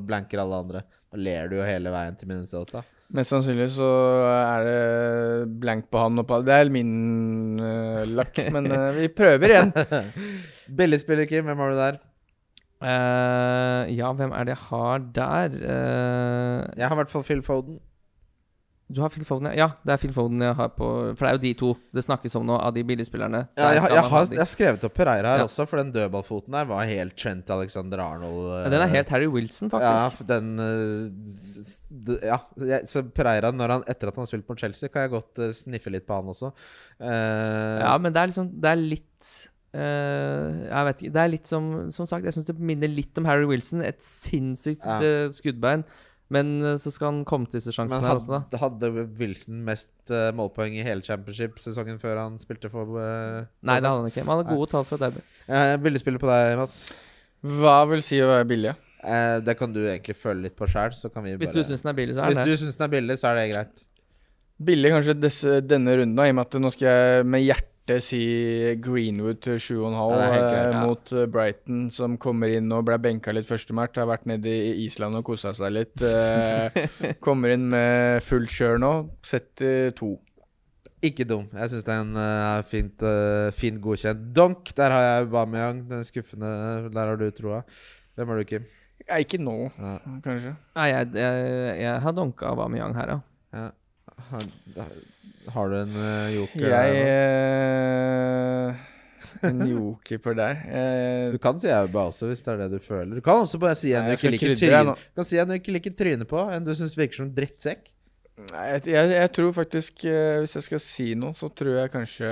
blanker 0.01 0.41
alle 0.43 0.59
andre. 0.65 0.81
Da 1.11 1.17
ler 1.21 1.47
du 1.51 1.57
jo 1.59 1.63
hele 1.67 1.93
veien 1.93 2.17
til 2.19 2.27
Minnesota. 2.31 2.83
Mest 3.15 3.29
sannsynlig 3.29 3.67
så 3.75 3.87
er 4.33 4.63
det 4.65 4.79
blank 5.61 5.91
på 5.93 5.99
han 6.01 6.17
og 6.17 6.25
på 6.25 6.39
Det 6.41 6.55
er 6.57 6.71
min 6.73 7.59
uh, 7.61 8.01
lakk, 8.17 8.39
men 8.55 8.71
uh, 8.71 8.89
vi 8.97 9.07
prøver 9.13 9.53
igjen. 9.53 9.71
Billigspiller, 10.81 11.27
Kim. 11.29 11.45
Hvem 11.45 11.61
har 11.61 11.71
du 11.75 11.77
der? 11.79 11.99
Uh, 12.85 13.85
ja, 13.93 14.09
hvem 14.13 14.33
er 14.35 14.47
det 14.49 14.55
jeg 14.55 14.63
har 14.67 15.05
der? 15.15 15.53
Eh, 15.55 16.63
Jeg 16.75 16.87
har 16.89 16.95
i 16.97 16.99
hvert 16.99 17.13
fall 17.13 17.23
Phil 17.23 17.41
Foden. 17.45 17.79
Du 18.87 18.99
har 19.01 19.09
Phil 19.09 19.25
Foden, 19.25 19.47
ja. 19.57 19.65
Det 19.81 19.95
er 19.95 19.97
Phil 19.97 20.11
Foden 20.13 20.43
jeg 20.45 20.53
har 20.59 20.67
på 20.77 20.87
For 21.17 21.25
det 21.25 21.29
er 21.31 21.37
jo 21.37 21.41
de 21.41 21.51
to 21.57 21.69
det 21.95 22.03
snakkes 22.05 22.35
om 22.37 22.43
nå, 22.45 22.53
av 22.61 22.73
de 22.75 22.83
billigspillerne. 22.85 23.39
Ja, 23.57 23.71
jeg, 23.73 23.79
jeg, 23.81 23.93
jeg, 23.95 24.03
har, 24.11 24.27
jeg 24.29 24.41
har 24.43 24.49
skrevet 24.51 24.85
opp 24.85 24.93
Pereira 24.93 25.31
her 25.33 25.41
Ja. 25.41 25.47
også, 25.49 25.65
for 25.71 25.81
den 25.81 25.89
dødballfoten 25.95 26.53
der 26.53 26.67
var 26.69 26.85
helt 26.85 27.15
Trent 27.17 27.49
Alexander 27.49 28.03
Arnold. 28.03 28.43
Ja, 28.61 28.69
den 28.75 28.83
er 28.85 28.93
helt 28.93 29.09
Harry 29.09 29.25
Wilson, 29.33 29.71
faktisk. 29.73 30.21
Ja, 30.21 30.27
den 30.35 30.53
eh, 30.61 32.29
Ja. 32.29 32.79
Så 32.85 33.03
Pereira, 33.09 33.51
når 33.55 33.73
han, 33.79 33.87
etter 33.89 34.11
at 34.11 34.15
han 34.19 34.25
har 34.27 34.29
spilt 34.29 34.45
på 34.47 34.57
Chelsea, 34.59 34.89
kan 34.93 35.07
jeg 35.07 35.15
godt 35.15 35.41
eh, 35.41 35.51
sniffe 35.55 35.89
litt 35.93 36.05
på 36.05 36.19
han 36.21 36.29
også. 36.35 36.53
Uh, 37.01 37.81
Ja, 37.81 37.97
men 37.97 38.13
det 38.13 38.21
er 38.21 38.31
liksom 38.31 38.53
Det 38.61 38.69
er 38.75 38.81
litt 38.85 39.33
Uh, 39.75 40.63
Jeg 40.69 40.85
vet 40.87 41.01
ikke. 41.03 41.13
Det 41.17 41.19
er 41.19 41.31
litt 41.33 41.49
som 41.51 41.65
Som 41.91 42.07
sagt, 42.07 42.23
jeg 42.23 42.31
syns 42.31 42.45
det 42.47 42.53
minner 42.63 42.87
litt 42.87 43.17
om 43.19 43.25
Harry 43.27 43.43
Wilson. 43.49 43.81
Et 43.83 43.99
sinnssykt 43.99 44.85
Ja. 44.85 45.01
uh, 45.03 45.33
skuddbein. 45.35 45.83
Men 46.33 46.55
eh, 46.63 46.77
så 46.81 46.91
skal 46.93 47.11
han 47.11 47.19
komme 47.27 47.45
til 47.49 47.59
disse 47.59 47.69
Men 47.69 47.77
sjansene 47.77 48.07
her 48.09 48.19
også, 48.19 48.31
da. 48.33 48.59
hadde, 48.63 48.89
hadde 48.89 49.05
Wilson 49.19 49.59
mest 49.67 49.93
uh, 50.09 50.31
målpoeng 50.35 50.73
i 50.77 50.85
hele 50.85 51.05
championship 51.05 51.59
sesongen 51.61 51.99
før 52.01 52.17
han 52.23 52.39
spilte 52.41 52.71
for 52.73 52.97
uh, 52.97 53.45
Nei, 53.61 53.77
det 53.77 53.91
hadde 53.91 53.99
han 53.99 54.09
ikke. 54.09 54.23
Men 54.25 54.33
han 54.33 54.41
hadde 54.41 54.55
gode 54.57 54.71
tall 54.73 54.87
fra 54.89 54.99
Derby. 55.03 55.21
uh, 55.45 55.75
Billigspiller 55.83 56.21
på 56.21 56.31
deg, 56.31 56.55
Mats. 56.61 56.79
Hva 57.45 57.77
vil 57.91 58.01
si 58.05 58.17
å 58.25 58.31
være 58.31 58.49
billig? 58.49 58.73
Uh, 59.05 59.37
det 59.45 59.53
kan 59.59 59.73
du 59.75 59.83
egentlig 59.83 60.17
føle 60.17 60.47
litt 60.47 60.57
på 60.57 60.69
sjæl. 60.71 60.95
så 60.97 61.13
bare 61.13 61.37
Hvis 61.43 61.53
du 61.53 61.61
syns 61.61 61.85
den 61.85 61.93
er 61.93 61.99
billig, 61.99 62.17
så 62.17 62.25
er 62.25 62.33
Hvis 62.33 62.41
den 62.41 62.49
du 62.49 62.55
det. 62.55 62.61
syns 62.63 62.79
den 62.79 62.87
er 62.87 62.95
billig, 62.95 63.19
så 63.21 63.29
er 63.29 63.39
det 63.39 63.45
greit. 63.53 63.85
Billig 64.65 64.91
kanskje 64.95 65.17
desse, 65.19 65.61
denne 65.67 65.93
runden, 65.99 66.17
da, 66.17 66.25
i 66.25 66.33
og 66.33 66.39
med 66.39 66.47
at 66.47 66.61
nå 66.63 66.73
skal 66.73 66.87
jeg 66.89 67.25
med 67.27 67.43
hjertet 67.45 67.74
spilte 67.85 68.01
si 68.01 68.75
Greenwood 68.81 69.41
til 69.45 69.59
7,5 69.61 69.93
Ja, 69.93 70.05
det 70.09 70.25
er 70.25 70.33
helt 70.33 70.55
eh, 70.55 70.73
ja. 70.73 70.85
mot 70.85 71.11
eh, 71.13 71.27
Brighton, 71.29 71.91
som 71.91 72.17
kommer 72.17 72.49
inn 72.49 72.71
og 72.73 72.85
ble 72.87 72.97
benka 72.97 73.31
litt 73.31 73.45
første 73.47 73.73
match. 73.77 73.97
Har 73.99 74.07
vært 74.09 74.25
nede 74.25 74.49
i 74.49 74.85
Island 74.85 75.15
og 75.15 75.25
kosa 75.25 75.53
seg 75.53 75.73
litt. 75.75 76.01
Eh, 76.01 77.13
kommer 77.25 77.53
inn 77.53 77.69
med 77.69 78.23
fullt 78.25 78.49
kjør 78.49 78.81
nå. 78.81 78.91
Setter 79.21 79.93
to. 79.97 80.15
Ikke 81.05 81.27
dum. 81.29 81.45
Jeg 81.53 81.69
syns 81.69 81.85
det 81.85 81.93
er 81.93 82.01
en 82.01 82.17
uh, 82.17 82.63
fint, 82.65 83.03
uh, 83.05 83.51
fint 83.53 83.77
godkjent. 83.83 84.31
Donk, 84.33 84.71
der 84.73 84.89
har 84.95 85.05
jeg 85.05 85.27
Aubameyang. 85.27 85.83
Den 85.91 86.01
skuffende. 86.07 86.49
Der 86.89 87.11
har 87.11 87.19
du 87.19 87.27
troa. 87.35 87.61
Hvem 88.17 88.31
har 88.31 88.41
du, 88.41 88.47
Kim? 88.49 88.65
Ja, 89.05 89.19
ikke 89.21 89.37
nå, 89.37 89.67
Ja. 89.77 89.99
kanskje. 90.25 90.55
Nei, 90.73 90.87
jeg, 90.89 91.11
jeg, 91.19 91.75
jeg 91.83 92.01
har 92.01 92.15
donka 92.15 92.49
Aubameyang 92.55 92.95
her, 92.97 93.11
ja. 93.11 93.19
Ja. 93.53 93.67
Har, 94.29 94.43
har 95.55 95.69
du 95.69 95.75
en 95.77 95.95
uh, 95.95 96.33
joker? 96.33 96.67
Jeg 96.71 97.01
eh, 97.05 98.75
En 99.45 99.59
joker 99.69 100.21
på 100.23 100.33
der. 100.37 100.61
Eh, 100.79 101.31
Du 101.33 101.37
kan 101.41 101.59
si 101.61 101.69
Auba 101.73 102.07
også, 102.09 102.29
hvis 102.31 102.41
det 102.45 102.53
er 102.53 102.63
det 102.63 102.69
du 102.77 102.79
føler. 102.83 103.15
Du 103.19 103.21
kan 103.25 103.43
også 103.43 103.59
bare 103.61 103.75
si 103.77 103.93
en 103.93 104.07
du 104.07 104.15
ikke 104.15 104.31
liker 104.33 104.55
trynet 104.55 105.27
si 105.27 105.39
like 105.75 105.91
trynet 105.97 106.27
på, 106.29 106.39
en 106.51 106.65
du 106.65 106.73
syns 106.77 106.97
virker 106.97 107.21
som 107.23 107.33
drittsekk. 107.35 107.91
Nei, 108.51 108.65
jeg, 108.73 108.87
jeg, 108.91 109.11
jeg 109.15 109.29
tror 109.31 109.53
faktisk 109.55 110.01
eh, 110.11 110.41
Hvis 110.43 110.57
jeg 110.57 110.63
skal 110.65 110.81
si 110.83 111.05
noe, 111.15 111.31
så 111.39 111.47
tror 111.55 111.77
jeg 111.79 111.91
kanskje 111.93 112.27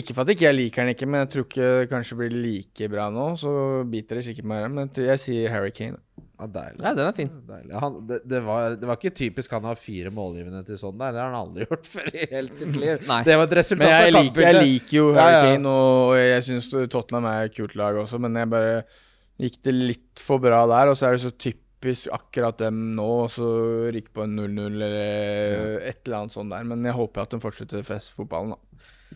Ikke 0.00 0.14
for 0.16 0.24
at 0.24 0.30
ikke 0.32 0.46
jeg 0.46 0.56
liker 0.56 0.80
den 0.86 0.94
ikke, 0.94 1.08
men 1.10 1.20
jeg 1.26 1.28
tror 1.34 1.44
ikke 1.44 1.66
det 1.82 1.90
kanskje 1.90 2.16
blir 2.22 2.32
like 2.38 2.88
bra 2.88 3.10
nå. 3.12 3.26
Så 3.36 3.50
biter 3.90 4.16
det 4.16 4.24
sikkert 4.30 4.48
meg, 4.48 4.64
men 4.72 4.86
jeg, 4.86 4.92
tror- 4.96 5.10
jeg 5.10 5.22
sier 5.26 5.52
Harry 5.52 5.74
Kane. 5.76 5.98
Ja, 6.40 6.46
deilig. 6.48 6.80
Ja, 6.80 6.92
den 6.96 7.04
er 7.04 7.16
fin. 7.16 7.30
Deilig. 7.44 7.74
Han, 7.82 7.96
det, 8.08 8.18
det, 8.24 8.40
var, 8.46 8.76
det 8.80 8.88
var 8.88 8.96
ikke 8.96 9.12
typisk 9.18 9.52
han 9.52 9.66
å 9.66 9.72
ha 9.74 9.76
fire 9.76 10.12
målgivende 10.14 10.62
til 10.64 10.78
sånn 10.80 10.96
nei. 10.96 11.10
Det 11.12 11.20
har 11.20 11.34
han 11.34 11.38
aldri 11.42 11.66
gjort 11.68 11.88
før 11.90 12.08
i 12.14 12.26
hele 12.30 12.56
sitt 12.56 12.78
liv. 12.80 13.04
Nei. 13.10 13.20
Det 13.26 13.36
var 13.36 13.50
et 13.50 13.56
resultat 13.60 13.84
Men 13.84 13.96
jeg 14.00 14.14
liker, 14.16 14.46
jeg 14.46 14.64
liker 14.64 14.96
jo 14.96 15.06
Harry 15.18 15.36
ja. 15.36 15.42
Kane, 15.50 15.74
og, 15.74 16.00
og 16.06 16.20
jeg 16.22 16.46
syns 16.48 16.70
Tottenham 16.72 17.28
er 17.28 17.48
et 17.48 17.56
kult 17.56 17.76
lag 17.80 17.98
også, 18.00 18.20
men 18.24 18.40
jeg 18.40 18.52
bare 18.54 18.78
gikk 19.40 19.60
det 19.68 19.74
litt 19.76 20.22
for 20.22 20.42
bra 20.42 20.62
der, 20.70 20.92
og 20.92 20.96
så 20.96 21.10
er 21.10 21.16
det 21.16 21.24
så 21.26 21.34
typisk 21.44 22.12
akkurat 22.16 22.60
dem 22.60 22.80
nå, 22.96 23.08
og 23.26 23.30
så 23.34 23.50
ryker 23.92 24.16
på 24.16 24.24
en 24.24 24.36
0-0 24.40 24.66
eller 24.80 24.96
et 25.90 26.00
eller 26.04 26.22
annet 26.22 26.36
sånt 26.36 26.52
der. 26.52 26.66
Men 26.72 26.88
jeg 26.88 26.96
håper 26.96 27.24
at 27.24 27.36
de 27.36 27.40
fortsetter 27.44 27.84
festfotballen, 27.86 28.56
da. 28.56 28.69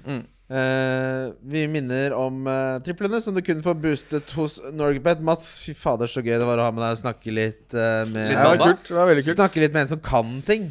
Mm. 0.05 0.23
Eh, 0.55 1.33
vi 1.49 1.63
minner 1.73 2.13
om 2.13 2.43
uh, 2.47 2.77
triplene 2.85 3.17
som 3.25 3.33
du 3.35 3.41
kunne 3.43 3.65
få 3.65 3.73
boostet 3.81 4.29
hos 4.37 4.59
Norgebet. 4.77 5.23
Mats, 5.25 5.55
fy 5.65 5.73
fader, 5.79 6.11
så 6.11 6.21
gøy 6.21 6.37
det 6.37 6.47
var 6.47 6.61
å 6.61 6.67
ha 6.69 6.73
med 6.75 6.85
deg 6.85 6.97
og 6.99 7.01
snakke 7.01 7.33
litt 7.35 7.73
uh, 7.73 8.03
med 8.13 8.35
Litt 8.35 8.39
Det 8.39 8.57
kult. 8.61 8.89
Det 8.91 8.99
var 8.99 9.13
kult. 9.15 9.31
Snakke 9.39 9.63
litt 9.65 9.73
med 9.77 9.87
en 9.87 9.93
som 9.95 10.03
kan 10.05 10.35
ting. 10.47 10.67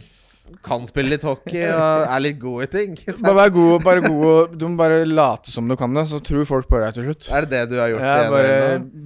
Kan 0.61 0.83
spille 0.85 1.15
litt 1.15 1.23
hockey 1.25 1.63
og 1.71 2.03
er 2.03 2.19
litt 2.21 2.37
god 2.41 2.65
i 2.65 2.67
ting. 2.69 2.97
Bare 3.23 3.35
vær 3.37 3.53
god, 3.55 3.77
bare 3.85 4.01
god 4.03 4.25
og 4.27 4.57
Du 4.59 4.65
må 4.67 4.75
bare 4.77 4.99
late 5.07 5.49
som 5.49 5.71
du 5.71 5.75
kan 5.79 5.95
det, 5.95 6.03
så 6.11 6.19
tror 6.21 6.43
folk 6.45 6.67
på 6.69 6.81
deg 6.83 6.93
til 6.99 7.07
slutt. 7.07 7.29
Er 7.31 7.47
det 7.47 7.55
det 7.55 7.63
du 7.71 7.79
har 7.79 7.89
gjort? 7.93 8.03
Ja, 8.03 8.29
bare, 8.29 8.57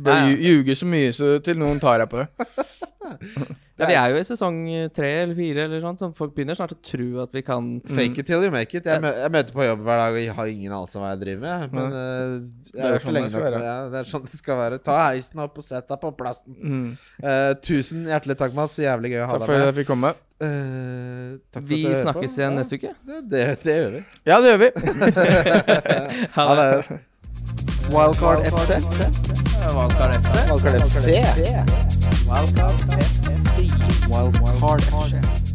bare 0.09 0.17
Ja, 0.17 0.25
ja. 0.25 0.33
lju- 0.33 0.41
ljuge 0.49 0.75
så 0.81 0.89
mye 0.89 1.13
så 1.15 1.37
til 1.45 1.61
noen 1.61 1.79
tar 1.79 2.01
deg 2.03 2.11
på 2.11 2.25
det. 2.25 3.55
Ja, 3.77 3.85
vi 3.91 3.93
er 3.99 4.09
jo 4.13 4.17
i 4.17 4.25
sesong 4.25 4.55
tre 4.95 5.09
eller 5.21 5.35
fire, 5.37 5.65
eller 5.67 5.81
sånt, 5.83 5.99
så 6.01 6.07
folk 6.17 6.31
begynner 6.33 6.57
snart 6.57 6.71
å 6.73 6.77
tro 6.81 7.07
at 7.21 7.35
vi 7.35 7.43
kan 7.45 7.67
Fake 7.85 8.17
it 8.17 8.25
till 8.25 8.41
you 8.41 8.49
make 8.53 8.73
it. 8.73 8.87
Jeg, 8.89 9.01
mø 9.03 9.11
jeg 9.13 9.33
møter 9.35 9.53
på 9.53 9.67
jobb 9.67 9.83
hver 9.85 9.99
dag 10.01 10.15
og 10.15 10.21
jeg 10.23 10.33
har 10.39 10.49
ingen 10.53 10.73
anelse 10.73 10.97
om 10.97 11.03
hva 11.05 11.11
jeg 11.13 11.21
driver 11.21 11.43
med. 11.45 11.75
Men 11.77 11.97
eh, 11.99 12.31
jeg 12.71 12.73
Det 12.73 12.87
er 12.89 13.03
sånn 13.05 13.13
lenge 13.19 13.43
det. 13.43 13.61
Ja, 13.67 13.75
det 13.93 13.99
er 14.01 14.09
sånn 14.09 14.25
det 14.25 14.33
skal 14.33 14.57
være. 14.63 14.79
Ta 14.81 14.95
heisen 15.11 15.43
opp 15.45 15.59
og 15.61 15.67
sett 15.67 15.85
deg 15.93 16.01
på 16.01 16.11
plassen. 16.17 16.55
Mm. 16.57 16.87
Uh, 17.21 17.51
tusen 17.61 18.07
hjertelig 18.09 18.37
takk, 18.41 18.55
Mats. 18.57 18.79
Jævlig 18.81 19.13
gøy 19.13 19.21
å 19.21 19.29
ha 19.29 19.37
Takk 19.37 19.43
deg 19.45 19.51
for 19.51 19.53
at 19.53 19.61
med. 19.61 19.69
jeg 19.69 19.77
fikk 19.81 19.91
komme. 19.93 20.13
Uh, 20.41 21.37
takk 21.53 21.61
for 21.61 21.69
Vi 21.69 21.81
snakkes 22.01 22.33
på. 22.33 22.41
igjen 22.41 22.49
Ja, 22.49 22.57
neste 22.57 22.81
uke. 22.81 22.93
Det, 23.05 23.21
det, 23.29 23.43
det 23.61 23.77
gjør 23.77 23.93
vi. 23.97 24.01
Ja, 24.25 24.41
det 24.41 24.55
gjør 24.55 24.61
vi. 24.65 24.69
Ha 26.37 26.47
det. 26.57 26.69
Wildcard 27.93 28.41
FC. 28.49 28.81
Wildcard 29.77 30.17
FC. 30.17 30.33
Wildcard 30.49 30.81
FC. 30.89 30.89
Wildcard 30.89 30.89
FC. 30.89 31.07
Wildcard 32.27 32.75
FC. 33.05 33.46
Wild 34.09 34.35
Card 34.59 34.83
Action. 34.83 35.46